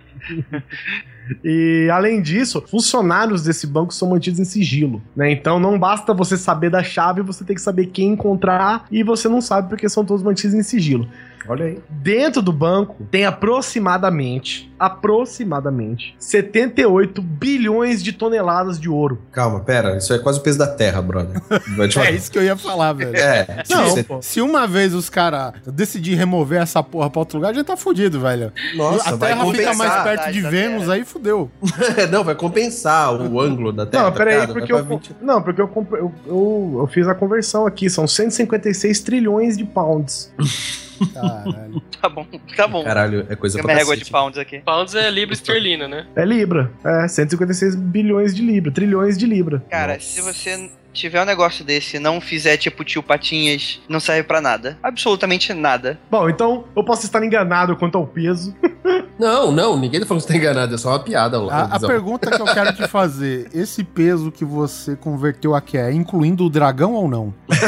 E 1.44 1.90
além 1.92 2.22
disso, 2.22 2.64
funcionários 2.68 3.44
desse 3.44 3.68
banco 3.68 3.94
são 3.94 4.10
mantidos 4.10 4.40
em 4.40 4.46
sigilo, 4.46 5.02
né? 5.16 5.32
Então 5.32 5.60
não 5.60 5.78
basta 5.78 6.14
você 6.14 6.38
saber 6.38 6.70
da 6.70 6.84
chave, 6.84 7.22
você 7.22 7.44
tem 7.44 7.56
que 7.56 7.62
saber 7.62 7.88
quem 7.88 8.14
encontrar 8.14 8.86
e 8.92 9.04
você 9.04 9.28
não 9.28 9.42
sabe 9.42 9.70
porque 9.70 9.88
são 9.90 10.06
todos 10.06 10.24
mantidos 10.24 10.54
em 10.54 10.64
sigilo. 10.64 11.08
Olha 11.48 11.66
aí. 11.66 11.80
Dentro 11.90 12.42
do 12.42 12.54
banco 12.54 13.08
tem 13.10 13.26
aproximadamente, 13.26 14.69
aproximadamente 14.80 16.16
78 16.20 17.22
bilhões 17.22 18.02
de 18.02 18.14
toneladas 18.14 18.80
de 18.80 18.90
ouro. 18.90 19.20
Calma, 19.32 19.60
pera. 19.60 19.98
Isso 19.98 20.14
é 20.14 20.20
quase 20.20 20.40
o 20.40 20.42
peso 20.42 20.58
da 20.58 20.68
Terra, 20.68 21.02
brother. 21.02 21.42
É 22.10 22.12
isso 22.12 22.32
que 22.32 22.38
eu 22.38 22.44
ia 22.44 22.56
falar, 22.56 22.94
velho. 22.94 23.16
É. 23.16 23.64
Não, 23.70 23.90
Você- 23.90 24.04
pô. 24.04 24.22
Se 24.22 24.42
uma 24.42 24.66
vez 24.68 24.94
os 24.94 25.10
caras 25.10 25.54
decidir 25.68 26.16
remover 26.16 26.62
essa 26.62 26.82
porra 26.82 27.10
pra 27.10 27.20
outro 27.20 27.38
lugar, 27.38 27.54
já 27.54 27.64
tá 27.64 27.76
fudido, 27.76 28.20
velho. 28.20 28.52
Nossa, 28.76 29.10
a 29.12 29.16
vai 29.16 29.34
Terra 29.34 29.52
fica 29.52 29.74
mais 29.74 30.04
perto 30.04 30.32
de 30.32 30.42
da 30.42 30.50
Vênus, 30.50 30.82
Terra. 30.84 30.94
aí 30.94 31.06
fudeu. 31.06 31.50
Não, 32.12 32.24
vai 32.24 32.36
compensar 32.36 33.14
o 33.14 33.40
ângulo 33.40 33.72
da 33.72 33.86
Terra. 33.86 34.04
Não, 34.06 34.12
peraí, 34.12 34.36
tá 34.36 34.40
ligado? 34.42 34.54
porque 34.60 34.74
eu, 34.74 34.86
pra 34.86 34.96
20 34.96 35.16
não, 35.22 35.42
porque 35.42 35.62
eu, 35.62 35.70
eu, 35.94 36.14
eu, 36.28 36.76
eu 36.82 36.88
fiz 36.88 37.08
a 37.08 37.16
conversão 37.16 37.66
aqui, 37.66 37.90
são 37.90 38.08
156 38.08 39.00
trilhões 39.02 39.58
de 39.58 39.64
pounds. 39.66 40.32
Caralho. 41.14 41.82
Tá 42.00 42.08
bom, 42.08 42.26
tá 42.56 42.66
bom. 42.66 42.82
Caralho, 42.82 43.26
é 43.30 43.36
coisa 43.36 43.58
Tem 43.58 43.66
pra 43.66 43.74
régua 43.74 43.97
de 43.97 44.06
pounds 44.06 44.38
aqui. 44.39 44.60
Pounds 44.60 44.95
é 44.95 45.10
libra 45.12 45.34
esterlina, 45.34 45.86
né? 45.86 46.08
É 46.16 46.24
Libra, 46.24 46.72
é 46.82 47.10
156 47.10 47.76
bilhões 47.76 48.34
de 48.34 48.41
Libra, 48.41 48.72
trilhões 48.72 49.18
de 49.18 49.26
Libra. 49.26 49.62
Cara, 49.70 50.00
se 50.00 50.22
você 50.22 50.72
tiver 50.93 51.22
um 51.22 51.26
negócio 51.26 51.64
desse 51.66 51.97
e 51.97 52.00
não 52.00 52.22
fizer 52.22 52.58
tipo 52.58 52.84
tio 52.84 53.04
Patinhas, 53.04 53.82
não 53.88 54.00
serve 54.00 54.24
pra 54.24 54.39
nada. 54.41 54.78
Absolutamente 54.82 55.54
nada. 55.54 56.00
Bom, 56.10 56.30
então 56.30 56.66
eu 56.76 56.84
posso 56.84 57.06
estar 57.06 57.24
enganado 57.24 57.76
quanto 57.76 57.97
ao 57.97 58.08
peso. 58.08 58.56
Não, 59.20 59.52
não, 59.52 59.78
ninguém 59.78 60.00
tá 60.00 60.06
falando 60.06 60.22
que 60.22 60.28
você 60.28 60.34
tá 60.34 60.40
enganado, 60.40 60.74
é 60.74 60.78
só 60.78 60.92
uma 60.92 61.00
piada. 61.00 61.38
A, 61.38 61.64
a 61.64 61.68
Guizão. 61.68 61.90
pergunta 61.90 62.32
que 62.32 62.42
eu 62.42 62.46
quero 62.46 62.74
te 62.74 62.88
fazer: 62.88 63.50
esse 63.54 63.84
peso 63.84 64.32
que 64.32 64.46
você 64.46 64.96
converteu 64.96 65.54
aqui 65.54 65.78
é 65.78 65.92
incluindo 65.92 66.46
o 66.46 66.50
dragão 66.50 66.94
ou 66.94 67.10
não? 67.10 67.34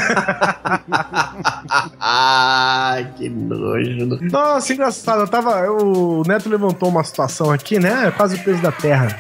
Ai, 2.00 3.12
que 3.18 3.30
nojo. 3.30 4.18
Nossa, 4.32 4.72
engraçado. 4.72 5.22
Eu 5.22 5.28
tava. 5.28 5.70
O 5.70 6.24
Neto 6.26 6.48
levantou 6.48 6.88
uma 6.88 7.04
situação 7.04 7.52
aqui, 7.52 7.80
né? 7.80 8.08
É 8.08 8.12
quase 8.12 8.36
o 8.36 8.44
peso 8.44 8.62
da 8.62 8.72
Terra. 8.72 9.20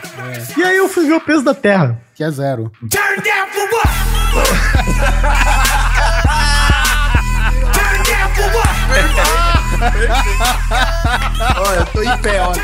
E 0.57 0.63
aí 0.63 0.77
eu 0.77 0.87
fui 0.87 1.05
ver 1.05 1.15
o 1.15 1.21
peso 1.21 1.43
da 1.43 1.53
Terra. 1.53 1.99
Que 2.15 2.23
é 2.23 2.31
zero. 2.31 2.71
Olha, 11.57 11.79
eu 11.79 11.85
tô 11.87 12.01
em 12.03 12.17
pé, 12.19 12.41
olha. 12.41 12.61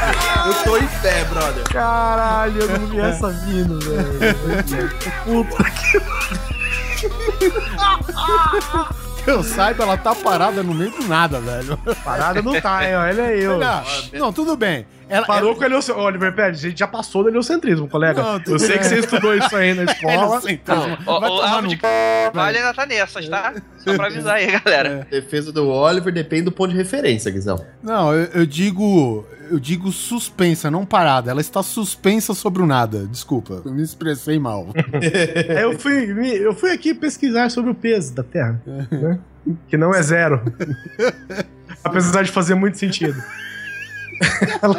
Eu 0.48 0.54
tô 0.64 0.78
em 0.78 0.88
pé, 1.02 1.24
brother. 1.26 1.64
Caralho, 1.70 2.62
eu 2.62 2.80
não 2.80 2.88
vi 2.88 3.00
essa 3.00 3.30
vindo, 3.30 3.80
velho. 3.80 4.90
Puta 5.24 5.64
que. 5.72 6.00
Que 9.24 9.32
eu 9.32 9.44
saiba, 9.44 9.84
ela 9.84 9.98
tá 9.98 10.16
parada 10.16 10.64
no 10.64 10.74
meio 10.74 10.92
do 10.92 11.08
nada, 11.08 11.40
velho. 11.40 11.78
Parada 12.04 12.42
não 12.42 12.60
tá, 12.62 12.88
hein? 12.88 12.96
Olha 12.96 13.34
eu. 13.36 13.58
Não, 13.58 13.84
não, 14.14 14.32
tudo 14.34 14.56
bem. 14.56 14.86
Ela, 15.10 15.26
Parou 15.26 15.56
com 15.56 15.62
o 15.62 15.66
heliocentrismo. 15.66 16.04
Oliver 16.08 16.36
Pérez, 16.36 16.58
a 16.60 16.70
gente 16.70 16.80
já 16.80 16.88
passou 16.88 17.24
do 17.24 17.30
heliocentrismo, 17.30 17.88
colega. 17.88 18.22
Não, 18.22 18.42
eu 18.46 18.60
sei 18.60 18.70
bem. 18.70 18.78
que 18.80 18.84
você 18.86 19.00
estudou 19.00 19.36
isso 19.36 19.56
aí 19.56 19.74
na 19.74 19.84
escola. 19.92 20.40
Vai 20.40 20.60
o 21.06 21.42
Alvo 21.42 21.62
no 21.62 21.68
de 21.70 21.80
Vale 22.34 22.58
ainda 22.58 22.74
tá 22.74 22.86
nessas, 22.86 23.28
tá? 23.30 23.54
Só 23.78 23.96
pra 23.96 24.08
avisar 24.08 24.36
aí, 24.36 24.48
galera. 24.60 25.08
Defesa 25.10 25.52
do 25.52 25.68
Oliver 25.70 26.14
depende 26.14 26.44
do 26.44 26.52
ponto 26.52 26.72
de 26.72 26.78
referência, 26.78 27.32
Guizão. 27.32 27.64
Não, 27.82 28.14
eu, 28.14 28.26
eu 28.34 28.46
digo. 28.46 29.26
Eu 29.50 29.60
digo 29.62 29.94
suspensa, 29.94 30.70
não 30.70 30.86
parada. 30.86 31.32
Ela 31.32 31.40
está 31.40 31.64
suspensa 31.64 32.34
sobre 32.34 32.62
o 32.62 32.66
nada. 32.66 33.08
Desculpa, 33.08 33.62
eu 33.64 33.72
me 33.72 33.82
expressei 33.82 34.38
mal. 34.38 34.68
Aí 35.56 35.62
eu 35.64 35.80
fui, 35.80 36.06
me- 36.14 36.36
eu 36.38 36.54
fui 36.54 36.70
aqui 36.74 36.94
pesquisar 36.94 37.50
sobre 37.50 37.72
o 37.72 37.76
peso 37.76 38.14
da 38.14 38.24
Terra, 38.24 38.62
né? 38.92 39.20
Que 39.70 39.78
não 39.78 39.96
é 39.96 40.02
zero. 40.02 40.42
Apesar 41.82 42.24
de 42.24 42.32
fazer 42.32 42.56
muito 42.56 42.78
sentido. 42.78 43.16
Ela- 44.62 44.78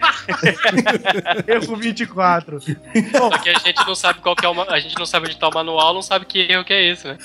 erro 1.47 1.75
24. 1.75 2.59
Porque 2.59 3.49
a 3.49 3.59
gente 3.59 3.85
não 3.87 3.95
sabe 3.95 4.19
qual 4.19 4.35
que 4.35 4.45
é 4.45 4.49
o 4.49 4.61
A 4.69 4.79
gente 4.79 4.97
não 4.97 5.05
sabe 5.05 5.27
onde 5.27 5.37
tá 5.37 5.47
o 5.47 5.53
manual, 5.53 5.93
não 5.93 6.01
sabe 6.01 6.25
que 6.25 6.39
erro 6.39 6.63
que 6.63 6.73
é 6.73 6.91
esse, 6.91 7.07
né? 7.07 7.17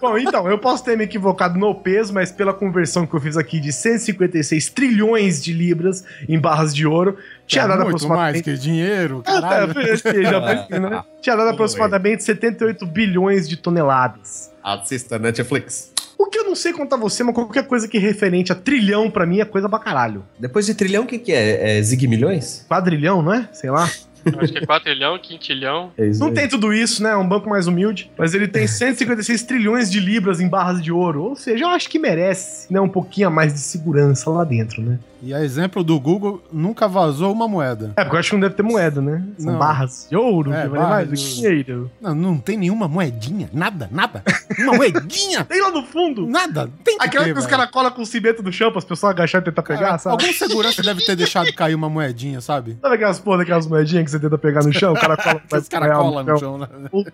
Bom, 0.00 0.16
então, 0.18 0.48
eu 0.48 0.58
posso 0.58 0.84
ter 0.84 0.96
me 0.96 1.04
equivocado 1.04 1.58
no 1.58 1.74
peso, 1.74 2.12
mas 2.14 2.30
pela 2.32 2.54
conversão 2.54 3.06
que 3.06 3.14
eu 3.14 3.20
fiz 3.20 3.36
aqui 3.36 3.60
de 3.60 3.72
156 3.72 4.68
trilhões 4.70 5.42
de 5.42 5.52
libras 5.52 6.04
em 6.28 6.38
barras 6.38 6.74
de 6.74 6.86
ouro, 6.86 7.18
tinha 7.46 7.66
dado 7.66 7.84
muito 7.84 8.06
mais 8.08 8.36
aproximadamente. 8.36 8.42
que 8.44 8.58
dinheiro, 8.58 9.22
Ah, 9.26 9.40
tá, 9.40 9.40
caralho. 9.40 10.80
né? 10.90 11.04
Tinha 11.20 11.36
dado 11.36 11.50
aproximadamente 11.50 12.22
78 12.24 12.86
bilhões 12.86 13.48
de 13.48 13.56
toneladas. 13.56 14.50
Assista 14.62 15.18
Netflix. 15.18 15.92
O 16.16 16.26
que 16.26 16.38
eu 16.38 16.44
não 16.44 16.54
sei 16.54 16.72
contar 16.72 16.96
você, 16.96 17.22
mas 17.22 17.34
qualquer 17.34 17.66
coisa 17.66 17.86
que 17.88 17.96
é 17.96 18.00
referente 18.00 18.52
a 18.52 18.54
trilhão 18.54 19.10
pra 19.10 19.26
mim 19.26 19.40
é 19.40 19.44
coisa 19.44 19.68
pra 19.68 19.78
caralho. 19.78 20.24
Depois 20.38 20.64
de 20.64 20.74
trilhão, 20.74 21.04
o 21.04 21.06
que, 21.06 21.18
que 21.18 21.32
é? 21.32 21.78
É 21.78 21.82
Zig 21.82 22.06
Milhões? 22.06 22.64
Quadrilhão, 22.68 23.20
não 23.20 23.32
é? 23.34 23.48
Sei 23.52 23.70
lá. 23.70 23.90
Acho 24.38 24.52
que 24.52 24.58
é 24.58 24.64
quatrilhão, 24.64 25.18
quintilhão. 25.18 25.92
É 25.98 26.06
Não 26.12 26.32
tem 26.32 26.48
tudo 26.48 26.72
isso, 26.72 27.02
né? 27.02 27.10
É 27.10 27.16
um 27.16 27.28
banco 27.28 27.50
mais 27.50 27.66
humilde. 27.66 28.10
Mas 28.16 28.32
ele 28.32 28.48
tem 28.48 28.64
156 28.66 29.42
trilhões 29.42 29.90
de 29.90 30.00
libras 30.00 30.40
em 30.40 30.48
barras 30.48 30.82
de 30.82 30.90
ouro. 30.90 31.24
Ou 31.24 31.36
seja, 31.36 31.64
eu 31.64 31.68
acho 31.68 31.90
que 31.90 31.98
merece, 31.98 32.72
né? 32.72 32.80
Um 32.80 32.88
pouquinho 32.88 33.26
a 33.28 33.30
mais 33.30 33.52
de 33.52 33.58
segurança 33.58 34.30
lá 34.30 34.44
dentro, 34.44 34.80
né? 34.80 34.98
E 35.24 35.32
a 35.32 35.42
exemplo 35.42 35.82
do 35.82 35.98
Google, 35.98 36.42
nunca 36.52 36.86
vazou 36.86 37.32
uma 37.32 37.48
moeda. 37.48 37.92
É, 37.96 38.02
porque 38.04 38.16
eu 38.16 38.20
acho 38.20 38.28
que 38.30 38.36
não 38.36 38.40
deve 38.40 38.54
ter 38.54 38.62
moeda, 38.62 39.00
né? 39.00 39.24
São 39.38 39.52
Não. 39.52 39.58
barras 39.58 40.06
de 40.10 40.16
ouro, 40.16 40.52
É, 40.52 40.62
que 40.62 40.68
vale 40.68 40.84
mais 40.90 41.08
do 41.08 41.14
que 41.16 41.22
dinheiro. 41.34 41.90
Não, 42.00 42.14
não 42.14 42.38
tem 42.38 42.56
nenhuma 42.58 42.86
moedinha, 42.86 43.48
nada, 43.52 43.88
nada. 43.90 44.22
Uma 44.58 44.74
moedinha, 44.76 45.44
Tem 45.44 45.62
lá 45.62 45.70
no 45.70 45.82
fundo. 45.84 46.26
nada. 46.26 46.68
Tem 46.84 46.98
que 46.98 47.04
Aquela 47.06 47.24
ter, 47.24 47.32
que 47.32 47.38
os 47.38 47.46
caras 47.46 47.70
colam 47.70 47.90
com 47.90 48.04
cimento 48.04 48.42
no 48.42 48.52
chão 48.52 48.70
para 48.70 48.78
as 48.80 48.84
pessoas 48.84 49.10
agacharem 49.12 49.42
e 49.42 49.50
tentar 49.50 49.62
pegar, 49.62 49.80
Cara, 49.86 49.98
sabe? 49.98 50.22
Algum 50.22 50.32
segurança 50.34 50.82
deve 50.82 51.04
ter 51.04 51.16
deixado 51.16 51.52
cair 51.54 51.74
uma 51.74 51.88
moedinha, 51.88 52.40
sabe? 52.42 52.76
Sabe 52.82 52.94
aquelas 52.96 53.18
porra 53.18 53.38
daquelas 53.38 53.66
moedinhas 53.66 54.04
que 54.04 54.10
você 54.10 54.20
tenta 54.20 54.36
pegar 54.36 54.62
no 54.62 54.72
chão? 54.72 54.92
O 54.92 55.00
cara 55.00 55.16
cola, 55.16 55.40
Os 55.60 55.68
caras 55.68 55.96
colam 55.96 56.24
no 56.24 56.38
chão, 56.38 56.58
né? 56.58 56.68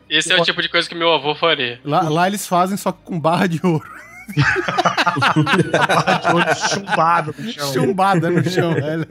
Esse 0.08 0.32
é 0.32 0.36
o 0.40 0.42
tipo 0.42 0.60
de 0.60 0.68
coisa 0.68 0.88
que 0.88 0.94
meu 0.94 1.12
avô 1.12 1.34
faria. 1.34 1.78
Lá, 1.84 2.08
lá 2.08 2.26
eles 2.26 2.46
fazem 2.46 2.76
só 2.76 2.90
com 2.90 3.18
barra 3.20 3.46
de 3.46 3.60
ouro. 3.64 3.88
Chumbado 6.68 7.34
no 7.38 7.52
chão. 7.52 7.72
Chumbada 7.72 8.30
no 8.30 8.44
chão, 8.44 8.74
velho. 8.80 9.06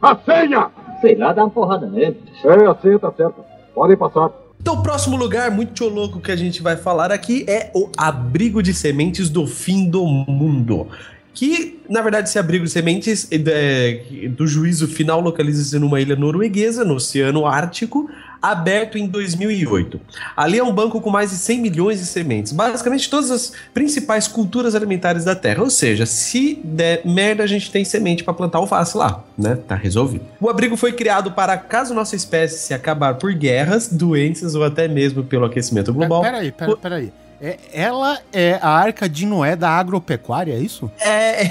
A 0.00 0.16
senha! 0.16 0.70
Sei 1.00 1.16
lá, 1.16 1.32
dá 1.32 1.44
uma 1.44 1.50
porrada 1.50 1.86
nele. 1.86 2.20
Sei, 2.40 2.66
a 2.66 2.74
senha 2.80 2.98
tá 2.98 3.12
certa. 3.12 3.42
Podem 3.74 3.96
passar. 3.96 4.30
Então, 4.60 4.74
o 4.74 4.82
próximo 4.82 5.16
lugar 5.16 5.50
muito 5.50 5.88
louco 5.88 6.20
que 6.20 6.30
a 6.30 6.36
gente 6.36 6.62
vai 6.62 6.76
falar 6.76 7.10
aqui 7.10 7.44
é 7.48 7.70
o 7.74 7.90
abrigo 7.98 8.62
de 8.62 8.72
sementes 8.72 9.28
do 9.28 9.44
fim 9.46 9.90
do 9.90 10.06
mundo. 10.06 10.86
Que, 11.34 11.80
na 11.88 12.00
verdade, 12.00 12.28
esse 12.28 12.38
abrigo 12.38 12.64
de 12.64 12.70
sementes 12.70 13.28
é, 13.32 14.28
do 14.28 14.46
juízo 14.46 14.86
final 14.86 15.20
localiza-se 15.20 15.78
numa 15.78 16.00
ilha 16.00 16.14
norueguesa, 16.14 16.84
no 16.84 16.94
Oceano 16.94 17.46
Ártico, 17.46 18.08
aberto 18.42 18.98
em 18.98 19.06
2008. 19.06 20.00
Ali 20.36 20.58
é 20.58 20.64
um 20.64 20.72
banco 20.72 21.00
com 21.00 21.08
mais 21.08 21.30
de 21.30 21.36
100 21.36 21.60
milhões 21.60 22.00
de 22.00 22.06
sementes. 22.06 22.52
Basicamente, 22.52 23.08
todas 23.08 23.30
as 23.30 23.52
principais 23.72 24.26
culturas 24.26 24.74
alimentares 24.74 25.24
da 25.24 25.36
Terra. 25.36 25.62
Ou 25.62 25.70
seja, 25.70 26.04
se 26.04 26.60
der 26.64 27.02
merda, 27.06 27.44
a 27.44 27.46
gente 27.46 27.70
tem 27.70 27.84
semente 27.84 28.24
para 28.24 28.34
plantar 28.34 28.58
alface 28.58 28.96
lá, 28.96 29.22
né? 29.38 29.56
Tá 29.68 29.76
resolvido. 29.76 30.24
O 30.40 30.50
abrigo 30.50 30.76
foi 30.76 30.92
criado 30.92 31.30
para, 31.30 31.56
caso 31.56 31.94
nossa 31.94 32.16
espécie 32.16 32.58
se 32.58 32.74
acabar 32.74 33.14
por 33.14 33.32
guerras, 33.32 33.88
doenças 33.88 34.54
ou 34.54 34.64
até 34.64 34.88
mesmo 34.88 35.22
pelo 35.22 35.44
aquecimento 35.44 35.92
global. 35.92 36.22
Peraí, 36.22 36.50
peraí, 36.50 36.76
peraí. 36.76 37.12
É, 37.40 37.58
ela 37.72 38.20
é 38.32 38.58
a 38.62 38.68
arca 38.68 39.08
de 39.08 39.26
Noé 39.26 39.56
da 39.56 39.70
agropecuária, 39.70 40.52
é 40.52 40.58
isso? 40.58 40.90
É, 41.00 41.50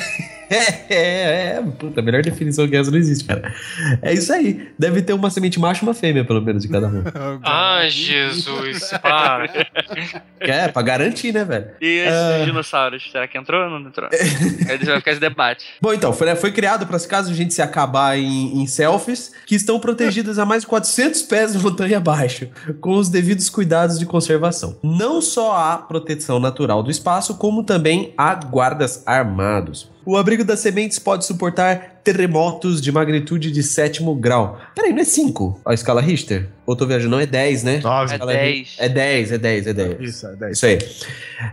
é, 0.90 0.96
é, 0.96 1.56
é. 1.58 1.64
Puta, 1.80 2.00
a 2.00 2.04
melhor 2.04 2.22
definição 2.22 2.68
que 2.68 2.76
essa 2.76 2.92
não 2.92 2.98
existe, 2.98 3.26
cara. 3.26 3.54
É 4.02 4.14
isso 4.14 4.32
aí. 4.34 4.70
Deve 4.78 5.02
ter 5.02 5.14
uma 5.14 5.30
semente 5.30 5.60
macho 5.60 5.84
e 5.84 5.88
uma 5.88 5.94
fêmea, 5.94 6.26
pelo 6.26 6.42
menos, 6.42 6.64
de 6.64 6.70
cada 6.70 6.88
um. 6.88 7.04
Ah, 7.44 7.88
Jesus, 7.88 8.92
para. 9.02 9.50
É, 10.40 10.68
pra 10.70 10.82
garantir, 10.82 11.32
né, 11.32 11.46
velho? 11.46 11.68
E 11.80 11.86
esses 12.00 12.14
Ah. 12.14 12.46
dinossauros, 12.46 13.12
será 13.12 13.28
que 13.28 13.38
entrou 13.38 13.64
ou 13.64 13.70
não 13.70 13.88
entrou? 13.88 14.10
Aí 14.12 14.78
vai 14.84 14.98
ficar 14.98 15.12
esse 15.12 15.20
debate. 15.20 15.66
Bom, 15.80 15.94
então, 15.94 16.12
foi, 16.12 16.36
foi 16.36 16.52
criado 16.52 16.88
para 16.88 17.00
caso 17.02 17.30
a 17.32 17.34
gente 17.34 17.54
se 17.54 17.62
acabar 17.62 18.18
em, 18.18 18.60
em 18.62 18.66
selfies, 18.66 19.32
que 19.46 19.54
estão 19.54 19.80
protegidas 19.80 20.40
a 20.40 20.46
mais 20.46 20.64
de 20.64 20.68
400 20.68 21.22
pés 21.24 21.54
de 21.54 21.60
montanha 21.60 21.98
abaixo, 21.98 22.48
com 22.80 22.96
os 22.96 23.08
devidos 23.10 23.50
cuidados 23.50 24.00
de 24.00 24.06
conservação. 24.06 24.80
Não 24.84 25.22
só 25.22 25.56
há 25.56 25.78
proteção 25.78 26.40
natural 26.40 26.82
do 26.82 26.90
espaço, 26.90 27.36
como 27.38 27.64
também 27.64 28.14
há 28.18 28.34
guardas 28.34 29.04
armados. 29.06 29.91
O 30.06 30.18
abrigo 30.18 30.44
das 30.44 30.60
sementes 30.60 30.98
pode 30.98 31.26
suportar 31.26 32.01
terremotos 32.04 32.82
de 32.82 32.92
magnitude 32.92 33.52
de 33.52 33.62
sétimo 33.64 34.16
grau. 34.16 34.60
Peraí, 34.76 34.92
não 34.92 35.00
é 35.00 35.04
5 35.04 35.62
a 35.66 35.74
escala 35.74 36.02
Richter? 36.02 36.50
Ou 36.66 36.76
tô 36.76 36.86
viajando? 36.86 37.12
Não, 37.12 37.20
é 37.20 37.26
10, 37.26 37.64
né? 37.64 37.80
Nove. 37.84 38.12
É 38.12 38.16
Escala 38.16 38.34
10. 38.34 38.58
Ri- 38.58 38.68
É 38.78 38.90
10, 38.90 39.32
é 39.32 39.38
10, 39.38 39.68
é 39.68 39.74
10. 39.74 40.00
Isso, 40.00 40.28
é 40.28 40.36
10. 40.36 40.52
Isso 40.58 40.66
aí. 40.66 40.78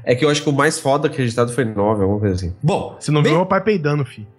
É 0.05 0.15
que 0.15 0.25
eu 0.25 0.29
acho 0.31 0.43
que 0.43 0.49
o 0.49 0.53
mais 0.53 0.79
foda 0.79 1.09
que 1.09 1.17
registrado 1.19 1.53
foi 1.53 1.65
9, 1.65 2.03
alguma 2.03 2.21
coisa 2.21 2.35
assim. 2.37 2.55
Bom, 2.63 2.97
Você 3.01 3.11
não 3.11 3.23
bem- 3.23 3.33
viu 3.33 3.39
meu 3.41 3.47
pai 3.47 3.61
peidando, 3.63 4.05
filho. 4.05 4.27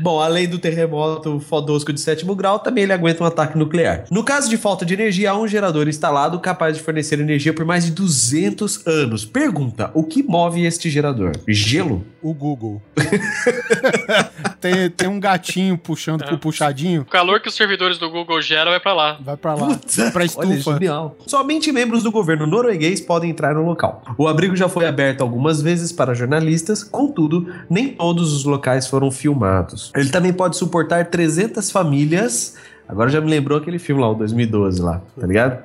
Bom, 0.00 0.20
além 0.20 0.48
do 0.48 0.58
terremoto 0.58 1.38
fodosco 1.40 1.92
de 1.92 2.00
sétimo 2.00 2.34
grau, 2.34 2.58
também 2.58 2.84
ele 2.84 2.92
aguenta 2.92 3.22
um 3.22 3.26
ataque 3.26 3.56
nuclear. 3.56 4.04
No 4.10 4.24
caso 4.24 4.48
de 4.50 4.56
falta 4.56 4.84
de 4.84 4.94
energia, 4.94 5.30
há 5.30 5.38
um 5.38 5.46
gerador 5.46 5.88
instalado 5.88 6.38
capaz 6.40 6.76
de 6.76 6.82
fornecer 6.82 7.20
energia 7.20 7.52
por 7.52 7.64
mais 7.64 7.84
de 7.84 7.92
200 7.92 8.86
anos. 8.86 9.24
Pergunta: 9.24 9.90
o 9.94 10.02
que 10.02 10.22
move 10.22 10.64
este 10.64 10.90
gerador? 10.90 11.32
Gelo? 11.70 12.04
O 12.20 12.34
Google. 12.34 12.82
tem, 14.60 14.90
tem 14.90 15.08
um 15.08 15.20
gatinho 15.20 15.78
puxando 15.78 16.24
com 16.24 16.34
o 16.34 16.38
puxadinho. 16.38 17.02
O 17.02 17.04
calor 17.04 17.40
que 17.40 17.48
os 17.48 17.54
servidores 17.54 17.98
do 17.98 18.10
Google 18.10 18.42
geram 18.42 18.70
vai 18.70 18.80
pra 18.80 18.92
lá. 18.92 19.18
Vai 19.20 19.36
pra 19.36 19.54
lá. 19.54 19.68
Vai 19.68 20.10
pra 20.10 20.20
Olha, 20.20 20.26
estufa. 20.54 20.72
genial. 20.74 21.16
Somente 21.26 21.70
membros 21.72 22.02
do 22.02 22.10
governo 22.10 22.46
norueguês 22.46 23.00
podem 23.00 23.30
entrar 23.30 23.54
no 23.54 23.64
local. 23.64 24.02
O 24.18 24.26
abrigo 24.26 24.56
já 24.56 24.68
foi 24.68 24.86
aberto 24.86 25.20
algumas 25.20 25.62
vezes 25.62 25.92
para 25.92 26.12
jornalistas, 26.14 26.82
contudo, 26.82 27.52
nem 27.68 27.88
todos 27.88 28.32
os 28.32 28.44
locais 28.44 28.86
foram 28.86 29.10
filmados. 29.10 29.92
Ele 29.94 30.10
também 30.10 30.32
pode 30.32 30.56
suportar 30.56 31.06
300 31.06 31.70
famílias. 31.70 32.56
Agora 32.88 33.08
já 33.08 33.20
me 33.20 33.30
lembrou 33.30 33.56
aquele 33.58 33.78
filme 33.78 34.02
lá, 34.02 34.10
o 34.10 34.14
2012 34.14 34.82
lá, 34.82 35.00
tá 35.18 35.26
ligado? 35.26 35.62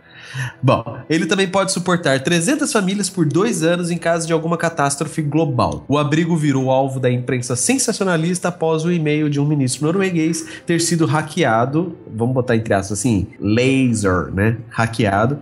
Bom, 0.61 0.97
ele 1.09 1.25
também 1.25 1.47
pode 1.47 1.71
suportar 1.71 2.19
300 2.21 2.71
famílias 2.71 3.09
por 3.09 3.25
dois 3.25 3.63
anos 3.63 3.91
em 3.91 3.97
caso 3.97 4.27
de 4.27 4.33
alguma 4.33 4.57
catástrofe 4.57 5.21
global. 5.21 5.85
O 5.87 5.97
abrigo 5.97 6.35
virou 6.35 6.71
alvo 6.71 6.99
da 6.99 7.11
imprensa 7.11 7.55
sensacionalista 7.55 8.49
após 8.49 8.85
o 8.85 8.91
e-mail 8.91 9.29
de 9.29 9.39
um 9.39 9.45
ministro 9.45 9.85
norueguês 9.85 10.45
ter 10.65 10.81
sido 10.81 11.05
hackeado, 11.05 11.95
vamos 12.13 12.33
botar 12.33 12.55
entre 12.55 12.73
aspas 12.73 12.99
assim, 12.99 13.27
laser, 13.39 14.31
né? 14.33 14.57
Hackeado. 14.69 15.39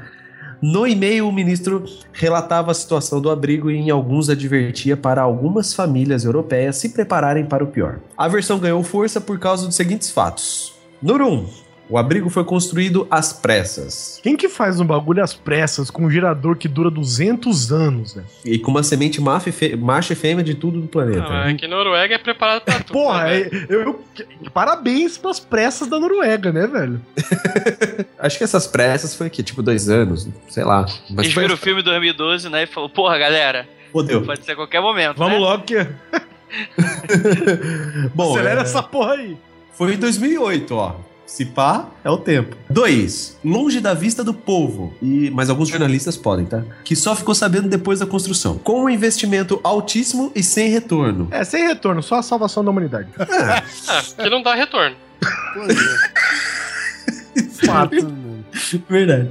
No 0.61 0.87
e-mail, 0.87 1.27
o 1.27 1.31
ministro 1.31 1.83
relatava 2.13 2.71
a 2.71 2.73
situação 2.73 3.19
do 3.19 3.29
abrigo 3.29 3.69
e 3.69 3.75
em 3.75 3.89
alguns 3.89 4.29
advertia 4.29 4.95
para 4.95 5.21
algumas 5.21 5.73
famílias 5.73 6.23
europeias 6.23 6.77
se 6.77 6.87
prepararem 6.87 7.45
para 7.45 7.65
o 7.65 7.67
pior. 7.67 7.99
A 8.17 8.29
versão 8.29 8.57
ganhou 8.59 8.81
força 8.81 9.19
por 9.19 9.37
causa 9.37 9.65
dos 9.65 9.75
seguintes 9.75 10.09
fatos. 10.09 10.73
Número 11.01 11.27
1. 11.27 11.62
O 11.89 11.97
abrigo 11.97 12.29
foi 12.29 12.43
construído 12.45 13.05
às 13.11 13.33
pressas. 13.33 14.19
Quem 14.23 14.37
que 14.37 14.47
faz 14.47 14.79
um 14.79 14.85
bagulho 14.85 15.21
às 15.21 15.33
pressas 15.33 15.91
com 15.91 16.05
um 16.05 16.09
gerador 16.09 16.55
que 16.55 16.67
dura 16.67 16.89
200 16.89 17.71
anos, 17.73 18.15
né? 18.15 18.23
E 18.45 18.57
com 18.57 18.71
uma 18.71 18.81
semente 18.83 19.19
macho 19.21 19.49
e 19.49 20.13
e 20.13 20.15
fêmea 20.15 20.43
de 20.43 20.55
tudo 20.55 20.79
do 20.79 20.87
planeta. 20.87 21.19
Não, 21.21 21.43
é 21.43 21.53
que 21.53 21.67
Noruega 21.67 22.15
é 22.15 22.17
preparado 22.17 22.61
pra 22.61 22.79
tudo. 22.79 22.93
Porra, 22.93 23.25
né, 23.25 23.41
é- 23.41 23.65
eu, 23.69 23.81
eu- 23.81 24.03
parabéns 24.53 25.17
pras 25.17 25.39
pressas 25.39 25.87
da 25.89 25.99
Noruega, 25.99 26.51
né, 26.51 26.65
velho? 26.67 27.01
Acho 28.17 28.37
que 28.37 28.43
essas 28.43 28.65
pressas 28.65 29.13
foi 29.15 29.27
aqui, 29.27 29.43
tipo, 29.43 29.61
dois 29.61 29.89
anos, 29.89 30.27
sei 30.49 30.63
lá. 30.63 30.85
Mas 31.09 31.25
Eles 31.25 31.33
foi... 31.33 31.43
viram 31.43 31.55
o 31.55 31.57
filme 31.57 31.83
2012, 31.83 32.49
né? 32.49 32.63
E 32.63 32.67
falou, 32.67 32.89
porra, 32.89 33.17
galera, 33.17 33.67
Fodeu. 33.91 34.21
pode 34.23 34.45
ser 34.45 34.53
a 34.53 34.55
qualquer 34.55 34.81
momento. 34.81 35.17
Vamos 35.17 35.33
né? 35.33 35.39
logo 35.39 35.63
que 35.63 35.75
Bom, 38.15 38.31
acelera 38.33 38.61
é- 38.61 38.63
essa 38.63 38.81
porra 38.81 39.13
aí. 39.15 39.37
Foi 39.73 39.93
em 39.93 39.97
2008, 39.97 40.75
ó. 40.75 40.95
Se 41.25 41.45
pá, 41.45 41.87
é 42.03 42.09
o 42.09 42.17
tempo. 42.17 42.55
Dois, 42.69 43.37
longe 43.43 43.79
da 43.79 43.93
vista 43.93 44.23
do 44.23 44.33
povo. 44.33 44.93
E, 45.01 45.31
mas 45.31 45.49
alguns 45.49 45.69
jornalistas 45.69 46.17
podem, 46.17 46.45
tá? 46.45 46.63
Que 46.83 46.95
só 46.95 47.15
ficou 47.15 47.33
sabendo 47.33 47.67
depois 47.67 47.99
da 47.99 48.05
construção. 48.05 48.57
Com 48.57 48.83
um 48.83 48.89
investimento 48.89 49.59
altíssimo 49.63 50.31
e 50.35 50.43
sem 50.43 50.69
retorno. 50.69 51.27
É, 51.31 51.43
sem 51.43 51.65
retorno, 51.65 52.03
só 52.03 52.15
a 52.15 52.23
salvação 52.23 52.63
da 52.63 52.71
humanidade. 52.71 53.07
Ah, 53.17 53.63
que 54.21 54.29
não 54.29 54.43
dá 54.43 54.53
retorno. 54.53 54.95
Fato. 57.65 58.13
Verdade. 58.87 59.29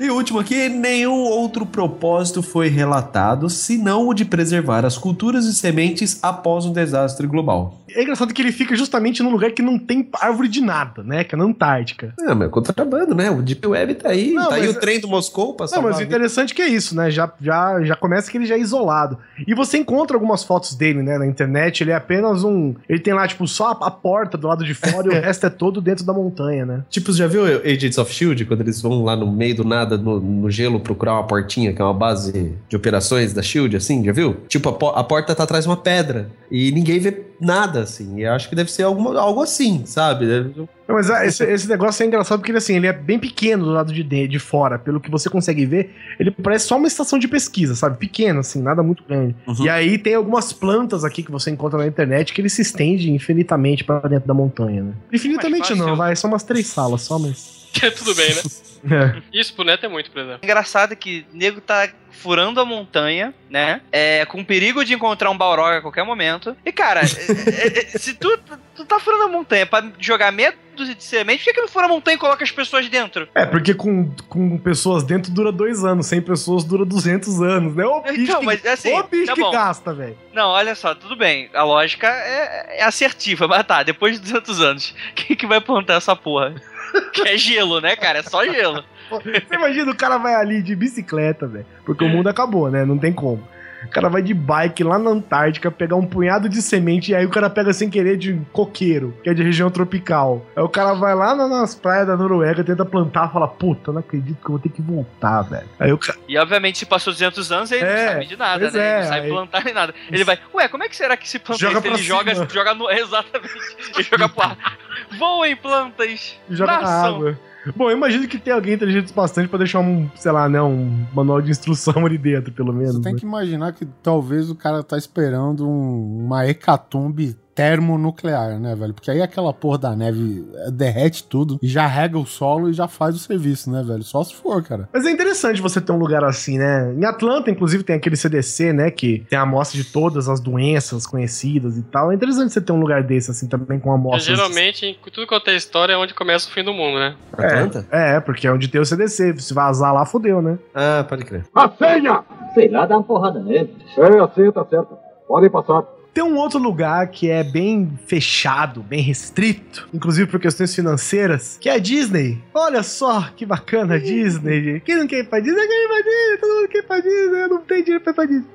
E 0.00 0.10
o 0.10 0.14
último 0.14 0.38
aqui, 0.38 0.68
nenhum 0.68 1.24
outro 1.24 1.66
propósito 1.66 2.42
foi 2.42 2.68
relatado, 2.68 3.50
senão 3.50 4.08
o 4.08 4.14
de 4.14 4.24
preservar 4.24 4.84
as 4.84 4.96
culturas 4.96 5.44
e 5.44 5.54
sementes 5.54 6.18
após 6.22 6.64
um 6.64 6.72
desastre 6.72 7.26
global. 7.26 7.81
É 7.94 8.02
engraçado 8.02 8.32
que 8.32 8.40
ele 8.42 8.52
fica 8.52 8.74
justamente 8.76 9.22
num 9.22 9.30
lugar 9.30 9.50
que 9.52 9.62
não 9.62 9.78
tem 9.78 10.08
árvore 10.20 10.48
de 10.48 10.60
nada, 10.60 11.02
né? 11.02 11.24
Que 11.24 11.34
é 11.34 11.38
na 11.38 11.44
Antártica. 11.44 12.14
Ah, 12.26 12.34
mas 12.34 12.48
é 12.48 12.50
contrabando, 12.50 13.14
né? 13.14 13.30
O 13.30 13.42
Deep 13.42 13.66
Web 13.66 13.94
tá 13.96 14.10
aí, 14.10 14.32
Não, 14.32 14.48
tá 14.48 14.56
aí 14.56 14.68
o 14.68 14.74
trem 14.74 15.00
do 15.00 15.08
Moscou 15.08 15.54
pra 15.54 15.66
Não, 15.72 15.82
mas 15.82 15.98
o 15.98 16.02
interessante 16.02 16.54
que 16.54 16.62
é 16.62 16.68
isso, 16.68 16.94
né? 16.96 17.10
Já, 17.10 17.30
já, 17.40 17.82
já 17.82 17.96
começa 17.96 18.30
que 18.30 18.36
ele 18.38 18.46
já 18.46 18.54
é 18.56 18.58
isolado. 18.60 19.18
E 19.46 19.54
você 19.54 19.78
encontra 19.78 20.16
algumas 20.16 20.42
fotos 20.44 20.74
dele, 20.74 21.02
né, 21.02 21.18
na 21.18 21.26
internet. 21.26 21.82
Ele 21.82 21.90
é 21.90 21.94
apenas 21.94 22.44
um. 22.44 22.74
Ele 22.88 22.98
tem 22.98 23.12
lá, 23.14 23.26
tipo, 23.26 23.46
só 23.46 23.68
a, 23.80 23.86
a 23.86 23.90
porta 23.90 24.36
do 24.38 24.46
lado 24.46 24.64
de 24.64 24.74
fora 24.74 25.06
e 25.06 25.10
o 25.10 25.12
resto 25.20 25.46
é 25.46 25.50
todo 25.50 25.80
dentro 25.80 26.04
da 26.04 26.12
montanha, 26.12 26.64
né? 26.66 26.84
Tipo, 26.90 27.12
você 27.12 27.18
já 27.18 27.26
viu 27.26 27.42
Agents 27.44 27.98
of 27.98 28.12
Shield, 28.12 28.44
quando 28.44 28.60
eles 28.60 28.80
vão 28.80 29.04
lá 29.04 29.14
no 29.16 29.30
meio 29.30 29.54
do 29.56 29.64
nada, 29.64 29.96
no, 29.96 30.20
no 30.20 30.50
gelo, 30.50 30.80
procurar 30.80 31.14
uma 31.14 31.26
portinha, 31.26 31.72
que 31.72 31.80
é 31.80 31.84
uma 31.84 31.94
base 31.94 32.56
de 32.68 32.76
operações 32.76 33.32
da 33.32 33.42
Shield, 33.42 33.76
assim, 33.76 34.04
já 34.04 34.12
viu? 34.12 34.36
Tipo, 34.48 34.68
a, 34.70 34.72
po- 34.72 34.88
a 34.90 35.04
porta 35.04 35.34
tá 35.34 35.42
atrás 35.44 35.64
de 35.64 35.70
uma 35.70 35.76
pedra 35.76 36.30
e 36.50 36.70
ninguém 36.72 36.98
vê 36.98 37.10
nada, 37.42 37.80
assim. 37.80 38.18
E 38.18 38.22
eu 38.22 38.32
acho 38.32 38.48
que 38.48 38.54
deve 38.54 38.70
ser 38.70 38.84
alguma, 38.84 39.18
algo 39.18 39.42
assim, 39.42 39.84
sabe? 39.84 40.26
Não, 40.56 40.68
mas 40.88 41.10
ah, 41.10 41.26
esse, 41.26 41.44
esse 41.44 41.68
negócio 41.68 42.02
é 42.02 42.06
engraçado 42.06 42.38
porque 42.38 42.52
ele, 42.52 42.58
assim, 42.58 42.76
ele 42.76 42.86
é 42.86 42.92
bem 42.92 43.18
pequeno 43.18 43.64
do 43.64 43.70
lado 43.72 43.92
de, 43.92 44.02
de, 44.02 44.28
de 44.28 44.38
fora. 44.38 44.78
Pelo 44.78 45.00
que 45.00 45.10
você 45.10 45.28
consegue 45.28 45.66
ver, 45.66 45.94
ele 46.20 46.30
parece 46.30 46.66
só 46.66 46.76
uma 46.76 46.86
estação 46.86 47.18
de 47.18 47.26
pesquisa, 47.26 47.74
sabe? 47.74 47.98
Pequeno, 47.98 48.40
assim, 48.40 48.62
nada 48.62 48.82
muito 48.82 49.02
grande. 49.02 49.34
Uhum. 49.46 49.64
E 49.64 49.68
aí 49.68 49.98
tem 49.98 50.14
algumas 50.14 50.52
plantas 50.52 51.04
aqui 51.04 51.22
que 51.22 51.32
você 51.32 51.50
encontra 51.50 51.78
na 51.78 51.86
internet 51.86 52.32
que 52.32 52.40
ele 52.40 52.48
se 52.48 52.62
estende 52.62 53.10
infinitamente 53.10 53.82
pra 53.82 54.00
dentro 54.00 54.28
da 54.28 54.34
montanha, 54.34 54.84
né? 54.84 54.92
Infinitamente 55.12 55.74
não, 55.74 55.96
vai, 55.96 56.14
são 56.14 56.30
umas 56.30 56.44
três 56.44 56.68
salas 56.68 57.02
só, 57.02 57.18
mas. 57.18 57.62
Tudo 57.98 58.14
bem, 58.14 58.28
né? 58.34 58.42
É. 58.84 59.22
Isso 59.32 59.54
pro 59.54 59.64
Neto 59.64 59.86
é 59.86 59.88
muito, 59.88 60.10
por 60.10 60.20
exemplo. 60.20 60.40
Engraçado 60.42 60.96
que 60.96 61.26
o 61.32 61.36
nego 61.36 61.60
tá 61.60 61.88
furando 62.10 62.60
a 62.60 62.64
montanha, 62.64 63.34
né? 63.48 63.80
É, 63.90 64.24
com 64.26 64.44
perigo 64.44 64.84
de 64.84 64.94
encontrar 64.94 65.30
um 65.30 65.36
Balrog 65.36 65.76
a 65.76 65.80
qualquer 65.80 66.04
momento. 66.04 66.56
E, 66.64 66.70
cara, 66.70 67.00
é, 67.00 67.04
é, 67.04 67.78
é, 67.78 67.98
se 67.98 68.14
tu, 68.14 68.38
tu 68.76 68.84
tá 68.84 69.00
furando 69.00 69.24
a 69.24 69.28
montanha 69.28 69.66
pra 69.66 69.84
jogar 69.98 70.30
meia 70.30 70.54
dúzia 70.76 70.94
de 70.94 71.04
semente, 71.04 71.38
por 71.38 71.44
que, 71.44 71.54
que 71.54 71.60
não 71.60 71.68
fura 71.68 71.86
a 71.86 71.88
montanha 71.88 72.14
e 72.14 72.18
coloca 72.18 72.42
as 72.42 72.50
pessoas 72.50 72.88
dentro? 72.88 73.28
É, 73.34 73.44
porque 73.44 73.74
com, 73.74 74.10
com 74.28 74.56
pessoas 74.58 75.02
dentro 75.02 75.30
dura 75.30 75.52
dois 75.52 75.84
anos, 75.84 76.06
sem 76.06 76.20
pessoas 76.20 76.64
dura 76.64 76.84
200 76.84 77.42
anos, 77.42 77.74
né? 77.74 77.84
Ô 77.84 78.00
bicho, 78.00 78.20
Então, 78.20 78.40
que, 78.40 78.46
mas, 78.46 78.64
assim, 78.66 78.92
ô 78.92 79.02
bicho 79.02 79.26
tá 79.26 79.34
que 79.34 79.50
gasta, 79.50 79.92
velho. 79.92 80.18
Não, 80.32 80.48
olha 80.48 80.74
só, 80.74 80.94
tudo 80.94 81.16
bem. 81.16 81.50
A 81.52 81.62
lógica 81.62 82.06
é, 82.06 82.78
é 82.80 82.84
assertiva, 82.84 83.46
mas 83.46 83.66
tá, 83.66 83.82
depois 83.82 84.14
de 84.14 84.22
200 84.22 84.60
anos, 84.60 84.94
quem 85.14 85.36
que 85.36 85.46
vai 85.46 85.60
plantar 85.60 85.94
essa 85.94 86.16
porra? 86.16 86.54
Que 87.12 87.28
é 87.28 87.36
gelo, 87.36 87.80
né, 87.80 87.96
cara? 87.96 88.20
É 88.20 88.22
só 88.22 88.44
gelo. 88.44 88.84
Você 89.10 89.54
imagina 89.54 89.90
o 89.90 89.96
cara 89.96 90.16
vai 90.18 90.34
ali 90.34 90.62
de 90.62 90.74
bicicleta, 90.74 91.46
velho. 91.46 91.66
Porque 91.84 92.04
o 92.04 92.08
mundo 92.08 92.28
acabou, 92.28 92.70
né? 92.70 92.84
Não 92.84 92.98
tem 92.98 93.12
como. 93.12 93.46
O 93.84 93.88
cara 93.90 94.08
vai 94.08 94.22
de 94.22 94.32
bike 94.32 94.82
lá 94.84 94.98
na 94.98 95.10
Antártica 95.10 95.70
pegar 95.70 95.96
um 95.96 96.06
punhado 96.06 96.48
de 96.48 96.62
semente 96.62 97.12
e 97.12 97.14
aí 97.14 97.26
o 97.26 97.30
cara 97.30 97.50
pega 97.50 97.72
sem 97.72 97.90
querer 97.90 98.16
de 98.16 98.40
coqueiro, 98.52 99.14
que 99.22 99.30
é 99.30 99.34
de 99.34 99.42
região 99.42 99.70
tropical. 99.70 100.46
Aí 100.56 100.62
o 100.62 100.68
cara 100.68 100.94
vai 100.94 101.14
lá 101.14 101.34
na- 101.34 101.48
nas 101.48 101.74
praias 101.74 102.06
da 102.06 102.16
Noruega, 102.16 102.62
tenta 102.64 102.84
plantar 102.84 103.32
fala: 103.32 103.48
Puta, 103.48 103.92
não 103.92 104.00
acredito 104.00 104.38
que 104.40 104.46
eu 104.46 104.50
vou 104.52 104.58
ter 104.60 104.68
que 104.68 104.80
voltar, 104.82 105.42
velho. 105.42 105.68
Aí 105.78 105.92
o 105.92 105.98
cara. 105.98 106.18
E 106.28 106.38
obviamente, 106.38 106.78
se 106.78 106.86
passou 106.86 107.12
200 107.12 107.50
anos, 107.52 107.72
ele 107.72 107.84
É, 107.84 108.04
não 108.06 108.12
sabe 108.12 108.26
de 108.26 108.36
nada, 108.36 108.70
né? 108.70 108.78
é, 108.78 108.92
ele 108.94 109.00
não 109.02 109.08
sabe 109.08 109.20
aí- 109.20 109.28
plantar 109.30 109.64
nem 109.64 109.74
nada. 109.74 109.94
Ele 110.10 110.24
vai, 110.24 110.38
ué, 110.54 110.68
como 110.68 110.84
é 110.84 110.88
que 110.88 110.96
será 110.96 111.16
que 111.16 111.28
se 111.28 111.38
planta 111.38 111.58
Joga? 111.60 111.86
Ele 111.88 111.98
joga, 111.98 112.34
joga 112.48 112.74
no. 112.74 112.88
Exatamente. 112.92 113.76
Ele 113.94 114.02
joga 114.04 114.28
pro 114.28 114.42
ar. 114.44 114.78
Voem 115.18 115.56
plantas. 115.56 116.38
joga 116.48 116.80
na 116.80 116.88
água. 117.06 117.38
Bom, 117.76 117.90
eu 117.90 117.96
imagino 117.96 118.26
que 118.26 118.38
tem 118.38 118.52
alguém 118.52 118.74
inteligente 118.74 119.12
bastante 119.12 119.48
pra 119.48 119.58
deixar 119.58 119.80
um, 119.80 120.10
sei 120.16 120.32
lá, 120.32 120.48
né, 120.48 120.60
um 120.60 121.06
manual 121.14 121.40
de 121.40 121.50
instrução 121.50 122.04
ali 122.04 122.18
dentro, 122.18 122.52
pelo 122.52 122.72
menos. 122.72 122.96
Você 122.96 123.02
tem 123.02 123.12
né? 123.12 123.18
que 123.18 123.24
imaginar 123.24 123.72
que 123.72 123.86
talvez 124.02 124.50
o 124.50 124.54
cara 124.54 124.82
tá 124.82 124.96
esperando 124.98 125.68
um- 125.68 126.24
uma 126.24 126.46
hecatombe 126.46 127.36
termonuclear, 127.54 128.58
né, 128.58 128.74
velho? 128.74 128.94
Porque 128.94 129.10
aí 129.10 129.20
aquela 129.20 129.52
porra 129.52 129.78
da 129.78 129.96
neve 129.96 130.44
derrete 130.72 131.24
tudo 131.24 131.58
e 131.62 131.68
já 131.68 131.86
rega 131.86 132.18
o 132.18 132.26
solo 132.26 132.70
e 132.70 132.72
já 132.72 132.88
faz 132.88 133.14
o 133.14 133.18
serviço, 133.18 133.70
né, 133.70 133.82
velho? 133.82 134.02
Só 134.02 134.22
se 134.24 134.34
for, 134.34 134.62
cara. 134.62 134.88
Mas 134.92 135.06
é 135.06 135.10
interessante 135.10 135.60
você 135.60 135.80
ter 135.80 135.92
um 135.92 135.98
lugar 135.98 136.24
assim, 136.24 136.58
né? 136.58 136.94
Em 136.94 137.04
Atlanta, 137.04 137.50
inclusive, 137.50 137.84
tem 137.84 137.96
aquele 137.96 138.16
CDC, 138.16 138.72
né? 138.72 138.90
Que 138.90 139.24
tem 139.28 139.38
a 139.38 139.42
amostra 139.42 139.80
de 139.80 139.84
todas 139.84 140.28
as 140.28 140.40
doenças 140.40 141.06
conhecidas 141.06 141.76
e 141.76 141.82
tal. 141.82 142.10
É 142.10 142.14
interessante 142.14 142.52
você 142.52 142.60
ter 142.60 142.72
um 142.72 142.80
lugar 142.80 143.02
desse, 143.02 143.30
assim, 143.30 143.48
também 143.48 143.78
com 143.78 143.92
amostras. 143.92 144.24
geralmente, 144.24 144.86
em 144.86 144.96
tudo 145.10 145.26
quanto 145.26 145.50
é 145.50 145.56
história, 145.56 145.92
é 145.92 145.96
onde 145.96 146.14
começa 146.14 146.48
o 146.48 146.52
fim 146.52 146.64
do 146.64 146.72
mundo, 146.72 146.98
né? 146.98 147.14
Atlanta? 147.32 147.86
É, 147.90 148.20
porque 148.20 148.46
é 148.46 148.52
onde 148.52 148.68
tem 148.68 148.80
o 148.80 148.86
CDC. 148.86 149.38
Se 149.38 149.54
vazar 149.54 149.92
lá, 149.92 150.04
fodeu, 150.04 150.40
né? 150.40 150.58
Ah, 150.74 151.04
pode 151.08 151.24
crer. 151.24 151.44
A 151.54 151.68
senha! 151.68 152.24
Sei 152.54 152.68
lá, 152.68 152.86
dá 152.86 152.96
uma 152.96 153.04
porrada 153.04 153.40
nele. 153.40 153.74
Sei, 153.94 154.18
assim, 154.18 154.52
tá 154.52 154.64
certo. 154.64 154.96
Podem 155.26 155.50
passar. 155.50 155.84
Tem 156.14 156.22
um 156.22 156.36
outro 156.36 156.58
lugar 156.58 157.06
que 157.08 157.30
é 157.30 157.42
bem 157.42 157.98
fechado, 158.06 158.82
bem 158.82 159.00
restrito, 159.00 159.88
inclusive 159.94 160.30
por 160.30 160.38
questões 160.38 160.74
financeiras, 160.74 161.56
que 161.58 161.70
é 161.70 161.74
a 161.74 161.78
Disney. 161.78 162.38
Olha 162.52 162.82
só 162.82 163.30
que 163.34 163.46
bacana 163.46 163.94
a 163.94 163.98
Disney. 163.98 164.80
Quem 164.80 164.96
não 164.96 165.06
quer 165.06 165.20
ir 165.20 165.24
pra 165.24 165.40
Disney, 165.40 165.66
quer 165.66 165.84
ir 165.84 165.88
pra 165.88 165.96
Disney. 166.02 166.38
Todo 166.38 166.54
mundo 166.54 166.68
quer 166.68 166.78
ir 166.78 166.82
pra 166.82 167.00
Disney. 167.00 167.42
Eu 167.42 167.48
não 167.48 167.60
tenho 167.62 167.84
dinheiro 167.84 168.04
pra 168.04 168.10
ir 168.12 168.14
pra 168.14 168.24
Disney. 168.26 168.46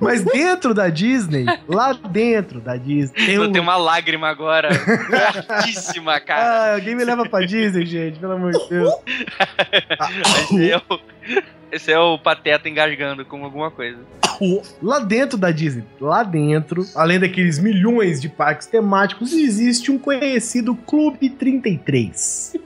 Mas 0.00 0.24
dentro 0.32 0.72
da 0.72 0.88
Disney, 0.88 1.44
lá 1.68 1.92
dentro 1.92 2.58
da 2.58 2.74
Disney, 2.76 3.26
tem 3.26 3.34
Eu 3.34 3.42
um... 3.42 3.52
tenho 3.52 3.62
uma 3.62 3.76
lágrima 3.76 4.28
agora. 4.28 4.70
fortíssima, 5.46 6.18
cara. 6.20 6.42
Ah, 6.42 6.74
alguém 6.76 6.94
me 6.94 7.04
leva 7.04 7.28
pra 7.28 7.44
Disney, 7.44 7.84
gente, 7.84 8.18
pelo 8.18 8.32
amor 8.32 8.52
de 8.52 8.66
Deus. 8.66 8.94
Esse 10.50 10.70
é 10.70 10.78
o, 10.78 11.00
esse 11.70 11.92
é 11.92 11.98
o 11.98 12.18
Pateta 12.18 12.68
engasgando 12.68 13.24
com 13.24 13.44
alguma 13.44 13.70
coisa. 13.70 13.98
Lá 14.82 14.98
dentro 14.98 15.38
da 15.38 15.50
Disney, 15.50 15.84
lá 16.00 16.22
dentro, 16.22 16.86
além 16.94 17.18
daqueles 17.18 17.58
milhões 17.58 18.20
de 18.20 18.28
parques 18.28 18.66
temáticos, 18.66 19.32
existe 19.32 19.90
um 19.90 19.98
conhecido 19.98 20.74
Clube 20.74 21.30
33. 21.30 22.56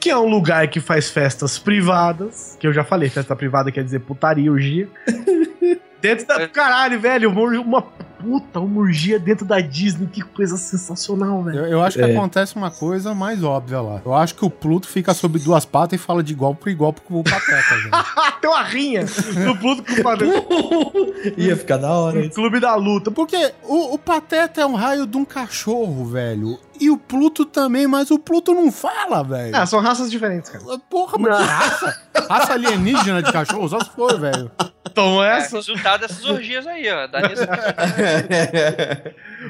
Que 0.00 0.10
é 0.10 0.16
um 0.16 0.28
lugar 0.28 0.68
que 0.68 0.78
faz 0.78 1.10
festas 1.10 1.58
privadas. 1.58 2.56
Que 2.60 2.68
eu 2.68 2.72
já 2.72 2.84
falei, 2.84 3.10
festa 3.10 3.34
privada 3.34 3.72
quer 3.72 3.82
dizer 3.82 3.98
putaria, 3.98 4.50
orgia. 4.50 4.88
dentro 6.00 6.26
da. 6.26 6.48
Caralho, 6.48 7.00
velho, 7.00 7.30
uma, 7.30 7.60
uma 7.60 7.82
puta, 8.20 8.60
uma 8.60 8.80
orgia 8.80 9.18
dentro 9.18 9.44
da 9.46 9.60
Disney. 9.60 10.06
Que 10.06 10.22
coisa 10.22 10.56
sensacional, 10.56 11.42
velho. 11.42 11.58
Eu, 11.58 11.66
eu 11.66 11.82
acho 11.82 11.96
que 11.98 12.04
É. 12.04 12.12
acontece 12.16 12.56
uma 12.56 12.70
coisa 12.70 13.14
mais 13.14 13.42
óbvia 13.42 13.80
lá. 13.80 14.00
Eu 14.04 14.14
acho 14.14 14.34
que 14.34 14.44
o 14.44 14.50
Pluto 14.50 14.86
fica 14.88 15.14
sobre 15.14 15.40
duas 15.40 15.64
patas 15.64 15.98
e 16.00 16.02
fala 16.02 16.22
de 16.22 16.32
igual 16.32 16.54
por 16.54 16.68
igual 16.68 16.92
pro 16.92 17.22
Pateta, 17.22 17.76
gente. 17.82 17.90
Ah, 17.92 18.32
tem 18.40 18.50
uma 18.50 18.62
rinha 18.62 19.04
do 19.04 19.56
Pluto 19.56 19.82
com 19.84 19.92
o 20.00 20.02
padrão. 20.02 20.30
Ia 21.36 21.56
ficar 21.56 21.76
da 21.78 21.90
hora. 21.90 22.28
Clube 22.30 22.60
da 22.60 22.74
Luta. 22.74 23.10
Porque 23.10 23.52
o, 23.64 23.94
o 23.94 23.98
Pateta 23.98 24.60
é 24.60 24.66
um 24.66 24.74
raio 24.74 25.06
de 25.06 25.16
um 25.16 25.24
cachorro, 25.24 26.04
velho. 26.06 26.58
E 26.80 26.90
o 26.90 26.96
Pluto 26.96 27.44
também, 27.44 27.86
mas 27.86 28.10
o 28.10 28.18
Pluto 28.18 28.54
não 28.54 28.70
fala, 28.72 29.22
velho. 29.24 29.54
Ah, 29.56 29.66
são 29.66 29.80
raças 29.80 30.10
diferentes, 30.10 30.50
cara. 30.50 30.64
Porra, 30.90 31.18
mas 31.18 31.36
que 31.36 31.42
raça? 31.44 32.02
Raça 32.28 32.52
alienígena 32.54 33.22
de 33.22 33.32
cachorro? 33.32 33.68
Só 33.68 33.80
se 33.80 33.90
for, 33.90 34.18
velho. 34.20 34.50
Então 34.90 35.22
É, 35.22 35.38
essa. 35.38 35.56
resultado 35.56 36.00
dessas 36.00 36.24
orgias 36.24 36.66
aí, 36.66 36.88
ó. 36.90 37.06
Dá 37.06 37.20
nisso. 37.22 37.42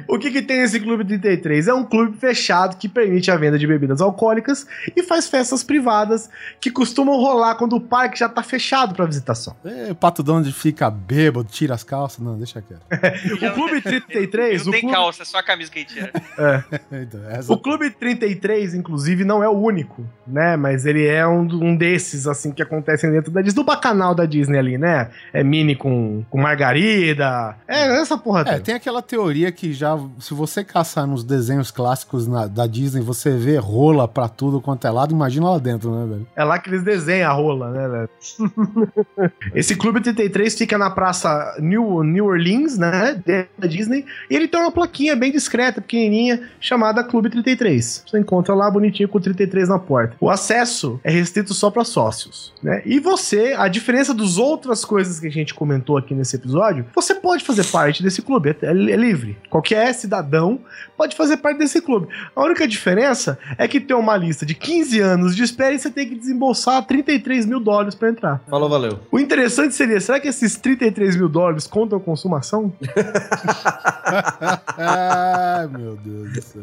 O 0.07 0.19
que, 0.19 0.31
que 0.31 0.43
tem 0.43 0.61
esse 0.61 0.79
Clube 0.79 1.05
33? 1.05 1.67
É 1.69 1.75
um 1.75 1.83
clube 1.85 2.17
fechado 2.19 2.77
que 2.77 2.89
permite 2.89 3.31
a 3.31 3.37
venda 3.37 3.59
de 3.59 3.67
bebidas 3.67 4.01
alcoólicas 4.01 4.67
e 4.95 5.03
faz 5.03 5.29
festas 5.29 5.65
privadas 5.65 6.29
que 6.61 6.71
costumam 6.71 7.17
rolar 7.17 7.55
quando 7.57 7.75
o 7.75 7.81
parque 7.81 8.19
já 8.19 8.29
tá 8.29 8.43
fechado 8.43 8.95
pra 8.95 9.07
visitação. 9.07 9.57
É, 9.65 9.91
o 9.91 9.95
Pato 9.95 10.23
Donald 10.23 10.51
fica 10.53 10.91
bêbado, 10.91 11.49
tira 11.51 11.75
as 11.75 11.83
calças. 11.83 12.19
Não, 12.21 12.37
deixa 12.37 12.63
quieto. 12.63 12.83
O 13.49 13.55
Clube 13.55 13.81
33, 13.81 14.63
Não 14.65 14.69
o 14.69 14.73
tem 14.73 14.81
clube, 14.83 14.95
calça, 14.95 15.23
é 15.23 15.25
só 15.27 15.39
a 15.39 15.43
camisa 15.43 15.71
que 15.71 15.79
ele 15.81 15.87
tira. 15.87 16.13
Então, 16.93 17.18
essa- 17.31 17.53
o 17.53 17.59
clube 17.59 17.91
33, 17.91 18.75
inclusive, 18.75 19.25
não 19.25 19.43
é 19.43 19.49
o 19.49 19.53
único, 19.59 20.05
né? 20.27 20.57
Mas 20.57 20.87
ele 20.87 21.07
é 21.07 21.27
um, 21.27 21.41
um 21.43 21.77
desses, 21.77 22.27
assim, 22.27 22.53
que 22.53 22.63
acontecem 22.63 23.11
dentro 23.11 23.31
da 23.31 23.41
Disney, 23.43 23.57
do 23.63 23.65
bacanal 23.65 24.15
da 24.15 24.25
Disney 24.27 24.59
ali, 24.59 24.79
né? 24.79 25.11
É 25.33 25.43
mini 25.43 25.75
com, 25.75 26.25
com 26.31 26.39
margarida. 26.41 27.57
É, 27.67 28.01
essa 28.01 28.17
porra 28.19 28.41
É, 28.43 28.45
toda. 28.45 28.61
tem 28.61 28.75
aquela 28.75 29.03
teoria 29.03 29.51
que 29.53 29.73
já, 29.73 29.99
se 30.19 30.35
você 30.35 30.63
caçar 30.65 31.07
nos 31.07 31.25
desenhos 31.25 31.71
clássicos 31.71 32.27
na- 32.27 32.47
da 32.47 32.67
Disney, 32.67 33.01
você 33.03 33.37
vê 33.37 33.57
rola 33.57 34.07
pra 34.09 34.29
tudo 34.29 34.61
quanto 34.61 34.87
é 34.87 34.91
lado, 34.91 35.13
imagina 35.15 35.51
lá 35.51 35.59
dentro, 35.59 35.91
né, 35.95 36.07
velho? 36.07 36.27
É 36.37 36.45
lá 36.45 36.59
que 36.59 36.69
eles 36.71 36.83
desenham 36.83 37.31
a 37.31 37.35
rola, 37.35 37.71
né, 37.71 37.89
velho? 37.89 38.09
Esse 39.55 39.77
Clube 39.77 40.01
33 40.01 40.57
fica 40.57 40.79
na 40.79 40.91
praça 40.91 41.57
New, 41.61 42.03
New 42.03 42.27
Orleans, 42.27 42.77
né? 42.79 43.21
Da 43.59 43.67
Disney. 43.67 44.05
E 44.31 44.35
ele 44.37 44.49
tem 44.49 44.61
uma 44.61 44.71
plaquinha 44.73 45.17
bem 45.17 45.31
discreta, 45.33 45.81
pequenininha, 45.81 46.49
chamada 46.61 47.03
Clube 47.09 47.31
33. 47.31 48.05
Você 48.07 48.19
encontra 48.19 48.55
lá 48.55 48.71
bonitinho 48.71 49.09
com 49.09 49.19
33 49.19 49.69
na 49.69 49.79
porta. 49.79 50.17
O 50.21 50.31
acesso 50.31 51.01
é 51.03 51.11
restrito 51.11 51.55
só 51.55 51.71
para 51.71 51.85
sócios, 51.85 52.53
né? 52.63 52.83
E 52.85 53.01
você, 53.01 53.55
a 53.57 53.67
diferença 53.67 54.15
dos 54.15 54.39
outras 54.39 54.85
coisas 54.85 55.19
que 55.19 55.27
a 55.27 55.31
gente 55.31 55.55
comentou 55.55 55.97
aqui 55.97 56.15
nesse 56.15 56.37
episódio, 56.37 56.87
você 56.95 57.15
pode 57.15 57.45
fazer 57.45 57.65
parte 57.65 58.03
desse 58.03 58.23
clube. 58.23 58.51
É, 58.51 58.67
é 58.69 58.73
livre. 58.73 59.37
Qualquer 59.51 59.93
cidadão 59.95 60.61
pode 60.97 61.17
fazer 61.17 61.39
parte 61.39 61.59
desse 61.59 61.81
clube. 61.81 62.09
A 62.35 62.43
única 62.43 62.67
diferença 62.67 63.39
é 63.57 63.67
que 63.67 63.81
tem 63.81 63.97
uma 63.97 64.17
lista 64.17 64.45
de 64.45 64.55
15 64.55 65.01
anos 65.01 65.35
de 65.35 65.43
espera 65.43 65.75
e 65.75 65.79
você 65.79 65.91
tem 65.91 66.09
que 66.09 66.15
desembolsar 66.15 66.85
33 66.87 67.47
mil 67.47 67.61
dólares 67.61 67.95
para 67.95 68.11
entrar. 68.11 68.43
Falou, 68.49 68.69
valeu. 68.69 69.01
O 69.11 69.19
interessante 69.19 69.75
seria, 69.75 70.01
será 70.01 70.21
que 70.21 70.29
esses 70.29 70.57
33 70.57 71.17
mil 71.17 71.29
dólares 71.29 71.67
contam 71.67 71.99
consumação? 71.99 72.73
Ai, 74.77 75.67
meu 75.69 75.97
Deus 75.97 76.33
do 76.33 76.43
céu. 76.43 76.63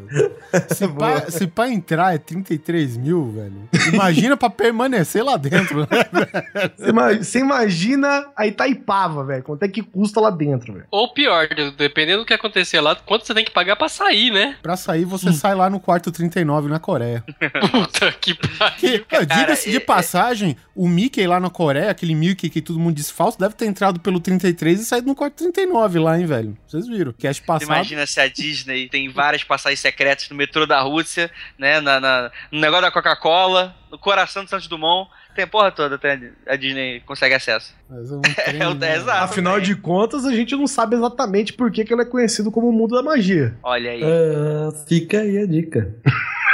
Se 0.74 0.88
pra, 0.94 1.32
se 1.32 1.48
pra 1.48 1.70
entrar 1.70 2.16
é 2.16 2.18
33 2.18 2.98
mil, 2.98 3.32
velho. 3.32 3.70
Imagina 3.94 4.36
pra 4.38 4.50
permanecer 4.50 5.24
lá 5.24 5.38
dentro, 5.38 5.82
né? 5.82 5.88
Você 6.78 6.90
ima- 6.90 7.14
Você 7.14 7.40
imagina 7.40 8.26
a 8.36 8.48
Itaipava, 8.48 9.24
velho, 9.24 9.44
quanto 9.44 9.64
é 9.64 9.68
que 9.68 9.82
custa 9.82 10.20
lá 10.20 10.30
dentro, 10.30 10.74
velho. 10.74 10.86
Ou 10.92 11.14
pior, 11.14 11.48
dependendo 11.78 12.20
do 12.24 12.26
que 12.26 12.34
acontecer 12.34 12.80
lá, 12.82 12.96
quanto 12.96 13.26
você 13.26 13.34
tem 13.34 13.46
que 13.46 13.52
pagar 13.52 13.76
pra 13.76 13.90
sair, 13.90 14.32
né? 14.32 14.56
Pra 14.62 14.76
sair, 14.76 15.06
você 15.06 15.32
sai 15.34 15.56
lá 15.56 15.70
no 15.70 15.80
quarto 15.80 16.12
39 16.12 16.70
na 16.70 16.80
Coreia. 16.80 17.24
Puta 17.72 18.12
que 18.14 18.34
pariu. 18.34 19.06
Diga-se 19.38 19.72
de 19.72 19.80
passagem, 19.80 20.56
o 20.76 20.88
Mickey 20.88 21.26
lá 21.28 21.40
na 21.40 21.50
Coreia, 21.50 21.92
aquele 21.92 22.16
Mickey 22.16 22.50
que 22.50 22.62
todo 22.62 22.80
mundo 22.80 22.96
diz 22.96 23.10
falso, 23.10 23.40
deve 23.40 23.56
ter 23.56 23.66
entrado 23.66 24.00
pelo 24.00 24.20
33 24.20 24.80
e 24.82 24.86
saído 24.86 25.08
no 25.08 25.16
quarto 25.16 25.36
39 25.36 26.00
lá, 26.00 26.20
hein, 26.20 26.26
velho? 26.26 26.58
Vocês 26.68 26.88
viram? 26.88 27.14
Você 27.18 27.42
passado. 27.42 27.68
imagina 27.68 28.06
se 28.06 28.20
a 28.20 28.28
Disney 28.28 28.88
tem 28.90 29.10
várias 29.10 29.44
passagens 29.44 29.80
secretas 29.80 30.25
no 30.32 30.38
metrô 30.38 30.66
da 30.66 30.82
Rússia, 30.82 31.30
né? 31.58 31.80
Na, 31.82 32.00
na- 32.00 32.32
no 32.52 32.60
negócio 32.60 32.84
da 32.84 32.92
Coca-Cola, 32.92 33.76
no 33.92 33.98
coração 33.98 34.44
do 34.44 34.50
Santos 34.50 34.68
Dumont. 34.68 35.10
Tem 35.36 35.44
a 35.44 35.48
porra 35.48 35.70
toda, 35.70 35.98
tem, 35.98 36.32
a 36.48 36.56
Disney 36.56 37.02
consegue 37.02 37.36
acesso. 37.36 37.76
Mas 37.90 38.10
é 38.10 38.16
um 38.16 38.22
trem, 38.46 38.62
É 38.62 38.68
o- 38.70 38.74
né? 38.74 38.94
é 38.94 38.96
exato. 38.96 39.24
Afinal 39.26 39.60
de 39.60 39.76
contas, 39.76 40.26
a 40.26 40.32
gente 40.34 40.56
não 40.56 40.66
sabe 40.66 40.96
exatamente 40.96 41.52
por 41.52 41.70
que, 41.70 41.84
que 41.84 41.94
ele 41.94 42.04
é 42.04 42.06
conhecido 42.06 42.50
como 42.50 42.70
o 42.70 42.72
mundo 42.72 42.96
da 42.96 43.04
magia. 43.04 43.54
Olha 43.62 43.92
aí. 43.92 44.02
Ah, 44.02 44.72
fica 44.88 45.20
aí 45.20 45.38
a 45.40 45.46
dica. 45.46 45.94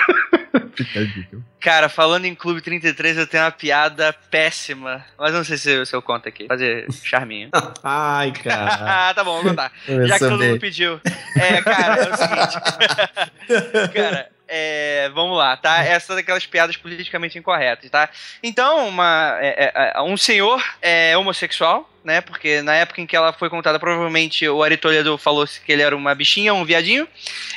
Cara, 1.60 1.90
falando 1.90 2.26
em 2.26 2.34
Clube 2.36 2.62
33, 2.62 3.18
eu 3.18 3.28
tenho 3.28 3.44
uma 3.44 3.52
piada 3.52 4.14
péssima. 4.30 5.06
Mas 5.18 5.34
não 5.34 5.44
sei 5.44 5.58
se, 5.58 5.72
eu- 5.72 5.86
se 5.86 5.96
eu 5.96 6.02
conto 6.02 6.28
aqui. 6.28 6.48
Fazer 6.48 6.88
charminho. 7.04 7.50
Ai, 7.84 8.32
cara. 8.32 9.10
ah, 9.10 9.14
tá 9.16 9.24
bom, 9.24 9.42
vou 9.42 9.52
contar. 9.52 9.72
Eu 9.88 10.08
Já 10.08 10.16
que 10.18 10.28
todo 10.28 10.44
mundo 10.44 10.60
pediu. 10.60 11.00
É, 11.36 11.62
cara, 11.62 12.04
é 12.04 12.10
o 12.10 12.18
seguinte. 12.18 13.92
cara, 13.94 14.30
é, 14.48 15.10
vamos 15.14 15.38
lá, 15.38 15.56
tá? 15.56 15.84
Essa 15.84 16.16
daquelas 16.16 16.46
piadas 16.46 16.76
politicamente 16.78 17.38
incorretas, 17.38 17.90
tá? 17.90 18.10
Então, 18.42 18.88
uma, 18.88 19.38
é, 19.40 19.72
é, 19.74 19.92
é, 19.96 20.02
um 20.02 20.18
senhor 20.18 20.62
é 20.82 21.16
homossexual, 21.18 21.90
né? 22.04 22.22
Porque 22.22 22.62
na 22.62 22.76
época 22.76 23.02
em 23.02 23.06
que 23.06 23.16
ela 23.16 23.34
foi 23.34 23.50
contada, 23.50 23.80
provavelmente 23.80 24.48
o 24.48 24.64
Ari 24.64 24.78
Toledo 24.78 25.18
falou 25.18 25.46
que 25.46 25.72
ele 25.72 25.82
era 25.82 25.96
uma 25.96 26.14
bichinha, 26.16 26.54
um 26.54 26.66
viadinho. 26.66 27.08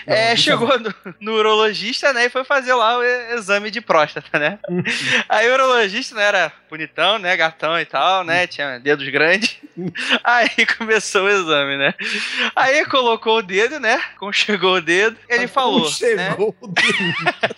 É, 0.06 0.36
chegou 0.36 0.78
no, 0.78 0.94
no 1.20 1.32
urologista, 1.34 2.12
né? 2.12 2.26
E 2.26 2.30
foi 2.30 2.44
fazer 2.44 2.74
lá 2.74 2.98
o 2.98 3.02
exame 3.02 3.70
de 3.70 3.80
próstata, 3.80 4.38
né? 4.38 4.58
Aí 5.28 5.48
o 5.48 5.54
urologista, 5.54 6.14
né, 6.14 6.24
era 6.24 6.52
bonitão, 6.68 7.18
né? 7.18 7.36
Gatão 7.36 7.78
e 7.78 7.84
tal, 7.84 8.24
né? 8.24 8.46
Tinha 8.46 8.78
dedos 8.78 9.08
grandes. 9.08 9.56
Aí 10.22 10.50
começou 10.78 11.24
o 11.24 11.28
exame, 11.28 11.76
né? 11.76 11.94
Aí 12.54 12.84
colocou 12.86 13.38
o 13.38 13.42
dedo, 13.42 13.80
né? 13.80 14.00
Conchegou 14.18 14.76
o 14.76 14.80
dedo. 14.80 15.16
Ele 15.28 15.46
falou. 15.46 15.84
né? 15.84 15.90
Chegou 15.90 16.56
o 16.60 16.66
dedo. 16.68 17.14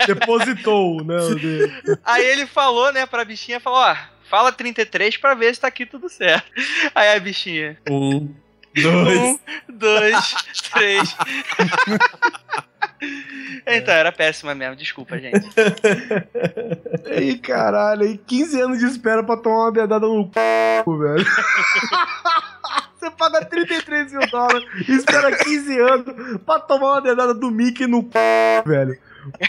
Depositou, 0.07 1.05
né? 1.05 1.17
o 1.17 1.35
dedo. 1.35 1.99
Aí 2.05 2.25
ele 2.25 2.47
falou, 2.47 2.93
né, 2.93 3.07
pra 3.07 3.25
bichinha, 3.25 3.61
falou, 3.61 3.81
ó, 3.81 3.97
fala 4.29 4.53
33 4.53 5.17
pra 5.17 5.35
ver 5.35 5.55
se 5.55 5.61
tá 5.61 5.69
aqui 5.69 5.85
tudo 5.87 6.09
certo. 6.09 6.51
Aí 6.95 7.15
a 7.17 7.21
bichinha, 7.21 7.79
Um, 7.91 8.35
dois. 8.75 9.19
um, 9.19 9.39
dois, 9.69 10.35
três. 10.73 11.17
então, 13.67 13.95
era 13.95 14.13
péssima 14.13 14.55
mesmo, 14.55 14.77
desculpa, 14.77 15.19
gente. 15.19 15.47
Ih, 17.21 17.39
caralho, 17.39 18.03
aí 18.03 18.19
15 18.19 18.61
anos 18.61 18.79
de 18.79 18.87
espera 18.87 19.23
pra 19.23 19.37
tomar 19.37 19.65
uma 19.65 19.73
dedada 19.73 20.07
no 20.07 20.25
c, 20.33 20.85
velho. 20.87 21.27
Você 22.99 23.11
paga 23.11 23.45
33 23.45 24.13
mil 24.13 24.27
dólares 24.31 24.67
e 24.89 24.93
espera 24.97 25.37
15 25.37 25.79
anos 25.81 26.41
pra 26.45 26.59
tomar 26.59 26.95
uma 26.95 27.03
dedada 27.03 27.35
do 27.35 27.51
Mickey 27.51 27.87
no 27.87 28.03
c, 28.03 28.19
velho. 28.67 28.99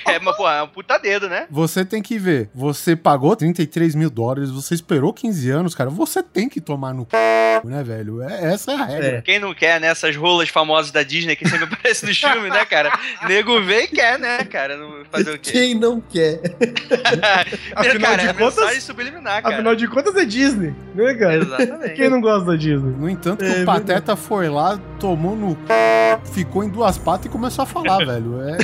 É, 0.06 0.20
mas, 0.20 0.36
pô, 0.36 0.49
é 0.49 0.62
um 0.64 0.68
puta 0.68 0.98
dedo, 0.98 1.28
né? 1.30 1.45
Você 1.49 1.84
tem 1.86 2.02
que 2.02 2.18
ver. 2.18 2.49
Você 2.54 2.95
pagou 2.95 3.36
33 3.36 3.95
mil 3.95 4.10
dólares, 4.10 4.49
você 4.49 4.74
esperou 4.76 5.14
15 5.14 5.49
anos, 5.49 5.76
cara. 5.76 5.90
Você 5.90 6.22
tem 6.24 6.48
que 6.49 6.60
tomar 6.62 6.94
no 6.94 7.04
c, 7.04 7.18
né, 7.66 7.84
velho? 7.84 8.22
É, 8.22 8.54
essa 8.54 8.72
é 8.72 8.76
a 8.76 8.86
regra. 8.86 9.22
Quem 9.22 9.40
não 9.40 9.54
quer, 9.54 9.80
né? 9.80 9.88
Essas 9.88 10.16
rolas 10.16 10.49
famosas 10.49 10.91
da 10.91 11.04
Disney 11.04 11.36
que 11.36 11.48
sempre 11.48 11.66
aparecem 11.74 12.08
nos 12.10 12.18
filmes, 12.18 12.52
né, 12.52 12.66
cara? 12.66 12.91
Nego 13.28 13.62
vê 13.62 13.84
e 13.84 13.88
quer, 13.88 14.18
né, 14.20 14.44
cara? 14.45 14.78
Não- 14.78 14.98
Fazer 15.12 15.32
o 15.36 15.40
quê? 15.40 15.52
Quem 15.52 15.74
não 15.76 16.02
quer? 16.02 16.41
Afinal 17.76 17.99
cara, 18.02 18.24
de 18.24 18.30
é 18.30 18.34
contas- 18.34 18.84
subliminar, 18.84 19.41
cara. 19.41 19.56
Afinal 19.56 19.76
de 19.76 19.88
contas 19.88 20.16
é 20.16 20.26
Disney, 20.26 20.74
né, 20.94 21.14
cara? 21.16 21.36
Exatamente. 21.38 21.94
Quem 21.94 22.10
não 22.10 22.20
gosta 22.22 22.45
da 22.52 22.56
Disney? 22.56 22.91
No 22.98 23.10
entanto, 23.10 23.44
É 23.44 23.62
o 23.62 23.66
Pateta 23.66 24.16
foi 24.16 24.49
lá, 24.49 24.78
tomou 24.99 25.36
no 25.36 25.52
c, 25.52 26.32
ficou 26.34 26.64
em 26.64 26.70
duas 26.70 26.98
patas 26.98 27.28
e 27.28 27.30
começou 27.30 27.64
a 27.64 27.66
falar, 27.66 27.98
velho. 28.06 28.41
É, 28.41 28.58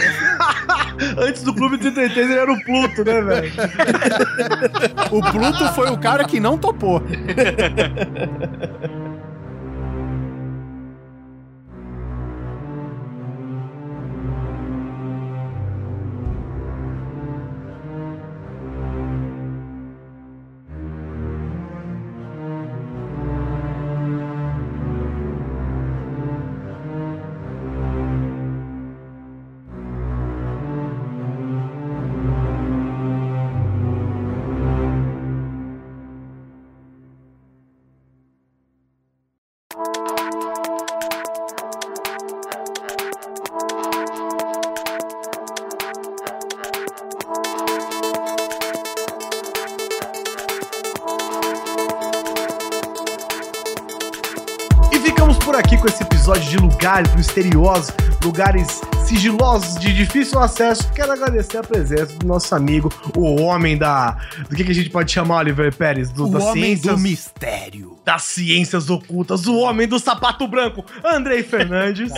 Antes 1.17 1.43
do 1.43 1.53
Clube 1.53 1.77
33 1.77 2.29
ele 2.29 2.39
era 2.39 2.51
o 2.51 2.63
Pluto, 2.63 3.03
né, 3.03 3.21
velho? 3.21 3.51
o 5.11 5.31
Pluto 5.31 5.73
foi 5.73 5.89
o 5.89 5.97
cara 5.97 6.23
que 6.25 6.39
não 6.39 6.57
topou. 6.57 7.01
de 56.53 56.57
lugares 56.59 57.15
misteriosos, 57.15 57.91
lugares 58.23 58.80
sigilosos 59.07 59.80
de 59.80 59.91
difícil 59.91 60.38
acesso. 60.38 60.88
Quero 60.93 61.11
agradecer 61.11 61.57
a 61.57 61.63
presença 61.63 62.15
do 62.17 62.27
nosso 62.27 62.53
amigo, 62.53 62.93
o 63.17 63.41
homem 63.41 63.75
da. 63.75 64.17
Do 64.47 64.55
que, 64.55 64.63
que 64.63 64.69
a 64.71 64.75
gente 64.75 64.91
pode 64.91 65.11
chamar, 65.11 65.38
Oliver 65.38 65.73
Pérez? 65.75 66.11
Do, 66.11 66.27
O 66.27 66.30
das 66.31 66.43
homem 66.43 66.63
ciências, 66.75 66.95
do 66.95 67.01
mistério. 67.01 67.97
das 68.05 68.21
ciências 68.21 68.88
ocultas, 68.91 69.47
o 69.47 69.57
homem 69.57 69.88
do 69.88 69.97
sapato 69.97 70.47
branco, 70.47 70.85
Andrei 71.03 71.41
Fernandes. 71.41 72.11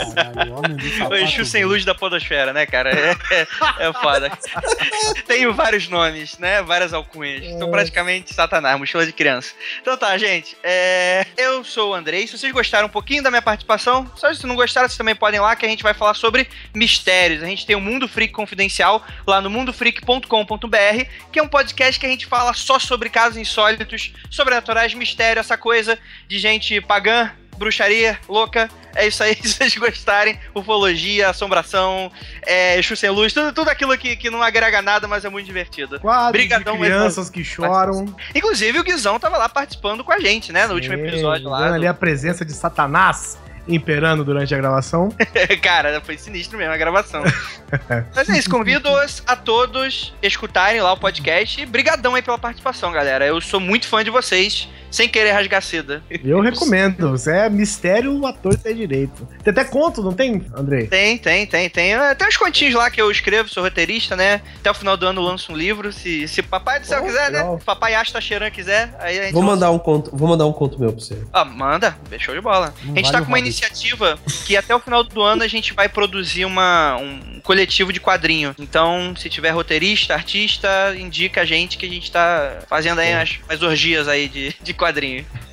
O 1.10 1.16
Exu 1.16 1.46
sem 1.46 1.66
luz 1.66 1.86
da 1.86 1.96
podosfera, 1.96 2.52
né, 2.54 2.66
cara? 2.66 2.92
É, 2.92 3.18
é, 3.32 3.48
é 3.88 3.94
foda. 3.94 4.32
Tenho 5.28 5.54
vários 5.54 5.88
nomes, 5.88 6.38
né? 6.38 6.62
Várias 6.62 6.94
alcunhas. 6.94 7.46
Sou 7.58 7.70
praticamente 7.70 8.34
satanás, 8.34 8.78
mochila 8.78 9.06
de 9.06 9.14
criança. 9.14 9.54
Então 9.82 9.98
tá, 9.98 10.18
gente. 10.18 10.58
é, 10.64 11.26
Eu 11.38 11.64
sou 11.64 11.92
o 11.92 11.94
Andrei. 11.94 12.28
Se 12.28 12.38
vocês 12.38 12.52
gostaram 12.52 12.88
um 12.88 12.92
pouquinho 12.92 13.24
da 13.24 13.30
minha 13.30 13.42
participação, 13.42 14.10
só 14.16 14.34
se 14.34 14.46
não 14.46 14.56
gostaram, 14.56 14.88
vocês 14.88 14.98
também 14.98 15.16
podem 15.16 15.38
ir 15.38 15.42
lá 15.42 15.56
que 15.56 15.66
a 15.66 15.70
gente 15.70 15.84
vai 15.84 15.94
falar 15.94 16.14
sobre 16.14 16.48
mistérios. 16.74 17.42
A 17.44 17.48
gente 17.48 17.66
tem 17.66 17.76
o 17.76 17.82
Mundo 17.82 18.08
Freak 18.08 18.34
Confidencial 18.34 19.06
lá 19.26 19.42
no 19.42 19.50
mundofreak.com.br, 19.50 21.06
que 21.32 21.40
é 21.40 21.44
um 21.44 21.48
podcast 21.48 22.00
que 22.00 22.06
a 22.06 22.10
gente 22.10 22.26
fala 22.26 22.54
só 22.54 22.80
sobre 22.80 23.10
casos 23.10 23.38
insólitos, 23.38 24.14
sobrenaturais, 24.30 24.94
mistério, 24.94 25.40
essa 25.40 25.58
coisa 25.58 25.98
de 26.28 26.40
gente 26.40 26.80
pagã, 26.82 27.32
bruxaria, 27.58 28.18
louca. 28.28 28.70
É 28.96 29.08
isso 29.08 29.22
aí, 29.24 29.36
se 29.44 29.50
vocês 29.56 29.76
gostarem. 29.78 30.40
Ufologia, 30.54 31.30
assombração, 31.30 32.12
é, 32.46 32.78
Exu 32.80 32.96
sem 32.96 33.10
luz, 33.10 33.34
tudo, 33.34 33.52
tudo 33.54 33.70
aquilo 33.70 33.98
que, 33.98 34.16
que 34.16 34.30
não 34.30 34.42
agrega 34.42 34.82
nada, 34.82 35.08
mas 35.08 35.26
é 35.26 35.30
muito 35.30 35.46
divertido. 35.46 36.00
Quadros 36.00 36.32
Brigadão, 36.32 36.74
de 36.76 36.80
mais 36.80 36.94
crianças 36.94 37.30
que 37.30 37.44
choram. 37.44 38.06
Inclusive, 38.34 38.80
o 38.80 38.84
Guizão 38.84 39.20
tava 39.20 39.38
lá 39.38 39.50
participando 39.50 40.04
com 40.04 40.12
a 40.14 40.20
gente, 40.20 40.52
né? 40.54 40.66
No 40.68 40.76
último 40.76 40.96
É, 40.96 41.08
episódio 41.08 41.50
lá. 41.50 41.68
do- 41.70 41.74
ali 41.76 41.88
a 41.88 41.94
presença 41.94 42.46
de 42.46 42.54
Satanás 42.54 43.38
imperando 43.68 44.24
durante 44.24 44.54
a 44.54 44.58
gravação. 44.58 45.10
Cara, 45.62 46.00
foi 46.00 46.18
sinistro 46.18 46.56
mesmo 46.58 46.72
a 46.74 46.78
gravação. 46.78 47.24
Mas 48.16 48.30
é 48.30 48.38
isso, 48.38 48.50
convido-os 48.50 49.24
a 49.26 49.36
todos 49.36 50.14
escutarem 50.22 50.82
lá 50.82 50.94
o 50.94 50.98
podcast. 50.98 51.60
E 51.62 51.66
brigadão 51.66 52.14
aí 52.16 52.22
pela 52.22 52.38
participação, 52.38 52.92
galera. 52.92 53.26
Eu 53.26 53.42
sou 53.42 53.60
muito 53.60 53.88
fã 53.88 54.04
de 54.04 54.10
vocês, 54.12 54.70
sem 54.96 55.10
querer 55.10 55.32
rasgar 55.32 55.62
seda. 55.62 56.02
Eu 56.24 56.40
recomendo. 56.40 57.12
Você 57.12 57.32
é 57.32 57.50
mistério, 57.50 58.18
o 58.18 58.26
ator 58.26 58.56
tem 58.58 58.76
direito. 58.76 59.28
Tem 59.44 59.52
até 59.52 59.64
conto, 59.66 60.02
não 60.02 60.14
tem, 60.14 60.46
Andrei? 60.56 60.88
Tem, 60.88 61.18
tem, 61.18 61.46
tem, 61.46 61.70
tem. 61.70 61.94
É, 61.96 62.16
Tem 62.16 62.28
uns 62.28 62.38
continhos 62.38 62.74
lá 62.76 62.90
que 62.90 63.02
eu 63.02 63.12
escrevo, 63.12 63.50
sou 63.50 63.62
roteirista, 63.64 64.16
né? 64.16 64.42
Até 64.60 64.72
o 64.72 64.74
final 64.74 64.96
do 64.96 65.06
ano 65.06 65.20
eu 65.22 65.26
lanço 65.26 65.52
um 65.52 65.56
livro. 65.58 65.92
Se, 65.92 66.28
se 66.28 66.42
papai 66.42 66.80
do 66.80 66.86
céu 66.88 67.02
Oh, 67.02 67.06
quiser, 67.06 67.30
legal. 67.30 67.56
né? 67.56 67.62
Papai 67.66 67.94
Asta 67.94 68.22
Cheran 68.22 68.50
quiser, 68.50 68.96
aí 69.00 69.20
a 69.20 69.24
gente 69.24 69.34
Vou 69.34 69.42
lança. 69.42 69.56
mandar 69.56 69.72
um 69.72 69.80
conto, 69.80 70.16
vou 70.16 70.30
mandar 70.30 70.46
um 70.46 70.54
conto 70.54 70.80
meu 70.80 70.94
pra 70.94 71.02
você. 71.04 71.18
Ah, 71.34 71.44
manda, 71.44 71.98
show 72.18 72.34
de 72.34 72.40
bola. 72.42 72.74
Não 72.84 72.94
a 72.94 72.96
gente 72.98 73.06
vale 73.06 73.18
tá 73.18 73.22
com 73.22 73.28
uma 73.28 73.40
iniciativa 73.40 74.18
que 74.46 74.56
até 74.56 74.74
o 74.74 74.80
final 74.80 75.04
do 75.04 75.22
ano 75.22 75.44
a 75.44 75.48
gente 75.48 75.74
vai 75.74 75.90
produzir 75.90 76.46
uma, 76.46 76.96
um 76.96 77.40
coletivo 77.44 77.92
de 77.92 78.00
quadrinho. 78.00 78.56
Então, 78.58 79.14
se 79.18 79.30
tiver 79.30 79.50
roteirista, 79.52 80.14
artista, 80.14 80.96
indica 80.98 81.42
a 81.42 81.46
gente 81.46 81.78
que 81.78 81.86
a 81.86 81.90
gente 81.90 82.10
tá 82.12 82.60
fazendo 82.70 83.00
aí 83.00 83.14
umas, 83.14 83.38
umas 83.50 83.62
orgias 83.62 84.08
aí 84.08 84.28
de, 84.30 84.56
de 84.64 84.74
quadrinho. 84.74 84.85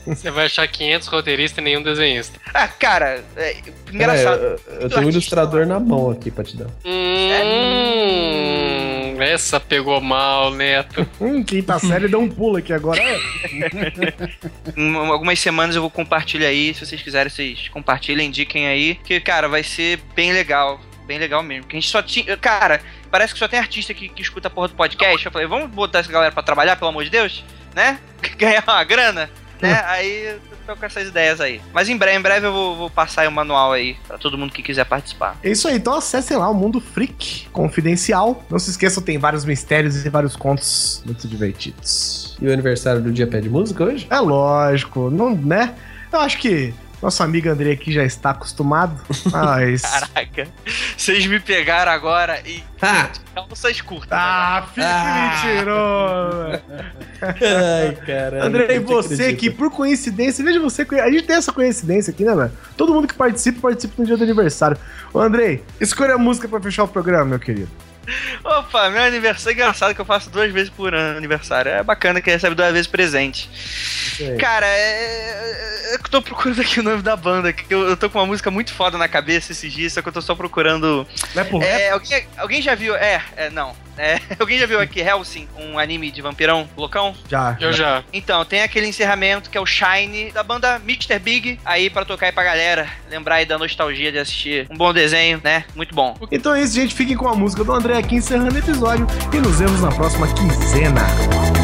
Você 0.07 0.31
vai 0.31 0.47
achar 0.47 0.67
500 0.67 1.09
roteiristas 1.09 1.59
e 1.59 1.61
nenhum 1.61 1.83
desenhista. 1.83 2.41
Ah, 2.53 2.67
cara, 2.67 3.23
é, 3.37 3.57
engraçado. 3.93 4.43
É, 4.43 4.47
eu, 4.47 4.81
eu 4.81 4.89
tenho 4.91 5.07
um 5.07 5.11
ilustrador 5.11 5.67
na 5.67 5.79
mão 5.79 6.11
aqui 6.11 6.31
pra 6.31 6.43
te 6.43 6.57
dar. 6.57 6.67
Hum, 6.85 8.43
essa 9.21 9.61
pegou 9.61 10.01
mal, 10.01 10.51
Neto. 10.51 11.07
Hum, 11.21 11.45
quinta 11.45 11.79
série 11.79 12.09
deu 12.09 12.21
um 12.21 12.29
pulo 12.29 12.57
aqui 12.57 12.73
agora. 12.73 13.01
É. 13.01 13.21
Em 14.77 14.97
algumas 14.97 15.39
semanas 15.39 15.77
eu 15.77 15.83
vou 15.83 15.91
compartilhar 15.91 16.49
aí. 16.49 16.75
Se 16.75 16.85
vocês 16.85 17.01
quiserem, 17.01 17.31
vocês 17.31 17.69
compartilhem, 17.69 18.27
indiquem 18.27 18.67
aí. 18.67 18.97
Que, 18.97 19.21
cara, 19.21 19.49
vai 19.49 19.63
ser 19.63 20.01
bem 20.17 20.33
legal. 20.33 20.81
Bem 21.07 21.19
legal 21.19 21.45
mesmo. 21.45 21.67
Que 21.67 21.77
a 21.77 21.81
gente 21.81 21.91
só 21.91 22.03
tinha. 22.03 22.37
Cara, 22.37 22.81
parece 23.13 23.35
que 23.35 23.39
só 23.39 23.47
tem 23.47 23.61
artista 23.61 23.95
que, 23.95 24.09
que 24.09 24.23
escuta 24.23 24.49
a 24.49 24.51
porra 24.51 24.69
do 24.69 24.75
podcast. 24.75 25.25
Eu 25.25 25.31
falei, 25.31 25.47
vamos 25.47 25.71
botar 25.71 26.01
essa 26.01 26.11
galera 26.11 26.33
pra 26.33 26.43
trabalhar, 26.43 26.77
pelo 26.77 26.89
amor 26.89 27.05
de 27.05 27.11
Deus? 27.11 27.45
Né? 27.75 28.01
Ganhar 28.37 28.65
uma 28.67 28.83
grana? 28.83 29.31
né? 29.63 29.81
Aí 29.87 30.25
eu 30.27 30.41
tô 30.67 30.77
com 30.77 30.85
essas 30.85 31.07
ideias 31.07 31.41
aí. 31.41 31.61
Mas 31.73 31.89
em 31.89 31.97
breve, 31.97 32.19
em 32.19 32.21
breve 32.21 32.47
eu 32.47 32.53
vou, 32.53 32.77
vou 32.77 32.91
passar 32.91 33.23
aí 33.23 33.29
o 33.29 33.33
manual 33.33 33.73
aí 33.73 33.97
pra 34.07 34.19
todo 34.19 34.37
mundo 34.37 34.53
que 34.53 34.63
quiser 34.63 34.85
participar. 34.85 35.37
É 35.43 35.51
isso 35.51 35.69
aí, 35.69 35.77
então 35.77 35.95
acessem 35.95 36.37
lá 36.37 36.49
o 36.51 36.55
Mundo 36.55 36.81
Freak 36.81 37.49
Confidencial. 37.53 38.45
Não 38.51 38.59
se 38.59 38.71
esqueçam, 38.71 39.03
tem 39.03 39.19
vários 39.19 39.45
mistérios 39.45 40.05
e 40.05 40.09
vários 40.11 40.35
contos 40.35 41.03
muito 41.07 41.29
divertidos. 41.29 42.37
E 42.41 42.49
o 42.49 42.53
aniversário 42.53 43.01
do 43.01 43.13
dia 43.13 43.27
pede 43.27 43.49
música 43.49 43.85
hoje? 43.85 44.07
É 44.11 44.19
lógico, 44.19 45.11
não, 45.11 45.35
né? 45.35 45.75
Eu 46.13 46.19
acho 46.21 46.39
que 46.39 46.75
nosso 47.03 47.23
amigo 47.23 47.49
André 47.51 47.73
aqui 47.73 47.93
já 47.93 48.05
está 48.05 48.31
acostumado. 48.31 48.99
Mas. 49.31 49.83
Caraca, 49.83 50.49
vocês 50.97 51.27
me 51.27 51.41
pegaram 51.41 51.91
agora 51.93 52.41
e. 52.47 52.63
Ah. 52.81 53.11
Calças 53.35 53.81
curtas. 53.81 54.11
Ah, 54.13 54.67
fique 54.69 54.81
Ah. 54.87 55.43
mentiroso! 55.45 56.63
Ai, 57.23 57.97
caralho. 58.07 58.45
André, 58.45 58.75
e 58.77 58.79
você 58.79 59.15
acredito. 59.15 59.41
que, 59.41 59.51
por 59.51 59.71
coincidência, 59.71 60.45
veja 60.45 60.61
você, 60.61 60.87
a 61.03 61.11
gente 61.11 61.25
tem 61.25 61.37
essa 61.37 61.53
coincidência 61.53 62.13
aqui, 62.13 62.25
né, 62.25 62.35
mano? 62.35 62.53
Todo 62.77 62.93
mundo 62.95 63.07
que 63.09 63.15
participa, 63.15 63.61
participa 63.61 63.95
no 63.99 64.05
dia 64.07 64.17
do 64.17 64.25
aniversário. 64.25 64.77
Ô, 65.13 65.21
Andrei, 65.21 65.63
escolha 65.81 66.15
a 66.15 66.19
música 66.19 66.49
pra 66.49 66.61
fechar 66.61 66.85
o 66.85 66.89
programa, 66.89 67.25
meu 67.25 67.39
querido. 67.39 67.69
Opa, 68.45 68.91
meu 68.91 69.03
aniversário 69.03 69.51
é 69.51 69.63
engraçado 69.63 69.95
que 69.95 70.01
eu 70.01 70.05
faço 70.05 70.29
duas 70.31 70.51
vezes 70.53 70.71
por 70.71 70.95
ano 70.95 71.17
aniversário. 71.17 71.71
É 71.71 71.83
bacana 71.83 72.21
que 72.21 72.31
recebe 72.31 72.55
duas 72.55 72.73
vezes 72.73 72.87
presente. 72.87 73.49
Cara, 74.39 74.67
é. 74.67 75.95
Eu 75.95 75.99
tô 76.11 76.23
procurando 76.23 76.61
aqui 76.61 76.81
o 76.81 76.83
nome 76.83 77.03
da 77.03 77.15
banda, 77.15 77.53
que 77.53 77.73
eu, 77.73 77.89
eu 77.89 77.97
tô 77.97 78.09
com 78.09 78.19
uma 78.19 78.27
música 78.27 78.51
muito 78.51 78.73
foda 78.73 78.97
na 78.97 79.09
cabeça 79.09 79.53
esses 79.53 79.73
dias, 79.73 79.93
só 79.93 80.03
que 80.03 80.09
eu 80.09 80.13
tô 80.13 80.23
só 80.23 80.35
procurando. 80.35 81.07
Não 81.35 81.43
é 81.43 81.45
por 81.45 81.63
É, 81.63 81.91
alguém, 81.91 82.27
alguém 82.37 82.63
já 82.63 82.75
viu. 82.75 82.97
É, 82.97 83.23
é, 83.37 83.51
não. 83.51 83.77
É, 83.97 84.21
alguém 84.39 84.59
já 84.59 84.67
viu 84.67 84.81
aqui 84.81 85.01
Helsing, 85.01 85.49
um 85.57 85.79
anime 85.79 86.11
de 86.11 86.23
vampirão 86.23 86.69
loucão? 86.77 87.15
Já. 87.29 87.57
Eu 87.61 87.73
já. 87.73 88.03
Então, 88.13 88.45
tem 88.45 88.63
aquele 88.63 88.87
encerramento 88.87 89.51
que 89.51 89.59
é 89.59 89.61
o 89.61 89.67
Shine 89.67 90.31
da 90.33 90.43
banda 90.43 90.77
Mr. 90.77 91.19
Big, 91.19 91.59
aí 91.65 91.91
pra 91.91 92.05
tocar 92.05 92.27
aí 92.27 92.33
pra 92.33 92.45
galera, 92.45 92.89
lembrar 93.11 93.37
aí 93.37 93.47
da 93.47 93.59
nostalgia 93.59 94.11
de 94.11 94.19
assistir 94.19 94.67
um 94.71 94.77
bom 94.77 94.93
desenho, 94.93 95.41
né? 95.43 95.65
Muito 95.75 95.95
bom. 95.95 96.17
Então 96.31 96.55
é 96.55 96.63
isso, 96.63 96.75
gente. 96.75 96.95
Fiquem 96.95 97.17
com 97.17 97.29
a 97.29 97.35
música 97.35 97.65
do 97.65 97.73
André 97.73 97.97
aqui 97.97 98.17
encerrando 98.17 98.55
o 98.55 98.59
episódio 98.59 99.07
e 99.33 99.37
nos 99.39 99.59
vemos 99.59 99.81
na 99.81 99.91
próxima 99.91 100.33
quinzena. 100.35 101.62